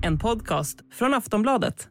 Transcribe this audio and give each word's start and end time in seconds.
En 0.00 0.18
podcast 0.18 0.78
från 0.90 1.14
Aftonbladet. 1.14 1.88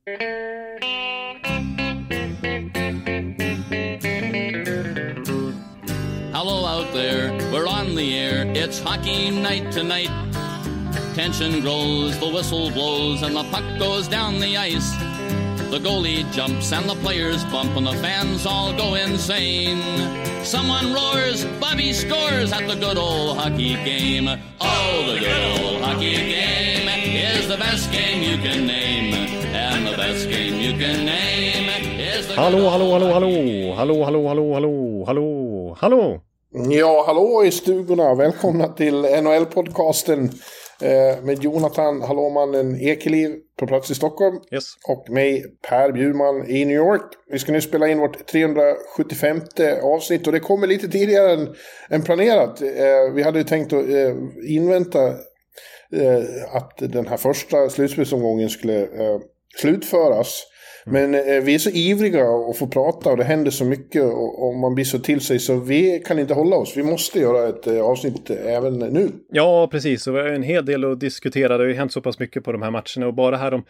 Hello 6.34 6.66
out 6.66 6.94
there, 6.94 7.32
we're 7.52 7.68
on 7.68 7.96
the 7.96 8.20
air. 8.20 8.46
It's 8.56 8.80
hockey 8.84 9.32
night 9.32 9.72
tonight. 9.72 10.10
Tension 11.14 11.62
grows, 11.62 12.20
the 12.20 12.28
whistle 12.28 12.72
blows, 12.72 13.24
and 13.24 13.36
the 13.36 13.44
puck 13.52 13.80
goes 13.80 14.08
down 14.08 14.40
the 14.40 14.58
ice. 14.58 15.11
The 15.72 15.80
goalie 15.80 16.30
jumps 16.34 16.74
and 16.74 16.90
the 16.90 16.96
players 16.96 17.46
bump, 17.46 17.78
and 17.78 17.88
the 17.88 17.94
fans 18.04 18.46
all 18.46 18.76
go 18.76 18.96
insane. 18.96 19.80
Someone 20.44 20.92
roars, 20.94 21.46
Bobby 21.62 21.94
scores 21.94 22.52
at 22.52 22.68
the 22.68 22.76
good 22.76 22.98
old 22.98 23.38
hockey 23.38 23.76
game. 23.86 24.28
Oh, 24.60 25.14
the 25.14 25.20
good 25.20 25.44
old 25.64 25.82
hockey 25.82 26.16
game 26.16 26.90
is 27.16 27.48
the 27.48 27.56
best 27.56 27.90
game 27.90 28.22
you 28.22 28.36
can 28.44 28.68
name. 28.68 29.14
And 29.56 29.88
the 29.88 29.96
best 29.96 30.28
game 30.28 30.56
you 30.60 30.74
can 30.78 31.06
name 31.06 31.70
is 31.98 32.28
the 32.28 32.34
Hallå, 32.36 32.70
hallå, 32.70 32.92
hallå, 32.92 33.14
hallå, 33.14 33.74
hallå, 33.76 34.04
hallå, 34.04 34.28
hallå, 34.28 34.54
hallå, 34.54 35.06
hallå, 35.06 35.78
hallå. 35.80 36.22
Ja, 36.70 37.04
hallå 37.08 37.44
i 37.46 37.52
stugorna. 37.52 38.16
Välkomna 38.16 38.68
till 38.68 39.06
NHL-podcasten 39.06 40.32
eh, 40.82 41.24
med 41.24 41.44
Jonathan 41.44 42.02
Hallåmannen 42.02 42.82
Ekeliv 42.82 43.36
på 43.60 43.68
plats 43.68 43.92
i 43.92 43.96
Stockholm. 43.96 44.36
Yes. 44.52 44.64
Och 44.88 45.10
mig, 45.10 45.46
Per 45.70 45.92
Bjurman 45.92 46.50
i 46.50 46.66
New 46.66 46.78
York. 46.78 47.02
Vi 47.32 47.40
ska 47.40 47.52
nu 47.52 47.62
spela 47.62 47.88
in 47.88 48.00
vårt 48.00 48.26
375 48.26 49.42
avsnitt 49.84 50.28
och 50.28 50.34
det 50.34 50.40
kommer 50.40 50.68
lite 50.68 50.88
tidigare 50.88 51.34
än, 51.34 51.56
än 51.90 52.02
planerat. 52.02 52.62
Eh, 52.62 53.14
vi 53.16 53.24
hade 53.24 53.38
ju 53.40 53.44
tänkt 53.44 53.74
att 53.74 53.90
eh, 53.90 54.16
invänta 54.48 55.14
att 56.52 56.78
den 56.78 57.08
här 57.08 57.18
första 57.18 57.70
slutspelsomgången 57.70 58.50
skulle 58.50 58.88
slutföras. 59.58 60.44
Men 60.86 61.16
eh, 61.16 61.44
vi 61.44 61.56
är 61.56 61.60
så 61.60 61.70
ivriga 61.70 62.24
att 62.50 62.58
få 62.58 62.68
prata 62.68 63.10
och 63.10 63.18
det 63.18 63.24
händer 63.24 63.52
så 63.52 63.66
mycket 63.66 64.04
och, 64.04 64.48
och 64.48 64.56
man 64.56 64.76
blir 64.76 64.86
så 64.86 65.00
till 65.00 65.22
sig 65.22 65.40
så 65.40 65.56
vi 65.56 66.04
kan 66.06 66.20
inte 66.20 66.34
hålla 66.34 66.56
oss. 66.56 66.78
Vi 66.78 66.84
måste 66.84 67.20
göra 67.20 67.50
ett 67.50 67.68
eh, 67.68 67.82
avsnitt 67.82 68.30
även 68.30 68.80
nu. 68.80 69.12
Ja, 69.32 69.68
precis. 69.72 70.08
Och 70.08 70.16
vi 70.16 70.20
har 70.20 70.28
en 70.28 70.44
hel 70.44 70.66
del 70.66 70.92
att 70.92 71.00
diskutera. 71.00 71.58
Det 71.58 71.64
har 71.64 71.70
ju 71.70 71.76
hänt 71.76 71.94
så 71.94 72.02
pass 72.02 72.20
mycket 72.20 72.44
på 72.44 72.52
de 72.52 72.62
här 72.62 72.72
matcherna 72.72 73.08
och 73.08 73.14
bara 73.14 73.38
här 73.38 73.54
om 73.54 73.62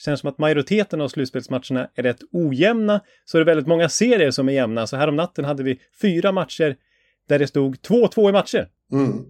det 0.00 0.04
känns 0.04 0.20
som 0.20 0.30
att 0.30 0.38
majoriteten 0.38 1.00
av 1.00 1.08
slutspelsmatcherna 1.08 1.88
är 1.94 2.02
rätt 2.02 2.20
ojämna. 2.32 3.00
Så 3.24 3.38
är 3.38 3.40
det 3.40 3.44
väldigt 3.44 3.66
många 3.66 3.88
serier 3.88 4.30
som 4.30 4.48
är 4.48 4.52
jämna. 4.52 4.86
Så 4.86 4.96
här 4.96 5.08
om 5.08 5.16
natten 5.16 5.44
hade 5.44 5.62
vi 5.62 5.80
fyra 6.02 6.32
matcher 6.32 6.76
där 7.28 7.38
det 7.38 7.46
stod 7.46 7.76
2-2 7.76 8.28
i 8.28 8.32
matcher. 8.32 8.68
Mm. 8.92 9.24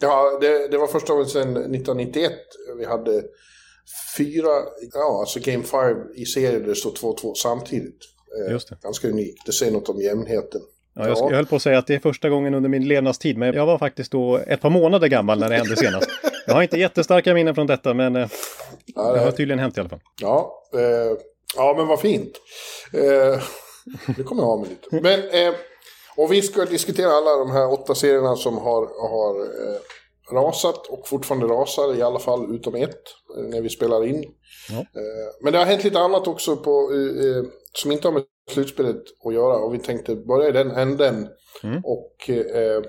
Ja, 0.00 0.38
det, 0.40 0.68
det 0.68 0.78
var 0.78 0.86
första 0.86 1.12
gången 1.12 1.26
sedan 1.26 1.50
1991 1.50 2.32
vi 2.78 2.84
hade 2.84 3.22
fyra, 4.16 4.48
ja 4.92 5.20
alltså 5.20 5.40
Game 5.40 5.64
5 5.64 5.96
i 6.14 6.24
serien 6.26 6.60
där 6.62 6.68
det 6.68 6.74
står 6.74 6.90
2-2 6.90 7.34
samtidigt. 7.34 7.98
Eh, 8.46 8.52
Just 8.52 8.68
det. 8.68 8.76
Ganska 8.82 9.08
unikt. 9.08 9.46
Det 9.46 9.52
säger 9.52 9.72
något 9.72 9.88
om 9.88 10.00
jämnheten. 10.00 10.60
Ja, 10.96 11.08
jag, 11.08 11.18
jag 11.18 11.36
höll 11.36 11.46
på 11.46 11.56
att 11.56 11.62
säga 11.62 11.78
att 11.78 11.86
det 11.86 11.94
är 11.94 11.98
första 11.98 12.28
gången 12.28 12.54
under 12.54 12.68
min 12.68 12.88
levnadstid, 12.88 13.38
men 13.38 13.54
jag 13.54 13.66
var 13.66 13.78
faktiskt 13.78 14.12
då 14.12 14.36
ett 14.46 14.60
par 14.60 14.70
månader 14.70 15.08
gammal 15.08 15.38
när 15.38 15.48
det 15.48 15.56
hände 15.56 15.76
senast. 15.76 16.08
Jag 16.46 16.54
har 16.54 16.62
inte 16.62 16.76
jättestarka 16.78 17.34
minnen 17.34 17.54
från 17.54 17.66
detta, 17.66 17.94
men 17.94 18.16
eh, 18.16 18.28
Ja, 18.94 19.12
det 19.12 19.18
har 19.20 19.30
tydligen 19.30 19.58
hänt 19.58 19.76
i 19.76 19.80
alla 19.80 19.88
fall. 19.88 20.00
ja, 20.20 20.62
eh, 20.74 21.16
ja 21.56 21.74
men 21.76 21.86
vad 21.86 22.00
fint. 22.00 22.32
Eh, 22.92 23.42
det 24.16 24.22
kommer 24.22 24.42
jag 24.42 24.46
ha 24.46 24.56
med 24.56 24.68
lite. 24.68 25.00
Men, 25.02 25.20
eh, 25.48 25.54
och 26.16 26.32
vi 26.32 26.42
ska 26.42 26.64
diskutera 26.64 27.10
alla 27.10 27.36
de 27.38 27.50
här 27.50 27.72
åtta 27.72 27.94
serierna 27.94 28.36
som 28.36 28.58
har, 28.58 29.08
har 29.10 29.40
eh, 29.40 29.80
rasat 30.32 30.86
och 30.86 31.08
fortfarande 31.08 31.46
rasar, 31.46 31.98
i 31.98 32.02
alla 32.02 32.18
fall 32.18 32.54
utom 32.54 32.74
ett, 32.74 33.02
när 33.50 33.60
vi 33.60 33.68
spelar 33.68 34.06
in. 34.06 34.24
Ja. 34.70 34.78
Eh, 34.78 35.34
men 35.42 35.52
det 35.52 35.58
har 35.58 35.66
hänt 35.66 35.84
lite 35.84 35.98
annat 35.98 36.28
också 36.28 36.56
på, 36.56 36.90
som 37.72 37.92
inte 37.92 38.08
har 38.08 38.12
med 38.12 38.22
slutspelet 38.50 39.02
att 39.24 39.34
göra 39.34 39.56
och 39.56 39.74
vi 39.74 39.78
tänkte 39.78 40.16
börja 40.16 40.48
i 40.48 40.52
den 40.52 40.70
änden. 40.70 41.28
Mm. 41.62 41.82
Och 41.84 42.30
eh, 42.30 42.82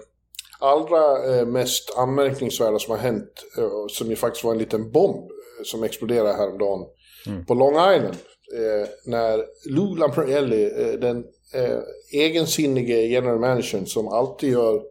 allra 0.60 1.36
eh, 1.36 1.46
mest 1.46 1.98
anmärkningsvärda 1.98 2.80
som 2.80 2.92
har 2.92 2.98
hänt, 2.98 3.44
som 3.90 4.10
ju 4.10 4.16
faktiskt 4.16 4.44
var 4.44 4.52
en 4.52 4.58
liten 4.58 4.92
bomb 4.92 5.30
som 5.64 5.84
exploderade 5.84 6.34
häromdagen 6.34 6.86
Mm. 7.28 7.46
på 7.46 7.54
Long 7.54 7.74
Island. 7.74 8.16
Eh, 8.54 8.88
när 9.06 9.46
Lou 9.70 9.96
Lamprielli, 9.96 10.64
eh, 10.64 11.00
den 11.00 11.26
eh, 11.54 11.80
egensinnige 12.12 13.02
general 13.02 13.40
managern 13.40 13.86
som 13.86 14.08
alltid 14.08 14.52
gör, 14.52 14.82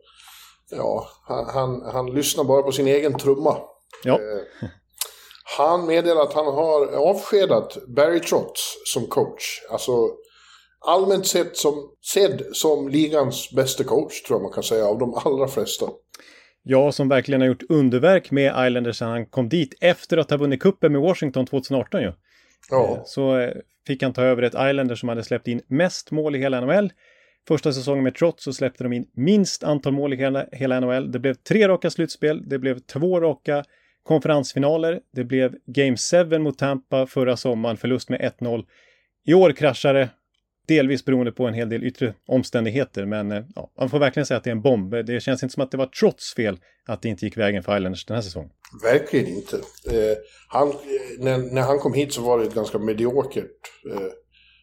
ja, 0.77 1.09
han, 1.25 1.47
han, 1.47 1.83
han 1.93 2.07
lyssnar 2.15 2.45
bara 2.45 2.63
på 2.63 2.73
sin 2.73 2.87
egen 2.87 3.19
trumma. 3.19 3.57
Ja. 4.05 4.15
Eh, 4.15 4.69
han 5.59 5.87
meddelar 5.87 6.23
att 6.23 6.33
han 6.33 6.47
har 6.47 6.87
avskedat 6.87 7.79
Barry 7.97 8.21
Trotz 8.21 8.61
som 8.85 9.07
coach. 9.07 9.61
Alltså 9.71 9.93
allmänt 10.87 11.27
sett 11.27 11.57
som, 11.57 11.91
sedd 12.15 12.43
som 12.53 12.89
ligans 12.89 13.51
bästa 13.51 13.85
coach 13.85 14.23
tror 14.23 14.39
jag 14.39 14.43
man 14.43 14.53
kan 14.53 14.63
säga 14.63 14.87
av 14.87 14.99
de 14.99 15.15
allra 15.15 15.49
flesta. 15.49 15.87
Jag 16.63 16.95
som 16.95 17.09
verkligen 17.09 17.41
har 17.41 17.49
gjort 17.49 17.63
underverk 17.69 18.31
med 18.31 18.67
Islanders 18.67 18.99
sedan 18.99 19.11
han 19.11 19.27
kom 19.27 19.49
dit 19.49 19.75
efter 19.81 20.17
att 20.17 20.31
ha 20.31 20.37
vunnit 20.37 20.63
kuppen 20.63 20.93
med 20.93 21.01
Washington 21.01 21.47
2018 21.47 22.03
ju. 22.03 22.13
Ja, 22.71 23.03
Så 23.07 23.39
eh, 23.39 23.53
fick 23.87 24.03
han 24.03 24.13
ta 24.13 24.23
över 24.23 24.43
ett 24.43 24.55
Islanders 24.71 25.01
som 25.01 25.09
hade 25.09 25.25
släppt 25.25 25.49
in 25.49 25.61
mest 25.67 26.11
mål 26.11 26.37
i 26.37 26.39
hela 26.39 26.61
NHL. 26.61 26.93
Första 27.49 27.73
säsongen 27.73 28.05
med 28.05 28.15
Trots 28.15 28.45
så 28.45 28.53
släppte 28.53 28.85
de 28.85 28.93
in 28.93 29.07
minst 29.13 29.65
antal 29.65 29.93
mål 29.93 30.13
i 30.13 30.17
hela, 30.17 30.47
hela 30.53 30.81
NHL. 30.81 31.13
Det 31.13 31.19
blev 31.19 31.35
tre 31.35 31.69
raka 31.69 31.91
slutspel, 31.91 32.49
det 32.49 32.59
blev 32.59 32.79
två 32.79 33.21
raka 33.21 33.65
konferensfinaler, 34.03 35.01
det 35.13 35.25
blev 35.25 35.55
Game 35.67 35.97
7 36.31 36.39
mot 36.39 36.59
Tampa 36.59 37.07
förra 37.07 37.37
sommaren, 37.37 37.77
förlust 37.77 38.09
med 38.09 38.21
1-0. 38.41 38.65
I 39.27 39.35
år 39.35 39.53
kraschade 39.53 40.09
delvis 40.69 41.05
beroende 41.05 41.33
på 41.33 41.47
en 41.47 41.55
hel 41.55 41.69
del 41.69 41.85
yttre 41.85 42.15
omständigheter, 42.27 43.05
men 43.05 43.33
eh, 43.33 43.45
ja, 43.55 43.71
man 43.79 43.91
får 43.91 43.99
verkligen 43.99 44.27
säga 44.27 44.39
att 44.39 44.45
det 44.45 44.51
är 44.51 44.55
en 44.55 44.63
bomb. 44.63 44.91
Det 45.07 45.23
känns 45.23 45.43
inte 45.43 45.53
som 45.53 45.63
att 45.63 45.71
det 45.71 45.77
var 45.77 45.87
Trots 45.87 46.35
fel 46.35 46.59
att 46.87 47.03
det 47.03 47.09
inte 47.09 47.25
gick 47.25 47.37
vägen 47.37 47.63
för 47.63 47.77
Islanders 47.77 48.07
den 48.07 48.15
här 48.15 48.23
säsongen. 48.23 48.51
verkligen 48.83 49.27
inte. 49.27 49.57
Eh, 49.91 50.17
han, 50.49 50.69
eh, 50.69 50.75
när, 51.19 51.39
när 51.39 51.63
han 51.63 51.79
kom 51.79 51.95
hit 51.95 52.13
så 52.13 52.23
var 52.23 52.39
det 52.39 52.45
ett 52.45 52.55
ganska 52.55 52.79
mediokert 52.79 53.51
eh, 53.91 54.09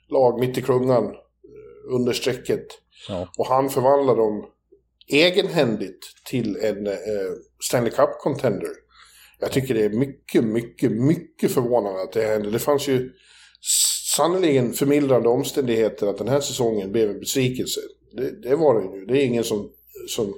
lag 0.10 0.40
mitt 0.40 0.58
i 0.58 0.62
klungan 0.62 1.16
under 1.90 2.14
strecket. 2.14 2.68
Ja. 3.08 3.28
Och 3.38 3.48
han 3.48 3.70
förvandlade 3.70 4.20
dem 4.20 4.46
egenhändigt 5.08 6.06
till 6.30 6.56
en 6.56 6.88
eh, 6.88 6.94
Stanley 7.64 7.92
Cup-contender. 7.92 8.70
Jag 9.40 9.52
tycker 9.52 9.74
det 9.74 9.86
är 9.86 9.90
mycket, 9.90 10.44
mycket, 10.44 10.92
mycket 10.92 11.52
förvånande 11.52 12.02
att 12.02 12.12
det 12.12 12.22
hände. 12.22 12.52
Det 12.52 12.60
fanns 12.60 12.88
ju 12.88 13.12
sannerligen 14.16 14.74
förmildrande 14.74 15.30
omständigheter 15.30 16.08
att 16.08 16.18
den 16.18 16.28
här 16.28 16.40
säsongen 16.40 16.92
blev 16.92 17.10
en 17.10 17.20
besvikelse. 17.20 17.80
Det, 18.18 18.42
det 18.50 18.56
var 18.56 18.82
det 18.82 18.98
ju. 18.98 19.06
Det 19.06 19.22
är 19.22 19.26
ingen 19.26 19.44
som, 19.44 19.70
som 20.08 20.34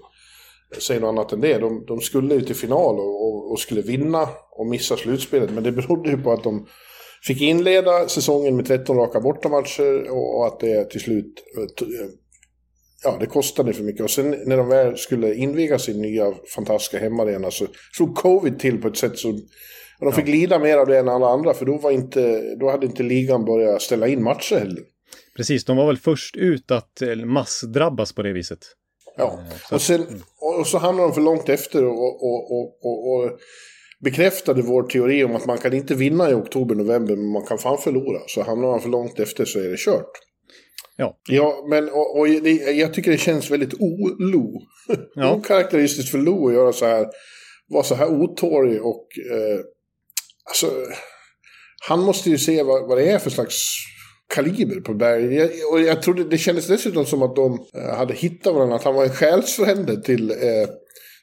säger 0.81 1.01
något 1.01 1.07
annat 1.07 1.33
än 1.33 1.41
det. 1.41 1.57
De, 1.57 1.85
de 1.85 2.01
skulle 2.01 2.35
ju 2.35 2.41
till 2.41 2.55
final 2.55 2.99
och, 2.99 3.27
och, 3.27 3.51
och 3.51 3.59
skulle 3.59 3.81
vinna 3.81 4.29
och 4.51 4.67
missa 4.67 4.97
slutspelet. 4.97 5.51
Men 5.51 5.63
det 5.63 5.71
berodde 5.71 6.09
ju 6.09 6.17
på 6.17 6.31
att 6.31 6.43
de 6.43 6.67
fick 7.27 7.41
inleda 7.41 8.07
säsongen 8.07 8.55
med 8.55 8.65
13 8.65 8.97
raka 8.97 9.19
bortamatcher 9.19 10.11
och, 10.11 10.47
att 10.47 10.59
det 10.59 10.89
till 10.89 11.01
slut 11.01 11.43
eh, 11.57 11.63
eh, 11.63 12.09
ja, 13.03 13.17
det 13.19 13.25
kostade 13.25 13.73
för 13.73 13.83
mycket. 13.83 14.01
Och 14.01 14.11
sen 14.11 14.29
när 14.45 14.57
de 14.57 14.69
väl 14.69 14.97
skulle 14.97 15.35
inviga 15.35 15.79
sin 15.79 16.01
nya 16.01 16.33
fantastiska 16.55 16.99
hemmaarena 16.99 17.51
så 17.51 17.67
slog 17.91 18.15
covid 18.15 18.59
till 18.59 18.81
på 18.81 18.87
ett 18.87 18.97
sätt 18.97 19.17
som... 19.17 19.41
De 19.99 20.13
fick 20.13 20.27
lida 20.27 20.59
mer 20.59 20.77
av 20.77 20.87
det 20.87 20.99
än 20.99 21.09
alla 21.09 21.27
andra 21.27 21.53
för 21.53 21.65
då, 21.65 21.77
var 21.77 21.91
inte, 21.91 22.55
då 22.55 22.69
hade 22.69 22.85
inte 22.85 23.03
ligan 23.03 23.45
börjat 23.45 23.81
ställa 23.81 24.07
in 24.07 24.23
matcher 24.23 24.55
heller. 24.55 24.83
Precis, 25.35 25.65
de 25.65 25.77
var 25.77 25.87
väl 25.87 25.97
först 25.97 26.35
ut 26.35 26.71
att 26.71 27.01
eh, 27.01 27.15
massdrabbas 27.15 28.13
på 28.13 28.21
det 28.21 28.33
viset. 28.33 28.59
Ja, 29.17 29.39
så 29.69 29.75
och, 29.75 29.81
sen, 29.81 30.05
och 30.59 30.67
så 30.67 30.77
hamnade 30.77 31.07
de 31.07 31.13
för 31.13 31.21
långt 31.21 31.49
efter 31.49 31.85
och, 31.85 32.23
och, 32.23 32.51
och, 32.51 33.13
och 33.13 33.39
bekräftade 34.03 34.61
vår 34.61 34.83
teori 34.83 35.23
om 35.23 35.35
att 35.35 35.45
man 35.45 35.57
kan 35.57 35.73
inte 35.73 35.95
vinna 35.95 36.29
i 36.31 36.33
oktober-november 36.33 37.15
men 37.15 37.31
man 37.31 37.45
kan 37.45 37.57
fan 37.57 37.77
förlora. 37.77 38.19
Så 38.27 38.43
hamnar 38.43 38.67
man 38.67 38.81
för 38.81 38.89
långt 38.89 39.19
efter 39.19 39.45
så 39.45 39.59
är 39.59 39.69
det 39.69 39.77
kört. 39.77 40.11
Ja. 40.97 41.17
Ja, 41.29 41.65
men 41.69 41.89
och, 41.89 42.19
och 42.19 42.27
det, 42.27 42.51
jag 42.51 42.93
tycker 42.93 43.11
det 43.11 43.17
känns 43.17 43.51
väldigt 43.51 43.73
o-Lo. 43.73 44.61
Ja. 45.15 45.35
Okaraktäristiskt 45.35 46.11
för 46.11 46.17
Lo 46.17 46.47
att 46.47 46.53
göra 46.53 46.73
så 46.73 46.85
här, 46.85 47.07
vara 47.67 47.83
så 47.83 47.95
här 47.95 48.07
otålig 48.07 48.85
och 48.85 49.07
eh, 49.31 49.59
alltså, 50.49 50.71
han 51.87 51.99
måste 51.99 52.29
ju 52.29 52.37
se 52.37 52.63
vad, 52.63 52.87
vad 52.87 52.97
det 52.97 53.09
är 53.09 53.19
för 53.19 53.29
slags 53.29 53.55
kaliber 54.35 54.79
på 54.79 54.93
Berg. 54.93 55.35
Jag, 55.35 55.49
och 55.71 55.81
jag 55.81 56.01
trodde, 56.01 56.23
det 56.23 56.37
kändes 56.37 56.67
dessutom 56.67 57.05
som 57.05 57.21
att 57.23 57.35
de 57.35 57.67
eh, 57.75 57.95
hade 57.95 58.13
hittat 58.13 58.53
varandra, 58.53 58.75
att 58.75 58.83
han 58.83 58.95
var 58.95 59.03
en 59.03 59.13
själsfrände 59.13 60.01
till, 60.01 60.31
eh, 60.31 60.69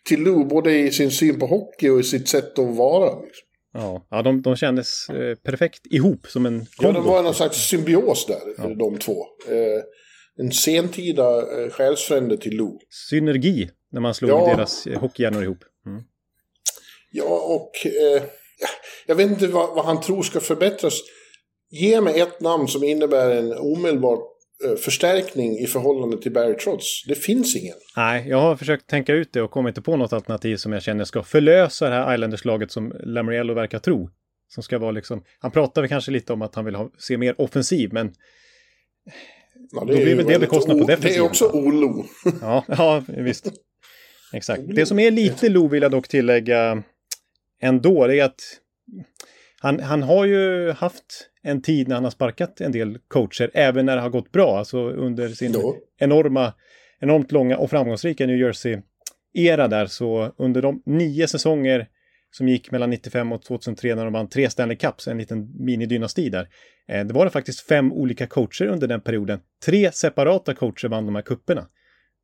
till 0.05 0.23
Lou, 0.23 0.45
både 0.45 0.79
i 0.79 0.93
sin 0.93 1.11
syn 1.11 1.39
på 1.39 1.47
hockey 1.47 1.89
och 1.89 2.01
i 2.01 2.03
sitt 2.03 2.29
sätt 2.29 2.59
att 2.59 2.77
vara. 2.77 3.21
Liksom. 3.23 3.47
Ja, 3.73 4.07
ja 4.11 4.23
de, 4.23 4.43
de 4.43 4.57
kändes 4.57 5.09
eh, 5.11 5.35
perfekt 5.35 5.87
ihop 5.91 6.27
som 6.27 6.47
en 6.47 6.59
Ja, 6.59 6.67
kombo. 6.87 7.01
det 7.01 7.07
var 7.07 7.23
någon 7.23 7.35
slags 7.35 7.57
symbios 7.69 8.27
där, 8.27 8.75
de 8.77 8.99
två. 8.99 9.17
Eh, 9.49 9.83
en 10.45 10.53
sentida 10.53 11.39
eh, 11.63 11.71
själsfrände 11.71 12.37
till 12.37 12.57
Lou. 12.57 12.79
Synergi 13.11 13.71
när 13.93 14.01
man 14.01 14.15
slog 14.15 14.31
Ja. 14.31 14.55
deras 14.57 14.87
eh, 14.87 15.01
hockeyhjärnor 15.01 15.43
ihop. 15.43 15.65
Ja, 17.13 17.25
och 17.47 17.87
eh, 17.87 18.23
jag 19.07 19.15
vet 19.15 19.31
inte 19.31 19.47
vad, 19.47 19.75
vad, 19.75 19.85
han 19.85 20.01
tror 20.01 20.23
ska 20.23 20.41
förbättras. 20.41 20.95
Ge 21.71 22.01
mig 22.01 22.21
ett 22.21 22.41
namn 22.41 22.69
som 22.69 22.85
innebär 22.85 23.31
en 23.31 23.53
omedelbar 23.59 24.15
eh, 24.15 24.21
förstärkning 24.85 25.59
i 25.59 25.67
förhållande 25.67 26.23
till 26.23 26.33
Barry 26.33 26.57
Trotz. 26.57 27.05
Det 27.09 27.15
finns 27.15 27.57
ingen. 27.57 27.75
Nej, 27.97 28.29
jag 28.29 28.41
har 28.41 28.57
försökt 28.57 28.87
tänka 28.87 29.13
ut 29.13 29.33
det 29.33 29.43
och 29.43 29.51
kommit 29.51 29.71
inte 29.71 29.83
på 29.83 29.97
något 29.97 30.13
alternativ 30.13 30.57
som 30.57 30.73
jag 30.73 30.83
känner 30.83 31.05
ska 31.05 31.23
förlösa 31.23 31.89
det 31.89 31.95
här 31.95 32.15
Islanders-laget 32.15 32.73
som 32.73 32.93
Lamoriello 33.01 33.55
verkar 33.55 33.79
tro. 33.79 34.11
Som 34.49 34.63
ska 34.63 34.79
vara 34.79 34.91
liksom, 34.91 35.25
han 35.39 35.51
pratar 35.51 35.83
väl 35.83 35.89
kanske 35.89 36.11
lite 36.11 36.33
om 36.33 36.43
att 36.43 36.55
han 36.55 36.65
vill 36.65 36.75
ha, 36.75 36.91
se 36.99 37.17
mer 37.17 37.41
offensiv, 37.41 37.93
men 37.93 38.13
Ja, 39.73 39.85
det, 39.85 39.95
Då 39.95 40.03
blir 40.03 40.15
väl 40.15 40.27
det 40.27 40.39
bekostnad 40.39 40.79
på 40.79 40.87
defensiven. 40.87 41.15
Det 41.15 41.27
är 41.27 41.29
också 41.29 41.51
Olo. 41.53 42.05
ja, 42.41 42.65
ja, 42.69 43.03
visst. 43.07 43.49
Exakt. 44.33 44.63
Det 44.67 44.87
som 44.87 44.99
är 44.99 45.11
lite 45.11 45.49
Lo 45.49 45.69
vill 45.69 45.83
jag 45.83 45.91
dock 45.91 46.09
tillägga 46.09 46.83
ändå, 47.61 48.07
det 48.07 48.19
är 48.19 48.25
att 48.25 48.41
han, 49.61 49.81
han 49.81 50.03
har 50.03 50.25
ju 50.25 50.71
haft 50.71 51.30
en 51.43 51.63
tid 51.63 51.89
när 51.89 51.95
han 51.95 52.05
har 52.05 52.11
sparkat 52.11 52.61
en 52.61 52.73
del 52.73 52.99
coacher, 53.09 53.51
även 53.55 53.87
när 53.87 53.97
det 53.97 54.03
har 54.03 54.11
gått 54.11 54.33
bra, 54.33 54.59
alltså 54.59 54.79
under 54.79 55.29
sin 55.29 55.53
Då. 55.53 55.77
enorma, 55.99 56.53
enormt 57.01 57.33
långa 57.33 57.57
och 57.57 57.71
framgångsrika 57.71 58.27
New 58.27 58.37
Jersey-era 58.37 59.69
där, 59.69 59.87
så 59.87 60.35
under 60.37 60.63
de 60.63 60.83
nio 60.87 61.29
säsonger 61.29 61.89
som 62.31 62.49
gick 62.49 62.71
mellan 62.71 62.91
95 62.91 63.33
och 63.33 63.43
2003 63.43 63.95
när 63.95 64.05
de 64.05 64.13
vann 64.13 64.29
tre 64.29 64.51
Stanley 64.51 64.77
Cups, 64.77 65.09
en 65.09 65.19
liten 65.19 65.65
minidynasti 65.65 66.29
där. 66.29 66.49
Eh, 66.89 67.07
det 67.07 67.15
var 67.15 67.25
det 67.25 67.31
faktiskt 67.31 67.61
fem 67.61 67.93
olika 67.93 68.27
coacher 68.27 68.67
under 68.67 68.87
den 68.87 69.01
perioden. 69.01 69.41
Tre 69.65 69.93
separata 69.93 70.55
coacher 70.55 70.89
vann 70.89 71.07
de 71.07 71.15
här 71.15 71.23
kupperna. 71.23 71.67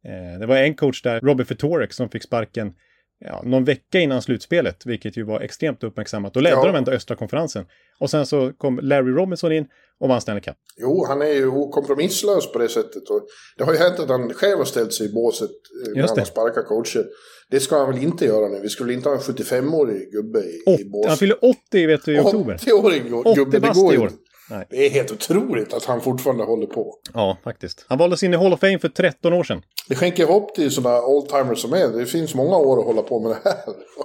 Eh, 0.05 0.41
det 0.41 0.47
var 0.47 0.57
en 0.57 0.75
coach 0.75 1.03
där, 1.03 1.21
Robert 1.21 1.47
Fetorek, 1.49 1.93
som 1.93 2.09
fick 2.09 2.23
sparken 2.23 2.75
ja, 3.19 3.43
någon 3.45 3.65
vecka 3.65 4.01
innan 4.01 4.23
slutspelet, 4.23 4.87
vilket 4.87 5.17
ju 5.17 5.23
var 5.23 5.41
extremt 5.41 5.85
uppmärksammat. 5.85 6.35
Då 6.35 6.41
ledde 6.41 6.57
ja. 6.57 6.65
de 6.65 6.75
ändå 6.75 6.93
östra 6.93 7.17
konferensen. 7.17 7.65
Och 8.01 8.11
sen 8.11 8.27
så 8.27 8.53
kom 8.53 8.81
Larry 8.83 9.13
Robinson 9.13 9.53
in 9.53 9.67
och 10.01 10.09
vann 10.09 10.21
Stanley 10.21 10.43
Cup. 10.43 10.57
Jo, 10.77 11.05
han 11.09 11.23
är 11.23 11.27
ju 11.27 11.51
kompromisslös 11.51 12.53
på 12.53 12.59
det 12.59 12.69
sättet. 12.69 13.11
Och 13.11 13.27
det 13.59 13.65
har 13.65 13.73
ju 13.73 13.79
hänt 13.79 14.01
att 14.01 14.09
han 14.09 14.35
själv 14.35 14.59
har 14.59 14.65
ställt 14.65 14.95
sig 14.95 15.07
i 15.07 15.13
båset 15.13 15.51
när 15.95 16.09
han 16.09 16.19
har 16.19 16.25
sparkat 16.25 16.67
coacher. 16.67 17.05
Det 17.51 17.61
ska 17.61 17.79
han 17.79 17.95
väl 17.95 18.03
inte 18.03 18.25
göra 18.25 18.49
nu. 18.49 18.61
Vi 18.61 18.69
skulle 18.69 18.93
inte 18.93 19.09
ha 19.09 19.17
en 19.17 19.23
75-årig 19.23 20.13
gubbe 20.13 20.39
i, 20.39 20.63
80, 20.67 20.83
i 20.83 20.85
bås. 20.85 21.07
Han 21.07 21.17
fyller 21.17 21.45
80 21.45 21.87
vet 21.87 22.05
du, 22.05 22.17
i 22.17 22.19
oktober. 22.19 22.57
80-årig 22.57 23.03
gubbe, 23.37 23.59
det 23.59 23.73
går 23.75 23.95
ju 23.95 24.09
Nej. 24.51 24.67
Det 24.71 24.87
är 24.87 24.91
helt 24.91 25.13
otroligt 25.13 25.73
att 25.73 25.85
han 25.85 26.01
fortfarande 26.01 26.45
håller 26.45 26.67
på. 26.67 26.95
Ja, 27.15 27.39
faktiskt. 27.45 27.87
Han 27.89 27.99
valdes 27.99 28.23
in 28.23 28.35
i 28.35 28.37
Hall 28.37 28.53
of 28.53 28.61
Fame 28.61 28.79
för 28.79 28.89
13 28.89 29.33
år 29.33 29.45
sedan. 29.45 29.63
Det 29.89 29.95
skänker 29.95 30.27
hopp 30.27 30.55
till 30.55 30.71
sådana 30.71 31.03
oldtimers 31.03 31.59
som 31.59 31.73
är. 31.73 31.89
Det 31.89 32.07
finns 32.07 32.35
många 32.35 32.57
år 32.57 32.79
att 32.79 32.85
hålla 32.85 33.03
på 33.03 33.21
med 33.21 33.31
det 33.31 33.39
här. 33.45 33.59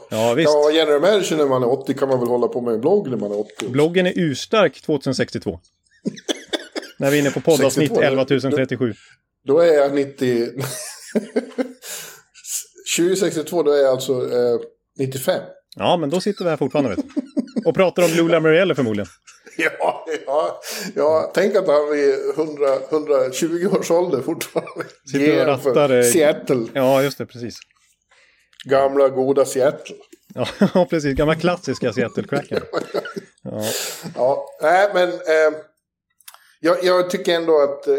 Ja, 0.10 0.34
visst. 0.34 0.48
Kan 0.48 0.54
man 0.54 0.64
vara 0.64 0.74
general 0.74 1.02
manager 1.02 1.38
när 1.38 1.46
man 1.46 1.64
är 1.64 1.70
80 1.70 1.94
kan 1.94 2.10
man 2.10 2.20
väl 2.20 2.30
hålla 2.30 2.48
på 2.48 2.62
med 2.62 2.74
en 2.74 2.82
blogg 2.82 3.10
när 3.10 3.18
man 3.18 3.32
är 3.32 3.40
80. 3.40 3.70
Bloggen 3.70 4.08
är 4.08 4.14
urstark 4.16 4.82
2062. 4.82 5.60
när 6.98 7.12
vi 7.12 7.18
är 7.18 7.22
inne 7.22 7.32
på 7.32 7.42
poddavsnitt 7.42 7.98
11037. 7.98 8.94
Då, 9.46 9.54
då 9.54 9.60
är 9.60 9.74
jag 9.74 9.94
90... 9.94 10.48
2062 12.98 13.64
då 13.64 13.72
är 13.72 13.82
jag 13.82 13.92
alltså 13.92 14.14
eh, 14.14 14.60
95. 15.00 15.42
Ja, 15.76 15.98
men 15.98 16.10
då 16.10 16.22
sitter 16.22 16.44
vi 16.44 16.50
här 16.50 16.58
fortfarande 16.58 16.90
vet 16.90 17.06
du. 17.16 17.22
Och 17.66 17.76
pratar 17.76 18.04
om 18.04 18.12
Blue 18.12 18.30
Lamoriello 18.30 18.76
förmodligen. 18.76 19.08
Ja, 19.58 20.06
ja, 20.26 20.62
ja, 20.96 21.32
tänk 21.34 21.56
att 21.56 21.68
han 21.68 21.90
vid 21.92 22.16
100, 22.36 22.68
120 22.90 23.68
års 23.80 23.92
ålder 23.92 24.22
fortfarande 24.22 24.86
Sitter 25.12 25.42
och 25.42 25.66
rattar. 25.66 26.02
Seattle. 26.02 26.68
Ja, 26.74 27.04
just 27.04 27.18
det, 27.18 27.26
precis. 27.26 27.58
Gamla 28.64 29.10
goda 29.10 29.46
Seattle. 29.46 29.96
Ja, 30.74 30.88
precis. 30.90 31.16
Gamla 31.16 31.36
klassiska 31.36 31.92
Seattle-cracken. 31.92 32.62
ja. 33.44 33.64
ja, 34.16 34.46
nej 34.62 34.90
men 34.94 35.10
eh, 35.10 35.60
jag, 36.60 36.84
jag, 36.84 37.10
tycker 37.10 37.36
ändå 37.36 37.62
att 37.62 37.88
eh, 37.88 37.96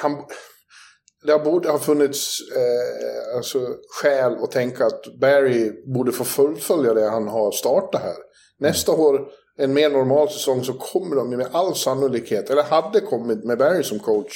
han 0.00 0.24
det 1.22 1.38
borde 1.38 1.70
ha 1.70 1.78
funnits 1.78 2.40
eh, 2.56 3.36
alltså, 3.36 3.58
skäl 3.88 4.36
att 4.42 4.50
tänka 4.50 4.86
att 4.86 5.20
Barry 5.20 5.72
borde 5.94 6.12
få 6.12 6.24
fullfölja 6.24 6.94
det 6.94 7.08
han 7.10 7.28
har 7.28 7.52
startat 7.52 8.02
här. 8.02 8.16
Nästa 8.58 8.92
mm. 8.92 9.04
år, 9.04 9.28
en 9.58 9.72
mer 9.72 9.90
normal 9.90 10.30
säsong, 10.30 10.64
så 10.64 10.72
kommer 10.72 11.16
de 11.16 11.30
med 11.30 11.48
all 11.52 11.74
sannolikhet, 11.74 12.50
eller 12.50 12.62
hade 12.62 13.00
kommit 13.00 13.44
med 13.44 13.58
Barry 13.58 13.82
som 13.82 13.98
coach, 13.98 14.32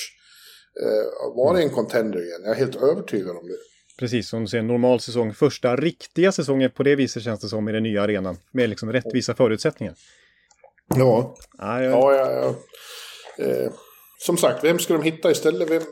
eh, 0.82 1.34
vara 1.36 1.60
en 1.60 1.70
contender 1.70 2.18
igen. 2.18 2.40
Jag 2.44 2.50
är 2.50 2.58
helt 2.58 2.76
övertygad 2.76 3.36
om 3.36 3.46
det. 3.48 3.56
Precis, 3.98 4.28
som 4.28 4.40
du 4.40 4.46
säger, 4.46 4.64
normal 4.64 5.00
säsong. 5.00 5.34
Första 5.34 5.76
riktiga 5.76 6.32
säsongen 6.32 6.70
på 6.70 6.82
det 6.82 6.96
viset 6.96 7.22
känns 7.22 7.40
det 7.40 7.48
som 7.48 7.68
i 7.68 7.72
den 7.72 7.82
nya 7.82 8.02
arenan. 8.02 8.36
Med 8.52 8.68
liksom 8.68 8.92
rättvisa 8.92 9.34
förutsättningar. 9.34 9.94
Ja, 10.96 11.36
ja, 11.58 11.82
jag... 11.82 11.92
ja, 11.92 12.14
ja, 12.14 12.54
ja. 13.38 13.44
Eh 13.44 13.72
som 14.26 14.36
sagt, 14.36 14.64
vem 14.64 14.78
ska 14.78 14.94
de 14.94 15.02
hitta 15.02 15.30
istället? 15.30 15.70
Vem, 15.70 15.82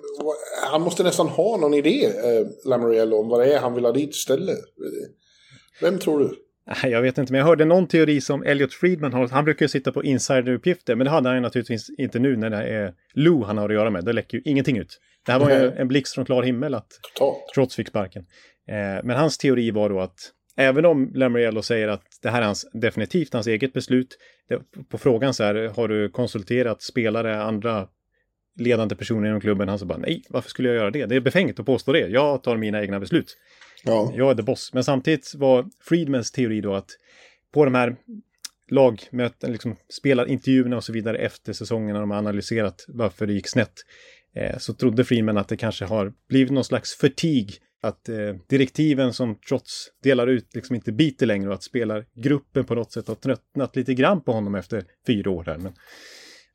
han 0.70 0.82
måste 0.82 1.02
nästan 1.02 1.28
ha 1.28 1.56
någon 1.56 1.74
idé, 1.74 2.04
eh, 2.04 2.46
Lamoriello, 2.64 3.16
om 3.16 3.28
vad 3.28 3.40
det 3.40 3.54
är 3.54 3.58
han 3.58 3.74
vill 3.74 3.84
ha 3.84 3.92
dit 3.92 4.10
istället. 4.10 4.58
Vem 5.80 5.98
tror 5.98 6.18
du? 6.18 6.36
Jag 6.82 7.02
vet 7.02 7.18
inte, 7.18 7.32
men 7.32 7.38
jag 7.38 7.46
hörde 7.46 7.64
någon 7.64 7.86
teori 7.86 8.20
som 8.20 8.42
Elliot 8.42 8.74
Friedman 8.74 9.12
har. 9.12 9.28
Han 9.28 9.44
brukar 9.44 9.64
ju 9.64 9.68
sitta 9.68 9.92
på 9.92 10.04
insideruppgifter, 10.04 10.94
men 10.94 11.04
det 11.04 11.10
hade 11.10 11.28
han 11.28 11.42
naturligtvis 11.42 11.90
inte 11.98 12.18
nu 12.18 12.36
när 12.36 12.50
det 12.50 12.56
är 12.56 12.94
Lou 13.14 13.44
han 13.44 13.58
har 13.58 13.68
att 13.68 13.74
göra 13.74 13.90
med. 13.90 14.04
Det 14.04 14.12
läcker 14.12 14.38
ju 14.38 14.42
ingenting 14.44 14.78
ut. 14.78 15.00
Det 15.26 15.32
här 15.32 15.38
var 15.38 15.50
ju 15.50 15.70
en 15.70 15.88
blixt 15.88 16.14
från 16.14 16.24
klar 16.24 16.42
himmel 16.42 16.74
att 16.74 16.88
trots 17.54 17.76
fick 17.76 17.88
sparken. 17.88 18.26
Eh, 18.68 19.04
men 19.04 19.10
hans 19.10 19.38
teori 19.38 19.70
var 19.70 19.88
då 19.88 20.00
att 20.00 20.32
även 20.56 20.84
om 20.84 21.12
Lamoriello 21.14 21.62
säger 21.62 21.88
att 21.88 22.02
det 22.22 22.30
här 22.30 22.42
är 22.42 22.46
hans, 22.46 22.66
definitivt 22.72 23.32
hans 23.32 23.46
eget 23.46 23.72
beslut, 23.72 24.18
det, 24.48 24.60
på 24.88 24.98
frågan 24.98 25.34
så 25.34 25.44
här, 25.44 25.72
har 25.76 25.88
du 25.88 26.08
konsulterat 26.08 26.82
spelare, 26.82 27.42
andra 27.42 27.88
ledande 28.60 28.94
personer 28.94 29.28
inom 29.28 29.40
klubben. 29.40 29.68
Han 29.68 29.78
sa 29.78 29.86
bara 29.86 29.98
nej, 29.98 30.22
varför 30.28 30.50
skulle 30.50 30.68
jag 30.68 30.76
göra 30.76 30.90
det? 30.90 31.06
Det 31.06 31.16
är 31.16 31.20
befängt 31.20 31.60
att 31.60 31.66
påstå 31.66 31.92
det. 31.92 32.08
Jag 32.08 32.42
tar 32.42 32.56
mina 32.56 32.82
egna 32.82 33.00
beslut. 33.00 33.36
Ja. 33.84 34.12
Jag 34.16 34.30
är 34.30 34.34
the 34.34 34.42
boss. 34.42 34.70
Men 34.72 34.84
samtidigt 34.84 35.32
var 35.34 35.66
Friedmans 35.84 36.30
teori 36.30 36.60
då 36.60 36.74
att 36.74 36.88
på 37.52 37.64
de 37.64 37.74
här 37.74 37.96
lagmöten, 38.70 39.52
liksom 39.52 39.76
spelarintervjuerna 39.88 40.76
och 40.76 40.84
så 40.84 40.92
vidare 40.92 41.18
efter 41.18 41.52
säsongen 41.52 41.92
när 41.92 42.00
de 42.00 42.10
har 42.10 42.18
analyserat 42.18 42.84
varför 42.88 43.26
det 43.26 43.32
gick 43.32 43.48
snett, 43.48 43.72
eh, 44.34 44.58
så 44.58 44.74
trodde 44.74 45.04
Friedman 45.04 45.38
att 45.38 45.48
det 45.48 45.56
kanske 45.56 45.84
har 45.84 46.12
blivit 46.28 46.52
någon 46.52 46.64
slags 46.64 46.94
förtig 46.94 47.52
att 47.82 48.08
eh, 48.08 48.34
direktiven 48.48 49.12
som 49.12 49.34
trots 49.48 49.88
delar 50.02 50.26
ut 50.26 50.54
liksom 50.54 50.76
inte 50.76 50.92
biter 50.92 51.26
längre 51.26 51.48
och 51.48 51.54
att 51.54 51.62
spelargruppen 51.62 52.64
på 52.64 52.74
något 52.74 52.92
sätt 52.92 53.08
har 53.08 53.14
tröttnat 53.14 53.76
lite 53.76 53.94
grann 53.94 54.20
på 54.20 54.32
honom 54.32 54.54
efter 54.54 54.84
fyra 55.06 55.30
år 55.30 55.44
här. 55.46 55.58
Men 55.58 55.72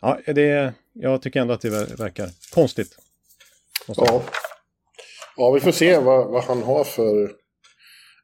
Ja, 0.05 0.33
det, 0.33 0.73
jag 0.93 1.21
tycker 1.21 1.41
ändå 1.41 1.53
att 1.53 1.61
det 1.61 1.69
verkar 1.69 2.29
konstigt. 2.53 2.97
Ja. 3.87 4.23
ja, 5.37 5.51
vi 5.51 5.59
får 5.59 5.71
se 5.71 5.97
vad, 5.99 6.31
vad 6.31 6.43
han 6.43 6.63
har 6.63 6.83
för 6.83 7.31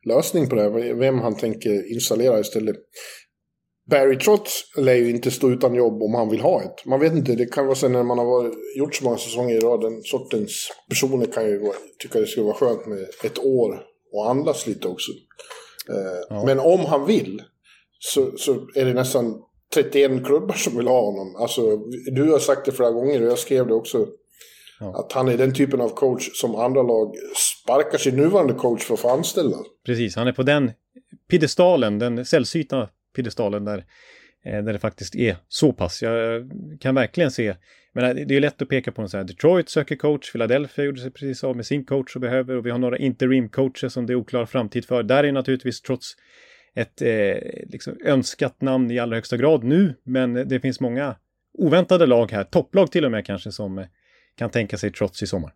lösning 0.05 0.49
på 0.49 0.55
det 0.55 0.61
här. 0.61 0.93
Vem 0.93 1.19
han 1.19 1.37
tänker 1.37 1.91
installera 1.91 2.39
istället. 2.39 2.75
Barry 3.89 4.17
Trotz 4.17 4.77
lär 4.77 4.93
ju 4.93 5.09
inte 5.09 5.31
stå 5.31 5.49
utan 5.49 5.75
jobb 5.75 6.03
om 6.03 6.13
han 6.13 6.29
vill 6.29 6.41
ha 6.41 6.61
ett. 6.61 6.85
Man 6.85 6.99
vet 6.99 7.13
inte, 7.13 7.35
det 7.35 7.45
kan 7.45 7.65
vara 7.65 7.75
så 7.75 7.89
när 7.89 8.03
man 8.03 8.17
har 8.17 8.25
varit, 8.25 8.53
gjort 8.77 8.95
så 8.95 9.03
många 9.03 9.17
säsonger 9.17 9.55
i 9.55 9.59
rad. 9.59 9.81
Den 9.81 10.03
sortens 10.03 10.71
personer 10.89 11.25
kan 11.25 11.45
ju 11.45 11.71
tycka 11.99 12.19
det 12.19 12.27
skulle 12.27 12.45
vara 12.45 12.55
skönt 12.55 12.85
med 12.85 13.07
ett 13.23 13.39
år 13.39 13.81
och 14.13 14.29
andas 14.29 14.67
lite 14.67 14.87
också. 14.87 15.11
Eh, 15.89 16.21
ja. 16.29 16.45
Men 16.45 16.59
om 16.59 16.85
han 16.85 17.05
vill 17.05 17.43
så, 17.99 18.37
så 18.37 18.67
är 18.75 18.85
det 18.85 18.93
nästan 18.93 19.41
31 19.73 20.25
klubbar 20.25 20.53
som 20.53 20.77
vill 20.77 20.87
ha 20.87 21.01
honom. 21.01 21.35
Alltså, 21.35 21.77
du 22.11 22.31
har 22.31 22.39
sagt 22.39 22.65
det 22.65 22.71
flera 22.71 22.91
gånger 22.91 23.21
och 23.21 23.31
jag 23.31 23.39
skrev 23.39 23.67
det 23.67 23.73
också. 23.73 24.07
Ja. 24.79 24.99
Att 24.99 25.11
han 25.11 25.27
är 25.27 25.37
den 25.37 25.53
typen 25.53 25.81
av 25.81 25.89
coach 25.89 26.29
som 26.33 26.55
andra 26.55 26.81
lag 26.83 27.15
sparkar 27.35 27.97
sin 27.97 28.15
nuvarande 28.15 28.53
coach 28.53 28.83
för 28.83 28.93
att 28.93 28.99
få 28.99 29.09
anställa. 29.09 29.57
Precis, 29.85 30.15
han 30.15 30.27
är 30.27 30.31
på 30.31 30.43
den 30.43 30.71
piedestalen, 31.29 31.99
den 31.99 32.25
sällsynta 32.25 32.89
piedestalen 33.15 33.65
där, 33.65 33.85
eh, 34.45 34.63
där 34.63 34.73
det 34.73 34.79
faktiskt 34.79 35.15
är 35.15 35.37
så 35.47 35.73
pass. 35.73 36.01
Jag 36.01 36.49
kan 36.79 36.95
verkligen 36.95 37.31
se, 37.31 37.55
men 37.93 38.27
det 38.27 38.35
är 38.35 38.39
lätt 38.39 38.61
att 38.61 38.69
peka 38.69 38.91
på 38.91 39.01
en 39.01 39.09
sån 39.09 39.17
här 39.17 39.27
Detroit 39.27 39.69
söker 39.69 39.95
coach, 39.95 40.31
Philadelphia 40.31 40.85
gjorde 40.85 41.01
sig 41.01 41.11
precis 41.11 41.43
av 41.43 41.55
med 41.55 41.65
sin 41.65 41.85
coach 41.85 42.15
och 42.15 42.21
behöver 42.21 42.55
och 42.55 42.65
vi 42.65 42.69
har 42.69 42.77
några 42.77 42.97
interim 42.97 43.49
coacher 43.49 43.89
som 43.89 44.05
det 44.05 44.13
är 44.13 44.15
oklar 44.15 44.45
framtid 44.45 44.85
för. 44.85 45.03
Där 45.03 45.23
är 45.23 45.31
naturligtvis 45.31 45.81
trots 45.81 46.15
ett 46.75 47.01
eh, 47.01 47.37
liksom 47.69 47.97
önskat 48.05 48.61
namn 48.61 48.91
i 48.91 48.99
allra 48.99 49.15
högsta 49.15 49.37
grad 49.37 49.63
nu, 49.63 49.95
men 50.03 50.33
det 50.33 50.59
finns 50.59 50.79
många 50.79 51.15
oväntade 51.57 52.05
lag 52.05 52.31
här, 52.31 52.43
topplag 52.43 52.91
till 52.91 53.05
och 53.05 53.11
med 53.11 53.25
kanske, 53.25 53.51
som 53.51 53.77
eh, 53.77 53.85
kan 54.35 54.49
tänka 54.49 54.77
sig 54.77 54.91
trots 54.91 55.23
i 55.23 55.27
sommar. 55.27 55.53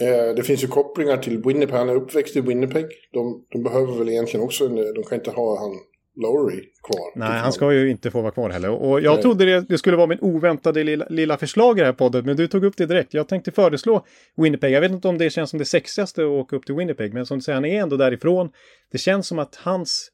Eh, 0.00 0.34
det 0.36 0.42
finns 0.42 0.64
ju 0.64 0.68
kopplingar 0.68 1.16
till 1.16 1.42
Winnipeg, 1.42 1.76
han 1.76 1.88
är 1.88 1.94
uppväxt 1.94 2.36
i 2.36 2.40
Winnipeg. 2.40 2.86
De, 3.12 3.44
de 3.52 3.62
behöver 3.62 3.98
väl 3.98 4.08
egentligen 4.08 4.44
också, 4.44 4.68
de 4.68 5.02
kan 5.02 5.18
inte 5.18 5.30
ha 5.30 5.60
han 5.60 5.72
Lowry 6.16 6.60
kvar. 6.82 7.18
Nej, 7.18 7.38
han 7.38 7.52
ska 7.52 7.72
ju 7.72 7.90
inte 7.90 8.10
få 8.10 8.20
vara 8.20 8.32
kvar 8.32 8.50
heller. 8.50 8.70
Och 8.70 9.00
jag 9.00 9.12
Nej. 9.12 9.22
trodde 9.22 9.44
det, 9.44 9.60
det, 9.68 9.78
skulle 9.78 9.96
vara 9.96 10.06
min 10.06 10.18
oväntade 10.20 10.84
lilla, 10.84 11.06
lilla 11.10 11.36
förslag 11.36 11.78
i 11.78 11.80
det 11.80 11.86
här 11.86 11.92
podden, 11.92 12.24
men 12.24 12.36
du 12.36 12.48
tog 12.48 12.64
upp 12.64 12.76
det 12.76 12.86
direkt. 12.86 13.14
Jag 13.14 13.28
tänkte 13.28 13.50
föreslå 13.50 14.06
Winnipeg. 14.36 14.72
Jag 14.72 14.80
vet 14.80 14.92
inte 14.92 15.08
om 15.08 15.18
det 15.18 15.30
känns 15.30 15.50
som 15.50 15.58
det 15.58 15.64
sexigaste 15.64 16.22
att 16.22 16.28
åka 16.28 16.56
upp 16.56 16.66
till 16.66 16.74
Winnipeg, 16.74 17.14
men 17.14 17.26
som 17.26 17.38
du 17.38 17.42
säger, 17.42 17.54
han 17.54 17.64
är 17.64 17.82
ändå 17.82 17.96
därifrån. 17.96 18.50
Det 18.92 18.98
känns 18.98 19.26
som 19.26 19.38
att 19.38 19.54
hans 19.54 20.10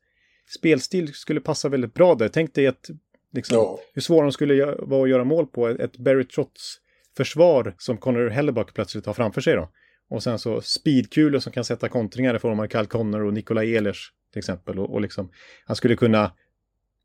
spelstil 0.46 1.14
skulle 1.14 1.40
passa 1.40 1.68
väldigt 1.68 1.94
bra 1.94 2.14
där. 2.14 2.28
Tänk 2.28 2.54
dig 2.54 2.66
ett, 2.66 2.88
liksom, 3.32 3.56
ja. 3.56 3.78
hur 3.94 4.02
svår 4.02 4.22
de 4.22 4.32
skulle 4.32 4.64
vara 4.78 5.02
att 5.02 5.08
göra 5.08 5.24
mål 5.24 5.46
på. 5.46 5.68
Ett 5.68 5.96
Barry 5.96 6.24
Trotz 6.24 6.80
försvar 7.16 7.74
som 7.78 7.96
Connor 7.96 8.28
Hellebuck 8.28 8.74
plötsligt 8.74 9.06
har 9.06 9.14
framför 9.14 9.40
sig 9.40 9.54
då. 9.54 9.70
Och 10.08 10.22
sen 10.22 10.38
så 10.38 10.60
speedkulor 10.60 11.38
som 11.38 11.52
kan 11.52 11.64
sätta 11.64 11.88
kontringar 11.88 12.36
i 12.36 12.38
form 12.38 12.60
av 12.60 12.68
Kyle 12.68 12.86
Connor 12.86 13.24
och 13.24 13.32
Nikola 13.32 13.64
Ehlers 13.64 14.12
till 14.32 14.38
exempel. 14.38 14.78
Och, 14.78 14.94
och 14.94 15.00
liksom, 15.00 15.30
han 15.64 15.76
skulle 15.76 15.96
kunna 15.96 16.32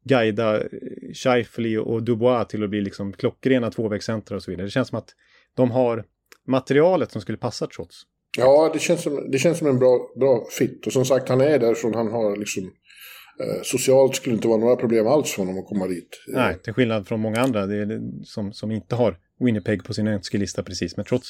guida 0.03 0.63
Scheifele 1.13 1.77
och 1.77 2.03
Dubois 2.03 2.48
till 2.48 2.63
att 2.63 2.69
bli 2.69 2.81
liksom 2.81 3.13
klockrena 3.13 3.71
tvåvägscentra 3.71 4.36
och 4.36 4.43
så 4.43 4.51
vidare. 4.51 4.67
Det 4.67 4.71
känns 4.71 4.88
som 4.88 4.98
att 4.98 5.10
de 5.55 5.71
har 5.71 6.05
materialet 6.48 7.12
som 7.12 7.21
skulle 7.21 7.38
passa 7.38 7.67
trots. 7.67 8.01
Ja, 8.38 8.69
det 8.74 8.79
känns 8.79 9.01
som, 9.01 9.31
det 9.31 9.38
känns 9.38 9.57
som 9.57 9.67
en 9.67 9.79
bra, 9.79 10.12
bra 10.15 10.45
fit. 10.57 10.88
Och 10.88 10.93
som 10.93 11.05
sagt, 11.05 11.29
han 11.29 11.41
är 11.41 11.60
där 11.60 11.74
så 11.74 11.93
han 11.93 12.12
har 12.12 12.38
liksom... 12.38 12.71
Eh, 13.43 13.62
socialt 13.63 14.15
skulle 14.15 14.33
det 14.33 14.38
inte 14.38 14.48
vara 14.48 14.60
några 14.60 14.75
problem 14.75 15.07
alls 15.07 15.31
för 15.31 15.41
honom 15.41 15.60
att 15.60 15.65
komma 15.65 15.88
dit. 15.88 16.24
Nej, 16.27 16.57
till 16.63 16.74
skillnad 16.74 17.07
från 17.07 17.19
många 17.19 17.41
andra 17.41 17.65
det 17.65 17.75
är, 17.75 18.01
som, 18.24 18.53
som 18.53 18.71
inte 18.71 18.95
har 18.95 19.17
Winnipeg 19.39 19.83
på 19.83 19.93
sin 19.93 20.07
önskelista 20.07 20.63
precis. 20.63 20.98
Men 20.98 21.05
trots 21.05 21.29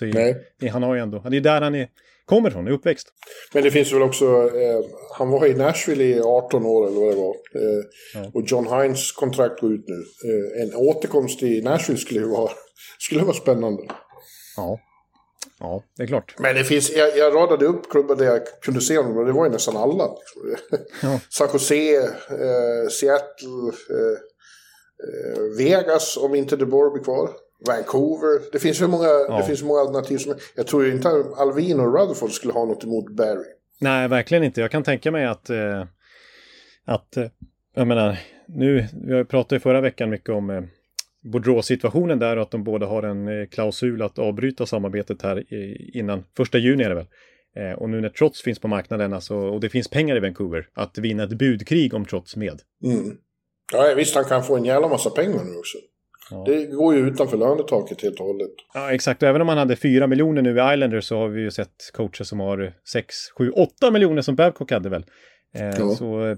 det, 0.60 0.68
han 0.68 0.84
har 0.84 0.96
ju 0.96 1.01
ändå, 1.01 1.20
det 1.20 1.38
är 1.38 1.41
där 1.41 1.62
han 1.62 1.75
är, 1.75 1.88
kommer 2.25 2.50
från, 2.50 2.68
är 2.68 2.72
uppväxt. 2.72 3.08
Men 3.53 3.63
det 3.63 3.72
finns 3.72 3.94
väl 3.94 4.01
också, 4.01 4.25
eh, 4.25 4.86
han 5.18 5.30
var 5.30 5.46
i 5.46 5.53
Nashville 5.53 6.03
i 6.03 6.22
18 6.22 6.65
år 6.65 6.88
eller 6.88 7.00
vad 7.00 7.10
det 7.10 7.22
var. 7.22 7.36
Eh, 7.56 7.84
ja. 8.13 8.32
Och 8.34 8.44
John 8.46 8.82
Hines 8.82 9.12
kontrakt 9.12 9.62
går 9.62 9.74
ut 9.74 9.86
nu. 9.88 10.03
Eh, 10.30 10.63
en 10.63 10.75
återkomst 10.75 11.44
i 11.44 11.62
Nashville 11.62 12.00
skulle 12.00 12.25
vara, 12.25 12.51
skulle 13.00 13.24
vara 13.24 13.34
spännande. 13.34 13.84
Ja. 14.58 14.80
Ja, 15.62 15.84
det 15.98 16.03
är 16.03 16.08
klart. 16.08 16.36
Men 16.39 16.56
det 16.56 16.63
finns, 16.63 16.91
jag, 16.96 17.18
jag 17.18 17.36
radade 17.36 17.65
upp 17.65 17.89
klubbar 17.89 18.15
där 18.15 18.25
jag 18.25 18.41
kunde 18.62 18.82
se 18.82 18.98
honom 18.98 19.18
och 19.18 19.25
det 19.25 19.32
var 19.32 19.46
ju 19.46 19.51
nästan 19.51 19.77
alla. 19.77 20.15
Liksom. 20.15 20.80
Ja. 21.01 21.20
San 21.30 21.50
Jose, 21.53 21.96
eh, 21.98 22.89
Seattle, 22.91 23.72
eh, 23.89 24.18
eh 25.08 25.58
Vegas 25.58 26.18
om 26.18 26.36
inte 26.36 26.56
DeBoer 26.56 26.91
blir 26.91 27.03
kvar. 27.03 27.30
Vancouver. 27.68 28.51
Det 28.51 28.60
finns 28.60 28.82
ju 28.82 28.88
många, 28.88 29.08
ja. 29.08 29.38
det 29.38 29.44
finns 29.44 29.63
många 29.63 29.80
alternativ. 29.80 30.18
Som, 30.18 30.36
jag 30.56 30.68
tror 30.68 30.86
ju 30.86 30.91
inte 30.91 31.10
Alvin 31.38 31.80
och 31.80 32.00
Rutherford 32.00 32.32
skulle 32.32 32.53
ha 32.53 32.65
något 32.65 32.84
emot 32.84 33.10
Barry. 33.10 33.46
Nej, 33.80 34.08
verkligen 34.08 34.44
inte. 34.44 34.62
Jag 34.62 34.72
kan 34.72 34.84
tänka 34.84 35.12
mig 35.12 35.25
att, 35.25 35.50
eh, 35.50 35.86
att 36.86 37.18
eh, 37.18 37.25
jag 37.75 37.88
menar, 37.88 38.18
nu, 38.48 38.88
vi 39.08 39.25
pratade 39.25 39.56
ju 39.56 39.60
förra 39.60 39.82
veckan 39.82 40.10
mycket 40.10 40.30
om 40.30 40.50
eh, 40.50 40.62
Boudreau-situationen 41.24 42.20
där 42.20 42.36
och 42.36 42.42
att 42.42 42.51
de 42.51 42.63
båda 42.63 42.86
har 42.86 43.04
en 43.04 43.28
eh, 43.28 43.48
klausul 43.48 44.01
att 44.01 44.20
avbryta 44.20 44.66
samarbetet 44.66 45.22
här 45.22 45.44
innan 45.98 46.24
första 46.38 46.58
juni 46.58 46.84
är 46.84 46.90
det 46.90 46.96
väl. 46.96 47.08
Eh, 47.56 47.72
och 47.72 47.90
nu 47.90 48.01
när 48.01 48.10
Trots 48.10 48.42
finns 48.42 48.60
på 48.60 48.68
marknaden 48.68 49.13
alltså, 49.13 49.36
och 49.36 49.60
det 49.60 49.70
finns 49.70 49.88
pengar 49.88 50.16
i 50.16 50.20
Vancouver, 50.20 50.68
att 50.74 50.98
vinna 50.98 51.24
ett 51.24 51.38
budkrig 51.38 51.94
om 51.94 52.06
Trots 52.06 52.36
med. 52.36 52.62
Mm. 52.84 53.18
Ja, 53.74 53.94
visst, 53.98 54.16
han 54.16 54.25
kan 54.25 54.44
få 54.44 54.58
en 54.58 54.66
jävla 54.66 54.88
massa 54.88 55.10
pengar 55.10 55.44
nu 55.44 55.58
också. 55.58 55.78
Ja. 56.32 56.44
Det 56.48 56.66
går 56.66 56.96
ju 56.96 57.08
utanför 57.08 57.38
lönetaket 57.38 58.01
helt 58.01 58.20
och 58.20 58.25
hållet. 58.25 58.51
Ja, 58.74 58.94
exakt. 58.94 59.24
Och 59.24 59.30
även 59.30 59.42
om 59.42 59.48
man 59.48 59.58
hade 59.58 59.75
4 59.75 60.08
miljoner 60.08 60.42
nu 60.42 60.50
i 60.50 60.74
Islanders 60.74 61.06
så 61.06 61.18
har 61.18 61.28
vi 61.28 61.42
ju 61.42 61.51
sett 61.51 61.92
coacher 61.94 62.24
som 62.24 62.40
har 62.40 62.74
6, 62.92 63.16
7, 63.38 63.51
8 63.51 63.92
miljoner 63.92 64.22
som 64.22 64.36
Babcock 64.36 64.72
hade 64.72 64.90
väl. 64.90 65.06
Eh, 65.56 65.66
ja. 65.66 65.96
Så 65.96 66.38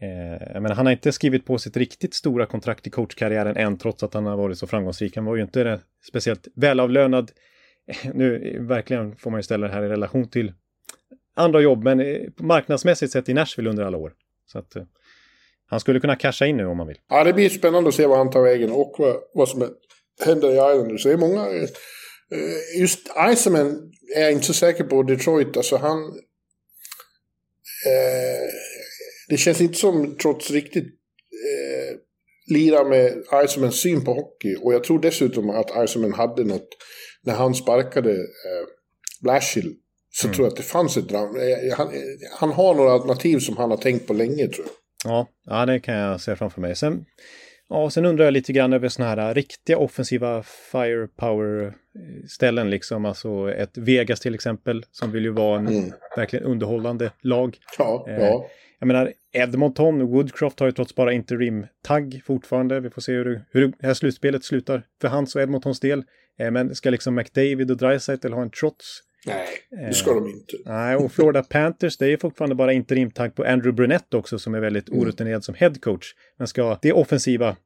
eh, 0.00 0.52
jag 0.52 0.62
menar, 0.62 0.74
han 0.74 0.86
har 0.86 0.92
inte 0.92 1.12
skrivit 1.12 1.46
på 1.46 1.58
sitt 1.58 1.76
riktigt 1.76 2.14
stora 2.14 2.46
kontrakt 2.46 2.86
i 2.86 2.90
coachkarriären 2.90 3.56
än, 3.56 3.78
trots 3.78 4.02
att 4.02 4.14
han 4.14 4.26
har 4.26 4.36
varit 4.36 4.58
så 4.58 4.66
framgångsrik. 4.66 5.16
Han 5.16 5.24
var 5.24 5.36
ju 5.36 5.42
inte 5.42 5.80
speciellt 6.08 6.48
välavlönad. 6.54 7.30
Eh, 7.86 8.10
nu 8.14 8.48
eh, 8.48 8.62
verkligen 8.62 9.16
får 9.16 9.30
man 9.30 9.38
ju 9.38 9.42
ställa 9.42 9.66
det 9.66 9.72
här 9.72 9.82
i 9.82 9.88
relation 9.88 10.28
till 10.28 10.52
andra 11.36 11.60
jobb, 11.60 11.84
men 11.84 12.00
eh, 12.00 12.20
marknadsmässigt 12.36 13.12
sett 13.12 13.28
i 13.28 13.34
Nashville 13.34 13.70
under 13.70 13.84
alla 13.84 13.98
år. 13.98 14.12
Så 14.46 14.58
att, 14.58 14.76
eh, 14.76 14.82
han 15.66 15.80
skulle 15.80 16.00
kunna 16.00 16.16
casha 16.16 16.46
in 16.46 16.56
nu 16.56 16.66
om 16.66 16.78
han 16.78 16.88
vill. 16.88 16.98
Ja, 17.08 17.24
det 17.24 17.32
blir 17.32 17.48
spännande 17.48 17.88
att 17.88 17.94
se 17.94 18.06
vad 18.06 18.18
han 18.18 18.30
tar 18.30 18.42
vägen 18.42 18.70
och 18.70 18.94
vad, 18.98 19.16
vad 19.34 19.48
som 19.48 19.74
händer 20.24 20.48
i 20.48 20.52
Islanders. 20.52 21.04
Det 21.04 21.12
är 21.12 21.16
många... 21.16 21.46
Eh, 22.32 22.80
just 22.80 23.08
Iceman 23.32 23.92
är 24.16 24.22
jag 24.22 24.32
inte 24.32 24.46
så 24.46 24.52
säker 24.52 24.84
på 24.84 25.02
Detroit. 25.02 25.56
Alltså 25.56 25.76
han... 25.76 25.98
Eh, 27.86 28.48
det 29.28 29.36
känns 29.36 29.60
inte 29.60 29.78
som 29.78 30.16
trots 30.16 30.50
riktigt 30.50 30.84
eh, 30.84 31.96
lira 32.54 32.84
med 32.84 33.24
Iceman 33.44 33.72
syn 33.72 34.04
på 34.04 34.14
hockey. 34.14 34.56
Och 34.62 34.74
jag 34.74 34.84
tror 34.84 34.98
dessutom 35.00 35.50
att 35.50 35.88
Iceman 35.88 36.12
hade 36.12 36.44
något... 36.44 36.68
När 37.22 37.34
han 37.34 37.54
sparkade 37.54 38.12
eh, 38.12 38.66
Blashill 39.22 39.74
så 40.10 40.26
mm. 40.26 40.34
tror 40.34 40.46
jag 40.46 40.52
att 40.52 40.56
det 40.56 40.62
fanns 40.62 40.96
ett 40.96 41.08
drama. 41.08 41.38
Eh, 41.38 41.76
han, 41.76 41.92
han 42.38 42.52
har 42.52 42.74
några 42.74 42.92
alternativ 42.92 43.38
som 43.38 43.56
han 43.56 43.70
har 43.70 43.76
tänkt 43.76 44.06
på 44.06 44.12
länge 44.12 44.46
tror 44.48 44.66
jag. 44.66 44.74
Ja, 45.04 45.28
ja, 45.44 45.66
det 45.66 45.80
kan 45.80 45.94
jag 45.94 46.20
se 46.20 46.36
framför 46.36 46.60
mig. 46.60 46.76
Sen, 46.76 47.04
ja, 47.68 47.90
sen 47.90 48.06
undrar 48.06 48.24
jag 48.24 48.32
lite 48.32 48.52
grann 48.52 48.72
över 48.72 48.88
sådana 48.88 49.22
här 49.22 49.34
riktiga 49.34 49.78
offensiva 49.78 50.42
firepower-ställen, 50.42 52.70
liksom. 52.70 53.04
Alltså 53.04 53.52
ett 53.52 53.78
Vegas 53.78 54.20
till 54.20 54.34
exempel, 54.34 54.84
som 54.90 55.12
vill 55.12 55.24
ju 55.24 55.30
vara 55.30 55.58
en 55.58 55.68
mm. 55.68 55.92
verkligen 56.16 56.44
underhållande 56.44 57.10
lag. 57.20 57.56
Ja, 57.78 58.06
eh, 58.08 58.18
ja. 58.18 58.46
Jag 58.78 58.86
menar, 58.86 59.12
Edmonton, 59.32 60.06
Woodcroft 60.06 60.60
har 60.60 60.66
ju 60.66 60.72
trots 60.72 60.94
bara 60.94 61.12
interim-tagg 61.12 62.22
fortfarande. 62.24 62.80
Vi 62.80 62.90
får 62.90 63.02
se 63.02 63.12
hur, 63.12 63.44
hur 63.50 63.72
det 63.78 63.86
här 63.86 63.94
slutspelet 63.94 64.44
slutar 64.44 64.82
för 65.00 65.08
hans 65.08 65.36
och 65.36 65.42
Edmontons 65.42 65.80
del. 65.80 66.04
Eh, 66.38 66.50
men 66.50 66.74
ska 66.74 66.90
liksom 66.90 67.14
McDavid 67.14 67.70
och 67.70 67.76
Dreisaitl 67.76 68.32
ha 68.32 68.42
en 68.42 68.50
trots 68.50 69.02
Nej, 69.26 69.46
det 69.70 69.94
ska 69.94 70.14
de 70.14 70.28
inte. 70.28 70.56
Nej, 70.64 70.96
och 70.96 71.12
Florida 71.12 71.42
Panthers, 71.50 71.96
det 71.96 72.12
är 72.12 72.16
fortfarande 72.16 72.54
bara 72.54 72.72
interimtagg 72.72 73.34
på 73.34 73.44
Andrew 73.44 73.72
Brunette 73.72 74.16
också 74.16 74.38
som 74.38 74.54
är 74.54 74.60
väldigt 74.60 74.88
mm. 74.88 75.00
orutinerad 75.00 75.44
som 75.44 75.54
headcoach. 75.54 76.14
Men 76.36 76.46
ska 76.46 76.78
det 76.82 76.92
offensiva 76.92 77.56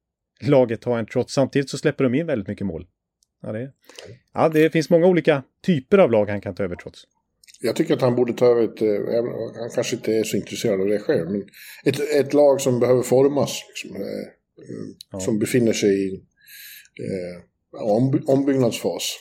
laget 0.41 0.85
ha 0.85 0.99
en 0.99 1.07
trots, 1.07 1.35
samtidigt 1.35 1.71
så 1.71 1.79
släpper 1.79 2.05
de 2.05 2.15
in 2.15 2.27
väldigt 2.27 2.49
mycket 2.49 2.67
mål. 2.67 2.87
Ja, 3.43 3.53
det, 3.53 3.73
ja, 4.35 4.49
det 4.49 4.71
finns 4.71 4.91
många 4.91 5.07
olika 5.07 5.43
typer 5.67 5.99
av 5.99 6.11
lag 6.11 6.31
han 6.31 6.41
kan 6.41 6.55
ta 6.55 6.63
över 6.63 6.77
trots. 6.77 7.07
Jag 7.61 7.77
tycker 7.77 7.95
att 7.95 8.01
han 8.01 8.15
borde 8.15 8.33
ta 8.33 8.47
över 8.47 8.65
ett, 8.65 8.83
eh, 8.83 9.61
han 9.61 9.71
kanske 9.75 9.97
inte 9.97 10.13
är 10.13 10.25
så 10.25 10.37
intresserad 10.37 10.81
av 10.81 10.87
det 10.87 10.99
själv, 10.99 11.31
men 11.31 11.43
ett, 11.85 12.01
ett 12.15 12.35
lag 12.35 12.61
som 12.61 12.81
behöver 12.81 13.03
formas, 13.03 13.63
liksom, 13.69 14.03
eh, 14.03 14.29
ja. 15.13 15.21
som 15.21 15.39
befinner 15.39 15.73
sig 15.73 16.09
i 16.09 16.15
eh, 16.99 17.43
ombyggnadsfas. 18.27 19.19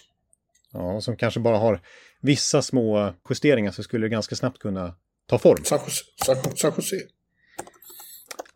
Ja, 0.74 1.02
som 1.02 1.18
kanske 1.18 1.40
bara 1.40 1.58
har 1.58 1.82
vissa 2.22 2.62
små 2.62 3.14
justeringar 3.30 3.72
så 3.72 3.84
skulle 3.84 4.06
det 4.06 4.10
ganska 4.10 4.36
snabbt 4.36 4.60
kunna 4.60 4.96
ta 5.26 5.38
form. 5.38 5.64
San 5.64 5.80
Jose. 5.86 6.04
San 6.56 6.74
Jose. 6.78 6.96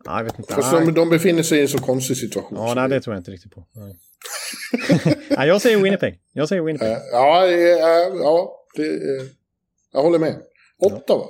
Ja, 0.04 0.16
jag 0.16 0.24
vet 0.24 0.38
inte. 0.38 0.54
Fast 0.54 0.72
de, 0.72 0.94
de 0.94 1.10
befinner 1.10 1.42
sig 1.42 1.58
i 1.58 1.62
en 1.62 1.68
så 1.68 1.78
konstig 1.78 2.16
situation. 2.16 2.58
Ja, 2.58 2.74
nej, 2.74 2.88
det 2.88 3.00
tror 3.00 3.14
jag 3.14 3.20
inte 3.20 3.30
riktigt 3.30 3.52
på. 3.52 3.66
Nej. 3.72 3.96
nej, 5.30 5.48
jag 5.48 5.62
säger 5.62 5.78
Winnipeg. 5.78 6.20
Jag 6.32 6.48
säger 6.48 6.62
Winnipeg. 6.62 6.88
Ja, 7.12 7.46
ja 7.46 8.66
det, 8.76 9.00
jag 9.92 10.02
håller 10.02 10.18
med. 10.18 10.36
Ottawa. 10.78 11.26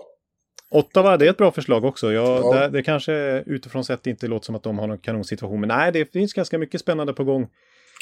Ottawa, 0.70 1.16
det 1.16 1.26
är 1.26 1.30
ett 1.30 1.36
bra 1.36 1.52
förslag 1.52 1.84
också. 1.84 2.12
Jag, 2.12 2.44
ja. 2.44 2.60
det, 2.60 2.68
det 2.68 2.82
kanske 2.82 3.42
utifrån 3.46 3.84
sett 3.84 4.06
inte 4.06 4.26
låter 4.26 4.46
som 4.46 4.54
att 4.54 4.62
de 4.62 4.78
har 4.78 4.86
någon 4.86 4.98
kanonsituation. 4.98 5.60
Men 5.60 5.68
nej, 5.68 5.92
det 5.92 6.12
finns 6.12 6.32
ganska 6.32 6.58
mycket 6.58 6.80
spännande 6.80 7.12
på 7.12 7.24
gång 7.24 7.48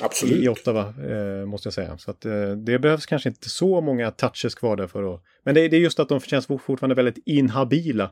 Absolut. 0.02 0.42
i 0.42 0.48
Ottawa, 0.48 0.80
eh, 0.80 1.46
måste 1.46 1.66
jag 1.66 1.74
säga. 1.74 1.98
Så 1.98 2.10
att, 2.10 2.24
eh, 2.24 2.50
det 2.50 2.78
behövs 2.78 3.06
kanske 3.06 3.28
inte 3.28 3.48
så 3.48 3.80
många 3.80 4.10
touches 4.10 4.54
kvar 4.54 4.76
där 4.76 4.86
för 4.86 5.14
att... 5.14 5.22
Men 5.44 5.54
det, 5.54 5.68
det 5.68 5.76
är 5.76 5.80
just 5.80 6.00
att 6.00 6.08
de 6.08 6.20
känns 6.20 6.46
fortfarande 6.46 6.94
väldigt 6.94 7.18
inhabila. 7.26 8.10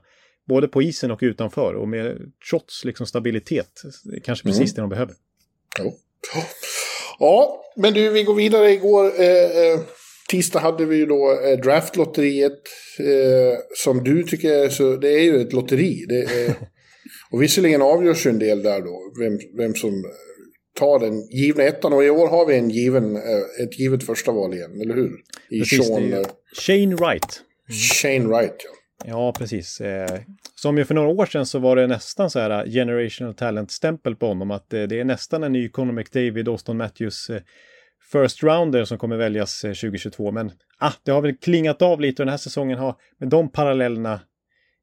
Både 0.49 0.69
på 0.69 0.83
isen 0.83 1.11
och 1.11 1.19
utanför. 1.23 1.75
Och 1.75 1.89
med 1.89 2.19
trots 2.51 2.85
liksom 2.85 3.07
stabilitet. 3.07 3.83
Kanske 4.25 4.45
precis 4.45 4.61
mm. 4.61 4.75
det 4.75 4.81
de 4.81 4.89
behöver. 4.89 5.15
Ja. 5.79 5.93
ja, 7.19 7.65
men 7.77 7.95
du, 7.95 8.11
vi 8.11 8.23
går 8.23 8.35
vidare. 8.35 8.71
Igår, 8.71 9.21
eh, 9.21 9.27
eh, 9.27 9.81
tisdag 10.31 10.59
hade 10.59 10.85
vi 10.85 10.97
ju 10.97 11.07
då 11.07 11.41
eh, 11.45 11.59
draftlotteriet. 11.59 12.61
Eh, 12.99 13.59
som 13.77 14.05
du 14.05 14.23
tycker 14.23 14.53
är 14.53 14.69
så... 14.69 14.97
Det 14.97 15.11
är 15.11 15.23
ju 15.23 15.41
ett 15.41 15.53
lotteri. 15.53 16.05
Det 16.09 16.23
är, 16.23 16.55
och 17.31 17.43
visserligen 17.43 17.83
avgörs 17.83 18.27
ju 18.27 18.31
en 18.31 18.39
del 18.39 18.63
där 18.63 18.81
då. 18.81 19.13
Vem, 19.19 19.39
vem 19.57 19.75
som 19.75 20.05
ta 20.75 20.99
den 20.99 21.21
givna 21.31 21.63
ettan. 21.63 21.93
Och 21.93 22.05
i 22.05 22.11
år 22.11 22.29
har 22.29 22.47
vi 22.47 22.59
en 22.59 22.71
given, 22.71 23.17
eh, 23.17 23.65
ett 23.65 23.79
givet 23.79 24.05
första 24.05 24.33
val 24.33 24.55
igen, 24.55 24.81
eller 24.81 24.95
hur? 24.95 25.13
I 25.51 25.59
precis, 25.59 25.87
Sean, 25.87 26.13
eh, 26.13 26.27
Shane 26.53 26.95
Wright. 26.95 27.43
Mm. 27.69 27.79
Shane 27.79 28.37
Wright, 28.37 28.57
ja. 28.65 28.71
Ja, 29.05 29.33
precis. 29.39 29.81
Eh, 29.81 30.21
som 30.55 30.79
ju 30.79 30.85
för 30.85 30.95
några 30.95 31.09
år 31.09 31.27
sedan 31.27 31.47
så 31.47 31.59
var 31.59 31.77
det 31.77 31.87
nästan 31.87 32.31
så 32.31 32.39
här 32.39 32.67
generational 32.67 33.35
talent-stämpel 33.35 34.17
på 34.17 34.27
honom. 34.27 34.51
Att 34.51 34.71
det 34.71 35.01
är 35.01 35.05
nästan 35.05 35.43
en 35.43 35.53
ny 35.53 35.69
Conor 35.69 35.93
McDavid, 35.93 36.49
Austin 36.49 36.77
Matthews 36.77 37.31
first 38.13 38.43
rounder 38.43 38.85
som 38.85 38.99
kommer 38.99 39.17
väljas 39.17 39.61
2022. 39.61 40.33
Men 40.33 40.53
ah, 40.79 40.93
det 41.03 41.11
har 41.11 41.21
väl 41.21 41.37
klingat 41.37 41.83
av 41.83 42.01
lite 42.01 42.23
och 42.23 42.27
den 42.27 42.33
här 42.33 42.39
säsongen 42.39 42.79
har 42.79 42.97
med 43.19 43.29
de 43.29 43.53
parallellerna 43.53 44.21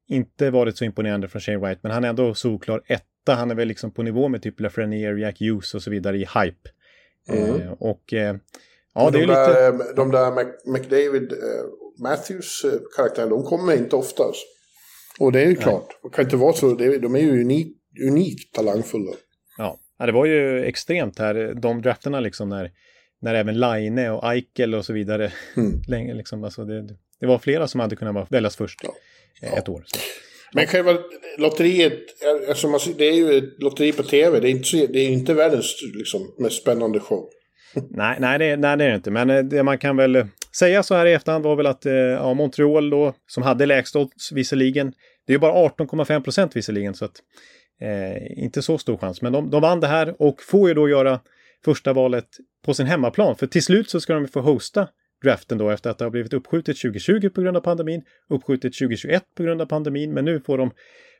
inte 0.08 0.50
varit 0.50 0.78
så 0.78 0.86
imponerande 0.86 1.28
från 1.28 1.42
Shane 1.42 1.58
Wright, 1.58 1.84
men 1.84 1.92
han 1.92 2.04
är 2.04 2.10
ändå 2.10 2.34
solklar 2.34 2.82
etta. 2.86 3.06
Han 3.28 3.52
är 3.52 3.56
väl 3.56 3.68
liksom 3.68 3.92
på 3.92 4.04
nivå 4.04 4.28
med 4.28 4.42
typ 4.42 4.60
Lafreniere, 4.60 5.20
Jack 5.20 5.40
Hughes 5.40 5.74
och 5.76 5.82
så 5.84 5.92
vidare 5.92 6.18
i 6.18 6.20
hype. 6.20 6.70
Mm. 7.30 7.62
Eh, 7.62 7.72
och 7.72 8.14
eh, 8.14 8.36
ja, 8.96 9.10
det 9.10 9.18
de, 9.18 9.24
är 9.24 9.28
där, 9.28 9.72
lite... 9.72 9.86
eh, 9.90 9.96
de 9.96 10.12
där 10.12 10.32
Mac, 10.32 10.46
McDavid, 10.66 11.32
eh, 11.32 11.38
Matthews 12.04 12.66
eh, 12.66 12.80
karaktärer, 12.98 13.30
de 13.30 13.44
kommer 13.44 13.74
inte 13.78 13.96
ofta. 13.96 14.24
Alltså. 14.24 14.42
Och 15.20 15.32
det 15.32 15.42
är 15.42 15.46
ju 15.48 15.56
klart, 15.56 15.88
det 16.04 16.10
kan 16.10 16.24
inte 16.26 16.36
vara 16.38 16.54
så, 16.54 16.74
de 16.76 17.16
är 17.16 17.20
ju 17.20 17.42
unik, 17.42 17.78
unikt 18.08 18.56
talangfulla. 18.56 19.12
Ja. 19.58 19.80
ja, 20.00 20.06
det 20.06 20.12
var 20.12 20.26
ju 20.26 20.64
extremt 20.66 21.20
här, 21.20 21.54
de 21.62 21.82
drafterna 21.82 22.20
liksom 22.20 22.50
när, 22.50 22.72
när 23.22 23.36
även 23.36 23.60
Line 23.60 24.00
och 24.00 24.32
Eichel 24.34 24.76
och 24.76 24.86
så 24.86 24.94
vidare, 24.94 25.32
Mm. 25.58 25.82
länge 25.88 26.14
liksom, 26.14 26.44
alltså 26.44 26.66
det, 26.66 26.88
det 27.20 27.26
var 27.28 27.38
flera 27.40 27.68
som 27.68 27.80
hade 27.80 27.96
kunnat 27.96 28.32
väljas 28.32 28.56
först 28.56 28.80
Ja. 28.84 28.94
eh, 29.42 29.54
ett 29.54 29.70
år. 29.70 29.84
Så. 29.88 30.00
Men 30.54 30.68
själva 30.68 30.98
lotteriet, 31.38 32.00
alltså 32.50 32.68
man, 32.68 32.80
det 32.98 33.06
är 33.06 33.14
ju 33.14 33.38
ett 33.38 33.64
lotteri 33.64 33.92
på 33.92 34.04
tv, 34.04 34.40
det 34.40 34.50
är 34.50 34.52
inte, 34.52 34.94
det 34.94 35.00
är 35.00 35.10
inte 35.10 35.34
världens 35.34 35.76
liksom, 35.96 36.36
mest 36.38 36.62
spännande 36.62 37.00
show. 37.00 37.30
Nej, 37.90 38.18
nej, 38.20 38.40
det, 38.40 38.58
nej, 38.58 38.78
det 38.78 38.84
är 38.84 38.90
det 38.90 38.96
inte. 38.96 39.12
Men 39.12 39.30
eh, 39.30 39.44
det 39.44 39.64
man 39.64 39.78
kan 39.78 39.98
väl 39.98 40.16
eh, 40.16 40.26
säga 40.58 40.84
så 40.84 40.96
här 40.96 41.06
i 41.06 41.14
efterhand 41.14 41.44
var 41.44 41.56
väl 41.56 41.66
att 41.66 41.86
eh, 41.86 41.94
ja, 41.94 42.34
Montreal 42.34 42.90
då, 42.90 43.14
som 43.28 43.44
hade 43.44 43.66
lägst 43.66 43.96
odds 43.96 44.32
visserligen, 44.32 44.94
det 45.28 45.32
är 45.32 45.36
ju 45.36 45.40
bara 45.40 45.70
18,5 45.70 46.22
procent 46.22 46.56
visserligen, 46.56 46.94
så 46.94 47.06
att 47.06 47.22
eh, 47.82 48.44
inte 48.44 48.62
så 48.62 48.78
stor 48.78 48.98
chans. 48.98 49.22
Men 49.22 49.34
de, 49.34 49.50
de 49.50 49.62
vann 49.62 49.80
det 49.80 49.88
här 49.88 50.22
och 50.22 50.42
får 50.42 50.68
ju 50.68 50.74
då 50.74 50.90
göra 50.90 51.20
första 51.66 51.94
valet 51.94 52.28
på 52.66 52.74
sin 52.74 52.86
hemmaplan. 52.86 53.36
För 53.36 53.48
till 53.48 53.64
slut 53.64 53.90
så 53.90 54.02
ska 54.02 54.14
de 54.14 54.28
få 54.28 54.42
hosta 54.42 54.88
draften 55.24 55.58
då 55.58 55.70
efter 55.70 55.90
att 55.90 55.98
det 55.98 56.06
har 56.06 56.10
blivit 56.12 56.34
uppskjutet 56.34 56.78
2020 56.82 57.30
på 57.30 57.42
grund 57.42 57.58
av 57.58 57.62
pandemin, 57.62 58.02
uppskjutet 58.30 58.74
2021 58.74 59.24
på 59.38 59.44
grund 59.44 59.62
av 59.62 59.66
pandemin, 59.66 60.14
men 60.14 60.26
nu 60.26 60.40
får 60.42 60.58
de, 60.58 60.72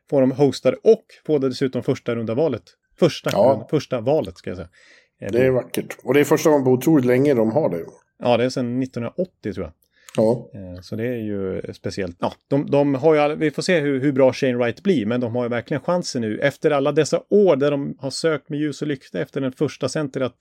får 0.10 0.22
de 0.22 0.32
hosta 0.32 0.72
det 0.72 0.78
och 0.84 1.06
får 1.26 1.40
det 1.40 1.50
dessutom 1.50 1.84
första 1.84 2.16
runda 2.16 2.34
valet. 2.34 2.64
Första, 3.00 3.30
Ja. 3.34 3.68
första 3.70 4.02
valet 4.02 4.38
ska 4.38 4.50
jag 4.50 4.58
säga. 4.58 4.70
Det 5.32 5.46
är 5.46 5.50
vackert. 5.52 5.98
Och 6.04 6.14
det 6.14 6.20
är 6.20 6.24
första 6.24 6.50
gången 6.50 6.66
på 6.66 6.72
otroligt 6.72 7.06
länge 7.06 7.34
de 7.34 7.52
har 7.52 7.70
det. 7.70 7.86
Ja, 8.20 8.38
det 8.38 8.44
är 8.44 8.50
sedan 8.50 8.84
1980 8.84 9.54
tror 9.54 9.66
jag. 9.66 9.74
Ja. 10.18 10.50
Eh, 10.54 10.82
Så 10.82 10.96
det 10.96 11.08
är 11.08 11.18
ju 11.18 11.62
speciellt. 11.74 12.18
Ja, 12.20 12.34
de, 12.48 12.72
de 12.72 12.96
har 12.96 13.30
ju, 13.30 13.36
vi 13.36 13.52
får 13.52 13.62
se 13.62 13.80
hur, 13.80 14.00
hur 14.00 14.12
bra 14.12 14.34
Shane 14.34 14.56
Wright 14.58 14.84
blir, 14.84 15.06
men 15.06 15.22
de 15.22 15.36
har 15.36 15.44
ju 15.44 15.50
verkligen 15.50 15.82
chansen 15.82 16.22
nu 16.22 16.40
efter 16.40 16.72
alla 16.72 16.92
dessa 16.92 17.22
år 17.30 17.56
där 17.56 17.72
de 17.72 17.96
har 18.00 18.10
sökt 18.10 18.50
med 18.50 18.60
ljus 18.60 18.82
och 18.82 18.88
lykta 18.88 19.20
efter 19.22 19.42
den 19.42 19.52
första 19.52 19.90
center 19.90 20.22
att 20.22 20.38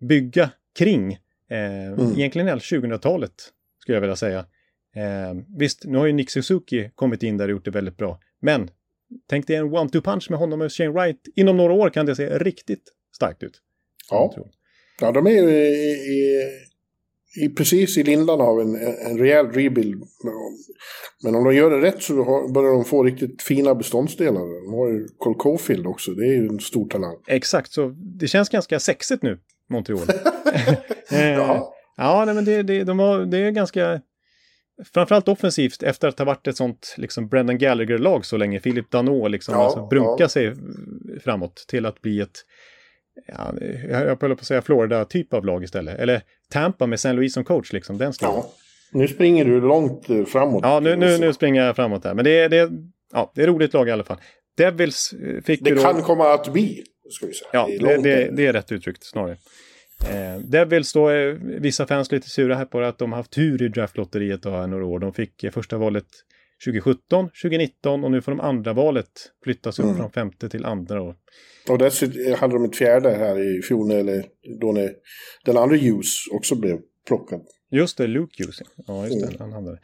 bygga 0.00 0.50
kring. 0.78 1.18
Eh, 1.52 2.12
Egentligen 2.18 2.48
hela 2.48 2.60
2000-talet 2.60 3.32
skulle 3.82 3.96
jag 3.96 4.00
vilja 4.00 4.16
säga. 4.16 4.38
Eh, 4.96 5.34
visst, 5.58 5.84
nu 5.84 5.98
har 5.98 6.06
ju 6.06 6.12
Nick 6.12 6.30
Suzuki 6.30 6.90
kommit 6.94 7.22
in 7.22 7.36
där 7.36 7.44
och 7.44 7.50
gjort 7.50 7.64
det 7.64 7.70
väldigt 7.70 7.96
bra, 7.96 8.20
men 8.40 8.70
tänk 9.30 9.46
dig 9.46 9.56
en 9.56 9.64
one-two 9.74 10.00
punch 10.00 10.30
med 10.30 10.38
honom 10.38 10.60
och 10.60 10.72
Shane 10.72 10.90
Wright. 10.90 11.20
Inom 11.36 11.56
några 11.56 11.72
år 11.72 11.90
kan 11.90 12.06
det 12.06 12.16
se 12.16 12.38
riktigt 12.38 12.82
starkt 13.16 13.42
ut. 13.42 13.60
Ja. 14.10 14.34
Ja, 15.00 15.12
de 15.12 15.26
är 15.26 15.30
ju 15.30 15.50
i, 15.50 15.90
i, 15.92 16.48
i, 17.44 17.48
precis 17.48 17.98
i 17.98 18.02
lindan 18.02 18.40
av 18.40 18.60
en, 18.60 18.76
en 19.06 19.18
rejäl 19.18 19.46
rebuild. 19.46 20.02
Men 21.24 21.34
om 21.34 21.44
de 21.44 21.54
gör 21.54 21.70
det 21.70 21.80
rätt 21.80 22.02
så 22.02 22.14
börjar 22.54 22.72
de 22.72 22.84
få 22.84 23.02
riktigt 23.02 23.42
fina 23.42 23.74
beståndsdelar. 23.74 24.64
De 24.64 24.74
har 24.74 24.88
ju 24.88 25.08
Cole 25.18 25.36
Caulfield 25.38 25.86
också, 25.86 26.10
det 26.10 26.26
är 26.26 26.32
ju 26.32 26.48
en 26.48 26.60
stor 26.60 26.88
talang. 26.88 27.16
Exakt, 27.26 27.72
så 27.72 27.88
det 27.96 28.28
känns 28.28 28.48
ganska 28.48 28.80
sexigt 28.80 29.22
nu, 29.22 29.38
Montreal. 29.70 30.06
Eh. 31.12 31.62
Ja, 31.96 32.22
nej, 32.26 32.34
men 32.34 32.44
det, 32.44 32.62
det, 32.62 32.84
de 32.84 32.98
har, 32.98 33.18
det 33.24 33.38
är 33.38 33.50
ganska... 33.50 34.00
Framförallt 34.94 35.28
offensivt 35.28 35.82
efter 35.82 36.08
att 36.08 36.18
ha 36.18 36.26
varit 36.26 36.46
ett 36.46 36.56
sånt 36.56 36.94
liksom 36.98 37.28
Brendan 37.28 37.58
Gallagher-lag 37.58 38.24
så 38.24 38.36
länge. 38.36 38.60
Philip 38.60 38.90
Danault 38.90 39.30
liksom 39.30 39.54
Ja, 39.54 39.64
alltså, 39.64 39.86
brunka 39.86 40.14
ja. 40.24 40.28
sig 40.28 40.54
framåt 41.24 41.64
till 41.68 41.86
att 41.86 42.00
bli 42.02 42.20
ett... 42.20 42.38
Ja, 43.28 43.54
jag 43.90 43.98
höll 43.98 44.16
på 44.16 44.26
att 44.26 44.44
säga 44.44 44.62
Florida-typ 44.62 45.32
av 45.34 45.44
lag 45.44 45.64
istället. 45.64 45.98
Eller 45.98 46.22
Tampa 46.50 46.86
med 46.86 47.00
San 47.00 47.16
Luis 47.16 47.34
som 47.34 47.44
coach, 47.44 47.72
liksom 47.72 47.98
den 47.98 48.12
stilen. 48.12 48.34
Ja. 48.34 48.46
Nu 48.92 49.08
springer 49.08 49.44
du 49.44 49.60
långt 49.60 50.10
eh, 50.10 50.24
framåt. 50.24 50.60
Ja, 50.64 50.80
nu, 50.80 50.96
nu, 50.96 51.18
nu 51.18 51.32
springer 51.32 51.64
jag 51.66 51.76
framåt 51.76 52.04
här. 52.04 52.14
Men 52.14 52.24
det, 52.24 52.38
är- 52.38 52.48
det, 52.48 52.70
ja, 53.12 53.32
det 53.34 53.42
är 53.42 53.46
roligt 53.46 53.72
lag 53.74 53.88
i 53.88 53.90
alla 53.90 54.04
fall. 54.04 54.20
Devils 54.56 55.12
eh, 55.12 55.42
fick 55.42 55.64
Det 55.64 55.74
då... 55.74 55.82
kan 55.82 56.02
komma 56.02 56.34
att 56.34 56.52
bli, 56.52 56.84
ska 57.10 57.26
vi 57.26 57.32
säga. 57.34 57.48
Ja, 57.52 57.68
det, 57.80 57.96
det, 58.02 58.30
det 58.36 58.46
är 58.46 58.52
rätt 58.52 58.72
uttryckt 58.72 59.04
snarare. 59.04 59.36
Eh, 60.10 60.38
Devils 60.40 60.92
då 60.92 61.08
är 61.08 61.32
vissa 61.60 61.86
fans 61.86 62.12
lite 62.12 62.30
sura 62.30 62.54
här 62.54 62.64
på 62.64 62.80
att 62.80 62.98
de 62.98 63.12
har 63.12 63.16
haft 63.16 63.32
tur 63.32 63.62
i 63.62 63.68
draftlotteriet 63.68 64.44
har 64.44 64.66
några 64.66 64.86
år. 64.86 64.98
De 64.98 65.12
fick 65.12 65.44
eh, 65.44 65.50
första 65.50 65.78
valet 65.78 66.06
2017, 66.64 67.28
2019 67.42 68.04
och 68.04 68.10
nu 68.10 68.20
får 68.22 68.32
de 68.32 68.40
andra 68.40 68.72
valet 68.72 69.10
flyttas 69.44 69.78
upp 69.78 69.84
Mm. 69.84 69.96
från 69.96 70.10
femte 70.10 70.48
till 70.48 70.64
andra. 70.64 71.02
Och, 71.02 71.14
Och 71.68 71.78
dessutom 71.78 72.34
hade 72.38 72.54
de 72.54 72.64
ett 72.64 72.76
fjärde 72.76 73.10
här 73.10 73.58
i 73.58 73.62
fjol, 73.62 73.90
eller 73.90 74.24
då 74.60 74.72
när 74.72 74.90
den 75.44 75.56
andra 75.56 75.76
Hughes 75.76 76.14
också 76.32 76.54
blev 76.54 76.78
plockad. 77.08 77.40
just 77.70 77.98
det, 77.98 78.06
Luke 78.06 78.42
Hughes. 78.42 78.56
Ja, 78.86 79.06
just 79.06 79.20
det. 79.20 79.26
Mm. 79.26 79.40
Han 79.40 79.52
hade 79.52 79.70
det. 79.70 79.80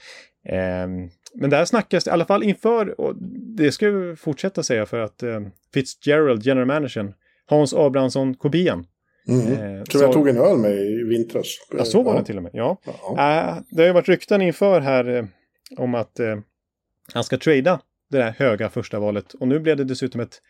Men 1.35 1.51
där 1.51 1.65
snackas 1.65 2.05
det 2.05 2.09
i 2.11 2.13
alla 2.13 2.25
fall 2.25 2.43
inför, 2.43 3.01
och 3.01 3.15
det 3.57 3.73
ska 3.73 3.91
vi 3.91 4.17
fortsätta 4.17 4.63
säga 4.63 4.87
för 4.87 5.01
att 5.01 5.23
eh, 5.23 5.41
Fitzgerald, 5.75 6.43
general 6.43 6.67
managern, 6.67 7.15
Hans 7.47 7.75
Abrahamsson, 7.75 8.35
kopian. 8.35 8.87
Mm. 9.29 9.47
Eh, 9.53 9.83
Tror 9.85 10.03
jag 10.03 10.13
så- 10.13 10.13
tog 10.13 10.29
en 10.29 10.37
öl 10.37 10.57
med 10.59 10.73
i 10.73 11.03
vintras. 11.05 11.47
Ja, 11.79 11.85
så 11.85 12.03
var 12.03 12.19
det 12.19 12.25
till 12.25 12.37
och 12.37 12.43
med. 12.43 12.51
Ja. 12.55 12.77
Ja. 12.85 13.11
Äh, 13.57 13.57
det 13.71 13.83
har 13.83 13.87
ju 13.87 13.93
varit 13.93 14.09
rykten 14.09 14.43
inför 14.43 14.81
här 14.81 15.09
eh, 15.17 15.25
om 15.77 15.95
att 15.95 16.21
eh, 16.21 16.39
han 17.15 17.25
ska 17.25 17.37
trada 17.39 17.81
det 18.11 18.19
där 18.19 18.31
höga 18.39 18.69
första 18.69 18.99
valet. 18.99 19.35
Och 19.35 19.49
nu 19.49 19.59
blev 19.59 19.77
det 19.77 19.85
dessutom 19.85 20.21
ett 20.21 20.43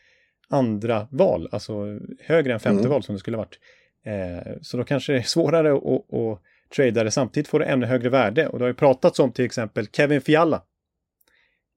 andra 0.48 1.08
val, 1.10 1.48
alltså 1.52 1.98
högre 2.20 2.52
än 2.52 2.60
femte 2.60 2.80
Mm. 2.80 2.90
val 2.90 3.02
som 3.02 3.14
det 3.14 3.18
skulle 3.18 3.36
ha 3.36 3.44
varit. 3.44 3.58
Eh, 4.06 4.52
så 4.62 4.76
då 4.76 4.84
kanske 4.84 5.12
det 5.12 5.18
är 5.18 5.22
svårare 5.22 5.72
att, 5.76 5.84
att, 5.84 6.14
att 6.14 6.42
trada 6.76 7.04
det. 7.04 7.10
Samtidigt 7.10 7.48
får 7.48 7.58
det 7.58 7.64
ännu 7.64 7.86
högre 7.86 8.08
värde. 8.08 8.48
Och 8.48 8.58
det 8.58 8.64
har 8.64 8.68
ju 8.68 8.74
pratats 8.74 9.18
om 9.18 9.32
till 9.32 9.44
exempel 9.44 9.86
Kevin 9.86 10.20
Fiala 10.20 10.62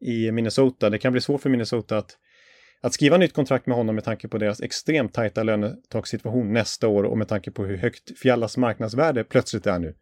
i 0.05 0.31
Minnesota. 0.31 0.89
Det 0.89 0.97
kan 0.97 1.11
bli 1.11 1.21
svårt 1.21 1.41
för 1.41 1.49
Minnesota 1.49 1.97
att, 1.97 2.17
att 2.81 2.93
skriva 2.93 3.17
nytt 3.17 3.33
kontrakt 3.33 3.65
med 3.65 3.77
honom 3.77 3.95
med 3.95 4.03
tanke 4.03 4.27
på 4.27 4.37
deras 4.37 4.61
extremt 4.61 5.13
tajta 5.13 5.43
lönetakssituation 5.43 6.53
nästa 6.53 6.87
år 6.87 7.03
och 7.03 7.17
med 7.17 7.27
tanke 7.27 7.51
på 7.51 7.65
hur 7.65 7.77
högt 7.77 8.19
Fialas 8.19 8.57
marknadsvärde 8.57 9.23
plötsligt 9.23 9.67
är 9.67 9.79
nu. 9.79 9.95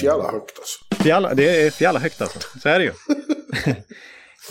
Fjälla 0.00 0.30
högt 0.32 0.58
alltså. 0.58 1.04
Fiala, 1.04 1.34
det 1.34 1.66
är 1.66 1.70
Fiala 1.70 1.98
högt 1.98 2.22
alltså. 2.22 2.58
Så 2.58 2.68
är 2.68 2.78
det 2.78 2.84
ju. 2.84 2.92
eh, 3.66 3.76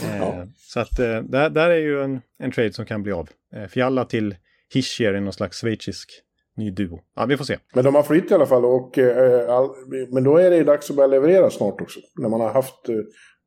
Ja. 0.01 0.47
Så 0.57 0.79
att 0.79 0.99
eh, 0.99 1.21
där, 1.21 1.49
där 1.49 1.69
är 1.69 1.77
ju 1.77 2.03
en, 2.03 2.21
en 2.39 2.51
trade 2.51 2.73
som 2.73 2.85
kan 2.85 3.03
bli 3.03 3.11
av. 3.11 3.29
Eh, 3.55 3.67
Fiala 3.67 4.05
till 4.05 4.35
Hischier 4.73 5.15
i 5.15 5.21
någon 5.21 5.33
slags 5.33 5.61
schweizisk 5.61 6.21
ny 6.57 6.71
duo. 6.71 6.99
Ja, 7.15 7.25
vi 7.25 7.37
får 7.37 7.45
se. 7.45 7.57
Men 7.75 7.83
de 7.83 7.95
har 7.95 8.03
flytt 8.03 8.31
i 8.31 8.33
alla 8.33 8.45
fall. 8.45 8.65
Och, 8.65 8.97
eh, 8.97 9.49
all, 9.55 9.69
men 10.11 10.23
då 10.23 10.37
är 10.37 10.49
det 10.49 10.57
ju 10.57 10.63
dags 10.63 10.89
att 10.89 10.95
börja 10.95 11.07
leverera 11.07 11.49
snart 11.49 11.81
också. 11.81 11.99
När 12.15 12.29
man 12.29 12.41
har 12.41 12.49
haft... 12.53 12.89
Eh, 12.89 12.95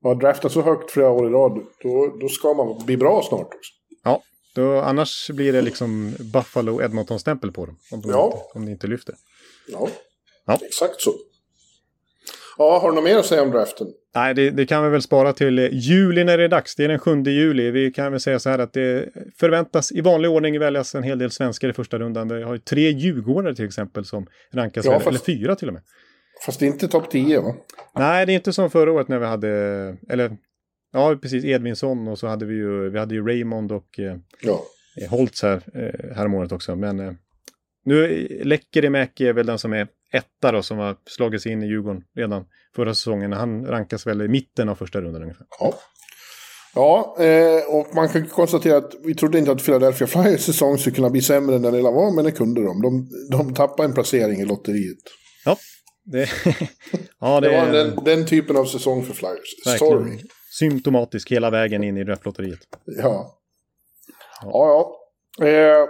man 0.02 0.14
har 0.14 0.20
draftat 0.20 0.52
så 0.52 0.62
högt 0.62 0.90
flera 0.90 1.10
år 1.10 1.26
i 1.26 1.30
rad. 1.30 1.52
Då, 1.82 2.16
då 2.20 2.28
ska 2.28 2.54
man 2.54 2.86
bli 2.86 2.96
bra 2.96 3.22
snart 3.22 3.46
också. 3.46 3.72
Ja, 4.04 4.22
då, 4.54 4.78
annars 4.80 5.30
blir 5.30 5.52
det 5.52 5.62
liksom 5.62 6.14
Buffalo 6.32 6.82
Edmonton-stämpel 6.82 7.52
på 7.52 7.66
dem. 7.66 7.76
Om 7.92 8.00
de, 8.00 8.10
Ja. 8.10 8.24
inte, 8.26 8.58
om 8.58 8.66
de 8.66 8.72
inte 8.72 8.86
lyfter. 8.86 9.14
Ja, 9.68 9.88
Ja. 10.46 10.58
exakt 10.62 11.00
så. 11.00 11.12
Ja, 12.58 12.78
har 12.78 12.88
du 12.88 12.94
något 12.94 13.04
mer 13.04 13.16
att 13.18 13.26
säga 13.26 13.42
om 13.42 13.50
draften? 13.50 13.86
Nej, 14.14 14.34
det, 14.34 14.50
det 14.50 14.66
kan 14.66 14.84
vi 14.84 14.90
väl 14.90 15.02
spara 15.02 15.32
till 15.32 15.58
eh, 15.58 15.68
juli 15.72 16.24
när 16.24 16.38
det 16.38 16.44
är 16.44 16.48
dags. 16.48 16.76
Det 16.76 16.84
är 16.84 16.88
den 16.88 16.98
7 16.98 17.22
juli. 17.22 17.70
Vi 17.70 17.90
kan 17.90 18.10
väl 18.12 18.20
säga 18.20 18.38
så 18.38 18.50
här 18.50 18.58
att 18.58 18.72
det 18.72 19.08
förväntas 19.40 19.92
i 19.92 20.00
vanlig 20.00 20.30
ordning 20.30 20.58
väljas 20.58 20.94
en 20.94 21.02
hel 21.02 21.18
del 21.18 21.30
svenskar 21.30 21.68
i 21.68 21.72
första 21.72 21.98
rundan. 21.98 22.28
Vi 22.28 22.42
har 22.42 22.52
ju 22.52 22.58
tre 22.58 22.90
djurgårdare 22.90 23.54
till 23.54 23.64
exempel 23.64 24.04
som 24.04 24.26
rankas, 24.52 24.84
Ja, 24.86 24.92
fast- 24.92 25.06
eller 25.06 25.18
fyra 25.18 25.56
till 25.56 25.68
och 25.68 25.74
med. 25.74 25.82
Fast 26.46 26.62
inte 26.62 26.88
topp 26.88 27.10
10 27.10 27.40
va? 27.40 27.54
Nej, 27.94 28.26
det 28.26 28.32
är 28.32 28.34
inte 28.34 28.52
som 28.52 28.70
förra 28.70 28.92
året 28.92 29.08
när 29.08 29.18
vi 29.18 29.26
hade, 29.26 29.48
eller 30.10 30.36
ja, 30.92 31.16
precis 31.22 31.44
Edvinsson 31.44 32.08
och 32.08 32.18
så 32.18 32.26
hade 32.26 32.46
vi 32.46 32.54
ju, 32.54 32.90
vi 32.90 32.98
hade 32.98 33.14
ju 33.14 33.26
Raymond 33.26 33.72
och 33.72 33.98
eh, 33.98 34.16
Ja. 34.42 34.60
Holtz 35.10 35.42
här, 35.42 35.62
eh, 35.74 36.16
häromåret 36.16 36.52
också. 36.52 36.76
Men 36.76 37.16
nu 37.84 38.26
Lekkerimäki 38.44 39.26
är 39.26 39.32
väl 39.32 39.46
den 39.46 39.58
som 39.58 39.72
är 39.72 39.88
etta 40.12 40.52
då, 40.52 40.62
som 40.62 40.78
har 40.78 40.96
slagit 41.06 41.42
sig 41.42 41.52
in 41.52 41.62
i 41.62 41.66
Djurgården 41.66 42.02
redan 42.16 42.44
förra 42.76 42.94
säsongen. 42.94 43.32
Han 43.32 43.66
rankas 43.66 44.06
väl 44.06 44.22
i 44.22 44.28
mitten 44.28 44.68
av 44.68 44.74
första 44.74 45.00
rundan 45.00 45.22
ungefär. 45.22 45.46
Ja, 45.60 45.74
ja 46.74 47.16
eh, 47.24 47.74
och 47.74 47.94
man 47.94 48.08
kan 48.08 48.26
konstatera 48.26 48.76
att 48.76 48.94
vi 49.04 49.14
trodde 49.14 49.38
inte 49.38 49.52
att 49.52 49.64
Philadelphia 49.64 50.06
Flyers 50.06 50.40
säsong 50.40 50.78
skulle 50.78 50.96
kunna 50.96 51.10
bli 51.10 51.22
sämre 51.22 51.56
än 51.56 51.62
den 51.62 51.74
hela 51.74 51.90
var, 51.90 52.14
men 52.14 52.24
det 52.24 52.32
kunde 52.32 52.62
de. 52.62 52.82
De, 52.82 53.08
de 53.30 53.54
tappade 53.54 53.88
en 53.88 53.94
placering 53.94 54.40
i 54.40 54.44
lotteriet. 54.44 54.98
Ja, 55.44 55.56
det, 56.04 56.28
ja, 57.20 57.40
det, 57.40 57.48
Det 57.48 57.60
var 57.60 57.72
den, 57.72 58.04
den 58.04 58.26
typen 58.26 58.56
av 58.56 58.64
säsong 58.64 59.04
för 59.04 59.14
Flyers. 59.14 59.78
Sorry. 59.78 60.00
verkligen 60.00 60.28
symptomatisk 60.58 61.30
hela 61.30 61.50
vägen 61.50 61.84
in 61.84 61.96
i 61.96 62.04
draftlotteriet. 62.04 62.60
Ja. 62.84 63.40
Ja, 64.42 64.96
ja. 65.38 65.46
Eh, 65.46 65.88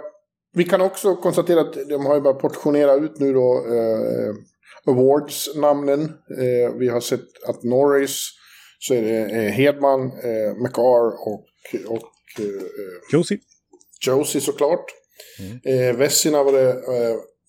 vi 0.53 0.63
kan 0.63 0.81
också 0.81 1.15
konstatera 1.15 1.61
att 1.61 1.89
de 1.89 2.05
har 2.05 2.15
ju 2.15 2.21
börjat 2.21 2.39
portionera 2.39 2.93
ut 2.93 3.19
nu 3.19 3.33
då 3.33 3.65
eh, 3.67 4.35
awards-namnen. 4.85 6.01
Eh, 6.37 6.73
vi 6.79 6.87
har 6.87 7.01
sett 7.01 7.43
att 7.47 7.63
Norris 7.63 8.29
så 8.79 8.93
är 8.93 9.01
det 9.01 9.19
eh, 9.19 9.51
Hedman, 9.51 10.01
eh, 10.01 10.55
McCar 10.63 11.27
och, 11.27 11.45
och 11.87 12.39
eh, 12.39 12.63
Josie. 13.11 13.39
Josie 14.07 14.41
såklart. 14.41 14.85
Mm. 15.39 15.59
Eh, 15.63 15.97
Vessina 15.97 16.43
var 16.43 16.51
det 16.51 16.81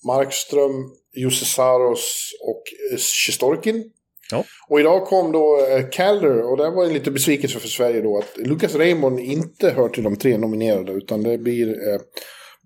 Markström, 0.06 0.90
Jussi 1.16 1.44
Saros 1.44 2.30
och 2.40 2.62
Sjistorkin. 2.98 3.84
Ja. 4.30 4.44
Och 4.68 4.80
idag 4.80 5.06
kom 5.06 5.32
då 5.32 5.58
Calder 5.92 6.42
och 6.42 6.56
det 6.56 6.70
var 6.70 6.84
en 6.84 6.92
lite 6.92 7.10
besvikelse 7.10 7.58
för 7.58 7.68
Sverige 7.68 8.00
då 8.00 8.18
att 8.18 8.36
Lucas 8.36 8.74
Raymond 8.74 9.20
inte 9.20 9.70
hör 9.70 9.88
till 9.88 10.02
de 10.02 10.16
tre 10.16 10.38
nominerade 10.38 10.92
utan 10.92 11.22
det 11.22 11.38
blir 11.38 11.76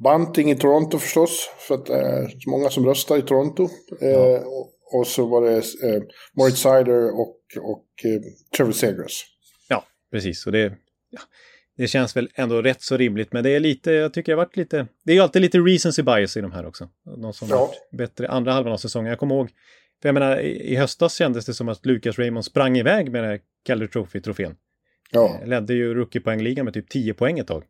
Bunting 0.04 0.50
i 0.50 0.56
Toronto 0.56 0.98
förstås 0.98 1.50
för 1.58 1.74
att 1.74 1.86
det 1.86 1.94
är 1.94 2.28
så 2.38 2.50
många 2.50 2.70
som 2.70 2.86
röstar 2.86 3.18
i 3.18 3.22
Toronto. 3.22 3.68
Eh, 4.00 4.08
ja. 4.08 4.38
och, 4.38 4.72
och, 4.98 5.06
så 5.06 5.26
var 5.26 5.42
det 5.42 5.56
eh, 5.56 6.02
Moritz 6.36 6.58
Sider 6.58 7.20
och, 7.20 7.36
och 7.62 7.86
eh, 8.04 8.20
Trevor 8.56 8.72
Segras. 8.72 9.24
Ja, 9.68 9.84
precis. 10.10 10.46
Och 10.46 10.52
det, 10.52 10.72
ja, 11.10 11.20
det 11.76 11.86
känns 11.88 12.16
väl 12.16 12.30
ändå 12.34 12.62
rätt 12.62 12.82
så 12.82 12.96
rimligt 12.96 13.32
men 13.32 13.44
det 13.44 13.50
är 13.50 13.60
lite, 13.60 13.92
jag 13.92 14.14
tycker 14.14 14.32
har 14.32 14.36
varit 14.36 14.56
lite, 14.56 14.86
det 15.04 15.12
är 15.12 15.14
ju 15.16 15.22
alltid 15.22 15.42
lite 15.42 15.58
recency 15.58 16.02
bias 16.02 16.36
i 16.36 16.40
de 16.40 16.52
här 16.52 16.66
också. 16.66 16.88
De 17.22 17.32
som 17.32 17.48
ja. 17.48 17.56
varit 17.56 17.90
bättre 17.98 18.28
andra 18.28 18.52
halvan 18.52 18.72
av 18.72 18.76
säsongen. 18.76 19.10
Jag 19.10 19.18
kommer 19.18 19.34
ihåg 19.34 19.50
för 20.02 20.08
jag 20.08 20.14
menar, 20.14 20.40
i 20.40 20.76
höstas 20.76 21.14
kändes 21.14 21.46
det 21.46 21.54
som 21.54 21.68
att 21.68 21.86
Lucas 21.86 22.18
Raymond 22.18 22.44
sprang 22.44 22.76
iväg 22.76 23.12
med 23.12 23.22
den 23.22 23.30
här 23.30 23.40
Calder 23.64 23.86
Trophy-trofén. 23.86 24.56
Ja. 25.10 25.38
Eh, 25.42 25.48
ledde 25.48 25.74
ju 25.74 25.94
rookie-poängligan 25.94 26.64
med 26.64 26.74
typ 26.74 26.88
10 26.88 27.14
poäng 27.14 27.38
ett 27.38 27.46
tag. 27.46 27.64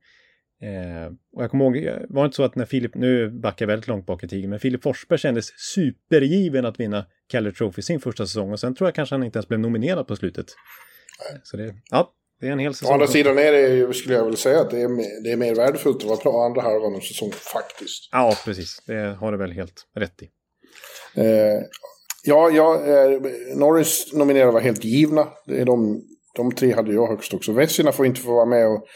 Eh, 0.63 1.13
och 1.37 1.43
jag 1.43 1.51
kommer 1.51 1.65
ihåg, 1.65 2.07
var 2.09 2.23
det 2.23 2.27
inte 2.27 2.37
så 2.37 2.43
att 2.43 2.57
när 2.57 2.65
Filip, 2.65 2.95
nu 2.95 3.31
backar 3.31 3.65
jag 3.65 3.69
väldigt 3.69 3.89
långt 3.89 4.07
bak 4.07 4.25
i 4.25 4.29
tiden, 4.29 4.51
men 4.51 4.61
Filip 4.61 4.83
Forsberg 4.83 5.19
kändes 5.19 5.47
supergiven 5.75 6.67
att 6.67 6.81
vinna 6.81 7.07
Calder 7.29 7.51
Trophy 7.51 7.83
sin 7.83 8.01
första 8.01 8.27
säsong 8.27 8.53
och 8.53 8.61
sen 8.61 8.75
tror 8.75 8.87
jag 8.89 8.95
kanske 8.95 9.15
han 9.15 9.23
inte 9.23 9.37
ens 9.39 9.49
blev 9.49 9.61
nominerad 9.61 10.07
på 10.07 10.17
slutet. 10.17 10.47
Så 11.43 11.57
det, 11.57 11.75
ja, 11.91 12.13
det 12.41 12.49
är 12.49 12.53
en 12.53 12.59
hel 12.59 12.75
säsong. 12.75 12.91
Å 12.91 12.95
andra 12.95 13.07
sidan 13.07 13.39
är 13.39 13.53
det, 13.53 13.95
skulle 13.95 14.15
jag 14.15 14.25
väl 14.25 14.37
säga, 14.37 14.61
att 14.61 14.71
det 14.71 14.81
är, 14.81 14.89
mer, 14.89 15.25
det 15.25 15.33
är 15.33 15.37
mer 15.37 15.55
värdefullt 15.55 15.97
att 15.97 16.09
vara 16.09 16.21
klar 16.21 16.47
andra 16.47 16.63
halvan 16.63 16.95
av 16.95 17.01
säsongen 17.01 17.35
faktiskt. 17.35 18.09
Ja, 18.13 18.37
precis. 18.45 18.83
Det 18.87 19.17
har 19.21 19.33
du 19.33 19.39
väl 19.39 19.53
helt 19.53 19.87
rätt 19.95 20.23
i. 20.23 20.31
Eh, 21.21 21.63
Ja, 22.27 22.51
ja 22.51 22.75
eh, 22.75 23.21
Norris 23.57 24.13
nominerade 24.13 24.53
var 24.53 24.61
helt 24.61 24.85
givna. 24.85 25.29
Det 25.47 25.61
är 25.61 25.65
de, 25.65 26.03
de 26.37 26.53
tre 26.53 26.75
hade 26.75 26.93
jag 26.93 27.09
högst 27.09 27.35
också. 27.35 27.53
Vessina 27.53 27.93
får 27.93 28.07
inte 28.07 28.21
få 28.21 28.35
vara 28.35 28.47
med 28.47 28.67
och, 28.67 28.87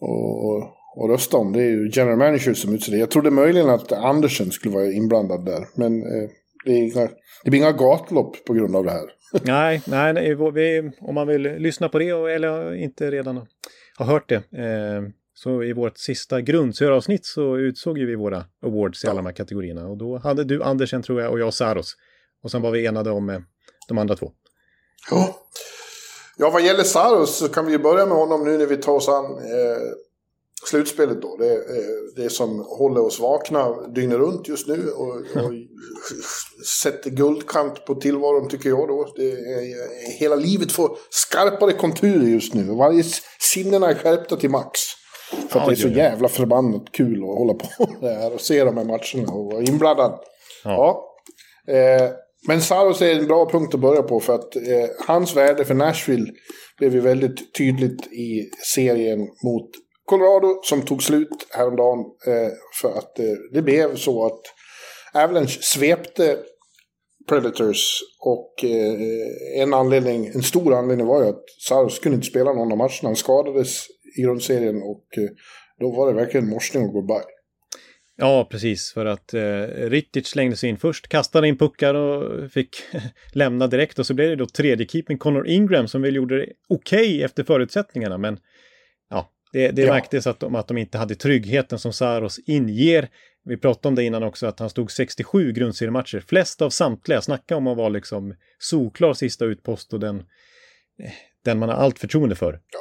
och, 0.00 0.62
och 0.96 1.08
rösta 1.08 1.36
om. 1.36 1.52
Det 1.52 1.62
är 1.62 1.70
ju 1.70 1.90
general 1.92 2.18
manager 2.18 2.54
som 2.54 2.74
utser 2.74 2.92
det. 2.92 2.98
Jag 2.98 3.10
trodde 3.10 3.30
möjligen 3.30 3.70
att 3.70 3.92
Andersen 3.92 4.50
skulle 4.50 4.74
vara 4.74 4.92
inblandad 4.92 5.44
där. 5.44 5.68
Men 5.74 6.02
eh, 6.02 6.30
det, 6.64 6.72
inga, 6.72 7.08
det 7.44 7.50
blir 7.50 7.60
inga 7.60 7.72
gatlopp 7.72 8.44
på 8.44 8.52
grund 8.52 8.76
av 8.76 8.84
det 8.84 8.90
här. 8.90 9.04
nej, 9.42 9.82
nej, 9.86 10.12
nej 10.12 10.34
vi, 10.34 10.90
om 11.00 11.14
man 11.14 11.26
vill 11.26 11.42
lyssna 11.42 11.88
på 11.88 11.98
det 11.98 12.08
eller 12.08 12.74
inte 12.74 13.10
redan 13.10 13.46
har 13.96 14.06
hört 14.06 14.28
det. 14.28 14.34
Eh, 14.36 15.02
så 15.34 15.62
i 15.62 15.72
vårt 15.72 15.98
sista 15.98 16.40
grundsöravsnitt 16.40 17.26
så 17.26 17.56
utsåg 17.56 17.98
ju 17.98 18.06
vi 18.06 18.14
våra 18.14 18.44
awards 18.62 19.04
i 19.04 19.08
alla 19.08 19.16
de 19.16 19.26
här 19.26 19.32
kategorierna. 19.32 19.88
Och 19.88 19.96
då 19.96 20.18
hade 20.18 20.44
du 20.44 20.62
Andersen 20.62 21.02
tror 21.02 21.22
jag 21.22 21.32
och 21.32 21.40
jag 21.40 21.54
Saros. 21.54 21.96
Och 22.42 22.50
sen 22.50 22.62
var 22.62 22.70
vi 22.70 22.86
enade 22.86 23.10
om 23.10 23.30
eh, 23.30 23.38
de 23.88 23.98
andra 23.98 24.16
två. 24.16 24.32
Ja. 25.10 25.36
Ja, 26.38 26.50
vad 26.50 26.62
gäller 26.62 26.82
Saros 26.82 27.36
så 27.36 27.48
kan 27.48 27.66
vi 27.66 27.72
ju 27.72 27.78
börja 27.78 28.06
med 28.06 28.16
honom 28.16 28.44
nu 28.44 28.58
när 28.58 28.66
vi 28.66 28.76
tar 28.76 28.92
oss 28.92 29.08
an 29.08 29.24
eh, 29.24 30.05
slutspelet 30.64 31.22
då. 31.22 31.36
Det, 31.36 31.52
eh, 31.54 32.22
det 32.24 32.30
som 32.30 32.64
håller 32.78 33.00
oss 33.00 33.20
vakna 33.20 33.88
dygnet 33.88 34.18
runt 34.18 34.48
just 34.48 34.68
nu 34.68 34.90
och, 34.90 35.16
och 35.16 35.52
sätter 36.82 37.10
guldkant 37.10 37.84
på 37.84 37.94
tillvaron 37.94 38.48
tycker 38.48 38.68
jag 38.68 38.88
då. 38.88 39.12
Det 39.16 39.30
är, 39.30 40.18
hela 40.18 40.36
livet 40.36 40.72
får 40.72 40.98
skarpare 41.10 41.72
konturer 41.72 42.26
just 42.26 42.54
nu. 42.54 42.64
Varje 42.64 43.04
sinnena 43.38 43.90
är 43.90 43.94
skärpta 43.94 44.36
till 44.36 44.50
max. 44.50 44.80
För 45.48 45.60
att 45.60 45.66
det 45.66 45.72
är 45.72 45.76
så 45.76 45.88
jävla 45.88 46.28
förbannat 46.28 46.92
kul 46.92 47.16
att 47.16 47.38
hålla 47.38 47.54
på 47.54 47.68
med 48.00 48.00
det 48.10 48.18
här 48.18 48.34
och 48.34 48.40
se 48.40 48.64
de 48.64 48.76
här 48.76 48.84
matcherna 48.84 49.32
och 49.32 49.52
vara 49.52 49.62
inblandad. 49.62 50.20
Ja. 50.64 51.12
ja. 51.66 51.74
Eh, 51.74 52.10
men 52.48 52.60
Saros 52.60 53.02
är 53.02 53.10
en 53.10 53.26
bra 53.26 53.50
punkt 53.50 53.74
att 53.74 53.80
börja 53.80 54.02
på 54.02 54.20
för 54.20 54.34
att 54.34 54.56
eh, 54.56 54.62
hans 55.06 55.36
värde 55.36 55.64
för 55.64 55.74
Nashville 55.74 56.32
blev 56.78 56.94
ju 56.94 57.00
väldigt 57.00 57.54
tydligt 57.54 58.06
i 58.06 58.50
serien 58.74 59.20
mot 59.20 59.70
Colorado 60.06 60.60
som 60.62 60.82
tog 60.82 61.02
slut 61.02 61.46
häromdagen. 61.50 61.98
Eh, 62.26 62.52
för 62.80 62.98
att 62.98 63.18
eh, 63.18 63.24
det 63.52 63.62
blev 63.62 63.96
så 63.96 64.26
att 64.26 64.40
Avalanche 65.14 65.58
svepte 65.60 66.38
Predators 67.28 68.00
och 68.20 68.64
eh, 68.64 69.62
en 69.62 69.74
anledning, 69.74 70.26
en 70.26 70.42
stor 70.42 70.74
anledning 70.74 71.06
var 71.06 71.22
ju 71.22 71.28
att 71.28 71.44
Saros 71.68 71.98
kunde 71.98 72.16
inte 72.16 72.26
spela 72.26 72.52
någon 72.52 72.72
av 72.72 72.78
matcherna. 72.78 73.02
Han 73.02 73.16
skadades 73.16 73.86
i 74.18 74.22
grundserien 74.22 74.82
och 74.82 75.18
eh, 75.18 75.28
då 75.80 75.90
var 75.90 76.06
det 76.06 76.12
verkligen 76.12 76.48
morsning 76.48 76.84
och 76.84 76.92
goodbye. 76.92 77.24
Ja, 78.18 78.48
precis. 78.50 78.92
För 78.92 79.06
att 79.06 79.34
eh, 79.34 79.40
Rittich 79.90 80.26
slängde 80.26 80.56
sig 80.56 80.68
in 80.70 80.76
först, 80.76 81.08
kastade 81.08 81.48
in 81.48 81.58
puckar 81.58 81.94
och 81.94 82.52
fick 82.52 82.76
lämna 83.32 83.66
direkt. 83.66 83.98
Och 83.98 84.06
så 84.06 84.14
blev 84.14 84.28
det 84.28 84.36
då 84.36 84.46
tredje 84.46 84.86
keeping 84.86 85.18
Connor 85.18 85.48
Ingram 85.48 85.88
som 85.88 86.02
väl 86.02 86.16
gjorde 86.16 86.38
det 86.38 86.52
okej 86.68 87.00
okay 87.00 87.22
efter 87.22 87.44
förutsättningarna. 87.44 88.18
Men 88.18 88.38
det, 89.52 89.70
det 89.70 89.82
ja. 89.82 89.92
märktes 89.92 90.26
att 90.26 90.40
de, 90.40 90.54
att 90.54 90.68
de 90.68 90.78
inte 90.78 90.98
hade 90.98 91.14
tryggheten 91.14 91.78
som 91.78 91.92
Saros 91.92 92.38
inger. 92.46 93.08
Vi 93.44 93.56
pratade 93.56 93.88
om 93.88 93.94
det 93.94 94.04
innan 94.04 94.22
också, 94.22 94.46
att 94.46 94.60
han 94.60 94.70
stod 94.70 94.90
67 94.90 95.52
grundseriematcher. 95.52 96.24
Flest 96.28 96.62
av 96.62 96.70
samtliga. 96.70 97.22
Snacka 97.22 97.56
om 97.56 97.66
att 97.66 97.76
vara 97.76 97.88
liksom 97.88 98.34
solklar 98.58 99.14
sista 99.14 99.44
utpost 99.44 99.92
och 99.92 100.00
den, 100.00 100.22
den 101.44 101.58
man 101.58 101.68
har 101.68 101.76
allt 101.76 101.98
förtroende 101.98 102.34
för. 102.34 102.52
Ja. 102.52 102.78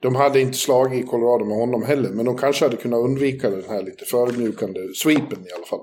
De 0.00 0.16
hade 0.16 0.40
inte 0.40 0.58
slagit 0.58 1.04
i 1.04 1.06
Colorado 1.06 1.44
med 1.44 1.56
honom 1.56 1.82
heller, 1.82 2.10
men 2.10 2.26
de 2.26 2.38
kanske 2.38 2.64
hade 2.64 2.76
kunnat 2.76 2.98
undvika 2.98 3.50
den 3.50 3.64
här 3.68 3.82
lite 3.82 4.04
förödmjukande 4.04 4.80
sweepen 4.94 5.46
i 5.46 5.52
alla 5.56 5.66
fall. 5.66 5.80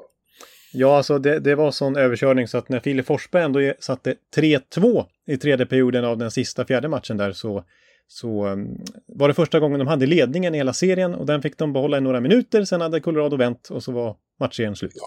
Ja, 0.73 0.97
alltså 0.97 1.19
det, 1.19 1.39
det 1.39 1.55
var 1.55 1.71
sån 1.71 1.95
överkörning 1.95 2.47
så 2.47 2.57
att 2.57 2.69
när 2.69 2.79
Filip 2.79 3.05
Forsberg 3.05 3.43
ändå 3.43 3.73
satte 3.79 4.15
3-2 4.36 5.05
i 5.27 5.38
tredje 5.38 5.65
perioden 5.65 6.05
av 6.05 6.17
den 6.17 6.31
sista 6.31 6.65
fjärde 6.65 6.88
matchen 6.88 7.17
där 7.17 7.31
så, 7.31 7.63
så 8.07 8.47
um, 8.47 8.77
var 9.07 9.27
det 9.27 9.33
första 9.33 9.59
gången 9.59 9.79
de 9.79 9.87
hade 9.87 10.05
ledningen 10.05 10.55
i 10.55 10.57
hela 10.57 10.73
serien 10.73 11.15
och 11.15 11.25
den 11.25 11.41
fick 11.41 11.57
de 11.57 11.73
behålla 11.73 11.97
i 11.97 12.01
några 12.01 12.19
minuter. 12.19 12.65
Sen 12.65 12.81
hade 12.81 12.99
Colorado 12.99 13.37
vänt 13.37 13.69
och 13.69 13.83
så 13.83 13.91
var 13.91 14.15
matchserien 14.39 14.75
slut. 14.75 14.91
Ja. 14.95 15.05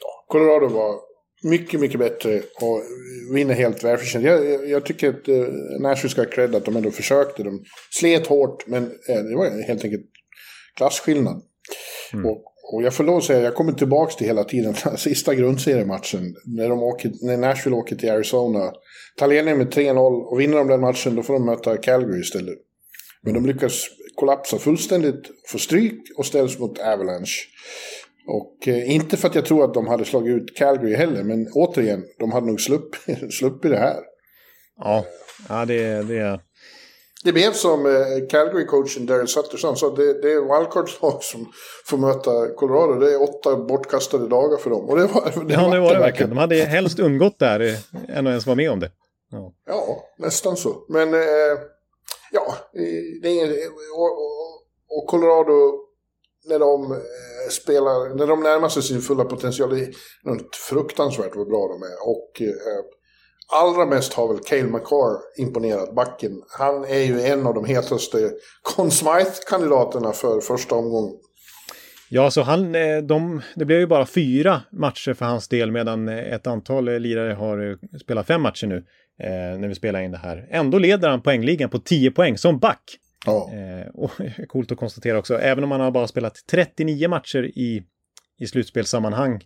ja. 0.00 0.24
Colorado 0.28 0.68
var 0.68 0.94
mycket, 1.42 1.80
mycket 1.80 1.98
bättre 1.98 2.42
och 2.60 2.82
vinner 3.34 3.54
helt 3.54 3.84
välförtjänt. 3.84 4.24
Jag, 4.24 4.68
jag, 4.68 4.84
tycker 4.86 5.08
att 5.08 5.28
uh, 5.28 5.46
Nashville 5.80 6.10
ska 6.10 6.20
ha 6.20 6.28
cred 6.28 6.54
att 6.54 6.64
de 6.64 6.76
ändå 6.76 6.90
försökte. 6.90 7.42
De 7.42 7.64
slet 7.90 8.26
hårt, 8.26 8.66
men 8.66 8.82
uh, 8.84 9.24
det 9.28 9.36
var 9.36 9.66
helt 9.66 9.84
enkelt 9.84 10.06
klasskillnad. 10.76 11.42
Mm. 12.12 12.26
Och, 12.26 12.53
och 12.72 12.82
jag 12.82 12.94
får 12.94 13.04
lov 13.04 13.16
att 13.16 13.24
säga, 13.24 13.40
jag 13.40 13.54
kommer 13.54 13.72
tillbaka 13.72 14.14
till 14.14 14.26
hela 14.26 14.44
tiden, 14.44 14.74
sista 14.96 15.34
grundseriematchen, 15.34 16.34
när, 16.44 16.68
de 16.68 16.82
åker, 16.82 17.12
när 17.20 17.36
Nashville 17.36 17.76
åker 17.76 17.96
till 17.96 18.10
Arizona. 18.10 18.72
Tar 19.16 19.28
ledningen 19.28 19.58
med 19.58 19.74
3-0 19.74 20.22
och 20.22 20.40
vinner 20.40 20.56
de 20.56 20.68
den 20.68 20.80
matchen, 20.80 21.16
då 21.16 21.22
får 21.22 21.34
de 21.34 21.46
möta 21.46 21.76
Calgary 21.76 22.20
istället. 22.20 22.58
Men 23.22 23.34
de 23.34 23.46
lyckas 23.46 23.86
kollapsa 24.14 24.58
fullständigt, 24.58 25.30
få 25.48 25.58
stryk 25.58 26.00
och 26.16 26.26
ställs 26.26 26.58
mot 26.58 26.78
Avalanche. 26.78 27.46
Och 28.26 28.68
eh, 28.68 28.94
inte 28.94 29.16
för 29.16 29.28
att 29.28 29.34
jag 29.34 29.44
tror 29.44 29.64
att 29.64 29.74
de 29.74 29.86
hade 29.86 30.04
slagit 30.04 30.36
ut 30.36 30.56
Calgary 30.56 30.94
heller, 30.94 31.22
men 31.22 31.48
återigen, 31.52 32.04
de 32.18 32.32
hade 32.32 32.46
nog 32.46 32.60
sluppit, 32.60 33.34
slupp 33.38 33.62
det 33.62 33.78
här. 33.78 34.00
Ja, 34.78 35.04
ja 35.48 35.64
det, 35.64 36.02
det... 36.02 36.40
Det 37.24 37.32
blev 37.32 37.52
som 37.52 37.86
eh, 37.86 37.92
Calgary-coachen 38.30 39.06
Daryl 39.06 39.28
Sutter 39.28 39.74
sa, 39.74 39.90
det, 39.90 40.22
det 40.22 40.32
är 40.32 40.40
wildcard-lag 40.40 41.22
som 41.22 41.52
får 41.86 41.98
möta 41.98 42.54
Colorado. 42.54 42.94
Det 42.94 43.12
är 43.12 43.22
åtta 43.22 43.56
bortkastade 43.56 44.28
dagar 44.28 44.56
för 44.56 44.70
dem. 44.70 44.88
Och 44.88 44.96
det 44.96 45.06
var, 45.06 45.44
det 45.44 45.54
ja, 45.54 45.68
det 45.68 45.80
var 45.80 45.94
det 45.94 46.00
verkligen. 46.00 46.30
De 46.30 46.38
hade 46.38 46.54
helst 46.54 46.98
undgått 46.98 47.38
där 47.38 47.60
eh, 47.60 48.16
än 48.18 48.26
att 48.26 48.30
ens 48.30 48.46
vara 48.46 48.56
med 48.56 48.70
om 48.70 48.80
det. 48.80 48.90
Ja, 49.30 49.52
ja 49.66 50.04
nästan 50.18 50.56
så. 50.56 50.84
Men 50.88 51.14
eh, 51.14 51.20
ja, 52.32 52.54
det 53.22 53.28
är 53.28 53.32
ingen, 53.32 53.50
och, 53.96 54.12
och, 54.12 54.62
och 54.88 55.06
Colorado 55.06 55.80
när 56.46 56.58
de 56.58 57.00
spelar, 57.50 58.14
när 58.14 58.26
de 58.26 58.40
närmar 58.40 58.68
sig 58.68 58.82
sin 58.82 59.00
fulla 59.00 59.24
potential. 59.24 59.70
Det 59.70 59.80
är 59.80 59.90
fruktansvärt 60.68 61.36
vad 61.36 61.48
bra 61.48 61.68
de 61.68 61.82
är. 61.82 62.08
Och 62.08 62.42
eh, 62.42 62.84
allra 63.52 63.86
mest 63.86 64.12
har 64.12 64.28
väl 64.28 64.38
Cale 64.38 64.62
McCarr 64.62 65.18
imponerat 65.38 65.94
backen. 65.94 66.42
Han 66.58 66.84
är 66.84 67.02
ju 67.02 67.20
en 67.20 67.46
av 67.46 67.54
de 67.54 67.64
hetaste 67.64 68.30
Conn 68.62 68.90
Smythe-kandidaterna 68.90 70.12
för 70.12 70.40
första 70.40 70.74
omgången. 70.74 71.14
Ja, 72.08 72.30
så 72.30 72.42
han, 72.42 72.74
eh, 72.74 72.98
de, 72.98 73.42
det 73.54 73.64
blev 73.64 73.80
ju 73.80 73.86
bara 73.86 74.06
fyra 74.06 74.62
matcher 74.72 75.14
för 75.14 75.24
hans 75.24 75.48
del 75.48 75.70
medan 75.70 76.08
eh, 76.08 76.18
ett 76.18 76.46
antal 76.46 76.88
eh, 76.88 76.98
lirare 76.98 77.32
har 77.32 77.78
spelat 77.98 78.26
fem 78.26 78.42
matcher 78.42 78.66
nu 78.66 78.76
eh, 79.20 79.58
när 79.58 79.68
vi 79.68 79.74
spelar 79.74 80.00
in 80.00 80.10
det 80.10 80.18
här. 80.18 80.46
Ändå 80.50 80.78
leder 80.78 81.08
han 81.08 81.22
poängligan 81.22 81.70
på 81.70 81.78
10 81.78 82.10
poäng 82.10 82.38
som 82.38 82.58
back. 82.58 82.98
Ja. 83.26 83.50
Eh, 83.52 83.86
och 83.94 84.10
coolt 84.48 84.72
att 84.72 84.78
konstatera 84.78 85.18
också, 85.18 85.38
även 85.38 85.64
om 85.64 85.68
man 85.68 85.80
har 85.80 85.90
bara 85.90 86.06
spelat 86.06 86.36
39 86.50 87.08
matcher 87.08 87.44
i, 87.44 87.82
i 88.38 88.46
slutspelssammanhang 88.46 89.40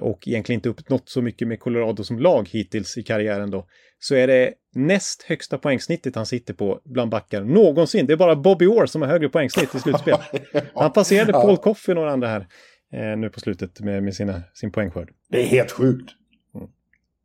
och 0.00 0.28
egentligen 0.28 0.58
inte 0.58 0.68
uppnått 0.68 1.08
så 1.08 1.22
mycket 1.22 1.48
med 1.48 1.60
Colorado 1.60 2.04
som 2.04 2.18
lag 2.18 2.48
hittills 2.48 2.98
i 2.98 3.02
karriären 3.02 3.50
då, 3.50 3.66
så 3.98 4.14
är 4.14 4.26
det 4.26 4.54
näst 4.74 5.22
högsta 5.22 5.58
poängsnittet 5.58 6.16
han 6.16 6.26
sitter 6.26 6.54
på 6.54 6.80
bland 6.84 7.10
backar 7.10 7.44
någonsin. 7.44 8.06
Det 8.06 8.12
är 8.12 8.16
bara 8.16 8.36
Bobby 8.36 8.66
Orr 8.66 8.86
som 8.86 9.02
har 9.02 9.08
högre 9.08 9.28
poängsnitt 9.28 9.74
i 9.74 9.78
slutspel. 9.78 10.16
Han 10.74 10.92
passerade 10.92 11.32
Paul 11.32 11.56
Coffey 11.56 11.92
och 11.92 11.96
några 11.96 12.12
andra 12.12 12.28
här 12.28 12.46
eh, 12.92 13.18
nu 13.18 13.30
på 13.30 13.40
slutet 13.40 13.80
med, 13.80 14.02
med 14.02 14.14
sina, 14.14 14.42
sin 14.54 14.72
poängskörd. 14.72 15.10
Det 15.30 15.42
är 15.42 15.46
helt 15.46 15.70
sjukt. 15.70 16.10
Mm. 16.54 16.68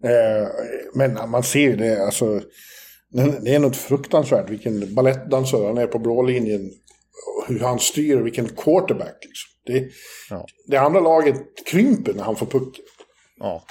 Eh, 0.03 0.47
men 0.95 1.29
man 1.29 1.43
ser 1.43 1.59
ju 1.59 1.75
det, 1.75 2.05
alltså. 2.05 2.41
Det 3.41 3.55
är 3.55 3.59
något 3.59 3.77
fruktansvärt 3.77 4.49
vilken 4.49 4.95
balettdansare 4.95 5.67
han 5.67 5.77
är 5.77 5.87
på 5.87 5.99
blålinjen. 5.99 6.69
Hur 7.47 7.59
han 7.59 7.79
styr, 7.79 8.17
vilken 8.17 8.49
quarterback. 8.49 9.17
Liksom. 9.21 9.48
Det, 9.73 9.91
ja. 10.29 10.45
det 10.67 10.77
andra 10.77 10.99
laget 10.99 11.67
krymper 11.71 12.13
när 12.13 12.23
han 12.23 12.35
får 12.35 12.45
pucken. 12.45 12.83
Ja. 13.39 13.63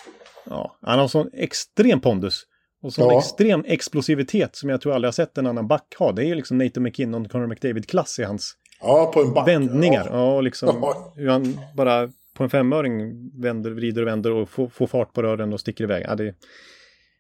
ja, 0.44 0.78
han 0.82 0.98
har 0.98 1.08
sån 1.08 1.30
extrem 1.32 2.00
pondus. 2.00 2.44
Och 2.82 2.92
sån 2.92 3.08
ja. 3.08 3.18
extrem 3.18 3.64
explosivitet 3.66 4.56
som 4.56 4.68
jag 4.68 4.80
tror 4.80 4.94
aldrig 4.94 5.06
har 5.06 5.12
sett 5.12 5.38
en 5.38 5.46
annan 5.46 5.68
back 5.68 5.94
ha. 5.98 6.12
Det 6.12 6.22
är 6.22 6.26
ju 6.26 6.34
liksom 6.34 6.58
Nathan 6.58 6.82
McKinnon, 6.82 7.28
Conor 7.28 7.46
McDavid-klass 7.46 8.18
i 8.18 8.22
hans 8.22 8.54
ja, 8.80 9.10
på 9.14 9.20
en 9.20 9.34
back, 9.34 9.48
vändningar. 9.48 10.06
Ja, 10.10 10.16
ja 10.16 10.36
och 10.36 10.42
liksom 10.42 10.78
ja. 10.82 11.12
hur 11.16 11.28
han 11.28 11.60
bara 11.76 12.10
på 12.34 12.44
en 12.44 12.50
femöring 12.50 13.12
vänder, 13.40 13.70
vrider 13.70 14.02
och 14.02 14.08
vänder 14.08 14.32
och 14.32 14.48
får, 14.48 14.68
får 14.68 14.86
fart 14.86 15.12
på 15.12 15.22
rören 15.22 15.52
och 15.52 15.60
sticker 15.60 15.84
iväg. 15.84 16.04
Ja, 16.08 16.14
det... 16.14 16.34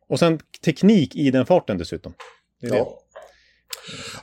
Och 0.08 0.18
sen 0.18 0.40
teknik 0.64 1.16
i 1.16 1.30
den 1.30 1.46
farten 1.46 1.78
dessutom. 1.78 2.14
Det 2.60 2.66
är 2.66 2.76
ja. 2.76 3.00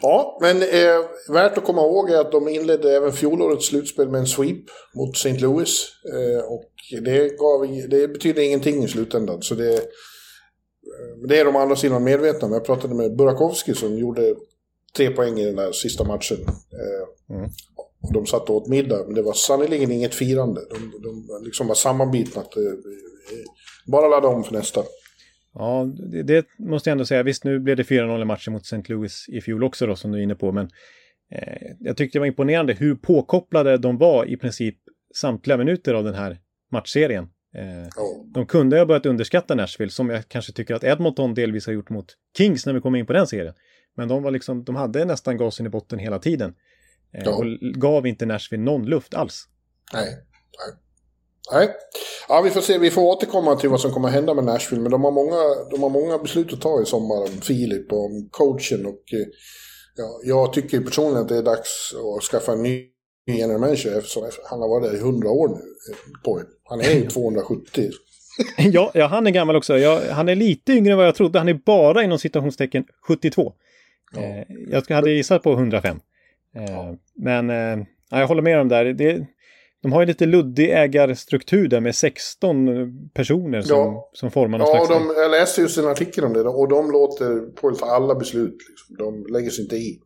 Ja, 0.02 0.38
men 0.42 0.62
eh, 0.62 1.06
värt 1.30 1.58
att 1.58 1.64
komma 1.64 1.82
ihåg 1.82 2.10
är 2.10 2.20
att 2.20 2.32
de 2.32 2.48
inledde 2.48 2.96
även 2.96 3.12
fjolårets 3.12 3.66
slutspel 3.66 4.10
med 4.10 4.20
en 4.20 4.28
sweep 4.28 4.64
mot 4.96 5.16
St. 5.16 5.38
Louis. 5.40 5.90
Eh, 6.14 6.46
och 6.46 6.72
det, 7.02 7.38
gav, 7.38 7.68
det 7.90 8.08
betyder 8.08 8.42
ingenting 8.42 8.84
i 8.84 8.88
slutändan. 8.88 9.42
Så 9.42 9.56
det, 9.56 9.74
eh, 9.74 9.84
det 11.28 11.40
är 11.40 11.46
de 11.46 11.56
andra 11.56 11.76
sidan 11.76 12.04
medvetna 12.04 12.48
om. 12.48 12.54
Jag 12.54 12.66
pratade 12.66 12.96
med 12.96 13.16
Burakovsky 13.16 13.74
som 13.74 13.98
gjorde 13.98 14.36
tre 14.96 15.10
poäng 15.10 15.40
i 15.40 15.46
den 15.46 15.56
där 15.56 15.72
sista 15.72 16.04
matchen. 16.04 16.38
Eh, 16.48 17.36
mm. 17.36 17.50
De 18.14 18.26
satt 18.26 18.50
och 18.50 18.56
åt 18.56 18.68
middag, 18.68 19.04
men 19.06 19.16
det 19.16 19.22
var 19.22 19.34
sannerligen 19.34 19.92
inget 19.92 20.16
firande. 20.16 20.62
De, 20.70 21.02
de 21.04 21.44
liksom 21.46 21.68
var 21.68 21.76
sammanbitna. 21.76 22.42
Eh, 22.42 22.74
bara 23.88 24.08
ladda 24.08 24.28
om 24.28 24.44
för 24.44 24.54
nästa. 24.54 24.84
Ja, 25.56 25.92
det, 26.12 26.24
det, 26.24 26.46
måste 26.58 26.90
jag 26.90 26.92
ändå 26.92 27.06
säga. 27.06 27.24
Visst, 27.24 27.44
nu 27.44 27.60
blev 27.60 27.78
det 27.78 27.84
4-0 27.84 28.22
i 28.22 28.26
matchen 28.26 28.54
mot 28.54 28.64
St. 28.64 28.84
Louis 28.94 29.26
i 29.30 29.42
fjol 29.42 29.64
också 29.64 29.88
då, 29.88 29.96
som 29.96 30.12
du 30.12 30.18
är 30.18 30.24
inne 30.24 30.36
på, 30.36 30.52
men 30.52 30.70
eh, 31.32 31.72
jag 31.80 31.98
tyckte 31.98 32.16
det 32.16 32.20
var 32.20 32.28
imponerande 32.28 32.74
hur 32.74 32.96
påkopplade 32.96 33.78
de 33.78 33.98
var 33.98 34.26
i 34.26 34.38
princip 34.38 34.78
samtliga 35.16 35.58
minuter 35.58 35.94
av 35.94 36.04
den 36.04 36.14
här 36.14 36.40
matchserien. 36.72 37.24
Eh, 37.56 37.88
de 38.34 38.46
kunde 38.46 38.78
ha 38.78 38.86
börjat 38.86 39.06
underskatta 39.06 39.56
Nashville, 39.56 39.92
som 39.92 40.10
jag 40.10 40.28
kanske 40.28 40.54
tycker 40.54 40.76
att 40.76 40.84
Edmonton 40.84 41.34
delvis 41.34 41.66
har 41.66 41.74
gjort 41.74 41.90
mot 41.90 42.14
Kings 42.38 42.66
när 42.66 42.74
vi 42.74 42.82
kommer 42.82 43.00
in 43.00 43.06
på 43.06 43.14
den 43.14 43.28
serien. 43.28 43.54
Men 43.98 44.08
de 44.08 44.24
var 44.24 44.32
liksom, 44.32 44.64
de 44.64 44.76
hade 44.76 45.06
nästan 45.06 45.38
gasen 45.38 45.66
i 45.66 45.70
botten 45.70 46.00
hela 46.00 46.20
tiden. 46.20 46.56
Eh, 47.14 47.24
ja. 47.26 47.36
Och 47.36 47.46
gav 47.76 48.08
inte 48.08 48.26
Nashville 48.26 48.64
någon 48.64 48.86
luft 48.86 49.14
alls. 49.14 49.48
Nej, 49.94 50.06
nej. 50.06 50.80
Nej. 51.52 51.70
Ja, 52.28 52.42
vi 52.42 52.50
får 52.50 52.62
se. 52.62 52.78
Vi 52.78 52.92
får 52.92 53.02
återkomma 53.02 53.56
till 53.56 53.70
vad 53.70 53.82
som 53.82 53.92
kommer 53.92 54.10
hända 54.10 54.34
med 54.34 54.44
Nashville. 54.44 54.82
Men 54.82 54.92
de 54.92 55.04
har 55.04 55.12
många, 55.12 55.38
de 55.72 55.84
har 55.84 55.90
många 55.90 56.18
beslut 56.18 56.54
att 56.54 56.62
ta 56.62 56.82
i 56.82 56.86
sommar. 56.86 57.42
Filip 57.42 57.92
och 57.92 58.06
om 58.06 58.30
coachen. 58.32 58.86
Och, 58.86 59.14
eh, 59.14 59.28
ja, 59.96 60.20
jag 60.24 60.54
tycker 60.54 60.80
personligen 60.82 61.22
att 61.22 61.30
det 61.30 61.38
är 61.38 61.44
dags 61.44 61.94
att 62.18 62.24
skaffa 62.24 62.52
en 62.52 62.64
ny 62.64 62.86
general 63.28 63.60
manager. 63.60 63.98
Eftersom 63.98 64.30
han 64.50 64.62
har 64.62 64.70
varit 64.70 64.92
där 64.92 64.98
i 64.98 65.00
100 65.00 65.30
år 65.30 65.48
nu. 65.48 65.62
På, 66.24 66.42
han 66.64 66.82
är 66.82 66.94
ju 66.94 67.06
270. 67.10 67.90
ja, 68.58 68.92
ja, 68.94 69.08
han 69.08 69.28
är 69.28 69.32
gammal 69.32 69.56
också. 69.56 69.78
Ja, 69.78 70.02
han 70.12 70.30
är 70.30 70.36
lite 70.36 70.74
yngre 70.74 70.92
än 70.92 70.98
vad 70.98 71.08
jag 71.08 71.16
trodde. 71.16 71.40
Han 71.40 71.50
är 71.50 71.54
bara 71.66 72.04
inom 72.04 72.20
citationstecken 72.20 72.86
72. 73.08 73.54
Ja. 74.16 74.22
Eh, 74.22 74.44
jag 74.70 74.96
hade 74.96 75.12
gissat 75.12 75.44
på 75.44 75.54
105. 75.54 76.00
Eh, 76.56 76.64
ja. 76.64 76.96
Men 77.16 77.50
eh, 77.50 77.86
jag 78.10 78.28
håller 78.28 78.42
med 78.42 78.60
om 78.60 78.68
det 78.70 78.76
där. 78.76 78.94
Det, 78.94 79.28
de 79.86 79.94
har 79.94 80.02
ju 80.02 80.06
lite 80.06 80.26
luddig 80.26 80.70
ägarstruktur 80.70 81.68
där 81.68 81.80
med 81.80 81.96
16 81.96 82.70
personer 83.14 83.62
som, 83.62 83.78
ja. 83.78 84.10
som 84.14 84.32
formar 84.32 84.58
någon 84.58 84.68
ja, 84.68 84.86
slags... 84.86 85.04
Ja, 85.16 85.22
jag 85.22 85.32
läste 85.32 85.62
just 85.62 85.78
en 85.78 85.88
artikel 85.88 86.24
om 86.24 86.34
det 86.34 86.42
och 86.42 86.70
de 86.70 86.92
låter 86.92 87.40
på 87.40 87.76
för 87.76 87.86
alla 87.86 88.16
beslut. 88.16 88.58
Liksom. 88.70 88.96
De 88.98 89.34
lägger 89.34 89.50
sig 89.50 89.64
inte 89.64 89.76
i. 89.76 90.00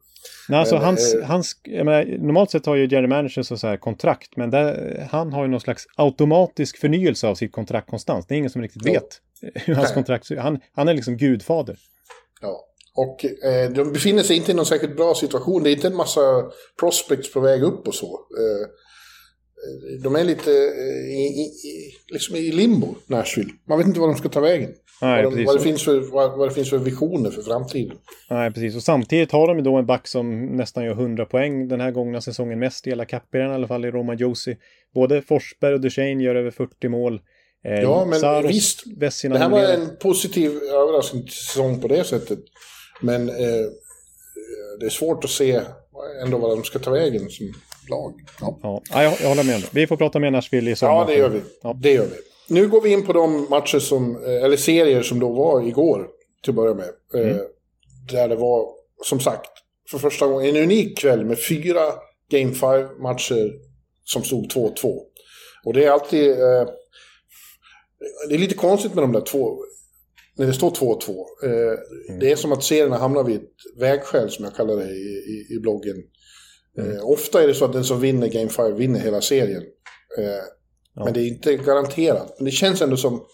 Nej, 0.49 0.59
alltså 0.59 0.75
men, 0.75 0.83
hans, 0.83 1.13
eh, 1.13 1.23
hans, 1.23 1.55
menar, 1.67 2.05
normalt 2.05 2.51
sett 2.51 2.65
har 2.65 2.75
ju 2.75 2.87
Jerry 2.87 3.07
Managers 3.07 3.47
så 3.47 3.67
här 3.67 3.77
kontrakt, 3.77 4.37
men 4.37 4.49
där, 4.49 5.07
han 5.11 5.33
har 5.33 5.43
ju 5.43 5.49
någon 5.49 5.61
slags 5.61 5.85
automatisk 5.95 6.77
förnyelse 6.77 7.27
av 7.27 7.35
sitt 7.35 7.51
kontrakt 7.51 7.89
konstant. 7.89 8.25
Det 8.27 8.35
är 8.35 8.37
ingen 8.37 8.49
som 8.49 8.61
riktigt 8.61 8.85
ja. 8.85 8.93
vet 8.93 9.21
hur 9.65 9.75
hans 9.75 9.87
Nej. 9.87 9.93
kontrakt 9.93 10.37
han, 10.37 10.59
han 10.73 10.87
är 10.87 10.93
liksom 10.93 11.17
gudfader. 11.17 11.77
Ja, 12.41 12.65
och 12.95 13.25
eh, 13.25 13.71
de 13.71 13.93
befinner 13.93 14.23
sig 14.23 14.35
inte 14.35 14.51
i 14.51 14.55
någon 14.55 14.65
särskilt 14.65 14.97
bra 14.97 15.15
situation. 15.15 15.63
Det 15.63 15.69
är 15.69 15.75
inte 15.75 15.87
en 15.87 15.95
massa 15.95 16.21
prospects 16.79 17.33
på 17.33 17.39
väg 17.39 17.63
upp 17.63 17.87
och 17.87 17.95
så. 17.95 18.13
Eh, 18.13 18.67
de 20.03 20.15
är 20.15 20.23
lite 20.23 20.51
eh, 20.51 21.19
i, 21.19 21.51
i, 21.63 21.93
liksom 22.07 22.35
i 22.35 22.51
limbo, 22.51 22.95
Nashville. 23.07 23.49
Man 23.67 23.77
vet 23.77 23.87
inte 23.87 23.99
var 23.99 24.07
de 24.07 24.15
ska 24.15 24.29
ta 24.29 24.39
vägen. 24.39 24.71
Nej, 25.01 25.23
vad, 25.23 25.37
de, 25.37 25.45
vad, 25.45 25.55
det 25.55 25.63
finns 25.63 25.83
för, 25.83 25.99
vad, 25.99 26.37
vad, 26.37 26.49
det 26.49 26.53
finns 26.53 26.69
för 26.69 26.77
visioner 26.77 27.31
för 27.31 27.41
framtiden. 27.41 27.97
Nej, 28.29 28.51
precis. 28.51 28.75
Och 28.75 28.83
samtidigt 28.83 29.31
har 29.31 29.47
de 29.47 29.57
ju 29.57 29.63
då 29.63 29.75
en 29.75 29.85
back 29.85 30.07
som 30.07 30.45
nästan 30.45 30.85
gör 30.85 30.91
100 30.91 31.25
poäng 31.25 31.67
den 31.67 31.81
här 31.81 31.91
gångna 31.91 32.21
säsongen. 32.21 32.59
Mest 32.59 32.87
i 32.87 32.89
hela 32.89 33.05
kappen 33.05 33.41
i 33.41 33.53
alla 33.53 33.67
fall 33.67 33.85
i 33.85 33.91
Roma 33.91 34.13
Josi. 34.13 34.57
Både 34.93 35.21
Forsberg 35.21 35.73
och 35.73 35.81
Duchene 35.81 36.23
gör 36.23 36.35
över 36.35 36.51
40 36.51 36.89
mål. 36.89 37.21
Eh, 37.65 37.73
ja, 37.73 38.05
men 38.05 38.19
Saros, 38.19 38.51
visst. 38.51 38.83
Vessina 38.97 39.35
det 39.35 39.41
här 39.41 39.49
var 39.49 39.63
en 39.63 39.89
positiv 40.01 40.51
överraskning 40.51 41.27
säsong 41.27 41.81
på 41.81 41.87
det 41.87 42.03
sättet. 42.03 42.39
Men 43.01 43.29
eh, 43.29 43.65
det 44.79 44.85
är 44.85 44.89
svårt 44.89 45.23
att 45.23 45.29
se 45.29 45.61
ändå 46.23 46.37
vad 46.37 46.57
de 46.57 46.63
ska 46.63 46.79
ta 46.79 46.91
vägen 46.91 47.29
som 47.29 47.53
lag. 47.89 48.13
Ja, 48.41 48.59
ja 48.61 49.03
jag, 49.03 49.13
jag 49.21 49.27
håller 49.29 49.43
med. 49.43 49.63
Vi 49.71 49.87
får 49.87 49.97
prata 49.97 50.19
med 50.19 50.33
Nashville 50.33 50.71
i 50.71 50.75
sommar. 50.75 50.93
Ja, 50.93 51.05
det 51.05 51.15
gör 51.15 51.29
vi. 51.29 51.41
Ja. 51.63 51.73
Det 51.81 51.91
gör 51.91 52.05
vi. 52.05 52.15
Nu 52.47 52.67
går 52.67 52.81
vi 52.81 52.93
in 52.93 53.05
på 53.05 53.13
de 53.13 53.47
matcher 53.49 53.79
som, 53.79 54.23
eller 54.23 54.57
serier 54.57 55.01
som 55.01 55.19
då 55.19 55.29
var 55.29 55.67
igår, 55.67 56.07
till 56.43 56.51
att 56.51 56.55
börja 56.55 56.73
med. 56.73 56.89
Eh, 57.13 57.31
mm. 57.31 57.45
Där 58.11 58.27
det 58.27 58.35
var, 58.35 58.67
som 59.03 59.19
sagt, 59.19 59.51
för 59.91 59.97
första 59.97 60.27
gången 60.27 60.55
en 60.55 60.63
unik 60.63 60.97
kväll 60.97 61.25
med 61.25 61.37
fyra 61.49 61.81
Game 62.31 62.51
5-matcher 62.51 63.51
som 64.03 64.23
stod 64.23 64.45
2-2. 64.45 64.99
Och 65.65 65.73
det 65.73 65.85
är 65.85 65.91
alltid... 65.91 66.31
Eh, 66.31 66.67
det 68.29 68.35
är 68.35 68.39
lite 68.39 68.55
konstigt 68.55 68.93
med 68.93 69.03
de 69.03 69.11
där 69.11 69.21
två 69.21 69.57
när 70.35 70.45
det 70.45 70.53
står 70.53 70.69
2-2. 70.69 71.25
Eh, 71.43 71.49
mm. 72.09 72.19
Det 72.19 72.31
är 72.31 72.35
som 72.35 72.51
att 72.51 72.63
serierna 72.63 72.97
hamnar 72.97 73.23
vid 73.23 73.35
ett 73.35 73.79
vägskäl 73.79 74.29
som 74.29 74.45
jag 74.45 74.55
kallar 74.55 74.75
det 74.75 74.91
i, 74.91 75.45
i, 75.49 75.55
i 75.55 75.59
bloggen. 75.59 75.95
Mm. 76.77 76.97
Eh, 76.97 77.09
ofta 77.09 77.43
är 77.43 77.47
det 77.47 77.53
så 77.53 77.65
att 77.65 77.73
den 77.73 77.83
som 77.83 78.01
vinner 78.01 78.27
Game 78.27 78.49
5 78.49 78.75
vinner 78.75 78.99
hela 78.99 79.21
serien. 79.21 79.63
Eh, 80.17 80.25
ja. 80.95 81.03
Men 81.05 81.13
det 81.13 81.21
är 81.21 81.27
inte 81.27 81.55
garanterat. 81.55 82.35
Men 82.37 82.45
det 82.45 82.51
känns 82.51 82.81
ändå 82.81 82.97
som, 82.97 83.25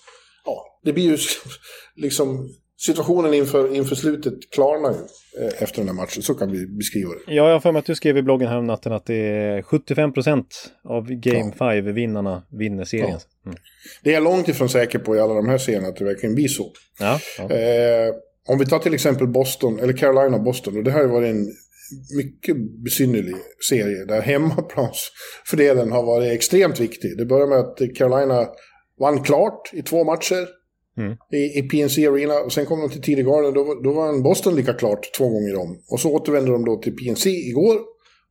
ja, 0.45 0.79
det 0.83 0.93
blir 0.93 1.03
ju 1.03 1.17
liksom 1.95 2.49
situationen 2.77 3.33
inför, 3.33 3.75
inför 3.75 3.95
slutet 3.95 4.33
klarnar 4.51 4.89
ju 4.91 4.97
eh, 5.45 5.63
efter 5.63 5.77
den 5.77 5.87
här 5.87 5.95
matchen. 5.95 6.23
Så 6.23 6.33
kan 6.33 6.51
vi 6.51 6.67
beskriva 6.67 7.09
det. 7.09 7.33
Ja, 7.33 7.47
jag 7.47 7.53
har 7.53 7.59
för 7.59 7.71
mig 7.71 7.79
att 7.79 7.85
du 7.85 7.95
skrev 7.95 8.17
i 8.17 8.21
bloggen 8.21 8.47
här 8.47 8.57
om 8.57 8.67
natten 8.67 8.93
att 8.93 9.05
det 9.05 9.15
är 9.15 9.61
75% 9.61 10.45
av 10.83 11.07
Game 11.09 11.51
5-vinnarna 11.51 12.41
vinner 12.51 12.85
serien. 12.85 13.19
Ja. 13.43 13.49
Mm. 13.49 13.57
Det 14.03 14.09
är 14.09 14.13
jag 14.13 14.23
långt 14.23 14.47
ifrån 14.47 14.69
säker 14.69 14.99
på 14.99 15.15
i 15.15 15.19
alla 15.19 15.33
de 15.33 15.49
här 15.49 15.57
serierna 15.57 15.87
att 15.87 15.95
det 15.95 16.05
verkligen 16.05 16.35
blir 16.35 16.47
så. 16.47 16.71
Ja, 16.99 17.19
ja. 17.37 17.49
Eh, 17.49 18.13
om 18.47 18.59
vi 18.59 18.65
tar 18.65 18.79
till 18.79 18.93
exempel 18.93 19.27
Boston, 19.27 19.79
eller 19.79 19.93
Carolina-Boston, 19.93 20.77
och 20.77 20.83
det 20.83 20.91
här 20.91 21.01
har 21.01 21.07
varit 21.07 21.29
en 21.29 21.47
mycket 22.17 22.57
besynnerlig 22.83 23.35
serie 23.69 24.05
där 24.05 24.21
hemmaplansfördelen 24.21 25.91
har 25.91 26.03
varit 26.03 26.31
extremt 26.31 26.79
viktig. 26.79 27.17
Det 27.17 27.25
börjar 27.25 27.47
med 27.47 27.59
att 27.59 27.95
Carolina 27.95 28.47
vann 28.99 29.23
klart 29.23 29.71
i 29.73 29.81
två 29.81 30.03
matcher 30.03 30.47
mm. 30.97 31.17
i, 31.31 31.59
i 31.59 31.61
PNC 31.61 32.07
Arena. 32.07 32.33
Och 32.33 32.53
sen 32.53 32.65
kom 32.65 32.81
de 32.81 32.89
till 32.89 33.01
tidig 33.01 33.25
Garden, 33.25 33.53
då, 33.53 33.81
då 33.83 33.93
vann 33.93 34.23
Boston 34.23 34.55
lika 34.55 34.73
klart 34.73 35.13
två 35.17 35.29
gånger 35.29 35.55
om. 35.55 35.83
Och 35.91 35.99
så 35.99 36.11
återvände 36.11 36.51
de 36.51 36.65
då 36.65 36.77
till 36.77 36.95
PNC 36.95 37.29
igår. 37.29 37.79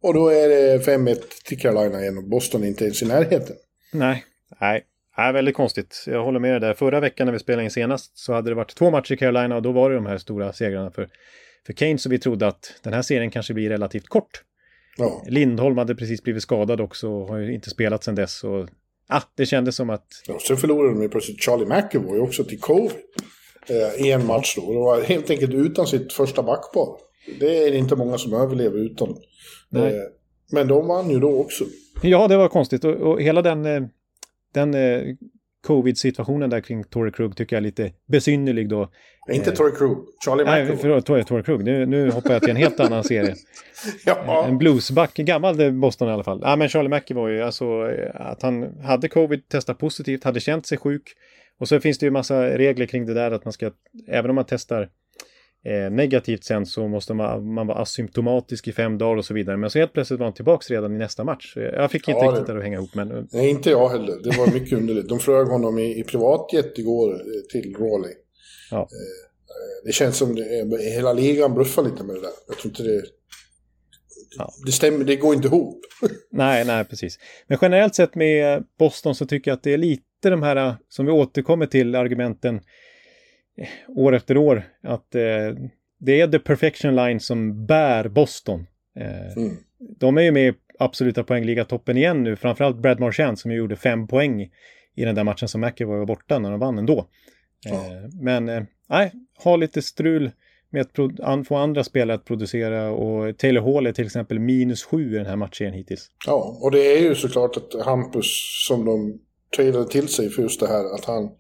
Och 0.03 0.15
då 0.15 0.29
är 0.29 0.49
det 0.49 0.87
5-1 0.87 1.17
till 1.45 1.59
Carolina 1.59 2.01
igen 2.01 2.19
och 2.19 2.29
Boston 2.29 2.63
är 2.63 2.67
inte 2.67 2.85
ens 2.85 3.03
i 3.03 3.07
närheten. 3.07 3.57
Nej, 3.93 4.25
nej. 4.61 4.85
Nej, 5.17 5.33
väldigt 5.33 5.55
konstigt. 5.55 6.05
Jag 6.07 6.25
håller 6.25 6.41
med 6.41 6.53
dig 6.53 6.61
där. 6.61 6.75
Förra 6.75 7.01
veckan 7.01 7.27
när 7.27 7.33
vi 7.33 7.39
spelade 7.39 7.65
in 7.65 7.71
senast 7.71 8.19
så 8.19 8.33
hade 8.33 8.51
det 8.51 8.55
varit 8.55 8.75
två 8.75 8.91
matcher 8.91 9.13
i 9.13 9.17
Carolina 9.17 9.57
och 9.57 9.63
då 9.63 9.73
var 9.73 9.91
det 9.91 9.97
de 9.97 10.07
här 10.07 10.19
stora 10.19 10.53
segrarna 10.53 10.91
för, 10.91 11.09
för 11.67 11.73
Kane 11.73 11.99
så 11.99 12.09
vi 12.09 12.19
trodde 12.19 12.47
att 12.47 12.81
den 12.83 12.93
här 12.93 13.03
serien 13.03 13.31
kanske 13.31 13.55
blir 13.55 13.69
relativt 13.69 14.09
kort. 14.09 14.43
Ja. 14.97 15.25
Lindholm 15.27 15.79
hade 15.79 15.95
precis 15.95 16.23
blivit 16.23 16.43
skadad 16.43 16.81
också 16.81 17.09
och 17.09 17.29
har 17.29 17.39
ju 17.39 17.55
inte 17.55 17.71
spelat 17.71 18.05
sedan 18.05 18.15
dess. 18.15 18.45
Och, 18.45 18.69
ah, 19.09 19.23
det 19.37 19.47
kändes 19.47 19.77
som 19.77 19.91
att... 19.91 20.07
Ja, 20.27 20.39
sen 20.49 20.57
förlorade 20.57 20.95
de 20.95 21.03
ju 21.03 21.09
plötsligt 21.09 21.43
Charlie 21.43 21.67
McAvoy 21.67 22.21
också 22.21 22.45
till 22.45 22.61
covid 22.61 22.93
eh, 23.69 24.07
i 24.07 24.13
en 24.13 24.27
match 24.27 24.57
då. 24.57 24.73
Det 24.73 24.79
var 24.79 25.03
helt 25.03 25.31
enkelt 25.31 25.55
utan 25.55 25.87
sitt 25.87 26.13
första 26.13 26.43
backpar. 26.43 26.89
Det 27.41 27.59
är 27.59 27.75
inte 27.75 27.97
många 27.97 28.19
som 28.19 28.35
överlever 28.35 28.79
utan. 28.79 29.09
Eh, 29.77 29.93
men 30.53 30.69
de 30.69 30.87
vann 30.87 31.11
ju 31.11 31.21
då 31.21 31.41
också. 31.41 31.65
Ja, 32.03 32.29
det 32.29 32.37
var 32.37 32.49
konstigt 32.49 32.85
och, 32.85 32.95
och 32.95 33.23
hela 33.23 33.43
den... 33.43 33.67
Eh 33.67 33.83
den 34.55 34.75
eh, 34.75 35.03
covid-situationen 35.65 36.51
där 36.51 36.61
kring 36.61 36.85
Torrey 36.85 37.13
Krug 37.13 37.37
tycker 37.37 37.57
jag 37.57 37.61
är 37.61 37.65
lite 37.65 37.93
besynnerlig 38.07 38.69
då. 38.69 38.91
Inte 39.33 39.51
Torrey 39.53 39.75
Krug, 39.77 39.97
Charlie 40.25 40.45
Nej, 40.45 40.63
McAvoy. 40.63 40.81
förlåt, 40.83 41.07
Torrey, 41.07 41.25
Torrey 41.25 41.43
Krug. 41.45 41.65
Nu, 41.65 41.87
nu 41.87 42.11
hoppar 42.11 42.33
jag 42.33 42.43
till 42.43 42.51
en 42.51 42.57
helt 42.57 42.81
annan 42.81 43.05
serie. 43.05 43.35
Ja, 44.07 44.45
En 44.49 44.59
bluesback, 44.59 45.15
gammal 45.15 45.73
Boston 45.73 46.09
i 46.09 46.13
alla 46.13 46.25
fall. 46.25 46.41
Ja, 46.43 46.57
men 46.57 46.69
Charlie 46.69 46.89
McAvoy, 46.89 47.41
alltså 47.41 47.65
eh, 47.91 48.27
att 48.31 48.43
han 48.43 48.79
hade 48.83 49.09
covid, 49.09 49.49
testade 49.49 49.79
positivt, 49.79 50.25
hade 50.25 50.41
känt 50.41 50.67
sig 50.67 50.79
sjuk. 50.79 51.03
Och 51.59 51.69
så 51.69 51.81
finns 51.81 51.99
det 51.99 52.07
ju 52.07 52.11
massa 52.11 52.59
regler 52.59 52.87
kring 52.87 53.07
det 53.07 53.15
där 53.15 53.31
att 53.31 53.45
man 53.45 53.53
ska, 53.53 53.71
även 54.09 54.31
om 54.31 54.35
man 54.35 54.45
testar 54.49 54.89
eh, 55.65 55.91
negativt 55.91 56.45
sen 56.45 56.67
så 56.67 56.89
måste 56.89 57.15
man, 57.15 57.55
man 57.55 57.67
vara 57.67 57.79
asymptomatisk 57.79 58.69
i 58.69 58.73
fem 58.73 58.99
dagar 58.99 59.17
och 59.17 59.25
så 59.25 59.35
vidare. 59.35 59.57
Men 59.57 59.71
så 59.71 59.79
helt 59.79 59.93
plötsligt 59.93 60.21
var 60.21 60.27
han 60.27 60.35
tillbaka 60.35 60.75
redan 60.75 60.95
i 60.95 60.99
nästa 60.99 61.25
match. 61.25 61.53
Jag 61.57 61.91
fick 61.91 62.09
inte 62.09 62.25
Ja, 62.25 62.31
riktigt 62.31 62.47
det- 62.47 62.57
att 62.57 62.63
hänga 62.63 62.77
ihop, 62.79 62.95
men 62.95 63.11
eh, 63.11 63.25
Nej, 63.33 63.51
inte 63.51 63.71
jag 63.71 63.89
heller. 63.89 64.15
Det 64.25 64.39
var 64.39 64.53
mycket 64.53 64.79
underligt. 64.79 65.09
De 65.09 65.19
flög 65.19 65.47
honom 65.47 65.79
i, 65.79 66.01
i 66.01 66.05
privatjet 66.05 66.79
igår 66.79 67.13
eh, 67.15 67.21
till 67.53 67.77
Raleigh. 67.77 68.17
Ja. 68.71 68.81
Eh, 68.81 68.89
Det 69.87 69.93
känns 69.93 70.17
som 70.17 70.35
det 70.35 70.45
hela 70.95 71.13
ligan 71.13 71.55
bluffar 71.55 71.83
lite 71.83 72.05
med 72.05 72.17
det 72.17 72.21
där. 72.21 72.31
Jag 72.49 72.57
tror 72.59 72.71
inte 72.71 72.83
det... 72.83 73.03
Ja. 74.39 74.51
Det 74.67 74.73
stämmer, 74.73 75.05
det 75.05 75.17
går 75.17 75.35
inte 75.35 75.49
ihop. 75.49 75.81
Nej, 76.33 76.65
nej, 76.65 76.85
precis. 76.85 77.19
Men 77.47 77.59
generellt 77.63 77.95
sett 77.95 78.15
med 78.15 78.65
Boston 78.79 79.15
så 79.15 79.27
tycker 79.27 79.51
jag 79.51 79.57
att 79.57 79.63
det 79.63 79.73
är 79.73 79.79
lite 79.79 80.03
de 80.31 80.43
här 80.43 80.57
eh, 80.57 80.75
som 80.89 81.07
vi 81.07 81.13
återkommer 81.13 81.67
till 81.67 81.95
argumenten 81.95 82.55
eh, 82.57 82.63
år 83.89 84.15
efter 84.15 84.37
år. 84.37 84.63
Att 84.83 85.15
eh, 85.15 85.23
det 85.99 86.21
är 86.21 86.29
the 86.29 86.39
perfection 86.39 86.97
line 86.97 87.21
som 87.21 87.67
bär 87.67 88.09
Boston. 88.09 88.67
Eh, 89.01 89.33
Mm. 89.37 89.57
De 90.01 90.19
är 90.19 90.23
ju 90.23 90.31
med 90.31 90.49
i 90.49 90.55
absoluta 90.79 91.25
poängliga-toppen 91.25 91.97
igen 91.97 92.23
nu. 92.23 92.37
Framförallt 92.37 92.77
Brad 92.77 93.01
Marchand 93.01 93.39
som 93.39 93.51
gjorde 93.53 93.77
fem 93.77 94.07
poäng 94.07 94.43
i 94.95 95.05
den 95.05 95.15
där 95.15 95.25
matchen 95.25 95.49
som 95.49 95.61
McAvoy 95.61 95.99
var 95.99 96.07
borta 96.07 96.39
när 96.39 96.51
de 96.51 96.61
vann 96.61 96.79
ändå. 96.79 97.09
Ja. 97.65 97.75
Eh, 97.75 98.09
men 98.23 98.49
eh, 98.49 98.63
nej, 98.89 99.13
ha 99.45 99.57
lite 99.57 99.83
strul 99.83 100.31
med 100.71 100.81
att 100.81 101.21
an- 101.21 101.45
få 101.45 101.57
andra 101.57 101.85
spelare 101.85 102.15
att 102.17 102.25
producera 102.25 102.91
och 102.91 103.39
Taylor 103.39 103.75
Hall 103.75 103.87
är 103.87 103.93
till 103.93 104.05
exempel 104.07 104.39
minus 104.39 104.85
sju 104.85 105.15
i 105.15 105.19
den 105.19 105.27
här 105.27 105.37
matchen 105.37 105.73
hittills. 105.73 106.11
Ja, 106.27 106.59
och 106.63 106.71
det 106.71 106.79
är 106.99 107.03
ju 107.03 107.15
såklart 107.15 107.57
att 107.57 107.85
Hampus 107.87 108.27
som 108.69 108.85
de 108.85 109.19
trailade 109.57 109.89
till 109.91 110.09
sig 110.09 110.31
för 110.31 110.43
just 110.43 110.61
det 110.61 110.67
här 110.69 110.95
att 110.95 111.05
han 111.05 111.31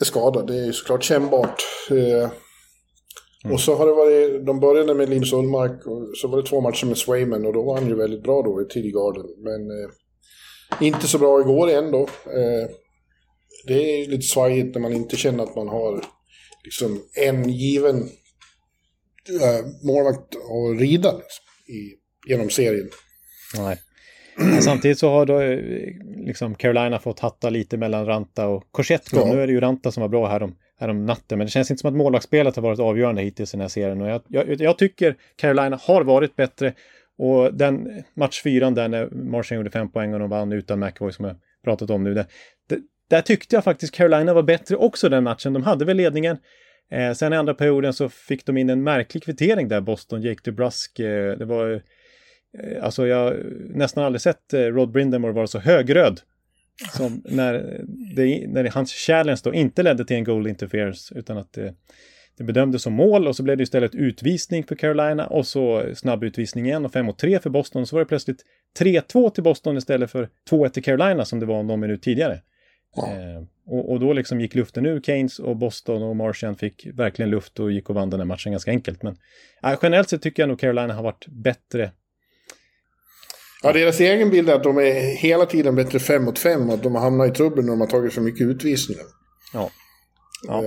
är 0.00 0.04
skadad. 0.04 0.46
Det 0.46 0.56
är 0.56 0.72
såklart 0.72 1.02
kännbart. 1.02 1.62
Eh, 1.90 2.30
Och 3.52 3.60
så 3.60 3.74
har 3.74 3.86
det 3.86 3.92
varit, 3.92 4.46
de 4.46 4.60
började 4.60 4.94
med 4.94 5.08
Linus 5.08 5.32
Ullmark 5.32 5.86
och 5.86 6.16
så 6.16 6.28
var 6.28 6.42
det 6.42 6.48
två 6.48 6.60
matcher 6.60 6.86
med 6.86 6.98
Swayman 6.98 7.46
och 7.46 7.52
då 7.52 7.62
var 7.62 7.74
han 7.78 7.88
ju 7.88 7.94
väldigt 7.94 8.22
bra 8.22 8.42
då 8.42 8.62
i 8.62 8.64
TD 8.64 8.90
Garden. 8.90 9.26
Men 9.38 9.60
eh, 9.70 10.86
inte 10.86 11.08
så 11.08 11.18
bra 11.18 11.40
igår 11.40 11.68
igen 11.70 11.90
då. 11.90 12.00
Eh, 12.26 12.68
det 13.66 13.74
är 13.74 13.98
ju 13.98 14.10
lite 14.10 14.22
svajigt 14.26 14.74
när 14.74 14.82
man 14.82 14.92
inte 14.92 15.16
känner 15.16 15.44
att 15.44 15.56
man 15.56 15.68
har 15.68 16.04
liksom 16.64 17.02
en 17.26 17.48
given 17.48 17.96
eh, 19.40 19.66
målvakt 19.82 20.36
att 20.36 20.80
rida 20.80 21.12
liksom, 21.12 21.44
i, 21.68 21.80
genom 22.30 22.50
serien. 22.50 22.90
Nej. 23.56 23.78
Men 24.36 24.62
Samtidigt 24.62 24.98
så 24.98 25.10
har 25.10 25.26
då 25.26 25.40
eh, 25.40 25.58
liksom 26.16 26.54
Carolina 26.54 26.98
fått 26.98 27.20
hatta 27.20 27.50
lite 27.50 27.76
mellan 27.76 28.06
Ranta 28.06 28.46
och 28.46 28.64
Korsetko. 28.70 29.16
Ja. 29.16 29.32
Nu 29.34 29.42
är 29.42 29.46
det 29.46 29.52
ju 29.52 29.60
Ranta 29.60 29.92
som 29.92 30.00
var 30.00 30.08
bra 30.08 30.28
här 30.28 30.42
om, 30.42 30.56
här 30.80 30.88
om 30.88 31.06
natten, 31.06 31.38
men 31.38 31.46
det 31.46 31.50
känns 31.50 31.70
inte 31.70 31.80
som 31.80 31.88
att 31.88 31.96
målvaktsspelet 31.96 32.56
har 32.56 32.62
varit 32.62 32.80
avgörande 32.80 33.22
hittills 33.22 33.54
i 33.54 33.56
den 33.56 33.60
här 33.60 33.68
serien. 33.68 34.02
Och 34.02 34.08
jag, 34.08 34.22
jag, 34.28 34.60
jag 34.60 34.78
tycker 34.78 35.16
Carolina 35.36 35.78
har 35.82 36.04
varit 36.04 36.36
bättre 36.36 36.72
och 37.18 37.54
den 37.54 38.02
match 38.14 38.42
fyran 38.42 38.74
där 38.74 38.88
när 38.88 39.06
Martian 39.10 39.56
gjorde 39.56 39.70
fem 39.70 39.90
poäng 39.90 40.14
och 40.14 40.20
de 40.20 40.30
vann 40.30 40.52
utan 40.52 40.78
McAvoy 40.78 41.12
som 41.12 41.24
jag 41.24 41.36
pratat 41.64 41.90
om 41.90 42.04
nu. 42.04 42.14
Det, 42.14 42.26
där 43.10 43.20
tyckte 43.20 43.56
jag 43.56 43.64
faktiskt 43.64 43.94
Carolina 43.94 44.34
var 44.34 44.42
bättre 44.42 44.76
också 44.76 45.08
den 45.08 45.24
matchen. 45.24 45.52
De 45.52 45.62
hade 45.62 45.84
väl 45.84 45.96
ledningen. 45.96 46.36
Eh, 46.90 47.12
sen 47.12 47.32
i 47.32 47.36
andra 47.36 47.54
perioden 47.54 47.92
så 47.92 48.08
fick 48.08 48.46
de 48.46 48.56
in 48.56 48.70
en 48.70 48.82
märklig 48.82 49.22
kvittering 49.22 49.68
där, 49.68 49.80
Boston, 49.80 50.22
Jake 50.22 50.40
DeBrusk. 50.44 50.98
Eh, 50.98 51.38
det 51.38 51.44
var 51.44 51.82
Alltså 52.82 53.06
jag 53.06 53.16
har 53.16 53.42
nästan 53.74 54.04
aldrig 54.04 54.20
sett 54.20 54.52
eh, 54.54 54.60
Rod 54.60 54.90
Brindamore 54.90 55.32
vara 55.32 55.46
så 55.46 55.58
högröd. 55.58 56.20
Som 56.96 57.22
när, 57.24 57.80
det, 58.16 58.46
när 58.48 58.70
hans 58.70 58.92
challenge 58.92 59.40
då 59.44 59.54
inte 59.54 59.82
ledde 59.82 60.04
till 60.04 60.16
en 60.16 60.24
goal 60.24 60.46
interference 60.46 61.14
utan 61.18 61.38
att 61.38 61.52
det, 61.52 61.74
det 62.38 62.44
bedömdes 62.44 62.82
som 62.82 62.92
mål 62.92 63.28
och 63.28 63.36
så 63.36 63.42
blev 63.42 63.56
det 63.56 63.62
istället 63.62 63.94
utvisning 63.94 64.64
för 64.64 64.74
Carolina 64.74 65.26
och 65.26 65.46
så 65.46 65.84
snabb 65.94 66.24
utvisning 66.24 66.66
igen 66.66 66.84
och 66.84 66.92
5 66.92 67.06
mot 67.06 67.18
3 67.18 67.38
för 67.38 67.50
Boston. 67.50 67.86
Så 67.86 67.96
var 67.96 68.00
det 68.00 68.06
plötsligt 68.06 68.44
3-2 68.78 69.30
till 69.30 69.42
Boston 69.42 69.76
istället 69.76 70.10
för 70.10 70.28
2-1 70.50 70.68
till 70.68 70.84
Carolina 70.84 71.24
som 71.24 71.40
det 71.40 71.46
var 71.46 71.62
någon 71.62 71.80
minut 71.80 72.02
tidigare. 72.02 72.40
Ja. 72.96 73.12
Eh, 73.12 73.42
och, 73.66 73.92
och 73.92 74.00
då 74.00 74.12
liksom 74.12 74.40
gick 74.40 74.54
luften 74.54 74.86
ur 74.86 75.00
Keynes 75.00 75.38
och 75.38 75.56
Boston 75.56 76.02
och 76.02 76.16
Martian 76.16 76.56
fick 76.56 76.86
verkligen 76.86 77.30
luft 77.30 77.60
och 77.60 77.72
gick 77.72 77.90
och 77.90 77.94
vann 77.94 78.10
den 78.10 78.20
här 78.20 78.26
matchen 78.26 78.52
ganska 78.52 78.70
enkelt. 78.70 79.02
Men 79.02 79.16
eh, 79.64 79.78
generellt 79.82 80.08
sett 80.08 80.22
tycker 80.22 80.42
jag 80.42 80.48
nog 80.48 80.58
Carolina 80.58 80.94
har 80.94 81.02
varit 81.02 81.26
bättre 81.26 81.90
Ja, 83.64 83.72
deras 83.72 84.00
egen 84.00 84.30
bild 84.30 84.48
är 84.48 84.54
att 84.54 84.62
de 84.62 84.78
är 84.78 85.16
hela 85.16 85.46
tiden 85.46 85.74
bättre 85.74 85.98
fem 85.98 86.24
mot 86.24 86.38
fem 86.38 86.68
och 86.68 86.74
att 86.74 86.82
de 86.82 86.94
har 86.94 87.02
hamnat 87.02 87.28
i 87.28 87.30
trubbel 87.30 87.64
när 87.64 87.70
de 87.70 87.80
har 87.80 87.88
tagit 87.88 88.12
för 88.12 88.20
mycket 88.20 88.46
utvisningar. 88.46 89.04
Ja. 89.54 89.70
Ja. 90.46 90.58
Eh, 90.58 90.64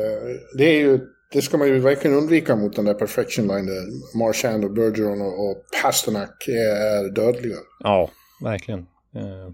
Det, 0.58 0.64
är 0.64 0.80
ju, 0.80 1.00
det 1.34 1.42
ska 1.42 1.58
man 1.58 1.68
ju 1.68 1.80
verkligen 1.80 2.18
undvika 2.18 2.56
mot 2.56 2.76
den 2.76 2.86
där 2.86 2.94
perfection 2.94 3.48
line 3.48 3.66
där 3.66 4.18
Marchand 4.18 4.66
och 4.66 4.74
Bergeron 4.74 5.22
och, 5.22 5.50
och 5.50 5.64
Pasternak 5.82 6.48
är, 6.48 7.14
dödliga. 7.16 7.58
Ja, 7.80 8.10
verkligen. 8.44 8.80
Eh, 9.16 9.52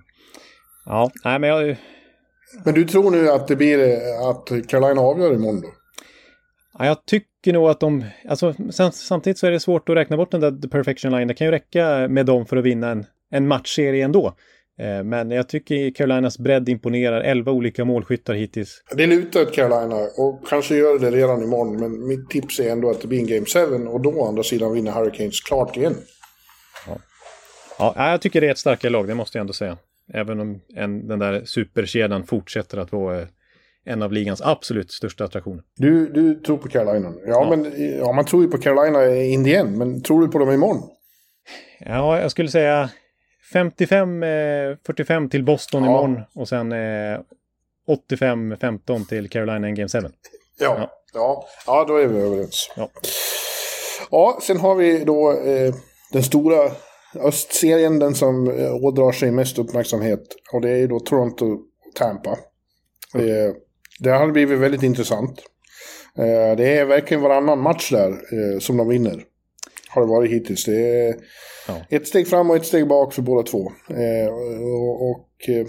ja, 0.85 1.11
nej 1.25 1.39
men 1.39 1.49
jag... 1.49 1.77
Men 2.65 2.73
du 2.73 2.83
tror 2.83 3.11
nu 3.11 3.29
att 3.29 3.47
det 3.47 3.55
blir 3.55 3.79
att 4.29 4.67
Carolina 4.67 5.01
avgör 5.01 5.33
imorgon 5.33 5.61
då? 5.61 5.67
Ja, 6.79 6.85
jag 6.85 7.05
tycker 7.05 7.53
nog 7.53 7.69
att 7.69 7.79
de... 7.79 8.05
Alltså, 8.29 8.53
samtidigt 8.91 9.37
så 9.37 9.47
är 9.47 9.51
det 9.51 9.59
svårt 9.59 9.89
att 9.89 9.95
räkna 9.95 10.17
bort 10.17 10.31
den 10.31 10.41
där 10.41 10.61
the 10.61 10.67
perfection 10.67 11.11
line. 11.11 11.27
Det 11.27 11.33
kan 11.33 11.47
ju 11.47 11.51
räcka 11.51 12.07
med 12.07 12.25
dem 12.25 12.45
för 12.45 12.57
att 12.57 12.63
vinna 12.65 12.89
en, 12.89 13.05
en 13.33 13.47
matchserie 13.47 14.05
ändå. 14.05 14.27
Eh, 14.79 15.03
men 15.03 15.31
jag 15.31 15.49
tycker 15.49 15.91
Carolinas 15.91 16.37
bredd 16.39 16.69
imponerar. 16.69 17.21
Elva 17.21 17.51
olika 17.51 17.85
målskyttar 17.85 18.33
hittills. 18.33 18.83
Det 18.95 19.05
lutar 19.07 19.41
åt 19.41 19.53
Carolina 19.53 19.95
och 20.17 20.47
kanske 20.49 20.75
gör 20.75 20.99
det 20.99 21.11
redan 21.11 21.43
imorgon. 21.43 21.79
Men 21.79 22.07
mitt 22.07 22.29
tips 22.29 22.59
är 22.59 22.69
ändå 22.71 22.89
att 22.89 23.01
det 23.01 23.07
blir 23.07 23.19
en 23.19 23.27
Game 23.27 23.45
7 23.79 23.87
och 23.87 24.01
då 24.01 24.09
å 24.09 24.27
andra 24.27 24.43
sidan 24.43 24.73
vinner 24.73 24.91
Hurricanes 24.91 25.41
klart 25.41 25.77
igen. 25.77 25.95
Ja, 27.79 27.93
jag 28.11 28.21
tycker 28.21 28.41
det 28.41 28.47
är 28.47 28.51
ett 28.51 28.57
starkare 28.57 28.91
lag, 28.91 29.07
det 29.07 29.15
måste 29.15 29.37
jag 29.37 29.41
ändå 29.41 29.53
säga. 29.53 29.77
Även 30.13 30.39
om 30.39 30.61
en, 30.75 31.07
den 31.07 31.19
där 31.19 31.41
superkedjan 31.45 32.23
fortsätter 32.23 32.77
att 32.77 32.91
vara 32.91 33.21
eh, 33.21 33.27
en 33.85 34.01
av 34.01 34.11
ligans 34.13 34.41
absolut 34.41 34.91
största 34.91 35.23
attraktioner. 35.23 35.63
Du, 35.77 36.07
du 36.09 36.35
tror 36.35 36.57
på 36.57 36.67
Carolina? 36.69 37.13
Ja, 37.25 37.31
Ja. 37.31 37.55
men 37.55 37.73
ja, 37.97 38.11
man 38.11 38.25
tror 38.25 38.43
ju 38.43 38.49
på 38.49 38.57
Carolina 38.57 39.15
in 39.15 39.43
the 39.45 39.55
end, 39.55 39.77
men 39.77 40.01
tror 40.01 40.21
du 40.21 40.27
på 40.27 40.39
dem 40.39 40.51
imorgon? 40.51 40.81
Ja, 41.79 42.21
jag 42.21 42.31
skulle 42.31 42.49
säga 42.49 42.89
55-45 43.53 45.29
till 45.29 45.43
Boston 45.43 45.83
Ja. 45.83 45.89
imorgon 45.89 46.21
och 46.35 46.47
sen 46.49 46.71
eh, 46.71 47.19
85-15 48.09 49.07
till 49.07 49.29
Carolina 49.29 49.69
in 49.69 49.75
Game 49.75 49.89
7. 49.89 49.97
Ja. 50.01 50.09
Ja. 50.59 50.89
Ja. 51.13 51.45
ja, 51.67 51.85
då 51.87 51.97
är 51.97 52.07
vi 52.07 52.19
överens. 52.19 52.71
Ja. 52.75 52.89
Ja, 54.11 54.39
sen 54.41 54.59
har 54.59 54.75
vi 54.75 55.03
då 55.03 55.31
eh, 55.31 55.73
den 56.11 56.23
stora 56.23 56.71
östserien, 57.15 57.99
den 57.99 58.15
som 58.15 58.47
eh, 58.59 58.75
ådrar 58.75 59.11
sig 59.11 59.31
mest 59.31 59.59
uppmärksamhet. 59.59 60.23
Och 60.53 60.61
det 60.61 60.69
är 60.69 60.77
ju 60.77 60.87
då 60.87 60.99
Toronto-Tampa. 60.99 62.31
Eh, 63.15 63.53
det 63.99 64.09
har 64.09 64.27
blivit 64.27 64.59
väldigt 64.59 64.83
intressant. 64.83 65.39
Eh, 66.17 66.55
det 66.57 66.77
är 66.77 66.85
verkligen 66.85 67.23
varannan 67.23 67.59
match 67.59 67.91
där 67.91 68.09
eh, 68.09 68.59
som 68.59 68.77
de 68.77 68.87
vinner. 68.87 69.23
Har 69.93 70.01
det 70.01 70.07
varit 70.07 70.31
hittills. 70.31 70.65
Det 70.65 71.05
är 71.07 71.15
Ja. 71.67 71.73
ett 71.89 72.07
steg 72.07 72.27
fram 72.27 72.49
och 72.49 72.55
ett 72.55 72.65
steg 72.65 72.87
bak 72.87 73.13
för 73.13 73.21
båda 73.21 73.43
två. 73.43 73.71
Eh, 73.89 74.33
och 74.63 75.09
och 75.09 75.49
eh, 75.49 75.65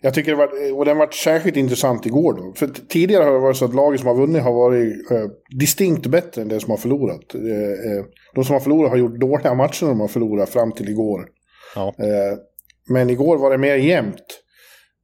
jag 0.00 0.14
tycker 0.14 0.30
det 0.30 0.36
var, 0.36 0.78
och 0.78 0.84
den 0.84 0.98
var 0.98 1.10
särskilt 1.10 1.56
intressant 1.56 2.06
igår 2.06 2.32
då. 2.34 2.52
För 2.56 2.68
tidigare 2.88 3.24
har 3.24 3.32
det 3.32 3.38
varit 3.38 3.56
så 3.56 3.64
att 3.64 3.74
laget 3.74 4.00
som 4.00 4.08
har 4.08 4.14
vunnit 4.14 4.42
har 4.42 4.52
varit 4.52 5.10
eh, 5.10 5.24
distinkt 5.58 6.06
bättre 6.06 6.42
än 6.42 6.48
det 6.48 6.60
som 6.60 6.70
har 6.70 6.76
förlorat. 6.78 7.34
Eh, 7.34 7.92
eh, 7.92 8.04
de 8.34 8.44
som 8.44 8.52
har 8.52 8.60
förlorat 8.60 8.90
har 8.90 8.96
gjort 8.98 9.20
dåliga 9.20 9.54
matcher 9.54 9.82
när 9.84 9.90
de 9.90 10.00
har 10.00 10.08
förlorat 10.08 10.48
fram 10.48 10.72
till 10.72 10.88
igår. 10.88 11.26
Ja. 11.74 11.94
Men 12.90 13.10
igår 13.10 13.36
var 13.38 13.50
det 13.50 13.58
mer 13.58 13.74
jämnt. 13.76 14.40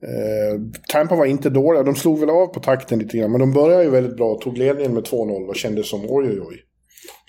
Eh, 0.07 0.61
Tampa 0.93 1.15
var 1.17 1.27
inte 1.27 1.51
dåliga, 1.51 1.83
de 1.83 1.95
slog 1.95 2.19
väl 2.21 2.31
av 2.31 2.47
på 2.47 2.61
takten 2.61 2.99
lite 2.99 3.19
grann. 3.19 3.31
Men 3.31 3.41
de 3.41 3.53
började 3.53 3.85
ju 3.85 3.91
väldigt 3.91 4.17
bra, 4.17 4.39
tog 4.43 4.59
ledningen 4.59 4.95
med 4.95 5.03
2-0 5.03 5.49
och 5.49 5.57
kände 5.57 5.83
som 5.85 6.01
oj 6.01 6.27
oj 6.29 6.41
oj. 6.41 6.57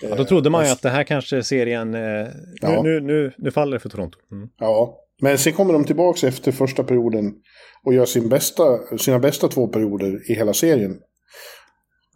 Ja, 0.02 0.14
då 0.16 0.24
trodde 0.24 0.50
man 0.50 0.64
ju 0.64 0.70
att 0.70 0.82
det 0.82 0.90
här 0.90 1.04
kanske 1.04 1.42
serien... 1.42 1.94
Eh, 1.94 2.26
Ja. 2.60 2.82
nu, 2.82 2.82
nu, 2.82 3.00
nu, 3.00 3.32
nu 3.38 3.50
faller 3.50 3.72
det 3.72 3.80
för 3.80 3.88
Toronto. 3.88 4.18
Mm. 4.32 4.48
Ja, 4.58 4.98
men 5.22 5.38
sen 5.38 5.52
kommer 5.52 5.72
de 5.72 5.84
tillbaka 5.84 6.28
efter 6.28 6.52
första 6.52 6.84
perioden 6.84 7.34
och 7.84 7.94
gör 7.94 8.04
sin 8.04 8.28
bästa, 8.28 8.78
sina 8.98 9.18
bästa 9.18 9.48
två 9.48 9.68
perioder 9.68 10.30
i 10.30 10.34
hela 10.34 10.52
serien. 10.54 10.98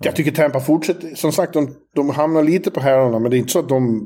Jag 0.02 0.16
tycker 0.16 0.30
Tampa 0.32 0.60
fortsätter, 0.60 1.14
som 1.14 1.32
sagt 1.32 1.52
de, 1.52 1.74
de 1.94 2.10
hamnar 2.10 2.42
lite 2.42 2.70
på 2.70 2.80
hälarna 2.80 3.18
men 3.18 3.30
det 3.30 3.36
är 3.36 3.38
inte 3.38 3.52
så 3.52 3.58
att 3.58 3.68
de 3.68 4.02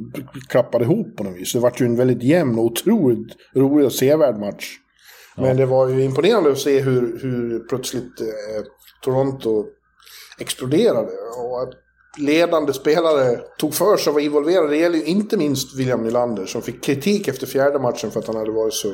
klappade 0.48 0.84
ihop 0.84 1.16
på 1.16 1.24
något 1.24 1.36
vis. 1.36 1.52
Det 1.52 1.58
var 1.58 1.72
ju 1.78 1.86
en 1.86 1.96
väldigt 1.96 2.22
jämn 2.22 2.58
och 2.58 2.64
otroligt 2.64 3.36
rolig 3.56 3.86
och 3.86 3.92
sevärd 3.92 4.38
match. 4.38 4.66
Men 5.36 5.56
det 5.56 5.66
var 5.66 5.88
ju 5.88 6.04
imponerande 6.04 6.50
att 6.52 6.58
se 6.58 6.80
hur, 6.80 7.18
hur 7.22 7.58
plötsligt 7.68 8.20
eh, 8.20 8.64
Toronto 9.02 9.64
exploderade. 10.40 11.10
Och 11.38 11.62
att 11.62 11.74
ledande 12.18 12.72
spelare 12.72 13.40
tog 13.58 13.74
för 13.74 13.96
sig 13.96 14.10
och 14.10 14.14
var 14.14 14.20
involverade. 14.20 14.68
Det 14.68 14.76
gäller 14.76 14.98
ju 14.98 15.04
inte 15.04 15.36
minst 15.36 15.78
William 15.78 16.02
Nylander 16.02 16.46
som 16.46 16.62
fick 16.62 16.84
kritik 16.84 17.28
efter 17.28 17.46
fjärde 17.46 17.78
matchen 17.78 18.10
för 18.10 18.20
att 18.20 18.26
han 18.26 18.36
hade 18.36 18.50
varit 18.50 18.74
så 18.74 18.88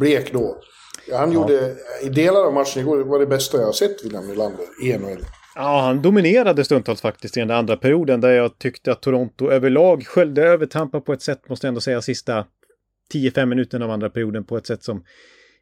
blek 0.00 0.32
då. 0.32 0.56
Han 1.12 1.32
gjorde, 1.32 1.76
i 2.02 2.08
delar 2.08 2.44
av 2.44 2.52
matchen 2.52 2.82
igår, 2.82 2.98
var 2.98 3.18
det 3.18 3.26
bästa 3.26 3.58
jag 3.58 3.66
har 3.66 3.72
sett 3.72 4.04
William 4.04 4.26
Nylander 4.26 4.64
i 4.82 4.98
NHL. 4.98 5.24
Ja, 5.54 5.80
han 5.80 6.02
dominerade 6.02 6.64
stundtals 6.64 7.00
faktiskt 7.00 7.36
i 7.36 7.40
den 7.40 7.50
andra 7.50 7.76
perioden 7.76 8.20
där 8.20 8.30
jag 8.30 8.58
tyckte 8.58 8.92
att 8.92 9.02
Toronto 9.02 9.50
överlag 9.50 10.06
sköljde 10.06 10.42
över 10.42 10.66
Tampa 10.66 11.00
på 11.00 11.12
ett 11.12 11.22
sätt, 11.22 11.48
måste 11.48 11.66
jag 11.66 11.68
ändå 11.68 11.80
säga, 11.80 12.02
sista 12.02 12.44
10-5 13.14 13.46
minuterna 13.46 13.84
av 13.84 13.90
andra 13.90 14.10
perioden 14.10 14.44
på 14.44 14.56
ett 14.56 14.66
sätt 14.66 14.82
som 14.84 15.04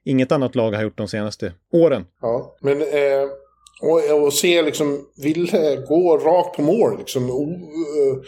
inget 0.04 0.32
annat 0.32 0.54
lag 0.54 0.72
har 0.72 0.82
gjort 0.82 0.98
de 0.98 1.08
senaste 1.08 1.52
åren. 1.72 2.06
Ja, 2.20 2.56
men 2.60 2.80
eh, 2.82 3.28
och, 3.80 4.22
och 4.22 4.32
se 4.32 4.62
liksom 4.62 5.06
Ville 5.16 5.76
gå 5.76 6.16
rakt 6.16 6.56
på 6.56 6.62
mål 6.62 6.98
liksom. 6.98 7.30
O, 7.30 7.44
uh, 7.44 8.22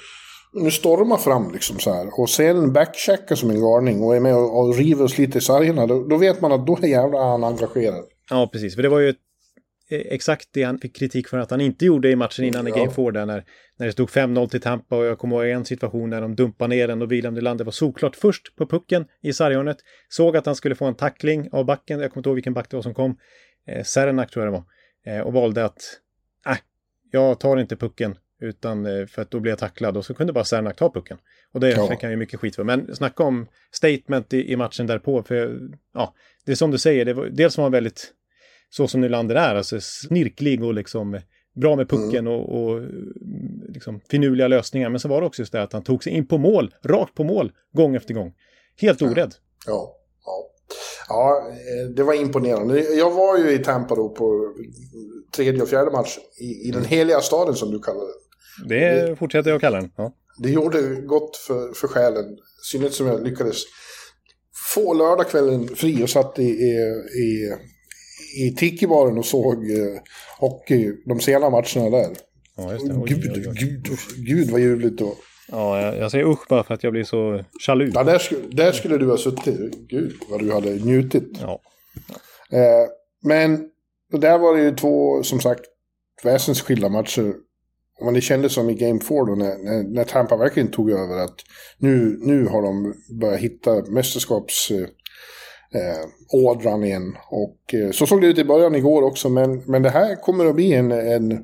nu 0.53 0.71
stormar 0.71 1.17
fram 1.17 1.53
liksom 1.53 1.79
så 1.79 1.93
här. 1.95 2.21
Och 2.21 2.31
sen 2.31 2.73
backchecka 2.73 3.37
som 3.37 3.51
en 3.51 3.61
galning 3.61 4.03
och 4.03 4.17
är 4.17 4.21
med 4.21 4.37
och, 4.37 4.59
och 4.59 4.77
river 4.77 5.05
och 5.05 5.11
sliter 5.11 5.39
i 5.39 5.43
sargerna. 5.43 5.87
Då, 5.87 6.05
då, 6.05 6.17
vet 6.17 6.41
man 6.41 6.53
att 6.53 6.67
då 6.67 6.79
är 6.83 6.87
jävla 6.87 7.19
han 7.25 7.45
engagerad. 7.45 8.05
Ja, 8.31 8.51
precis. 8.53 8.75
För 8.75 8.83
det 8.83 8.89
var 8.89 8.99
ju 8.99 9.15
exakt 9.91 10.49
det 10.53 10.63
han 10.63 10.79
fick 10.79 10.97
kritik 10.97 11.29
för 11.29 11.39
att 11.39 11.51
han 11.51 11.61
inte 11.61 11.85
gjorde 11.85 12.11
i 12.11 12.17
matchen 12.17 12.45
innan 12.45 12.69
i 12.69 12.71
Game 12.71 12.91
4 12.91 13.11
där 13.11 13.27
när, 13.27 13.45
när 13.77 13.87
det 13.87 13.93
stod 13.93 14.09
5-0 14.09 14.49
till 14.49 14.61
Tampa 14.61 14.97
och 14.97 15.05
jag 15.05 15.19
kommer 15.19 15.37
ihåg 15.37 15.57
en 15.57 15.65
situation 15.65 16.11
när 16.11 16.21
de 16.21 16.35
dumpar 16.35 16.69
ner 16.69 16.89
den 16.89 17.03
och 17.03 17.13
William 17.13 17.35
Nylander 17.35 17.65
var 17.65 17.73
såklart 17.73 18.17
först 18.17 18.57
på 18.57 18.67
pucken 18.67 19.05
i 19.23 19.33
sarghörnet. 19.33 19.77
Såg 20.09 20.37
att 20.37 20.47
han 20.47 20.55
skulle 20.55 20.75
få 20.75 20.85
en 20.85 20.95
tackling 20.95 21.49
av 21.53 21.65
backen, 21.65 22.01
jag 22.01 22.11
kommer 22.13 22.21
inte 22.21 22.29
ihåg 22.29 22.35
vilken 22.35 22.55
back 22.55 22.71
det 22.71 22.77
var 22.77 22.83
som 22.83 22.95
kom. 22.95 23.17
Eh, 23.67 23.85
Serenak 23.85 24.31
tror 24.31 24.45
jag 24.45 24.53
det 24.53 24.57
var. 24.57 24.65
Eh, 25.07 25.21
och 25.21 25.33
valde 25.33 25.65
att, 25.65 25.83
nej, 26.47 26.55
äh, 26.55 26.61
jag 27.11 27.41
tar 27.41 27.57
inte 27.57 27.77
pucken 27.77 28.19
utan 28.41 28.87
eh, 28.87 29.07
för 29.07 29.23
att 29.23 29.31
då 29.31 29.41
blir 29.41 29.53
jag 29.53 29.59
tacklad 29.59 29.97
och 29.97 30.05
så 30.05 30.15
kunde 30.15 30.33
bara 30.33 30.45
Cernak 30.45 30.77
ta 30.77 30.93
pucken. 30.93 31.19
Och 31.53 31.61
det 31.61 31.71
ja. 31.71 31.89
fick 31.89 32.03
han 32.03 32.11
ju 32.11 32.17
mycket 32.17 32.41
skit 32.41 32.57
för. 32.57 32.65
Men 32.65 32.97
snacka 32.97 33.23
om 33.23 33.47
statement 33.73 34.33
i, 34.33 34.53
i 34.53 34.57
matchen 34.57 34.87
därpå. 34.87 35.23
För 35.23 35.61
ja, 35.95 36.15
det 36.47 36.53
är 36.53 36.57
som 36.57 36.71
du 36.71 36.79
säger, 36.79 37.05
det 37.05 37.15
var, 37.15 37.27
dels 37.27 37.57
var 37.57 37.65
han 37.65 37.73
väldigt 37.73 38.13
så 38.71 38.89
som 38.89 39.01
Nylander 39.01 39.35
är, 39.35 39.55
alltså 39.55 39.81
snirklig 39.81 40.65
och 40.65 40.75
liksom 40.75 41.21
bra 41.55 41.77
med 41.77 41.89
pucken 41.89 42.27
mm. 42.27 42.33
och, 42.33 42.63
och 42.63 42.83
liksom 43.69 44.01
finurliga 44.01 44.49
lösningar. 44.49 44.89
Men 44.89 45.01
så 45.01 45.09
var 45.09 45.21
det 45.21 45.27
också 45.27 45.43
just 45.43 45.53
det 45.53 45.63
att 45.63 45.73
han 45.73 45.83
tog 45.83 46.05
sig 46.05 46.13
in 46.13 46.27
på 46.27 46.39
mål, 46.39 46.75
rakt 46.85 47.15
på 47.15 47.25
mål, 47.25 47.53
gång 47.73 47.97
efter 47.97 48.15
gång. 48.15 48.35
Helt 48.77 49.03
orädd. 49.03 49.35
Ja, 49.67 49.97
ja. 50.25 50.51
Ja, 51.09 51.49
eh, 51.49 51.91
det 51.97 52.03
var 52.03 52.15
imponerande. 52.15 52.81
Jag 52.81 53.11
var 53.11 53.39
ju 53.39 53.53
i 53.53 53.59
Tampa 53.59 53.95
då 53.95 54.09
på 54.09 54.55
tredje 55.37 55.63
och 55.63 55.69
fjärde 55.69 55.91
matchen. 55.91 56.23
I, 56.41 56.69
i 56.69 56.71
den 56.71 56.85
heliga 56.85 57.21
staden 57.21 57.55
som 57.55 57.71
du 57.71 57.79
kallar 57.79 58.05
det. 58.05 58.15
Det 58.69 59.17
fortsätter 59.17 59.51
jag 59.51 59.57
att 59.57 59.63
kalla 59.63 59.81
den. 59.81 59.93
Ja. 59.97 60.13
Det 60.39 60.51
gjorde 60.51 60.81
gott 61.01 61.37
för, 61.37 61.73
för 61.73 61.89
själen. 61.89 62.25
Synnerhet 62.71 62.95
som 62.95 63.07
jag 63.07 63.25
lyckades 63.25 63.57
få 64.75 64.95
lördagskvällen 64.95 65.69
fri 65.69 66.05
och 66.05 66.11
satt 66.11 66.39
i, 66.39 66.43
i, 66.43 66.73
i, 67.21 67.55
i 68.45 68.55
Tiki-baren 68.57 69.19
och 69.19 69.27
såg 69.27 69.71
eh, 69.71 70.01
hockey 70.39 70.93
de 71.07 71.21
sena 71.21 71.51
matcherna 71.51 71.91
där. 71.91 72.17
Ja, 72.57 72.73
just 72.73 72.87
det. 72.87 72.95
Oj, 72.95 73.09
gud, 73.09 73.33
oj, 73.37 73.49
oj. 73.49 73.55
gud, 73.59 73.89
gud 74.17 74.51
vad 74.51 74.61
ljuvligt 74.61 74.99
det 74.99 75.05
var. 75.05 75.15
Ja, 75.51 75.81
jag, 75.81 75.99
jag 75.99 76.11
säger 76.11 76.25
usch 76.25 76.49
bara 76.49 76.63
för 76.63 76.75
att 76.75 76.85
jag 76.85 76.93
blir 76.93 77.05
så 77.05 77.45
jaloux. 77.67 77.93
Ja, 77.95 78.05
där, 78.05 78.23
där 78.51 78.73
skulle 78.73 78.99
du 78.99 79.11
ha 79.11 79.17
suttit. 79.17 79.75
Gud, 79.89 80.13
vad 80.31 80.41
du 80.41 80.53
hade 80.53 80.71
njutit. 80.71 81.39
Ja. 81.41 81.61
Eh, 82.53 82.89
men 83.23 83.69
där 84.13 84.39
var 84.39 84.57
det 84.57 84.63
ju 84.63 84.77
två, 84.77 85.23
som 85.23 85.41
sagt, 85.41 85.61
väsensskilda 86.25 86.89
matcher. 86.89 87.35
Men 88.05 88.15
det 88.15 88.21
kändes 88.21 88.53
som 88.53 88.71
i 88.71 88.75
Game 88.75 89.01
4 89.01 89.25
då 89.25 89.35
när, 89.35 89.59
när, 89.65 89.83
när 89.83 90.05
Tampa 90.05 90.37
verkligen 90.37 90.71
tog 90.71 90.91
över 90.91 91.17
att 91.25 91.37
nu, 91.79 92.19
nu 92.23 92.47
har 92.47 92.63
de 92.63 92.95
börjat 93.21 93.41
hitta 93.41 93.83
mästerskaps... 93.91 94.71
Eh, 95.75 96.07
ådran 96.33 96.85
igen. 96.85 97.17
Och 97.31 97.75
eh, 97.75 97.91
så 97.91 98.07
såg 98.07 98.21
det 98.21 98.27
ut 98.27 98.39
i 98.39 98.45
början 98.45 98.75
igår 98.75 99.03
också, 99.03 99.29
men, 99.29 99.63
men 99.67 99.83
det 99.83 99.91
här 99.91 100.17
kommer 100.17 100.47
att 100.47 100.55
bli 100.55 100.73
en, 100.73 100.93
en, 100.93 101.41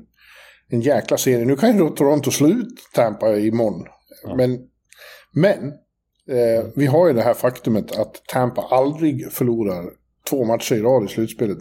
en 0.69 0.81
jäkla 0.81 1.17
serie. 1.17 1.45
Nu 1.45 1.55
kan 1.55 1.73
ju 1.73 1.79
då 1.79 1.89
Toronto 1.89 2.31
slå 2.31 2.47
ut 2.47 2.77
Tampa 2.93 3.37
imorgon. 3.37 3.85
Ja. 4.23 4.35
Men, 4.35 4.59
men 5.31 5.67
eh, 6.29 6.65
vi 6.75 6.85
har 6.85 7.07
ju 7.07 7.13
det 7.13 7.21
här 7.21 7.33
faktumet 7.33 7.99
att 7.99 8.21
Tampa 8.27 8.61
aldrig 8.61 9.31
förlorar 9.31 9.89
två 10.29 10.45
matcher 10.45 10.75
i 10.75 10.81
rad 10.81 11.05
i 11.05 11.07
slutspelet. 11.07 11.57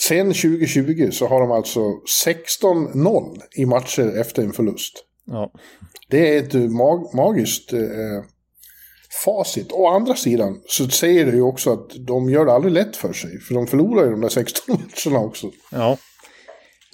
Sen 0.00 0.26
2020 0.26 1.08
så 1.12 1.26
har 1.26 1.40
de 1.40 1.50
alltså 1.50 1.80
16-0 2.24 3.38
i 3.56 3.66
matcher 3.66 4.20
efter 4.20 4.42
en 4.42 4.52
förlust. 4.52 5.04
Ja. 5.24 5.52
Det 6.08 6.36
är 6.36 6.42
ett 6.42 6.70
mag 6.70 7.14
magiskt 7.14 7.72
eh, 7.72 7.80
facit. 9.24 9.72
Å 9.72 9.86
andra 9.88 10.14
sidan 10.14 10.60
så 10.66 10.88
säger 10.88 11.26
det 11.26 11.32
ju 11.32 11.42
också 11.42 11.72
att 11.72 11.90
de 12.06 12.30
gör 12.30 12.46
det 12.46 12.52
aldrig 12.52 12.72
lätt 12.72 12.96
för 12.96 13.12
sig. 13.12 13.40
För 13.40 13.54
de 13.54 13.66
förlorar 13.66 14.04
ju 14.04 14.10
de 14.10 14.20
där 14.20 14.28
16 14.28 14.76
matcherna 14.76 15.24
också. 15.26 15.50
Ja. 15.70 15.98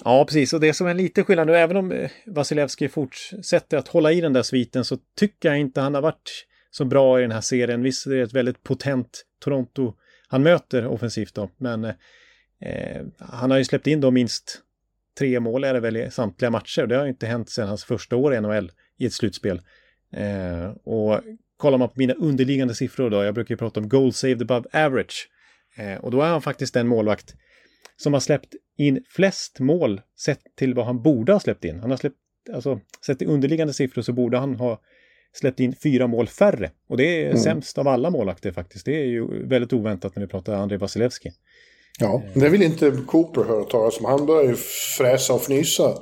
Ja, 0.05 0.25
precis. 0.25 0.53
Och 0.53 0.59
det 0.59 0.73
som 0.73 0.87
är 0.87 0.93
lite 0.93 1.23
skillnad 1.23 1.47
nu, 1.47 1.55
även 1.55 1.77
om 1.77 1.91
eh, 1.91 2.11
Vasilevski 2.25 2.89
fortsätter 2.89 3.77
att 3.77 3.87
hålla 3.87 4.11
i 4.11 4.21
den 4.21 4.33
där 4.33 4.43
sviten 4.43 4.85
så 4.85 4.97
tycker 5.17 5.49
jag 5.49 5.59
inte 5.59 5.81
han 5.81 5.93
har 5.93 6.01
varit 6.01 6.45
så 6.71 6.85
bra 6.85 7.19
i 7.19 7.21
den 7.21 7.31
här 7.31 7.41
serien. 7.41 7.81
Visst, 7.83 8.09
det 8.09 8.17
är 8.17 8.23
ett 8.23 8.33
väldigt 8.33 8.63
potent 8.63 9.25
Toronto 9.43 9.93
han 10.27 10.43
möter 10.43 10.87
offensivt 10.87 11.35
då, 11.35 11.49
men 11.57 11.85
eh, 11.85 13.01
han 13.19 13.51
har 13.51 13.57
ju 13.57 13.65
släppt 13.65 13.87
in 13.87 14.01
då 14.01 14.11
minst 14.11 14.61
tre 15.19 15.39
mål 15.39 15.63
är 15.63 15.73
det 15.73 15.79
väl 15.79 15.97
i 15.97 16.11
samtliga 16.11 16.51
matcher. 16.51 16.87
Det 16.87 16.95
har 16.95 17.07
inte 17.07 17.27
hänt 17.27 17.49
sedan 17.49 17.67
hans 17.67 17.83
första 17.83 18.15
år 18.15 18.33
i 18.33 18.41
NHL 18.41 18.71
i 18.97 19.05
ett 19.05 19.13
slutspel. 19.13 19.61
Eh, 20.13 20.69
och 20.83 21.21
kollar 21.57 21.77
man 21.77 21.89
på 21.89 21.99
mina 21.99 22.13
underliggande 22.13 22.75
siffror 22.75 23.09
då, 23.09 23.23
jag 23.23 23.33
brukar 23.33 23.53
ju 23.53 23.57
prata 23.57 23.79
om 23.79 23.89
goal 23.89 24.13
saved 24.13 24.41
above 24.41 24.85
average. 24.85 25.29
Eh, 25.77 25.95
och 25.95 26.11
då 26.11 26.21
är 26.21 26.29
han 26.29 26.41
faktiskt 26.41 26.73
den 26.73 26.87
målvakt 26.87 27.35
som 27.97 28.13
har 28.13 28.19
släppt 28.19 28.55
in 28.77 29.03
flest 29.09 29.59
mål 29.59 30.01
sett 30.19 30.41
till 30.55 30.73
vad 30.73 30.85
han 30.85 31.01
borde 31.01 31.33
ha 31.33 31.39
släppt 31.39 31.65
in. 31.65 31.79
Han 31.79 31.89
har 31.89 31.97
släppt, 31.97 32.15
alltså 32.53 32.79
sett 33.05 33.21
i 33.21 33.25
underliggande 33.25 33.73
siffror 33.73 34.01
så 34.01 34.13
borde 34.13 34.37
han 34.37 34.55
ha 34.55 34.81
släppt 35.33 35.59
in 35.59 35.75
fyra 35.83 36.07
mål 36.07 36.27
färre. 36.27 36.71
Och 36.87 36.97
det 36.97 37.23
är 37.23 37.25
mm. 37.25 37.37
sämst 37.37 37.77
av 37.77 37.87
alla 37.87 38.09
målvakter 38.09 38.51
faktiskt. 38.51 38.85
Det 38.85 39.01
är 39.01 39.05
ju 39.05 39.47
väldigt 39.47 39.73
oväntat 39.73 40.15
när 40.15 40.23
vi 40.23 40.27
pratar 40.27 40.53
Andrei 40.53 40.77
Vasilevski. 40.77 41.31
Ja, 41.99 42.23
det 42.33 42.49
vill 42.49 42.63
inte 42.63 42.91
Cooper 43.07 43.43
höra 43.43 43.63
talas 43.63 43.99
om. 43.99 44.05
Han 44.05 44.25
börjar 44.25 44.49
ju 44.49 44.55
fräsa 44.97 45.33
och 45.33 45.41
fnysa. 45.41 45.97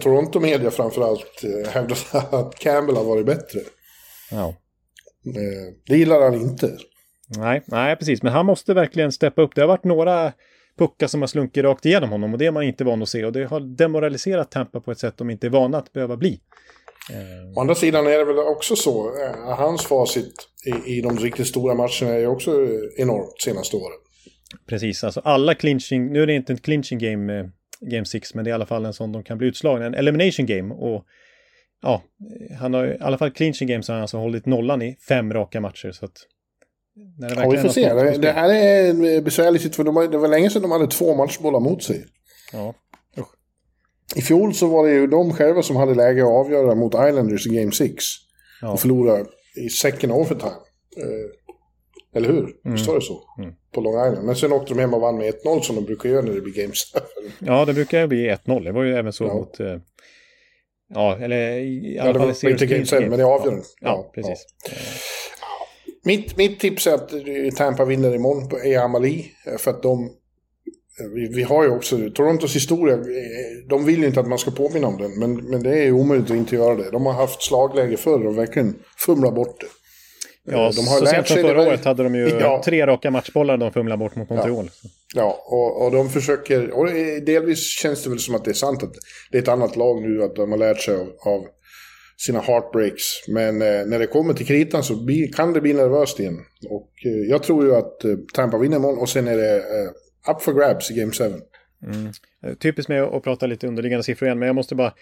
Toronto 0.00 0.40
Media 0.40 0.70
framförallt 0.70 1.44
eh, 1.44 1.70
hävdade 1.70 2.00
att 2.36 2.58
Campbell 2.58 2.96
har 2.96 3.04
varit 3.04 3.26
bättre. 3.26 3.60
Ja. 4.30 4.48
Eh, 5.26 5.74
det 5.86 5.96
gillar 5.96 6.20
han 6.20 6.34
inte. 6.34 6.76
Nej, 7.36 7.62
nej, 7.66 7.96
precis. 7.96 8.22
Men 8.22 8.32
han 8.32 8.46
måste 8.46 8.74
verkligen 8.74 9.12
steppa 9.12 9.42
upp. 9.42 9.54
Det 9.54 9.60
har 9.60 9.68
varit 9.68 9.84
några 9.84 10.32
puckar 10.80 11.06
som 11.06 11.20
har 11.20 11.28
slunkit 11.28 11.64
rakt 11.64 11.86
igenom 11.86 12.10
honom 12.10 12.32
och 12.32 12.38
det 12.38 12.46
är 12.46 12.50
man 12.50 12.62
inte 12.62 12.84
van 12.84 13.02
att 13.02 13.08
se. 13.08 13.24
Och 13.24 13.32
det 13.32 13.44
har 13.44 13.60
demoraliserat 13.60 14.50
Tampa 14.50 14.80
på 14.80 14.90
ett 14.90 14.98
sätt 14.98 15.16
de 15.16 15.30
inte 15.30 15.46
är 15.46 15.50
vana 15.50 15.78
att 15.78 15.92
behöva 15.92 16.16
bli. 16.16 16.40
Eh. 17.10 17.56
Å 17.56 17.60
andra 17.60 17.74
sidan 17.74 18.06
är 18.06 18.18
det 18.18 18.24
väl 18.24 18.38
också 18.38 18.76
så, 18.76 19.12
eh, 19.22 19.56
hans 19.56 19.86
facit 19.86 20.34
i, 20.66 20.96
i 20.96 21.00
de 21.00 21.18
riktigt 21.18 21.46
stora 21.46 21.74
matcherna 21.74 22.14
är 22.14 22.18
ju 22.18 22.26
också 22.26 22.50
enormt 22.96 23.40
senaste 23.40 23.76
åren. 23.76 23.98
Precis, 24.66 25.04
alltså 25.04 25.20
alla 25.20 25.54
clinching, 25.54 26.12
nu 26.12 26.22
är 26.22 26.26
det 26.26 26.34
inte 26.34 26.52
en 26.52 26.58
clinching 26.58 26.98
game, 26.98 27.38
eh, 27.38 27.46
game 27.80 28.04
6, 28.04 28.34
men 28.34 28.44
det 28.44 28.48
är 28.48 28.52
i 28.52 28.54
alla 28.54 28.66
fall 28.66 28.84
en 28.84 28.92
sån 28.92 29.12
de 29.12 29.22
kan 29.22 29.38
bli 29.38 29.46
utslagna, 29.46 29.86
en 29.86 29.94
elimination 29.94 30.46
game. 30.46 30.74
Och 30.74 31.04
ja, 31.82 32.02
han 32.58 32.74
har 32.74 32.86
i 32.86 32.96
alla 33.00 33.18
fall 33.18 33.30
clinching 33.30 33.68
games 33.68 33.88
har 33.88 33.94
han 33.94 34.02
alltså 34.02 34.16
hållit 34.16 34.46
nollan 34.46 34.82
i 34.82 34.96
fem 35.08 35.32
raka 35.32 35.60
matcher. 35.60 35.92
Så 35.92 36.04
att, 36.04 36.26
ja, 37.36 37.48
vi 37.50 37.58
får 37.58 37.68
se. 37.68 37.94
Det, 37.94 38.18
det, 38.18 38.32
här 38.32 38.48
är 38.48 38.90
en 38.90 39.24
besvärlig 39.24 39.60
situation. 39.60 40.10
Det 40.10 40.18
var 40.18 40.28
länge 40.28 40.50
sedan 40.50 40.62
de 40.62 40.70
hade 40.70 40.86
två 40.86 41.14
matchbollar 41.14 41.60
mot 41.60 41.82
sig. 41.82 42.04
Ja. 42.52 42.74
I 44.16 44.22
fjol 44.22 44.54
så 44.54 44.66
var 44.66 44.86
det 44.86 44.92
ju 44.92 45.06
de 45.06 45.32
själva 45.32 45.62
som 45.62 45.76
hade 45.76 45.94
läge 45.94 46.22
att 46.22 46.28
avgöra 46.28 46.74
mot 46.74 46.94
Islanders 46.94 47.46
i 47.46 47.50
Game 47.50 47.72
6. 47.72 48.04
Ja. 48.62 48.72
Och 48.72 48.80
förlora 48.80 49.24
i 49.56 49.68
second 49.68 50.12
overtime. 50.12 50.52
Eh, 50.96 52.16
eller 52.16 52.28
hur? 52.28 52.40
Mm. 52.64 52.86
Var 52.86 52.94
det 52.94 53.00
så? 53.00 53.22
Mm. 53.38 53.54
På 53.72 53.80
Long 53.80 54.06
Island. 54.06 54.26
Men 54.26 54.36
sen 54.36 54.52
åkte 54.52 54.74
de 54.74 54.80
hem 54.80 54.94
och 54.94 55.00
vann 55.00 55.18
med 55.18 55.34
1-0 55.34 55.60
som 55.60 55.76
de 55.76 55.84
brukar 55.84 56.08
göra 56.08 56.22
när 56.22 56.32
det 56.32 56.40
blir 56.40 56.54
Game 56.54 56.72
7. 56.72 57.00
Ja, 57.38 57.64
det 57.64 57.74
brukar 57.74 58.06
bli 58.06 58.30
1-0. 58.30 58.64
Det 58.64 58.72
var 58.72 58.82
ju 58.82 58.94
även 58.94 59.12
så 59.12 59.24
ja. 59.24 59.34
mot... 59.34 59.60
Eh, 59.60 59.76
ja, 60.94 61.18
eller 61.20 61.58
i 61.58 61.98
alla 61.98 62.10
ja, 62.10 62.18
fall 62.18 62.30
i 62.30 62.34
Series 62.34 62.62
inte 62.62 62.74
Game 62.74 62.86
7, 62.86 63.00
men 63.00 63.18
det 63.18 63.24
är 63.24 63.34
avgörande. 63.34 63.62
Ja, 63.80 63.88
ja, 63.88 64.10
precis. 64.14 64.46
Ja. 64.64 64.72
Mitt, 66.02 66.36
mitt 66.36 66.60
tips 66.60 66.86
är 66.86 66.94
att 66.94 67.12
Tampa 67.56 67.84
vinner 67.84 68.14
imorgon 68.14 68.48
på 68.48 68.58
Amali. 68.84 69.32
För 69.58 69.70
att 69.70 69.82
de 69.82 70.10
vi, 71.14 71.28
vi, 71.28 71.42
har 71.42 71.64
ju 71.64 71.70
också, 71.70 71.96
Torontos 72.14 72.56
historia, 72.56 72.98
de 73.68 73.84
vill 73.84 74.00
ju 74.00 74.06
inte 74.06 74.20
att 74.20 74.28
man 74.28 74.38
ska 74.38 74.50
påminna 74.50 74.86
om 74.86 74.98
den, 74.98 75.18
men, 75.18 75.34
men 75.34 75.62
det 75.62 75.70
är 75.70 75.84
ju 75.84 75.92
omöjligt 75.92 76.30
att 76.30 76.36
inte 76.36 76.54
göra 76.54 76.74
det. 76.74 76.90
De 76.90 77.06
har 77.06 77.12
haft 77.12 77.42
slagläge 77.42 77.96
förr 77.96 78.26
och 78.26 78.38
verkligen 78.38 78.74
fumlat 79.06 79.34
bort 79.34 79.60
det. 79.60 79.66
Ja, 80.44 80.72
de 80.76 80.88
har 80.88 80.98
så 80.98 81.06
sent 81.06 81.28
som 81.28 81.36
förra 81.36 81.62
året 81.62 81.84
hade 81.84 82.02
de 82.02 82.14
ju 82.14 82.28
ja. 82.28 82.62
tre 82.64 82.86
raka 82.86 83.10
matchbollar 83.10 83.56
de 83.56 83.72
fumlade 83.72 83.98
bort 83.98 84.16
mot 84.16 84.30
Montreal. 84.30 84.70
Ja, 84.82 84.90
ja 85.14 85.38
och, 85.46 85.84
och 85.84 85.90
de 85.90 86.08
försöker, 86.08 86.70
och 86.70 86.86
delvis 87.26 87.78
känns 87.78 88.04
det 88.04 88.10
väl 88.10 88.18
som 88.18 88.34
att 88.34 88.44
det 88.44 88.50
är 88.50 88.54
sant 88.54 88.82
att 88.82 88.92
det 89.30 89.38
är 89.38 89.42
ett 89.42 89.48
annat 89.48 89.76
lag 89.76 90.02
nu, 90.02 90.22
att 90.22 90.36
de 90.36 90.50
har 90.50 90.58
lärt 90.58 90.80
sig 90.80 90.94
av, 90.94 91.08
av 91.20 91.46
sina 92.26 92.40
heartbreaks. 92.40 93.02
Men 93.28 93.62
eh, 93.62 93.86
när 93.86 93.98
det 93.98 94.06
kommer 94.06 94.34
till 94.34 94.46
kritan 94.46 94.82
så 94.82 95.04
bli, 95.04 95.28
kan 95.28 95.52
det 95.52 95.60
bli 95.60 95.72
nervöst 95.72 96.20
igen. 96.20 96.38
Och 96.70 96.92
eh, 97.04 97.30
jag 97.30 97.42
tror 97.42 97.64
ju 97.64 97.74
att 97.74 98.04
eh, 98.04 98.16
Tampa 98.34 98.58
vinner 98.58 98.76
imorgon 98.76 98.98
och 98.98 99.08
sen 99.08 99.28
är 99.28 99.36
det 99.36 99.56
eh, 99.56 100.32
up 100.34 100.42
for 100.42 100.52
grabs 100.52 100.90
i 100.90 100.94
Game 100.94 101.12
7. 101.12 101.24
Mm. 101.24 102.12
Eh, 102.44 102.54
typiskt 102.54 102.88
med 102.88 103.02
att 103.02 103.22
prata 103.22 103.46
lite 103.46 103.66
underliggande 103.66 104.02
siffror 104.02 104.26
igen, 104.26 104.38
men 104.38 104.46
jag 104.46 104.54
måste 104.54 104.74
bara 104.74 104.94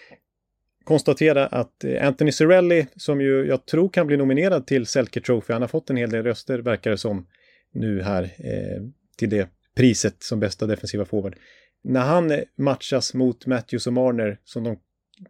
konstatera 0.83 1.47
att 1.47 1.83
eh, 1.83 2.07
Anthony 2.07 2.31
Cirelli, 2.31 2.87
som 2.95 3.21
ju 3.21 3.45
jag 3.45 3.65
tror 3.65 3.89
kan 3.89 4.07
bli 4.07 4.17
nominerad 4.17 4.67
till 4.67 4.85
Selke 4.85 5.21
Trophy, 5.21 5.53
han 5.53 5.61
har 5.61 5.69
fått 5.69 5.89
en 5.89 5.97
hel 5.97 6.09
del 6.09 6.23
röster, 6.23 6.59
verkar 6.59 6.91
det 6.91 6.97
som, 6.97 7.27
nu 7.73 8.01
här 8.01 8.23
eh, 8.23 8.83
till 9.17 9.29
det 9.29 9.49
priset 9.75 10.23
som 10.23 10.39
bästa 10.39 10.65
defensiva 10.65 11.05
forward. 11.05 11.35
När 11.83 12.01
han 12.01 12.31
eh, 12.31 12.39
matchas 12.57 13.13
mot 13.13 13.45
Matthews 13.45 13.87
och 13.87 13.93
Marner, 13.93 14.39
som 14.43 14.63
de 14.63 14.79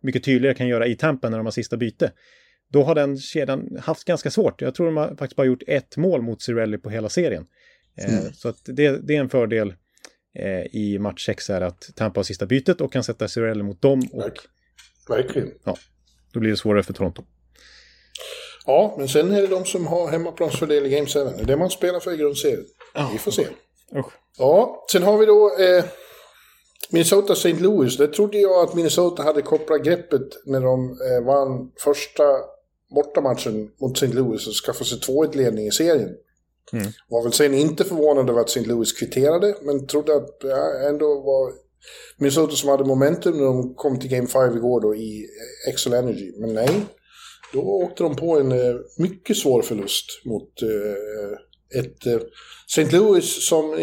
mycket 0.01 0.23
tydligare 0.23 0.55
kan 0.55 0.67
göra 0.67 0.87
i 0.87 0.95
Tampa 0.95 1.29
när 1.29 1.37
de 1.37 1.45
har 1.45 1.51
sista 1.51 1.77
byte, 1.77 2.11
då 2.67 2.83
har 2.83 2.95
den 2.95 3.17
kedjan 3.17 3.77
haft 3.81 4.03
ganska 4.03 4.31
svårt. 4.31 4.61
Jag 4.61 4.75
tror 4.75 4.85
de 4.85 4.97
har 4.97 5.07
faktiskt 5.07 5.35
bara 5.35 5.47
gjort 5.47 5.63
ett 5.67 5.97
mål 5.97 6.21
mot 6.21 6.41
Cirelli 6.41 6.77
på 6.77 6.89
hela 6.89 7.09
serien. 7.09 7.45
Eh, 7.97 8.19
mm. 8.19 8.33
Så 8.33 8.49
att 8.49 8.57
det, 8.65 9.07
det, 9.07 9.15
är 9.15 9.19
en 9.19 9.29
fördel 9.29 9.73
eh, 10.35 10.75
i 10.75 10.97
match 10.99 11.25
6 11.25 11.49
är 11.49 11.61
att 11.61 11.89
Tampa 11.95 12.19
har 12.19 12.23
sista 12.23 12.45
bytet 12.45 12.81
och 12.81 12.93
kan 12.93 13.03
sätta 13.03 13.27
Cirelli 13.27 13.63
mot 13.63 13.81
dem. 13.81 14.01
Och, 14.11 14.31
Verkligen. 15.09 15.51
Ja, 15.63 15.77
då 16.33 16.39
blir 16.39 16.51
det 16.51 16.57
svårare 16.57 16.83
för 16.83 16.93
Toronto. 16.93 17.23
Ja, 18.65 18.95
men 18.97 19.07
sen 19.07 19.31
är 19.31 19.41
det 19.41 19.47
de 19.47 19.65
som 19.65 19.87
har 19.87 20.11
hemmaplansfördel 20.11 20.85
i 20.85 20.89
Game 20.89 21.07
7. 21.07 21.19
Det 21.19 21.41
är 21.41 21.45
det 21.45 21.57
man 21.57 21.69
spelar 21.69 21.99
för 21.99 22.13
i 22.13 22.17
grundserien. 22.17 22.65
Vi 23.11 23.17
får 23.17 23.31
se. 23.31 23.47
Usch. 23.95 24.13
Ja, 24.37 24.85
sen 24.91 25.03
har 25.03 25.17
vi 25.17 25.25
då 25.25 25.57
eh, 25.59 25.83
Minnesota 26.91 27.33
St. 27.33 27.53
Louis. 27.53 27.97
Det 27.97 28.07
trodde 28.07 28.37
jag 28.37 28.63
att 28.63 28.75
Minnesota 28.75 29.23
hade 29.23 29.41
kopplat 29.41 29.83
greppet 29.83 30.45
när 30.45 30.61
de 30.61 30.89
eh, 30.89 31.25
vann 31.25 31.71
första 31.83 32.23
bortamatchen 32.95 33.71
mot 33.81 33.97
St. 33.97 34.13
Louis 34.15 34.47
och 34.47 34.53
skaffade 34.53 34.85
sig 34.85 34.97
2-1-ledning 34.99 35.67
i 35.67 35.71
serien. 35.71 36.09
Mm. 36.73 36.85
Var 37.09 37.23
väl 37.23 37.33
sen 37.33 37.53
inte 37.53 37.83
förvånad 37.83 38.29
över 38.29 38.41
att 38.41 38.49
St. 38.49 38.65
Louis 38.65 38.93
kvitterade, 38.93 39.55
men 39.61 39.87
trodde 39.87 40.15
att 40.15 40.37
ja, 40.43 40.87
ändå 40.89 41.05
var 41.05 41.51
Minnesota 42.17 42.55
som 42.55 42.69
hade 42.69 42.85
momentum 42.85 43.37
när 43.37 43.45
de 43.45 43.75
kom 43.75 43.99
till 43.99 44.09
Game 44.09 44.27
5 44.27 44.57
igår 44.57 44.81
då 44.81 44.95
i 44.95 45.27
Excel 45.69 45.93
Energy. 45.93 46.31
Men 46.37 46.53
nej, 46.53 46.69
då 47.53 47.61
åkte 47.61 48.03
de 48.03 48.15
på 48.15 48.39
en 48.39 48.51
eh, 48.51 48.75
mycket 48.97 49.37
svår 49.37 49.61
förlust 49.61 50.05
mot 50.25 50.61
eh, 50.61 51.79
ett 51.79 52.05
eh, 52.05 52.27
St. 52.67 52.97
Louis 52.97 53.47
som 53.47 53.77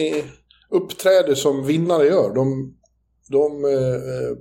uppträder 0.71 1.35
som 1.35 1.67
vinnare 1.67 2.07
gör. 2.07 2.35
De, 2.35 2.77
de 3.29 3.63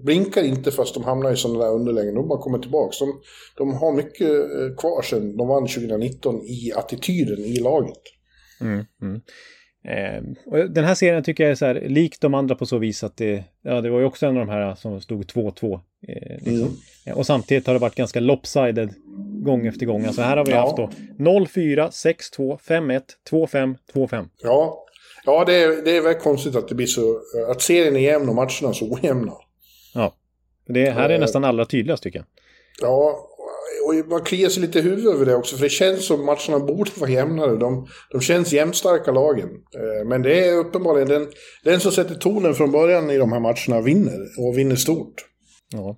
blinkar 0.04 0.44
inte 0.44 0.72
fast 0.72 0.94
de 0.94 1.04
hamnar 1.04 1.32
i 1.32 1.36
sådana 1.36 1.66
där 1.66 1.72
underlägen. 1.72 2.16
De 2.16 2.28
bara 2.28 2.40
kommer 2.40 2.60
tillbaka. 2.60 2.96
De, 3.00 3.22
de 3.58 3.74
har 3.74 3.92
mycket 3.92 4.30
kvar 4.78 5.02
sen 5.02 5.38
de 5.38 5.48
vann 5.48 5.68
2019 5.68 6.42
i 6.42 6.72
attityden 6.76 7.40
i 7.40 7.60
laget. 7.60 8.02
Mm, 8.62 8.86
mm. 9.02 9.22
Eh, 9.88 10.24
den 10.70 10.84
här 10.84 10.96
serien 10.96 11.24
tycker 11.24 11.44
jag 11.44 11.52
är 11.52 11.56
så 11.56 11.66
här 11.66 11.84
lik 11.90 12.20
de 12.22 12.34
andra 12.34 12.56
på 12.56 12.66
så 12.66 12.78
vis 12.78 13.04
att 13.04 13.18
det, 13.18 13.44
ja, 13.62 13.82
det 13.82 13.90
var 13.90 14.00
ju 14.00 14.06
också 14.06 14.26
en 14.26 14.38
av 14.38 14.48
de 14.48 14.52
här 14.52 14.76
som 14.76 15.02
stod 15.02 15.24
2-2. 15.26 15.74
Eh, 16.08 16.36
liksom. 16.36 16.54
mm. 16.54 16.70
Eh, 17.06 17.18
och 17.18 17.26
samtidigt 17.26 17.68
har 17.68 17.74
det 17.74 17.80
varit 17.80 17.96
ganska 17.96 18.20
lopsided 18.20 18.94
gång 19.46 19.68
efter 19.68 19.86
gång. 19.86 20.06
Alltså 20.06 20.22
här 20.22 20.38
har 20.38 20.46
vi 20.46 20.52
ja. 20.52 20.62
haft 20.62 20.78
då 20.78 20.90
0-4, 21.18 21.90
6-2, 22.38 22.60
5-1, 22.60 23.02
2-5, 23.32 23.76
2-5. 23.94 24.30
Ja, 24.44 24.86
ja 25.26 25.45
det, 25.45 25.53
är, 25.53 25.86
det 25.86 25.97
är 25.97 26.01
väldigt 26.01 26.23
konstigt 26.23 26.55
att 26.55 26.67
det 26.67 26.76
blir 26.76 26.88
så, 26.88 27.21
att 27.51 27.61
serien 27.61 27.95
är 27.95 27.99
jämn 27.99 28.30
och 28.30 28.36
matcherna 28.36 28.73
så 28.73 28.93
ojämna. 28.93 29.34
Ja, 29.93 30.13
det 30.67 30.89
här 30.89 31.09
är 31.09 31.13
eh, 31.13 31.19
nästan 31.19 31.43
allra 31.43 31.65
tydligast 31.65 32.03
tycker 32.03 32.19
jag. 32.19 32.26
Ja, 32.82 33.30
och 33.88 34.09
man 34.09 34.21
kliar 34.21 34.49
sig 34.49 34.61
lite 34.61 34.80
i 34.80 34.82
huvudet 34.82 35.13
över 35.13 35.26
det 35.26 35.36
också, 35.36 35.55
för 35.55 35.63
det 35.63 35.69
känns 35.69 36.05
som 36.05 36.26
matcherna 36.26 36.59
borde 36.59 36.91
vara 36.97 37.09
jämnare. 37.09 37.55
De, 37.55 37.88
de 38.11 38.21
känns 38.21 38.53
jämnstarka 38.53 39.11
lagen. 39.11 39.49
Eh, 39.49 40.07
men 40.07 40.21
det 40.21 40.47
är 40.47 40.57
uppenbarligen 40.57 41.07
den, 41.07 41.28
den 41.63 41.80
som 41.80 41.91
sätter 41.91 42.15
tonen 42.15 42.53
från 42.53 42.71
början 42.71 43.09
i 43.09 43.17
de 43.17 43.32
här 43.32 43.39
matcherna 43.39 43.82
vinner, 43.82 44.19
och 44.38 44.57
vinner 44.57 44.76
stort. 44.76 45.26
Ja. 45.73 45.97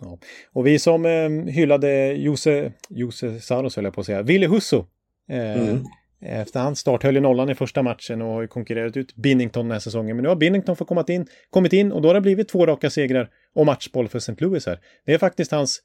ja. 0.00 0.18
Och 0.52 0.66
vi 0.66 0.78
som 0.78 1.06
eh, 1.06 1.52
hyllade 1.52 2.12
Jose, 2.12 2.72
Jose 2.88 3.40
Saros, 3.40 3.76
höll 3.76 3.84
jag 3.84 3.94
på 3.94 4.00
att 4.00 4.06
säga, 4.06 4.22
Ville 4.22 4.46
Husso. 4.46 4.84
Eh, 5.30 5.62
mm. 5.62 5.84
Efter 6.20 6.60
hans 6.60 6.78
start 6.78 7.02
höll 7.02 7.14
ju 7.14 7.20
nollan 7.20 7.50
i 7.50 7.54
första 7.54 7.82
matchen 7.82 8.22
och 8.22 8.28
har 8.28 8.42
ju 8.42 8.48
konkurrerat 8.48 8.96
ut 8.96 9.16
Binnington 9.16 9.64
den 9.64 9.72
här 9.72 9.78
säsongen. 9.78 10.16
Men 10.16 10.22
nu 10.22 10.28
har 10.28 10.36
Binnington 10.36 10.76
fått 10.76 10.88
kommit 10.88 11.08
in, 11.08 11.26
kommit 11.50 11.72
in 11.72 11.92
och 11.92 12.02
då 12.02 12.08
har 12.08 12.14
det 12.14 12.20
blivit 12.20 12.48
två 12.48 12.66
raka 12.66 12.90
segrar 12.90 13.30
och 13.54 13.66
matchboll 13.66 14.08
för 14.08 14.18
St. 14.18 14.34
Louis 14.38 14.66
här. 14.66 14.80
Det 15.04 15.14
är 15.14 15.18
faktiskt 15.18 15.52
hans 15.52 15.82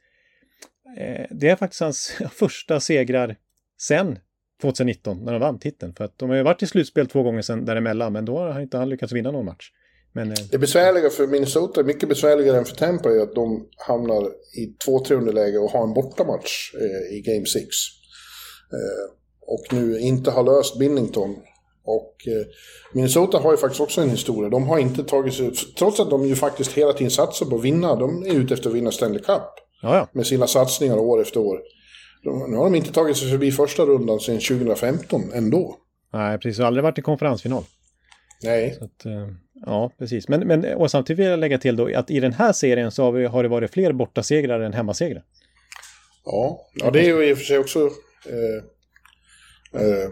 Eh, 0.98 1.26
det 1.30 1.50
är 1.50 1.56
faktiskt 1.56 1.82
hans 1.82 2.12
första 2.32 2.80
segrar 2.80 3.36
sen 3.82 4.20
2019 4.62 5.26
när 5.26 5.32
de 5.32 5.42
vann 5.42 5.60
titeln. 5.60 5.94
För 5.96 6.04
att 6.04 6.20
de 6.20 6.30
har 6.30 6.38
ju 6.38 6.44
varit 6.44 6.64
i 6.64 6.68
slutspel 6.68 7.08
två 7.08 7.24
gånger 7.24 7.42
sen 7.42 7.66
däremellan, 7.66 8.14
men 8.14 8.26
då 8.26 8.38
har 8.38 8.50
han 8.50 8.62
inte 8.62 8.78
han 8.78 8.90
lyckats 8.90 9.14
vinna 9.14 9.32
någon 9.32 9.46
match. 9.46 9.72
Men, 10.14 10.32
eh, 10.32 10.38
det 10.52 10.58
besvärliga 10.58 11.10
för 11.10 11.28
Minnesota, 11.28 11.84
mycket 11.84 12.10
besvärligare 12.10 12.58
än 12.58 12.66
för 12.66 12.76
Tampa, 12.76 13.10
är 13.10 13.20
att 13.20 13.36
de 13.36 13.68
hamnar 13.88 14.28
i 14.58 14.76
2-3 14.86 15.16
underläge 15.16 15.58
och 15.58 15.72
har 15.72 15.84
en 15.84 15.94
bortamatch 15.94 16.74
eh, 16.76 17.18
i 17.18 17.22
Game 17.22 17.46
6. 17.46 17.66
Eh, 18.74 19.23
och 19.48 19.66
nu 19.72 20.00
inte 20.00 20.32
har 20.32 20.44
löst 20.44 20.80
Binnington. 20.80 21.36
Och 21.86 22.28
eh, 22.28 22.46
Minnesota 22.94 23.38
har 23.38 23.52
ju 23.52 23.58
faktiskt 23.58 23.82
också 23.82 24.02
en 24.02 24.10
historia. 24.10 24.50
De 24.50 24.68
har 24.68 24.80
inte 24.80 25.04
tagit 25.04 25.34
sig, 25.34 25.52
trots 25.52 26.00
att 26.00 26.10
de 26.10 26.26
ju 26.26 26.36
faktiskt 26.36 26.72
hela 26.72 26.94
tiden 26.94 27.12
satsar 27.12 27.46
på 27.46 27.56
att 27.56 27.64
vinna, 27.64 27.96
de 27.96 28.26
är 28.26 28.34
ute 28.34 28.54
efter 28.54 28.70
att 28.70 28.76
vinna 28.76 28.92
Stanley 28.92 29.20
Cup. 29.20 29.42
Ja, 29.82 30.08
Med 30.12 30.28
sina 30.28 30.48
satsningar 30.48 30.98
år 30.98 31.22
efter 31.22 31.40
år. 31.40 31.62
De, 32.24 32.52
nu 32.52 32.58
har 32.58 32.64
de 32.64 32.76
inte 32.76 32.94
tagit 32.94 33.18
sig 33.18 33.30
förbi 33.30 33.52
första 33.52 33.84
rundan 33.84 34.20
sedan 34.20 34.40
2015 34.40 35.22
ändå. 35.34 35.76
Nej, 36.14 36.38
precis. 36.38 36.60
Och 36.60 36.66
aldrig 36.66 36.84
varit 36.84 36.98
i 36.98 37.02
konferensfinal. 37.02 37.64
Nej. 38.44 38.78
Att, 38.82 39.06
eh, 39.06 39.28
ja, 39.66 39.92
precis. 40.00 40.28
Men, 40.28 40.48
men 40.48 40.66
och 40.76 40.92
samtidigt 40.92 41.20
vill 41.20 41.26
jag 41.26 41.40
lägga 41.40 41.58
till 41.58 41.76
då 41.76 41.98
att 41.98 42.12
i 42.12 42.20
den 42.20 42.34
här 42.34 42.54
serien 42.54 42.92
så 42.92 43.04
har, 43.04 43.12
vi, 43.12 43.26
har 43.26 43.44
det 43.44 43.50
varit 43.50 43.72
fler 43.72 43.94
bortasegrar 43.94 44.60
än 44.60 44.74
hemmasegrar. 44.74 45.24
Ja, 46.26 46.68
ja 46.76 46.92
det 46.92 47.00
är 47.00 47.04
ju 47.04 47.30
i 47.30 47.34
och 47.34 47.38
för 47.38 47.46
sig 47.46 47.58
också 47.58 47.80
eh, 48.26 48.64
eh, 49.74 50.10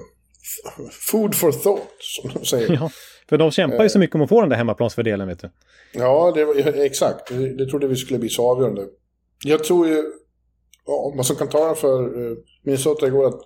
food 0.92 1.36
for 1.36 1.52
thought, 1.52 1.92
som 2.00 2.32
de 2.34 2.46
säger. 2.46 2.74
Ja, 2.74 2.90
för 3.30 3.38
de 3.38 3.52
kämpar 3.52 3.84
ju 3.84 3.90
så 3.90 4.00
mycket 4.00 4.16
om 4.16 4.22
att 4.22 4.30
få 4.30 4.42
den 4.42 4.50
där 4.50 4.58
hemmaplansfördelen, 4.58 5.28
vet 5.28 5.40
du. 5.40 5.50
Ja, 5.94 6.32
det, 6.36 6.86
exakt. 6.86 7.28
Det, 7.30 7.58
det 7.58 7.66
trodde 7.66 7.88
vi 7.88 7.96
skulle 7.96 8.20
bli 8.20 8.30
så 8.30 8.52
avgörande. 8.52 8.88
Jag 9.46 9.64
tror 9.64 9.88
ju, 9.88 10.04
ja, 10.86 11.14
vad 11.16 11.26
som 11.26 11.36
kan 11.36 11.50
tala 11.50 11.76
för 11.76 12.18
uh, 12.18 12.38
Minnesota 12.64 13.08
igår 13.08 13.28
att 13.28 13.42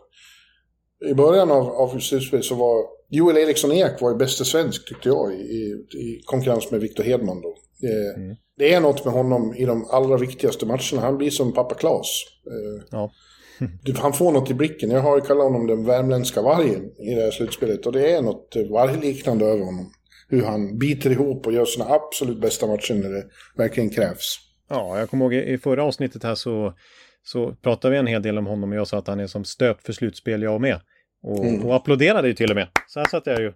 i 1.09 1.13
början 1.13 1.51
av, 1.51 1.69
av 1.69 1.99
slutspelet 1.99 2.45
så 2.45 2.55
var 2.55 2.85
Joel 3.09 3.37
Eriksson 3.37 3.71
Ek 3.71 4.01
var 4.01 4.11
ju 4.11 4.17
bästa 4.17 4.43
svensk 4.43 4.87
tyckte 4.87 5.09
jag 5.09 5.33
i, 5.33 5.85
i 5.97 6.21
konkurrens 6.25 6.71
med 6.71 6.81
Victor 6.81 7.03
Hedman 7.03 7.41
då. 7.41 7.55
Det, 7.81 8.15
mm. 8.15 8.35
det, 8.57 8.73
är 8.73 8.81
något 8.81 9.05
med 9.05 9.13
honom 9.13 9.55
i 9.55 9.65
de 9.65 9.85
allra 9.85 10.17
viktigaste 10.17 10.65
matcherna. 10.65 11.01
Han 11.01 11.17
blir 11.17 11.29
som 11.29 11.53
pappa 11.53 11.75
Klas. 11.75 12.07
Uh, 12.47 12.83
ja. 12.91 13.11
Han 13.97 14.13
får 14.13 14.31
något 14.31 14.51
i 14.51 14.53
blicken. 14.53 14.91
Jag 14.91 15.01
har 15.01 15.15
ju 15.15 15.21
kallat 15.21 15.43
honom 15.43 15.67
den 15.67 15.85
värmländska 15.85 16.41
vargen 16.41 16.91
i 16.99 17.15
det 17.15 17.21
här 17.21 17.31
slutspelet. 17.31 17.85
Och 17.85 17.91
det 17.91 18.11
är 18.11 18.21
något 18.21 18.55
vargliknande 18.69 19.45
över 19.45 19.65
honom. 19.65 19.91
Hur 20.29 20.43
han 20.43 20.77
biter 20.77 21.11
ihop 21.11 21.47
och 21.47 21.53
gör 21.53 21.65
sina 21.65 21.85
absolut 21.85 22.41
bästa 22.41 22.67
matcher 22.67 22.93
när 22.93 23.09
det 23.09 23.23
verkligen 23.57 23.89
krävs. 23.89 24.37
Ja, 24.69 24.99
jag 24.99 25.09
kommer 25.09 25.25
ihåg 25.25 25.33
i 25.33 25.57
förra 25.57 25.83
avsnittet 25.83 26.23
här 26.23 26.35
så, 26.35 26.73
så 27.23 27.55
pratade 27.61 27.91
vi 27.91 27.99
en 27.99 28.07
hel 28.07 28.21
del 28.21 28.37
om 28.37 28.45
honom 28.45 28.71
och 28.71 28.77
jag 28.77 28.87
sa 28.87 28.97
att 28.97 29.07
han 29.07 29.19
är 29.19 29.27
som 29.27 29.45
stöpt 29.45 29.85
för 29.85 29.93
slutspel 29.93 30.41
jag 30.41 30.61
med. 30.61 30.79
Och, 31.23 31.45
mm. 31.45 31.65
och 31.65 31.75
applåderade 31.75 32.27
ju 32.27 32.33
till 32.33 32.49
och 32.49 32.55
med. 32.55 32.67
Så 32.87 32.99
här 32.99 33.07
satt 33.07 33.27
jag 33.27 33.39
ju 33.39 33.47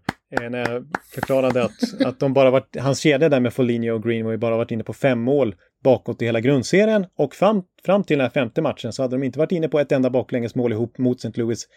eh, 0.42 0.50
när 0.50 0.72
jag 0.72 0.86
förklarade 1.14 1.64
att, 1.64 2.06
att 2.06 2.20
de 2.20 2.34
bara 2.34 2.52
varit, 2.52 2.78
hans 2.80 3.00
kedja 3.00 3.30
där 3.30 3.40
med 3.40 3.54
Foligno 3.54 3.92
och 3.92 4.04
Greenway 4.04 4.38
bara 4.38 4.58
varit 4.58 4.72
inne 4.72 4.84
på 4.84 4.94
fem 4.94 5.20
mål 5.20 5.56
bakåt 5.84 6.22
i 6.22 6.26
hela 6.26 6.40
grundserien 6.40 7.06
och 7.18 7.36
fram, 7.36 7.64
fram 7.86 8.04
till 8.04 8.18
den 8.18 8.26
här 8.26 8.32
femte 8.32 8.62
matchen 8.62 8.94
så 8.94 9.02
hade 9.02 9.16
de 9.16 9.24
inte 9.24 9.40
varit 9.40 9.52
inne 9.52 9.68
på 9.68 9.80
ett 9.80 9.92
enda 9.92 10.10
baklängesmål 10.10 10.72
ihop 10.72 10.98
mot 10.98 11.18
St. 11.18 11.42
Louis. 11.42 11.68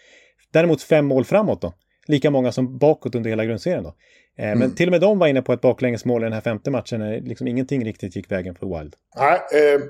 Däremot 0.52 0.82
fem 0.82 1.06
mål 1.06 1.24
framåt 1.24 1.62
då. 1.62 1.74
Lika 2.06 2.30
många 2.30 2.52
som 2.52 2.78
bakåt 2.78 3.14
under 3.14 3.30
hela 3.30 3.44
grundserien 3.44 3.84
då. 3.84 3.94
Eh, 4.38 4.46
mm. 4.46 4.58
Men 4.58 4.74
till 4.74 4.88
och 4.88 4.90
med 4.90 5.00
de 5.00 5.18
var 5.18 5.26
inne 5.26 5.42
på 5.42 5.52
ett 5.52 5.60
baklängesmål 5.60 6.22
i 6.22 6.24
den 6.24 6.32
här 6.32 6.40
femte 6.40 6.70
matchen 6.70 7.00
när 7.00 7.20
liksom 7.20 7.48
ingenting 7.48 7.84
riktigt 7.84 8.16
gick 8.16 8.30
vägen 8.30 8.54
för 8.54 8.78
Wild. 8.78 8.94
Nej, 9.16 9.40
eh, 9.52 9.80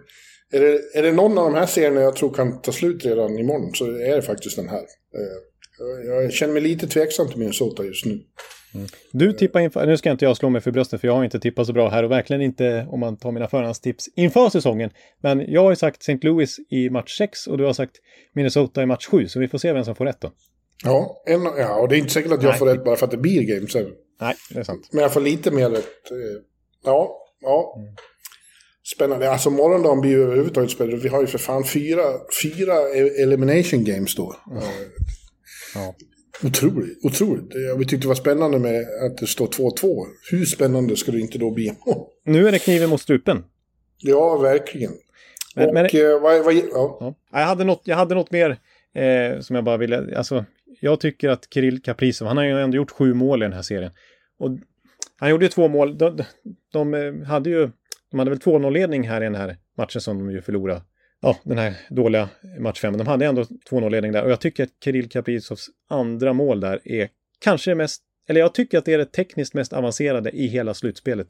är, 0.54 0.60
det, 0.60 0.98
är 0.98 1.02
det 1.02 1.12
någon 1.12 1.38
av 1.38 1.44
de 1.44 1.54
här 1.58 1.66
serierna 1.66 2.00
jag 2.00 2.16
tror 2.16 2.34
kan 2.34 2.60
ta 2.60 2.72
slut 2.72 3.04
redan 3.04 3.38
imorgon 3.38 3.74
så 3.74 3.84
är 3.84 4.16
det 4.16 4.22
faktiskt 4.22 4.56
den 4.56 4.68
här. 4.68 4.78
Eh, 4.78 6.06
jag 6.06 6.32
känner 6.32 6.52
mig 6.52 6.62
lite 6.62 6.86
tveksam 6.86 7.28
till 7.28 7.38
Minnesota 7.38 7.84
just 7.84 8.04
nu. 8.04 8.20
Mm. 8.75 8.87
Du 9.12 9.33
tippar 9.33 9.61
inför, 9.61 9.87
nu 9.87 9.97
ska 9.97 10.11
inte 10.11 10.25
jag 10.25 10.37
slå 10.37 10.49
mig 10.51 10.61
för 10.61 10.70
bröstet 10.70 11.01
för 11.01 11.09
jag 11.09 11.14
har 11.14 11.25
inte 11.25 11.41
tippat 11.41 11.66
så 11.66 11.73
bra 11.73 11.89
här 11.89 12.03
och 12.03 12.11
verkligen 12.11 12.43
inte 12.43 12.87
om 12.91 13.01
man 13.01 13.16
tar 13.16 13.33
mina 13.33 13.49
förhandstips 13.49 14.09
inför 14.16 14.49
säsongen. 14.51 14.91
Men 15.23 15.53
jag 15.53 15.62
har 15.62 15.70
ju 15.70 15.77
sagt 15.77 16.01
St. 16.01 16.18
Louis 16.23 16.57
i 16.70 16.91
match 16.91 17.18
6 17.18 17.47
och 17.47 17.59
du 17.59 17.64
har 17.64 17.73
sagt 17.73 17.97
Minnesota 18.35 18.83
i 18.83 18.87
match 18.87 19.07
7 19.07 19.29
så 19.29 19.41
vi 19.41 19.49
får 19.49 19.59
se 19.59 19.73
vem 19.73 19.85
som 19.85 19.95
får 19.95 20.05
rätt 20.05 20.20
då. 20.20 20.33
Ja, 20.85 21.23
en, 21.27 21.43
ja, 21.43 21.75
och 21.81 21.89
det 21.89 21.97
är 21.97 21.99
inte 21.99 22.12
säkert 22.12 22.33
att 22.33 22.43
jag 22.43 22.51
Nej. 22.51 22.59
får 22.59 22.66
rätt 22.66 22.85
bara 22.85 22.97
för 22.97 23.05
att 23.05 23.11
det 23.11 23.16
blir 23.18 23.43
Game 23.43 23.66
7. 23.66 23.89
Nej, 24.20 24.35
det 24.51 24.59
är 24.61 24.64
sant. 24.64 24.89
Men 24.93 25.03
jag 25.03 25.12
får 25.12 25.20
lite 25.20 25.51
mer 25.51 25.70
rätt. 25.70 26.11
eh, 26.11 26.16
Ja, 26.85 27.16
ja. 27.41 27.75
Mm. 27.79 27.95
Spännande. 28.95 29.31
Alltså 29.31 29.51
morgondagen 29.51 30.01
blir 30.01 30.11
ju 30.11 30.23
överhuvudtaget 30.23 30.70
spännande. 30.70 30.97
Vi 31.03 31.09
har 31.09 31.20
ju 31.20 31.27
för 31.27 31.39
fan 31.39 31.64
fyra, 31.64 32.03
fyra 32.43 32.75
e- 32.95 33.23
elimination 33.23 33.85
games 33.85 34.14
då. 34.14 34.35
Eh, 34.57 34.62
Ja. 35.75 35.95
Otroligt, 36.45 37.05
otroligt. 37.05 37.53
Vi 37.78 37.85
tyckte 37.85 38.05
det 38.05 38.09
var 38.09 38.14
spännande 38.14 38.59
med 38.59 38.80
att 39.07 39.18
det 39.18 39.26
står 39.26 39.47
2-2. 39.47 40.05
Hur 40.30 40.45
spännande 40.45 40.97
skulle 40.97 41.16
det 41.18 41.22
inte 41.22 41.39
då 41.39 41.51
bli? 41.51 41.72
Nu 42.24 42.49
är 42.49 42.53
det 42.53 42.59
kniven 42.59 42.91
mot 42.91 43.01
strupen. 43.01 43.45
ja, 43.99 44.37
verkligen. 44.39 44.93
Men- 45.57 45.68
och 45.68 45.74
men- 45.74 45.85
eh, 45.87 46.20
vad, 46.22 46.45
vad, 46.45 46.55
ja. 46.55 46.97
Ja. 47.01 47.14
Jag, 47.33 47.47
hade 47.47 47.64
något, 47.64 47.83
jag 47.85 47.97
hade 47.97 48.14
något 48.14 48.30
mer 48.30 48.51
eh, 48.95 49.41
som 49.41 49.57
jag 49.57 49.64
bara 49.64 49.76
ville... 49.76 50.16
Alltså, 50.16 50.45
jag 50.80 51.01
tycker 51.01 51.28
att 51.28 51.49
Kirill 51.55 51.83
Kaprizov, 51.83 52.28
han 52.28 52.37
har 52.37 52.45
ju 52.45 52.61
ändå 52.61 52.76
gjort 52.76 52.91
sju 52.91 53.14
mål 53.14 53.43
i 53.43 53.45
den 53.47 53.53
här 53.53 53.62
serien. 53.62 53.91
Och 54.39 54.51
han 55.16 55.30
gjorde 55.30 55.45
ju 55.45 55.49
två 55.49 55.68
mål. 55.68 55.99
De, 55.99 56.16
de, 56.16 56.24
de 56.72 56.95
eh, 56.95 57.26
hade 57.28 57.51
ju... 57.51 57.70
De 58.11 58.18
hade 58.18 58.30
väl 58.30 58.39
2-0-ledning 58.39 59.09
här 59.09 59.20
i 59.20 59.24
den 59.24 59.35
här 59.35 59.57
matchen 59.78 60.01
som 60.01 60.18
de 60.18 60.30
ju 60.30 60.43
förlorade. 60.43 60.83
Ja, 61.23 61.37
den 61.43 61.59
här 61.59 61.75
dåliga 61.91 62.29
match 62.61 62.81
fem. 62.81 62.97
De 62.99 63.07
hade 63.07 63.27
ändå 63.27 63.43
2-0-ledning 63.70 64.12
där. 64.12 64.25
Och 64.25 64.31
jag 64.31 64.41
tycker 64.41 64.62
att 64.62 64.70
Kirill 64.85 65.09
Kaprizovs 65.09 65.66
andra 65.91 66.33
mål 66.33 66.61
där 66.61 66.81
är 66.85 67.09
kanske 67.41 67.70
det 67.70 67.75
mest... 67.75 68.03
Eller 68.29 68.41
jag 68.41 68.55
tycker 68.55 68.79
att 68.79 68.85
det 68.85 68.93
är 68.95 68.99
det 68.99 69.05
tekniskt 69.12 69.55
mest 69.55 69.73
avancerade 69.73 70.31
i 70.31 70.47
hela 70.47 70.75
slutspelet. 70.75 71.27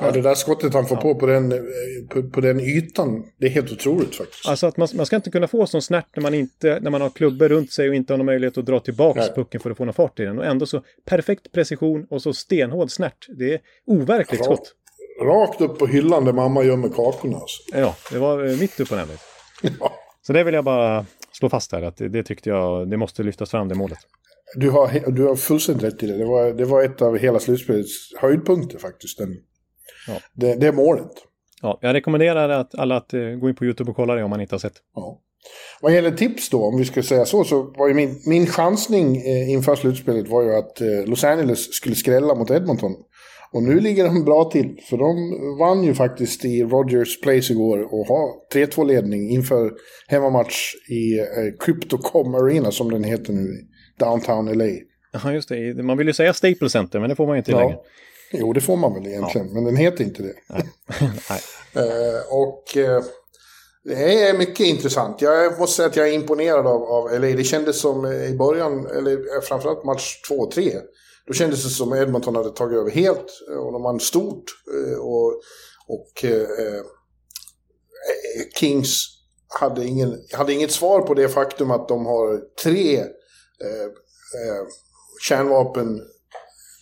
ja, 0.00 0.10
det 0.10 0.20
där 0.20 0.34
skottet 0.34 0.74
han 0.74 0.86
får 0.86 0.96
Ja. 0.96 1.00
på 1.02 1.14
på 1.14 1.26
den, 1.26 1.52
eh, 1.52 1.58
på, 2.10 2.22
på 2.30 2.40
den 2.40 2.60
ytan, 2.60 3.24
det 3.38 3.46
är 3.46 3.50
helt 3.50 3.72
otroligt 3.72 4.14
faktiskt. 4.16 4.48
Alltså 4.48 4.66
att 4.66 4.76
man, 4.76 4.88
man 4.94 5.06
ska 5.06 5.16
inte 5.16 5.30
kunna 5.30 5.48
få 5.48 5.66
sån 5.66 5.82
snärt 5.82 6.16
när 6.16 6.22
man, 6.22 6.34
inte, 6.34 6.78
när 6.80 6.90
man 6.90 7.00
har 7.00 7.10
klubbor 7.10 7.48
runt 7.48 7.72
sig 7.72 7.88
och 7.88 7.94
inte 7.94 8.12
har 8.12 8.18
någon 8.18 8.26
möjlighet 8.26 8.58
att 8.58 8.66
dra 8.66 8.80
tillbaka 8.80 9.20
Nej. 9.20 9.32
pucken 9.34 9.60
för 9.60 9.70
att 9.70 9.76
få 9.76 9.84
någon 9.84 9.94
fart 9.94 10.20
i 10.20 10.24
den. 10.24 10.38
Och 10.38 10.44
ändå 10.46 10.66
så 10.66 10.82
perfekt 11.04 11.52
precision 11.52 12.06
och 12.10 12.22
så 12.22 12.32
stenhård 12.32 12.90
snärt. 12.90 13.26
Det 13.38 13.54
är 13.54 13.60
overkligt 13.86 14.40
Ja. 14.40 14.44
skott. 14.44 14.74
Rakt 15.22 15.60
upp 15.60 15.78
på 15.78 15.86
hyllan 15.86 16.24
där 16.24 16.32
mamma 16.32 16.64
gömmer 16.64 16.88
kakorna. 16.88 17.36
Alltså. 17.36 17.62
Ja, 17.72 17.96
det 18.12 18.18
var 18.18 18.44
eh, 18.44 18.58
mitt 18.58 18.80
upp 18.80 18.88
på 18.88 18.96
näbbet. 18.96 19.20
Så 20.26 20.32
det 20.32 20.44
vill 20.44 20.54
jag 20.54 20.64
bara 20.64 21.06
slå 21.32 21.48
fast 21.48 21.72
här, 21.72 21.82
att 21.82 21.96
det, 21.96 22.08
det 22.08 22.22
tyckte 22.22 22.48
jag, 22.50 22.90
det 22.90 22.96
måste 22.96 23.22
lyftas 23.22 23.50
fram 23.50 23.68
det 23.68 23.74
målet. 23.74 23.98
Du 24.54 24.70
har, 24.70 25.10
du 25.10 25.24
har 25.24 25.36
fullständigt 25.36 25.84
rätt 25.84 26.02
i 26.02 26.06
det. 26.06 26.16
Det 26.18 26.24
var, 26.24 26.52
det 26.52 26.64
var 26.64 26.82
ett 26.82 27.02
av 27.02 27.18
hela 27.18 27.38
slutspelets 27.38 28.14
höjdpunkter 28.20 28.78
faktiskt. 28.78 29.18
Den, 29.18 29.36
Ja. 30.08 30.14
det, 30.34 30.54
det 30.54 30.72
målet. 30.72 31.10
Ja, 31.62 31.78
jag 31.82 31.94
rekommenderar 31.94 32.48
att 32.48 32.74
alla 32.74 32.96
att 32.96 33.14
eh, 33.14 33.20
gå 33.20 33.48
in 33.48 33.54
på 33.54 33.64
YouTube 33.64 33.90
och 33.90 33.96
kolla 33.96 34.14
det 34.14 34.22
om 34.22 34.30
man 34.30 34.40
inte 34.40 34.54
har 34.54 34.58
sett. 34.60 34.72
Ja. 34.94 35.20
Vad 35.80 35.94
gäller 35.94 36.10
tips 36.10 36.50
då, 36.50 36.64
om 36.64 36.78
vi 36.78 36.84
ska 36.84 37.02
säga 37.02 37.24
så, 37.24 37.44
så 37.44 37.62
var 37.62 37.88
ju 37.88 37.94
min, 37.94 38.22
min 38.26 38.46
chansning 38.46 39.16
eh, 39.16 39.50
inför 39.50 39.74
slutspelet 39.76 40.28
var 40.28 40.42
ju 40.42 40.54
att 40.54 40.80
eh, 40.80 41.06
Los 41.06 41.24
Angeles 41.24 41.74
skulle 41.74 41.94
skrälla 41.94 42.34
mot 42.34 42.50
Edmonton. 42.50 42.92
Och 43.52 43.62
nu 43.62 43.80
ligger 43.80 44.04
de 44.04 44.24
bra 44.24 44.44
till, 44.44 44.80
för 44.88 44.96
de 44.96 45.16
vann 45.58 45.84
ju 45.84 45.94
faktiskt 45.94 46.44
i 46.44 46.62
Rogers 46.62 47.20
Place 47.20 47.52
igår 47.52 47.94
och 47.94 48.06
har 48.06 48.54
3-2-ledning 48.54 49.30
inför 49.30 49.72
hemmamatch 50.08 50.74
i 50.90 51.18
eh, 51.18 51.24
Cryptocom 51.58 52.34
Arena 52.34 52.70
som 52.70 52.90
den 52.90 53.04
heter 53.04 53.32
nu, 53.32 53.48
downtown 53.98 54.58
LA. 54.58 54.64
Ja, 55.12 55.32
just 55.32 55.48
det. 55.48 55.82
Man 55.82 55.98
vill 55.98 56.06
ju 56.06 56.12
säga 56.12 56.32
Staples 56.34 56.72
Center, 56.72 57.00
men 57.00 57.08
det 57.08 57.16
får 57.16 57.26
man 57.26 57.36
ju 57.36 57.38
inte 57.38 57.52
längre. 57.52 57.72
Ja. 57.72 57.84
Jo, 58.32 58.52
det 58.52 58.60
får 58.60 58.76
man 58.76 58.94
väl 58.94 59.06
egentligen, 59.06 59.52
men 59.52 59.64
den 59.64 59.76
heter 59.76 60.04
inte 60.04 60.22
det. 60.22 60.34
Nej. 61.30 61.40
Eh, 61.74 62.20
och 62.30 62.76
eh, 62.76 63.02
det 63.84 64.22
är 64.28 64.38
mycket 64.38 64.66
intressant. 64.66 65.22
Jag 65.22 65.58
måste 65.58 65.76
säga 65.76 65.88
att 65.88 65.96
jag 65.96 66.08
är 66.08 66.12
imponerad 66.12 66.66
av, 66.66 66.82
av 66.82 67.20
LA. 67.20 67.26
Det 67.26 67.44
kändes 67.44 67.80
som 67.80 68.06
i 68.06 68.36
början, 68.38 68.86
eller 68.86 69.40
framförallt 69.40 69.84
match 69.84 70.20
2 70.28 70.34
och 70.34 70.50
3. 70.50 70.72
Då 71.26 71.32
kändes 71.32 71.64
det 71.64 71.70
som 71.70 71.92
Edmonton 71.92 72.36
hade 72.36 72.50
tagit 72.50 72.78
över 72.78 72.90
helt 72.90 73.26
eh, 73.50 73.56
och 73.56 73.72
de 73.72 73.82
vann 73.82 74.00
stort. 74.00 74.44
Eh, 74.74 74.98
och, 74.98 75.40
och 75.88 76.24
eh, 76.24 76.40
eh, 76.40 76.82
Kings 78.60 79.06
hade, 79.60 79.84
ingen, 79.84 80.18
hade 80.32 80.52
inget 80.52 80.70
svar 80.70 81.00
på 81.00 81.14
det 81.14 81.28
faktum 81.28 81.70
att 81.70 81.88
de 81.88 82.06
har 82.06 82.40
tre 82.62 82.98
eh, 82.98 83.84
eh, 84.42 84.66
kärnvapen 85.28 86.00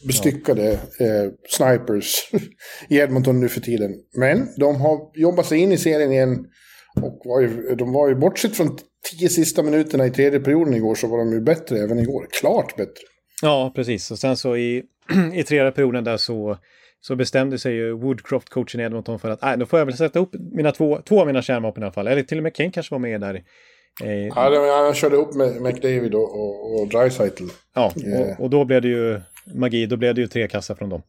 bestyckade 0.07 0.73
eh, 0.73 1.31
snipers 1.49 2.31
i 2.89 2.97
Edmonton 2.97 3.41
nu 3.41 3.49
för 3.49 3.61
tiden. 3.61 3.95
Men 4.17 4.49
de 4.57 4.81
har 4.81 5.11
jobbat 5.15 5.47
sig 5.47 5.59
in 5.59 5.73
i 5.73 5.79
serien 5.79 6.13
igen. 6.13 6.45
Och 7.03 7.23
var 7.25 7.41
ju, 7.41 7.75
de 7.75 7.93
var 7.93 8.09
ju, 8.09 8.15
bortsett 8.15 8.57
från 8.57 8.79
tio 9.11 9.29
sista 9.29 9.63
minuterna 9.63 10.07
i 10.07 10.11
tredje 10.11 10.41
perioden 10.41 10.75
igår, 10.75 10.95
så 10.95 11.07
var 11.07 11.19
de 11.19 11.33
ju 11.33 11.41
bättre 11.41 11.79
även 11.79 11.99
igår. 11.99 12.29
Klart 12.41 12.77
bättre. 12.77 13.03
Ja, 13.45 13.73
precis. 13.75 14.11
Och 14.11 14.19
sen 14.19 14.37
så 14.37 14.57
i, 14.57 14.83
i 15.35 15.43
tredje 15.43 15.71
perioden 15.71 16.05
där 16.05 16.17
så, 16.17 16.59
så 17.01 17.17
bestämde 17.17 17.59
sig 17.59 17.75
ju 17.75 17.93
Woodcroft, 17.93 18.49
coachen 18.49 18.81
i 18.81 18.85
Edmonton, 18.85 19.19
för 19.19 19.31
att 19.31 19.43
nej, 19.43 19.59
då 19.59 19.67
får 19.67 19.79
jag 19.79 19.87
väl 19.87 19.97
sätta 19.97 20.19
upp 20.19 20.31
mina 20.53 20.73
två, 20.73 20.99
två 21.09 21.21
av 21.21 21.27
mina 21.27 21.43
kärnvapen 21.43 21.83
i 21.83 21.87
alla 21.87 21.93
fall. 21.93 22.07
Eller 22.07 22.23
till 22.23 22.37
och 22.39 22.43
med 22.43 22.55
Kane 22.55 22.71
kanske 22.71 22.95
var 22.95 22.99
med 22.99 23.21
där. 23.21 23.35
Eh, 24.05 24.11
Ja, 24.13 24.51
det- 24.51 24.85
han 24.85 24.95
körde 24.95 25.17
ihop 25.17 25.35
med 25.35 25.63
McDavid 25.63 26.15
och, 26.15 26.41
och, 26.41 26.81
och 26.81 26.89
Dreisaitl. 26.89 27.45
ja, 27.75 27.93
eh. 28.07 28.21
och, 28.39 28.41
och 28.45 28.51
då 28.51 28.65
blev 28.65 28.83
det 28.83 28.89
ju 28.89 29.21
magi. 29.55 29.87
Då 29.87 29.97
blev 29.97 30.15
det 30.15 30.21
ju 30.21 30.27
tre 30.27 30.49
kassar 30.49 30.75
från 30.75 30.89
dem. 30.89 31.03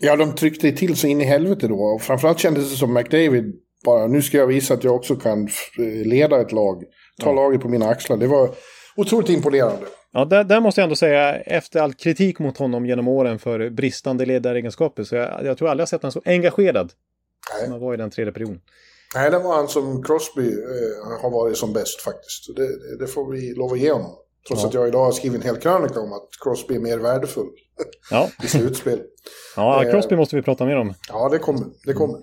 Ja, 0.00 0.16
de 0.16 0.32
tryckte 0.34 0.72
till 0.72 0.96
så 0.96 1.06
in 1.06 1.20
i 1.20 1.24
helvete 1.24 1.68
då. 1.68 1.80
Och 1.80 2.02
framförallt 2.02 2.38
kändes 2.38 2.70
det 2.70 2.76
som 2.76 2.94
McDavid 2.94 3.54
bara, 3.84 4.06
nu 4.06 4.22
ska 4.22 4.36
jag 4.38 4.46
visa 4.46 4.74
att 4.74 4.84
jag 4.84 4.94
också 4.94 5.16
kan 5.16 5.44
f- 5.46 5.70
leda 6.04 6.40
ett 6.40 6.52
lag. 6.52 6.82
Ta 7.22 7.32
laget 7.32 7.60
på 7.60 7.68
mina 7.68 7.88
axlar. 7.88 8.16
Det 8.16 8.26
var 8.26 8.50
otroligt 8.96 9.28
imponerande. 9.30 9.86
Ja, 10.12 10.24
där, 10.24 10.44
där 10.44 10.60
måste 10.60 10.80
jag 10.80 10.84
ändå 10.84 10.96
säga, 10.96 11.36
efter 11.36 11.80
all 11.80 11.94
kritik 11.94 12.38
mot 12.38 12.56
honom 12.58 12.86
genom 12.86 13.08
åren 13.08 13.38
för 13.38 13.70
bristande 13.70 14.26
ledaregenskaper, 14.26 15.04
så 15.04 15.14
jag, 15.16 15.44
jag 15.44 15.58
tror 15.58 15.68
aldrig 15.68 15.82
jag 15.82 15.88
sett 15.88 16.02
honom 16.02 16.12
så 16.12 16.22
engagerad 16.24 16.92
Nej. 17.54 17.62
som 17.62 17.72
han 17.72 17.80
var 17.80 17.94
i 17.94 17.96
den 17.96 18.10
tredje 18.10 18.32
perioden. 18.32 18.60
Nej, 19.14 19.30
det 19.30 19.38
var 19.38 19.56
han 19.56 19.68
som 19.68 20.02
Crosby 20.02 20.48
eh, 20.48 21.20
har 21.22 21.30
varit 21.30 21.56
som 21.56 21.72
bäst 21.72 22.00
faktiskt. 22.00 22.56
Det, 22.56 22.96
det, 22.98 23.06
får 23.06 23.32
vi 23.32 23.54
lov 23.54 23.72
att 23.72 23.78
ge 23.78 23.92
honom. 23.92 24.10
Trots 24.48 24.62
Ja. 24.62 24.68
att 24.68 24.74
jag 24.74 24.88
idag 24.88 25.04
har 25.04 25.12
skrivit 25.12 25.40
en 25.40 25.46
hel 25.46 25.56
krönika 25.56 26.00
om 26.00 26.12
att 26.12 26.28
Crosby 26.44 26.74
är 26.74 26.80
mer 26.80 26.98
värdefull 26.98 27.48
Ja, 28.10 28.28
i 28.42 28.46
slutspel. 28.46 29.00
ja 29.56 29.84
Eh. 29.84 29.90
Crosby 29.90 30.16
måste 30.16 30.36
vi 30.36 30.42
prata 30.42 30.64
mer 30.64 30.76
om. 30.76 30.94
Ja, 31.08 31.28
det 31.28 31.38
kommer. 31.38 31.66
Det 31.84 31.92
kommer. 31.92 32.18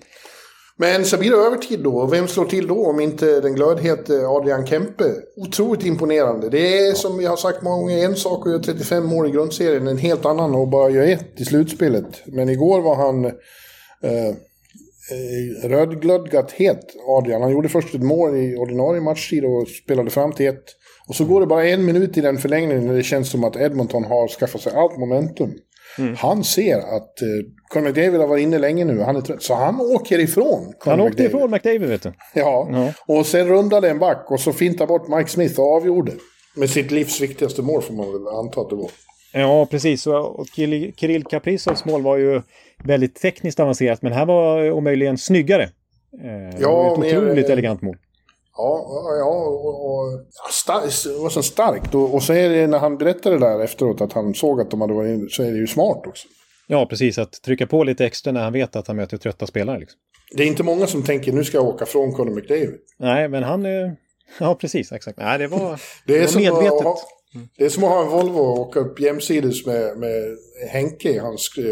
Men 0.78 1.06
så 1.06 1.18
blir 1.18 1.32
det 1.32 1.38
övertid 1.38 1.80
då. 1.80 1.98
Och 1.98 2.14
vem 2.14 2.28
slår 2.28 2.46
till 2.46 2.68
då 2.68 2.86
om 2.86 3.00
inte 3.00 3.42
den 3.42 3.56
glödhete 3.56 4.16
eh, 4.16 4.30
Adrian 4.30 4.68
Kempe? 4.68 5.04
Otroligt 5.36 5.86
imponerande. 5.86 6.50
Det 6.50 6.78
är 6.78 6.94
som 6.94 7.22
jag 7.22 7.30
har 7.30 7.38
sagt 7.38 7.62
många 7.62 7.78
gånger, 7.78 8.06
en 8.06 8.16
sak 8.16 8.48
att 8.48 8.52
göra 8.52 8.62
35 8.64 9.06
mål 9.06 9.28
i 9.28 9.32
grundserien, 9.32 9.88
en 9.88 9.98
helt 9.98 10.26
annan 10.26 10.56
att 10.56 10.70
bara 10.70 10.90
göra 10.90 11.06
ett 11.06 11.42
i 11.42 11.46
slutspelet. 11.46 12.22
Men 12.26 12.50
igår 12.50 12.82
var 12.82 12.96
han 12.96 13.26
eh, 13.26 14.28
eh, 15.12 15.70
rödglödgat 15.70 16.52
het, 16.52 16.96
Adrian. 17.08 17.42
Han 17.42 17.52
gjorde 17.52 17.70
först 17.70 17.96
ett 17.96 18.04
mål 18.04 18.36
i 18.36 18.56
ordinarie 18.56 19.02
matchtid 19.02 19.46
och 19.46 19.68
spelade 19.68 20.10
fram 20.10 20.32
till 20.32 20.48
ett. 20.48 20.66
Och 21.08 21.16
så 21.16 21.26
går 21.26 21.42
det 21.42 21.48
bara 21.48 21.68
en 21.68 21.86
minut 21.86 22.18
i 22.18 22.22
den 22.22 22.38
förlängningen 22.38 22.88
när 22.88 22.94
det 22.94 23.04
känns 23.04 23.32
som 23.32 23.44
att 23.44 23.56
Edmonton 23.56 24.04
har 24.04 24.28
skaffat 24.28 24.62
sig 24.62 24.74
allt 24.76 24.98
momentum. 24.98 25.54
Han 26.18 26.44
ser 26.44 26.78
att 26.78 27.22
eh, 27.22 27.28
Conor 27.70 27.86
McDavid 27.88 28.20
har 28.20 28.28
varit 28.28 28.42
inne 28.44 28.58
länge 28.60 28.86
nu, 28.86 29.00
han 29.02 29.16
är 29.16 29.22
trött. 29.22 29.44
Så 29.44 29.54
han 29.56 29.82
åker 29.82 30.20
ifrån 30.20 30.74
Conor 30.80 30.98
Han 30.98 31.00
åkte 31.00 31.24
McDavid. 31.24 31.36
ifrån 31.36 31.52
McDavid, 31.52 31.90
vet 31.90 32.04
du. 32.04 32.14
Ja. 32.34 32.70
Ja. 32.72 33.16
och 33.16 33.26
sen 33.26 33.48
rundade 33.48 33.90
en 33.90 34.00
back 34.00 34.26
och 34.32 34.40
så 34.40 34.54
fintade 34.54 34.88
bort 34.88 35.08
Mike 35.08 35.30
Smith 35.30 35.60
och 35.60 35.76
avgjorde. 35.76 36.12
Med 36.56 36.70
sitt 36.70 36.92
livs 36.92 37.22
viktigaste 37.22 37.62
mål 37.62 37.82
får 37.82 37.94
man 37.94 38.12
väl 38.12 38.28
anta 38.28 38.62
att 38.62 38.70
det 38.70 38.76
var. 38.76 38.90
Ja, 39.34 39.66
precis. 39.72 40.08
Och 40.08 40.48
Kirill 40.96 41.24
Kaprizovs 41.24 41.86
mål 41.86 42.02
var 42.02 42.18
ju 42.18 42.42
väldigt 42.84 43.16
tekniskt 43.16 43.60
avancerat, 43.60 44.02
men 44.02 44.12
här 44.12 44.26
var 44.26 44.72
om 44.72 44.84
möjligen 44.84 45.18
snyggare. 45.18 45.64
Eh, 45.64 46.66
var 46.68 46.92
ett 47.06 47.14
otroligt 47.16 47.46
eh, 47.46 47.52
elegant 47.52 47.82
mål. 47.82 47.98
Ja, 48.58 49.16
ja, 49.20 49.26
och, 49.48 49.86
och 49.86 50.26
ja, 50.34 50.50
star- 50.52 51.14
det 51.14 51.20
var 51.24 51.30
så 51.30 51.44
starkt. 51.44 51.96
Och, 51.96 52.14
och 52.14 52.24
så 52.24 52.34
är 52.34 52.50
det 52.50 52.68
när 52.68 52.80
han 52.80 52.98
berättade 52.98 53.40
där 53.40 53.60
efteråt 53.60 54.02
att 54.02 54.14
han 54.14 54.34
såg 54.34 54.62
att 54.62 54.72
de 54.72 54.82
hade 54.82 54.94
varit 54.94 55.10
inne, 55.20 55.30
så 55.30 55.44
är 55.44 55.52
det 55.52 55.58
ju 55.58 55.68
smart 55.68 56.08
också. 56.08 56.28
Ja, 56.68 56.86
precis. 56.86 57.18
Att 57.18 57.32
trycka 57.42 57.68
på 57.68 57.84
lite 57.84 58.06
extra 58.06 58.32
när 58.34 58.44
han 58.44 58.54
vet 58.54 58.76
att 58.76 58.88
han 58.88 58.96
möter 58.96 59.18
trötta 59.18 59.48
spelare. 59.48 59.80
Liksom. 59.80 60.00
Det 60.38 60.44
är 60.44 60.48
inte 60.48 60.64
många 60.64 60.88
som 60.88 61.04
tänker 61.04 61.32
nu 61.34 61.44
ska 61.44 61.58
jag 61.58 61.68
åka 61.68 61.86
från 61.86 62.14
Conor 62.14 62.36
McDavid. 62.36 62.74
Nej, 63.00 63.30
men 63.30 63.44
han... 63.44 63.66
eh, 63.66 63.92
Ja, 64.40 64.56
precis. 64.56 64.92
Exakt. 64.92 65.18
Nej, 65.18 65.40
det 65.40 65.48
var, 65.48 65.60
Det 65.70 65.78
det 66.14 66.18
är, 66.18 66.20
var 66.22 66.28
som 66.28 66.42
medvetet. 66.42 66.84
Ha, 66.84 66.98
det 67.58 67.66
är 67.66 67.70
som 67.70 67.84
att 67.84 67.90
ha 67.90 68.02
en 68.06 68.10
Volvo 68.12 68.40
och 68.40 68.60
åka 68.60 68.80
upp 68.80 69.00
jämsides 69.00 69.66
med, 69.66 69.98
med 69.98 70.38
Henke 70.70 71.10
i 71.10 71.18
hans 71.18 71.52
eh, 71.58 71.64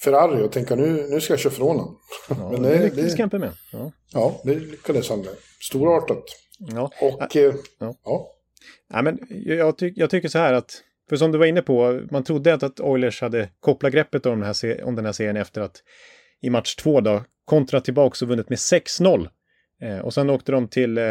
Ferrari 0.00 0.42
och 0.42 0.52
tänka 0.52 0.76
nu, 0.76 1.06
nu 1.10 1.20
ska 1.20 1.32
jag 1.32 1.40
köra 1.40 1.52
från 1.52 1.66
honom. 1.68 1.98
Ja, 2.28 2.50
Men 2.52 2.62
det, 2.62 2.88
det- 2.88 3.10
Skampe 3.10 3.38
med. 3.38 3.52
Ja. 3.72 3.92
Ja, 4.12 4.40
det 4.44 4.54
lyckades 4.54 5.08
han 5.08 5.18
med. 5.18 5.34
Storartat. 5.60 6.24
Ja. 6.58 6.90
Och 7.00 7.36
eh, 7.36 7.54
Ja. 7.78 7.94
ja. 8.04 9.02
Men 9.02 9.18
jag, 9.30 9.78
ty 9.78 9.92
jag 9.96 10.10
tycker 10.10 10.28
så 10.28 10.38
här 10.38 10.52
att, 10.52 10.82
för 11.08 11.16
som 11.16 11.32
du 11.32 11.38
var 11.38 11.46
inne 11.46 11.62
på, 11.62 12.00
man 12.10 12.24
trodde 12.24 12.54
att, 12.54 12.62
att 12.62 12.80
Oilers 12.80 13.20
hade 13.20 13.48
kopplat 13.60 13.92
greppet 13.92 14.26
om 14.26 14.40
den, 14.40 14.54
här 14.62 14.84
om 14.84 14.94
den 14.94 15.04
här 15.04 15.12
serien 15.12 15.36
efter 15.36 15.60
att 15.60 15.82
i 16.40 16.50
match 16.50 16.74
två 16.74 17.00
då 17.00 17.24
kontrat 17.44 17.84
tillbaka 17.84 18.24
och 18.24 18.28
vunnit 18.28 18.48
med 18.48 18.58
6-0. 18.58 19.28
Eh, 19.82 19.98
och 19.98 20.14
sen 20.14 20.30
åkte 20.30 20.52
de 20.52 20.68
till, 20.68 20.98
eh, 20.98 21.04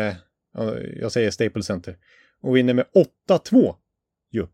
ja, 0.54 0.76
jag 1.02 1.12
säger 1.12 1.32
Staples 1.32 1.66
Center, 1.66 1.98
och 2.42 2.56
vinner 2.58 2.74
med 2.74 2.86
8-2. 3.30 3.76
Jo. 4.32 4.48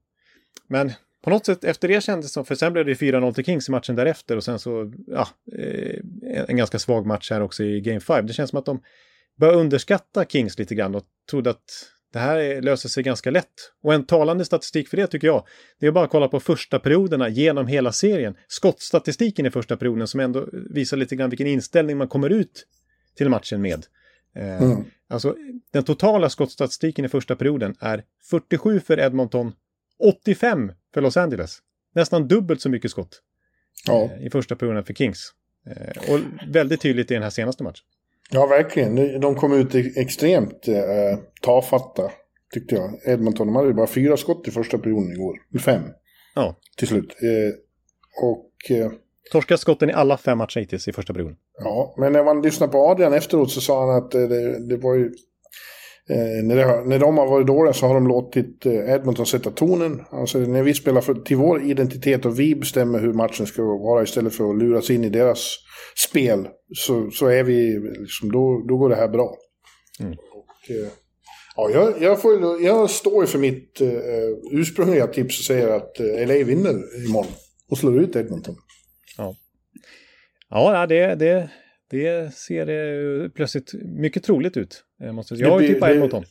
Men 0.68 0.92
på 1.24 1.30
något 1.30 1.46
sätt 1.46 1.64
efter 1.64 1.88
det 1.88 2.04
kändes 2.04 2.26
det 2.26 2.34
som, 2.34 2.46
för 2.46 2.56
sen 2.56 2.74
blev 2.74 2.86
det 2.86 2.94
4-0 2.94 3.34
till 3.34 3.46
Kings 3.46 3.70
i 3.70 3.72
matchen 3.72 3.96
därefter 3.96 4.38
och 4.38 4.44
sen 4.44 4.60
så, 4.60 4.94
ja, 5.08 5.28
eh, 5.58 6.00
en 6.48 6.58
ganska 6.58 6.80
svag 6.80 7.06
match 7.06 7.32
här 7.32 7.42
också 7.42 7.64
i 7.64 7.82
Game 7.82 8.00
5. 8.00 8.28
Det 8.28 8.34
känns 8.34 8.50
som 8.50 8.60
att 8.60 8.66
de 8.66 8.82
börjar 9.40 9.54
underskatta 9.54 10.26
Kings 10.26 10.60
lite 10.60 10.76
grann 10.76 10.96
och 10.96 11.04
trodde 11.30 11.50
att 11.50 11.64
det 12.14 12.20
här 12.20 12.62
löser 12.62 12.90
sig 12.90 13.04
ganska 13.04 13.32
lätt. 13.32 13.72
Och 13.84 13.94
en 13.94 14.06
talande 14.06 14.46
statistik 14.46 14.88
för 14.88 14.98
det 14.98 15.08
tycker 15.08 15.28
jag, 15.28 15.48
det 15.80 15.88
är 15.88 15.92
bara 15.92 16.06
att 16.06 16.12
kolla 16.12 16.28
på 16.28 16.40
första 16.40 16.80
perioderna 16.80 17.30
genom 17.30 17.68
hela 17.68 17.92
serien. 17.92 18.36
Skottstatistiken 18.48 19.46
i 19.46 19.52
första 19.52 19.78
perioden 19.78 20.08
som 20.08 20.20
ändå 20.20 20.48
visar 20.70 20.98
lite 20.98 21.16
grann 21.16 21.30
vilken 21.30 21.48
inställning 21.48 21.98
man 21.98 22.08
kommer 22.08 22.30
ut 22.30 22.68
till 23.16 23.30
matchen 23.30 23.62
med. 23.62 23.86
Eh, 24.36 24.64
mm. 24.64 24.84
Alltså 25.08 25.36
den 25.72 25.84
totala 25.84 26.30
skottstatistiken 26.30 27.06
i 27.06 27.10
första 27.10 27.36
perioden 27.36 27.76
är 27.80 28.04
47 28.30 28.80
för 28.80 29.00
Edmonton, 29.00 29.54
85 30.00 30.72
för 30.94 31.02
Los 31.02 31.18
Angeles. 31.18 31.58
Nästan 31.96 32.28
dubbelt 32.28 32.62
så 32.62 32.70
mycket 32.70 32.91
skott 32.91 33.22
ja. 33.88 34.04
eh, 34.04 34.26
i 34.26 34.30
första 34.30 34.56
perioden 34.56 34.84
för 34.84 34.94
Kings. 34.94 35.32
Eh, 35.68 36.14
och 36.14 36.20
väldigt 36.54 36.82
tydligt 36.82 37.12
i 37.12 37.14
den 37.14 37.24
här 37.24 37.30
senaste 37.30 37.64
matchen. 37.64 37.86
Ja, 38.32 38.46
verkligen. 38.46 39.22
De 39.22 39.36
kom 39.36 39.54
ut 39.54 39.76
extremt 39.98 40.68
eh, 40.68 41.20
tafatta, 41.41 42.12
tyckte 42.54 42.76
jag. 42.76 43.00
Edmonton, 43.06 43.48
de 43.48 43.56
hade 43.56 43.74
bara 43.74 43.88
fyra 43.88 44.18
skott 44.18 44.48
i 44.48 44.52
första 44.52 44.78
perioden 44.78 45.12
igår. 45.12 45.38
Fem. 45.60 45.82
Ja. 46.36 46.56
Till 46.78 46.88
slut. 46.88 47.16
Eh, 47.22 47.54
och... 48.24 48.78
Eh, 48.78 48.91
Torskat 49.32 49.60
skotten 49.60 49.89
i 49.89 49.94
alla 49.94 50.18
fem 50.18 50.38
matcher 50.38 50.60
hittills 50.60 50.88
i 50.88 50.94
första 50.94 51.14
perioden. 51.14 51.38
Ja, 51.58 51.96
men 51.98 52.14
när 52.14 52.24
man 52.24 52.41
lyssnade 52.41 52.72
på 52.72 52.88
Adrian 52.88 53.14
efteråt 53.14 53.52
så 53.52 53.62
sa 53.62 53.86
han 53.86 54.04
att 54.04 54.14
eh, 54.14 54.22
det, 54.22 54.68
det 54.68 54.78
var 54.78 54.96
ju... 54.96 55.12
Eh, 56.10 56.43
när, 56.43 56.56
det, 56.56 56.89
när 56.89 56.99
de 56.99 57.18
har 57.18 57.28
varit 57.28 57.47
dåliga 57.47 57.74
så 57.74 57.88
har 57.88 57.93
de 57.93 58.08
låtit 58.08 58.66
eh, 58.66 58.93
Edmonton 58.93 59.26
sätta 59.26 59.51
tonen. 59.51 60.01
Alltså 60.12 60.38
när 60.38 60.64
vi 60.64 60.74
spelar 60.74 61.01
för, 61.01 61.14
till 61.14 61.38
vår 61.38 61.62
identitet 61.64 62.26
och 62.26 62.39
vi 62.39 62.56
bestämmer 62.56 62.99
hur 62.99 63.14
matchen 63.14 63.47
ska 63.47 63.64
vara 63.64 64.04
istället 64.04 64.36
för 64.36 64.49
att 64.49 64.58
luras 64.58 64.89
in 64.89 65.04
i 65.04 65.10
deras 65.10 65.56
spel 66.10 66.47
så, 66.76 67.12
så 67.12 67.28
är 67.28 67.43
vi, 67.43 67.80
liksom, 67.99 68.32
då, 68.32 68.66
då 68.68 68.78
går 68.78 68.89
det 68.89 68.95
här 68.95 69.08
bra. 69.08 69.36
Mm. 69.99 70.14
Och, 70.14 70.72
eh, 70.76 70.91
ja, 71.56 71.70
jag, 71.70 72.01
jag, 72.01 72.22
får, 72.22 72.62
jag 72.62 72.89
står 72.89 73.26
för 73.26 73.39
mitt 73.39 73.82
eh, 73.82 73.89
ursprungliga 74.51 75.08
tips 75.08 75.39
och 75.39 75.45
säger 75.45 75.68
att 75.68 75.99
eh, 75.99 76.28
LA 76.28 76.45
vinner 76.45 77.06
imorgon 77.08 77.32
och 77.70 77.78
slår 77.78 77.99
ut 77.99 78.16
Edmonton. 78.16 78.56
Ja, 79.18 79.36
ja 80.49 80.86
det, 80.88 81.16
det, 81.16 81.49
det 81.94 82.34
ser 82.34 82.66
det 82.66 83.30
plötsligt 83.30 83.74
mycket 83.84 84.24
troligt 84.24 84.58
ut. 84.58 84.84
Jag, 85.00 85.16
måste, 85.16 85.36
jag 85.36 85.50
har 85.50 85.62
ju 85.62 85.68
tippat 85.68 85.91
Edmonton. 85.91 86.24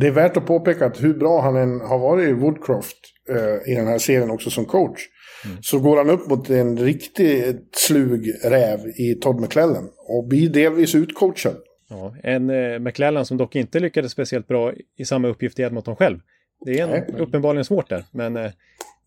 Det 0.00 0.06
är 0.06 0.10
värt 0.10 0.36
att 0.36 0.46
påpeka 0.46 0.86
att 0.86 1.02
hur 1.02 1.14
bra 1.14 1.40
han 1.40 1.56
än 1.56 1.80
har 1.80 1.98
varit 1.98 2.28
i 2.28 2.32
Woodcroft 2.32 2.96
eh, 3.28 3.72
i 3.72 3.74
den 3.74 3.86
här 3.86 3.98
serien 3.98 4.30
också 4.30 4.50
som 4.50 4.64
coach 4.64 5.08
Mm. 5.44 5.56
Så 5.62 5.78
går 5.78 5.96
han 5.96 6.10
upp 6.10 6.28
mot 6.28 6.50
en 6.50 6.78
riktig 6.78 7.56
slug 7.72 8.32
räv 8.44 8.80
i 8.96 9.14
Todd 9.14 9.40
McClellan 9.40 9.90
och 10.08 10.28
blir 10.28 10.48
delvis 10.48 10.94
utcoachad. 10.94 11.56
Ja, 11.88 12.16
en 12.22 12.50
eh, 12.50 12.78
McClellan 12.78 13.26
som 13.26 13.36
dock 13.36 13.56
inte 13.56 13.80
lyckades 13.80 14.12
speciellt 14.12 14.48
bra 14.48 14.72
i 14.98 15.04
samma 15.04 15.28
uppgift 15.28 15.58
i 15.58 15.62
Edmonton 15.62 15.96
själv. 15.96 16.18
Det 16.64 16.80
är 16.80 16.88
en, 16.88 17.16
uppenbarligen 17.16 17.64
svårt 17.64 17.88
där, 17.88 18.04
men... 18.10 18.36
Eh, 18.36 18.50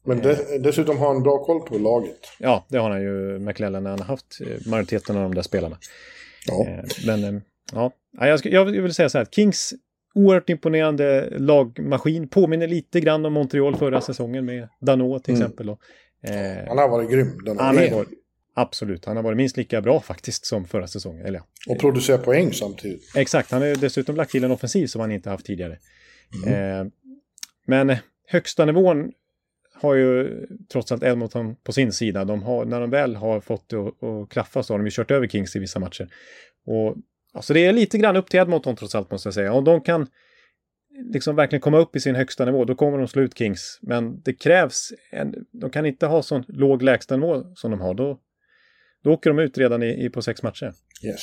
men 0.06 0.22
de, 0.22 0.36
dessutom 0.60 0.98
har 0.98 1.08
han 1.08 1.24
bra 1.24 1.44
koll 1.44 1.62
på 1.62 1.78
laget. 1.78 2.20
Ja, 2.40 2.66
det 2.70 2.78
har 2.78 2.90
han 2.90 3.02
ju, 3.02 3.40
McClellan, 3.40 3.84
när 3.84 3.90
han 3.90 4.00
har 4.00 4.08
haft 4.08 4.42
eh, 4.42 4.70
majoriteten 4.70 5.18
av 5.18 5.24
de 5.24 5.36
där 5.36 5.42
spelarna. 5.42 5.78
Ja. 6.48 6.68
Eh, 6.68 6.84
men, 7.06 7.24
eh, 7.24 7.42
ja, 7.74 7.92
jag, 8.12 8.40
ska, 8.40 8.50
jag 8.50 8.66
vill 8.66 8.94
säga 8.94 9.10
så 9.10 9.18
här, 9.18 9.26
Kings 9.26 9.74
oerhört 10.16 10.50
imponerande 10.50 11.30
lagmaskin. 11.38 12.28
Påminner 12.28 12.68
lite 12.68 13.00
grann 13.00 13.26
om 13.26 13.34
Montreal 13.34 13.76
förra 13.76 14.02
säsongen 14.02 14.46
med 14.46 14.70
Dano 14.82 15.20
till 15.20 15.34
mm. 15.34 15.42
exempel. 15.42 15.70
Och, 15.70 15.80
Eh, 16.28 16.68
han 16.68 16.78
har 16.78 16.90
varit 16.90 17.12
grym. 17.12 17.44
Den 17.46 17.60
han 17.60 17.78
har 17.78 17.90
varit, 17.90 18.10
absolut, 18.54 19.06
han 19.06 19.16
har 19.16 19.24
varit 19.24 19.38
minst 19.38 19.58
lika 19.58 19.82
bra 19.82 20.00
faktiskt 20.00 20.46
som 20.46 20.66
förra 20.66 20.88
säsongen. 20.88 21.26
Eller, 21.26 21.42
och 21.68 21.80
producerat 21.80 22.24
poäng 22.24 22.54
samtidigt. 22.54 23.16
Exakt, 23.16 23.52
han 23.52 23.62
har 23.62 23.76
dessutom 23.76 24.16
lagt 24.16 24.32
till 24.32 24.44
en 24.44 24.52
offensiv 24.52 24.88
som 24.88 25.02
han 25.02 25.12
inte 25.12 25.30
haft 25.30 25.46
tidigare. 25.46 25.78
Mm. 26.46 26.82
Eh, 26.82 26.92
men 27.68 27.98
högsta 28.28 28.66
nivån 28.66 29.12
har 29.82 29.96
ju 29.96 30.46
trots 30.72 30.92
allt 30.92 31.04
Edmonton 31.04 31.56
på 31.56 31.72
sin 31.72 31.92
sida. 31.92 32.26
De 32.26 32.44
har, 32.44 32.66
när 32.66 32.82
de 32.82 32.90
väl 32.90 33.16
har 33.16 33.40
fått 33.40 33.70
det 33.70 33.78
att 33.78 34.30
klaffa 34.30 34.64
så 34.64 34.74
har 34.74 34.80
de 34.80 34.86
ju 34.86 34.92
kört 34.92 35.12
över 35.12 35.28
Kings 35.28 35.56
i 35.56 35.60
vissa 35.60 35.80
matcher. 35.80 36.08
Och, 36.66 36.96
alltså 37.34 37.54
det 37.54 37.66
är 37.66 37.74
lite 37.74 37.98
grann 37.98 38.16
upp 38.16 38.30
till 38.30 38.40
Edmonton 38.40 38.76
trots 38.76 38.96
allt 38.96 39.12
måste 39.12 39.28
jag 39.28 39.34
säga. 39.34 39.54
Om 39.54 39.64
de 39.64 39.82
kan 39.82 40.08
liksom 41.14 41.36
verkligen 41.36 41.62
komma 41.62 41.78
upp 41.78 41.96
i 41.96 42.00
sin 42.00 42.16
högsta 42.16 42.46
nivå, 42.46 42.66
då 42.66 42.76
kommer 42.76 42.98
de 42.98 43.08
slå 43.08 43.22
ut 43.22 43.38
Kings. 43.38 43.80
Men 43.82 44.22
det 44.22 44.34
krävs, 44.34 44.90
en, 45.12 45.36
de 45.52 45.70
kan 45.70 45.86
inte 45.86 46.06
ha 46.06 46.22
sån 46.22 46.44
låg 46.48 46.82
lägstanivå 46.82 47.44
som 47.56 47.72
de 47.72 47.82
har. 47.82 47.94
Då, 47.94 48.20
då 49.04 49.12
åker 49.12 49.30
de 49.30 49.40
ut 49.40 49.58
redan 49.58 49.84
i, 49.84 50.06
i 50.06 50.10
på 50.10 50.22
sex 50.22 50.44
matcher. 50.44 50.74
Yes. 51.04 51.22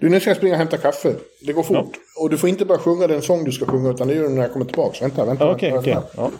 Du, 0.00 0.08
nu 0.08 0.20
ska 0.20 0.30
jag 0.30 0.36
springa 0.36 0.54
och 0.54 0.58
hämta 0.58 0.76
kaffe. 0.76 1.14
Det 1.46 1.52
går 1.52 1.62
fort. 1.62 1.76
Ja. 1.76 2.22
Och 2.22 2.30
du 2.30 2.38
får 2.38 2.48
inte 2.48 2.64
bara 2.64 2.78
sjunga 2.78 3.06
den 3.06 3.22
sång 3.22 3.44
du 3.44 3.52
ska 3.52 3.66
sjunga, 3.66 3.90
utan 3.90 4.08
det 4.08 4.14
gör 4.14 4.22
du 4.22 4.28
när 4.28 4.42
jag 4.42 4.52
kommer 4.52 4.66
tillbaka. 4.66 4.98
Vänta, 5.00 5.24
vänta. 5.24 5.50
Okej, 5.50 5.72
okej. 5.72 5.96
Okay, 5.96 6.02
okay. 6.02 6.12
ja. 6.16 6.30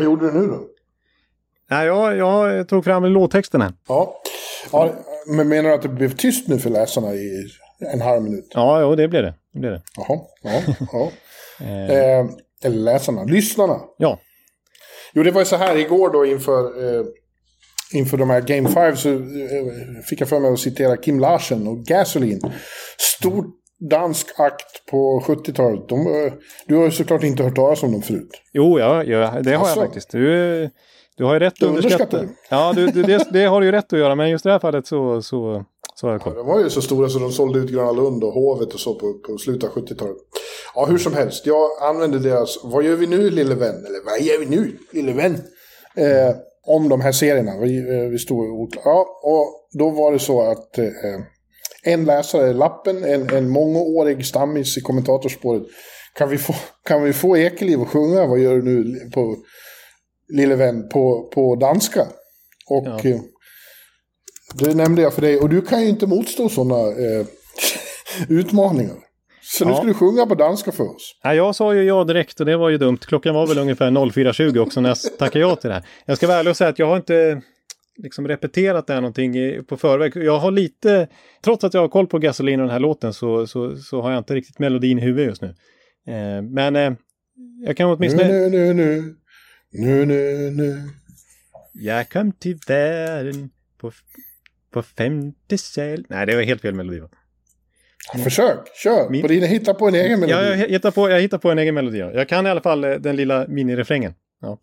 Vad 0.00 0.04
gjorde 0.04 0.26
du 0.26 0.40
nu 0.40 0.46
då? 0.46 0.60
Nej, 1.70 1.86
jag, 1.86 2.16
jag 2.16 2.68
tog 2.68 2.84
fram 2.84 3.04
låttexten 3.04 3.60
här. 3.60 3.72
Ja. 3.88 4.22
ja. 4.72 4.92
Men 5.26 5.48
menar 5.48 5.68
du 5.68 5.74
att 5.74 5.82
det 5.82 5.88
blev 5.88 6.16
tyst 6.16 6.48
nu 6.48 6.58
för 6.58 6.70
läsarna 6.70 7.14
i 7.14 7.50
en 7.92 8.00
halv 8.00 8.22
minut? 8.22 8.52
Ja, 8.54 8.80
jo, 8.80 8.94
det 8.94 9.08
blev 9.08 9.22
det. 9.22 9.34
det, 9.52 9.58
blev 9.60 9.72
det. 9.72 9.82
Jaha, 9.96 10.18
ja, 10.42 10.62
ja. 10.92 11.10
eh, 11.66 12.26
eller 12.64 12.76
läsarna, 12.76 13.24
lyssnarna. 13.24 13.80
Ja. 13.98 14.18
Jo, 15.12 15.22
det 15.22 15.30
var 15.30 15.40
ju 15.40 15.44
så 15.44 15.56
här 15.56 15.76
igår 15.76 16.10
då 16.12 16.26
inför, 16.26 16.64
eh, 16.84 17.04
inför 17.92 18.16
de 18.16 18.30
här 18.30 18.40
Game 18.40 18.68
5 18.68 18.96
så 18.96 19.08
eh, 19.08 19.16
fick 20.08 20.20
jag 20.20 20.28
för 20.28 20.40
mig 20.40 20.52
att 20.52 20.58
citera 20.58 20.96
Kim 20.96 21.20
Larsen 21.20 21.66
och 21.66 21.78
Gasoline. 21.78 22.52
Stort 22.98 23.59
dansk 23.80 24.26
akt 24.40 24.86
på 24.90 25.22
70-talet. 25.26 25.88
De, 25.88 26.30
du 26.66 26.76
har 26.76 26.84
ju 26.84 26.90
såklart 26.90 27.22
inte 27.22 27.42
hört 27.42 27.56
talas 27.56 27.82
om 27.82 27.92
dem 27.92 28.02
förut. 28.02 28.42
Jo, 28.52 28.78
ja, 28.78 29.04
ja 29.04 29.18
det 29.18 29.50
har 29.50 29.58
alltså, 29.58 29.80
jag 29.80 29.86
faktiskt. 29.86 30.10
Du, 30.10 30.70
du 31.16 31.24
har 31.24 31.34
ju 31.34 31.40
rätt 31.40 31.62
att 31.62 31.68
underskatta. 31.68 32.24
Ja, 32.50 32.72
du, 32.76 32.86
du, 32.86 33.02
det, 33.02 33.26
det, 33.32 33.44
har 33.44 33.60
du 33.60 33.66
ju 33.66 33.72
rätt 33.72 33.92
att 33.92 33.98
göra, 33.98 34.14
men 34.14 34.30
just 34.30 34.46
i 34.46 34.48
det 34.48 34.52
här 34.52 34.58
fallet 34.58 34.86
så, 34.86 35.22
så, 35.22 35.64
så 35.94 36.06
har 36.06 36.12
jag 36.12 36.22
koll. 36.22 36.32
Ja, 36.36 36.38
de 36.38 36.46
var 36.46 36.60
ju 36.60 36.70
så 36.70 36.82
stora 36.82 37.08
så 37.08 37.18
de 37.18 37.32
sålde 37.32 37.58
ut 37.58 37.70
Gröna 37.70 37.92
Lund 37.92 38.24
och 38.24 38.32
Hovet 38.32 38.74
och 38.74 38.80
så 38.80 38.94
på, 38.94 39.12
på 39.12 39.38
slutet 39.38 39.70
av 39.70 39.76
70-talet. 39.76 40.16
Ja, 40.74 40.86
hur 40.86 40.98
som 40.98 41.14
helst. 41.14 41.46
Jag 41.46 41.70
använde 41.82 42.18
deras 42.18 42.58
Vad 42.64 42.84
gör 42.84 42.96
vi 42.96 43.06
nu 43.06 43.30
lille 43.30 43.54
vän? 43.54 43.84
Eller 43.86 44.04
vad 44.04 44.20
gör 44.20 44.38
vi 44.38 44.46
nu 44.46 44.78
lille 44.92 45.12
vän? 45.12 45.34
Eh, 45.96 46.36
om 46.66 46.88
de 46.88 47.00
här 47.00 47.12
serierna. 47.12 47.58
Vi, 47.60 47.78
eh, 47.78 48.10
vi 48.10 48.18
stod 48.18 48.74
Ja, 48.84 49.20
och 49.22 49.78
då 49.78 49.90
var 49.90 50.12
det 50.12 50.18
så 50.18 50.50
att 50.50 50.78
eh, 50.78 50.84
en 51.82 52.04
läsare 52.04 52.52
lappen, 52.52 53.04
en, 53.04 53.30
en 53.30 53.48
mångårig 53.48 54.26
stammis 54.26 54.78
i 54.78 54.80
kommentatorspåret. 54.80 55.62
Kan 56.14 56.28
vi 56.28 56.38
få, 56.38 56.54
kan 56.84 57.02
vi 57.02 57.12
få 57.12 57.36
Ekeliv 57.36 57.80
att 57.80 57.88
sjunga 57.88 58.26
Vad 58.26 58.38
gör 58.38 58.56
du 58.56 58.62
nu 58.62 59.10
på 59.14 59.36
lille 60.28 60.56
vän 60.56 60.88
på, 60.88 61.30
på 61.34 61.56
danska? 61.56 62.06
Och 62.66 62.86
ja. 62.86 63.10
eh, 63.10 63.20
det 64.54 64.74
nämnde 64.74 65.02
jag 65.02 65.14
för 65.14 65.22
dig. 65.22 65.38
Och 65.38 65.48
du 65.48 65.62
kan 65.62 65.82
ju 65.82 65.88
inte 65.88 66.06
motstå 66.06 66.48
sådana 66.48 66.88
eh, 66.88 67.26
utmaningar. 68.28 68.96
Så 69.42 69.64
nu 69.64 69.74
ska 69.74 69.84
du 69.84 69.94
sjunga 69.94 70.26
på 70.26 70.34
danska 70.34 70.72
för 70.72 70.94
oss. 70.94 71.16
Ja, 71.22 71.34
jag 71.34 71.56
sa 71.56 71.74
ju 71.74 71.82
ja 71.82 72.04
direkt 72.04 72.40
och 72.40 72.46
det 72.46 72.56
var 72.56 72.68
ju 72.68 72.78
dumt. 72.78 72.98
Klockan 72.98 73.34
var 73.34 73.46
väl 73.46 73.58
ungefär 73.58 73.90
04.20 73.90 74.58
också 74.58 74.80
när 74.80 74.88
jag 74.88 75.18
tackade 75.18 75.40
ja 75.40 75.56
till 75.56 75.68
det 75.68 75.74
här. 75.74 75.84
Jag 76.06 76.16
ska 76.16 76.26
vara 76.26 76.38
ärlig 76.38 76.50
och 76.50 76.56
säga 76.56 76.70
att 76.70 76.78
jag 76.78 76.86
har 76.86 76.96
inte 76.96 77.42
liksom 78.02 78.28
repeterat 78.28 78.86
det 78.86 78.92
här 78.94 79.00
någonting 79.00 79.64
på 79.64 79.76
förväg. 79.76 80.16
Jag 80.16 80.38
har 80.38 80.50
lite, 80.50 81.08
trots 81.44 81.64
att 81.64 81.74
jag 81.74 81.80
har 81.80 81.88
koll 81.88 82.06
på 82.06 82.18
Gasolin 82.18 82.60
och 82.60 82.66
den 82.66 82.72
här 82.72 82.80
låten 82.80 83.12
så, 83.12 83.46
så, 83.46 83.76
så 83.76 84.00
har 84.02 84.10
jag 84.10 84.18
inte 84.18 84.34
riktigt 84.34 84.58
melodin 84.58 84.98
i 84.98 85.02
huvudet 85.02 85.28
just 85.28 85.42
nu. 85.42 85.48
Eh, 86.06 86.42
men 86.42 86.76
eh, 86.76 86.92
jag 87.66 87.76
kan 87.76 87.90
åtminstone... 87.90 88.28
Nu, 88.28 88.48
nu, 88.48 88.74
nu, 88.74 89.16
nu, 89.72 90.06
nu, 90.06 90.50
nu. 90.50 90.88
Jag 91.72 92.08
kom 92.08 92.32
till 92.32 92.58
världen 92.66 93.50
på, 93.78 93.92
på 94.72 94.82
femte 94.82 95.58
sal... 95.58 96.04
Nej, 96.08 96.26
det 96.26 96.36
var 96.36 96.42
helt 96.42 96.62
fel 96.62 96.74
melodi. 96.74 97.00
Va? 97.00 97.08
Försök, 98.24 98.76
kör! 98.82 99.10
Min... 99.10 99.22
På 99.22 99.28
dina, 99.28 99.46
hitta 99.46 99.74
på 99.74 99.88
en 99.88 99.94
egen 99.94 100.20
melodi. 100.20 100.32
Ja, 100.32 100.56
jag 100.56 100.68
hittar 100.68 100.90
på, 100.90 101.10
jag 101.10 101.20
hittar 101.20 101.38
på 101.38 101.50
en 101.50 101.58
egen 101.58 101.74
melodi. 101.74 101.98
Jag 101.98 102.28
kan 102.28 102.46
i 102.46 102.50
alla 102.50 102.60
fall 102.60 102.84
eh, 102.84 102.94
den 102.94 103.16
lilla 103.16 103.46
minirefrängen. 103.48 104.14
Ja. 104.40 104.58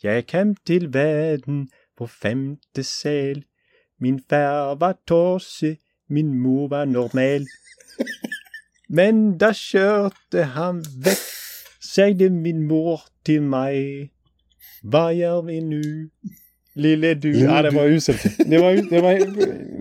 Jag 0.00 0.26
kom 0.26 0.56
till 0.56 0.88
världen 0.88 1.68
på 1.98 2.06
femte 2.06 2.84
sal. 2.84 3.42
Min 3.98 4.18
far 4.30 4.76
var 4.76 4.94
tosse, 5.06 5.76
min 6.08 6.42
mor 6.42 6.68
var 6.68 6.86
normal. 6.86 7.46
Men 8.88 9.38
där 9.38 9.52
körde 9.52 10.42
han 10.42 10.82
väck, 11.04 11.18
sägde 11.94 12.30
min 12.30 12.66
mor 12.66 13.00
till 13.22 13.42
mig. 13.42 14.10
Vad 14.82 15.14
gör 15.14 15.42
vi 15.42 15.60
nu? 15.60 16.10
Lille 16.74 17.14
du. 17.14 17.32
Lille 17.32 17.44
ja, 17.44 17.62
det 17.62 17.70
du. 17.70 17.76
var 17.76 17.84
uselt. 17.84 18.22
Det 18.46 18.58
var, 18.58 18.90
det 18.90 19.00
var, 19.00 19.12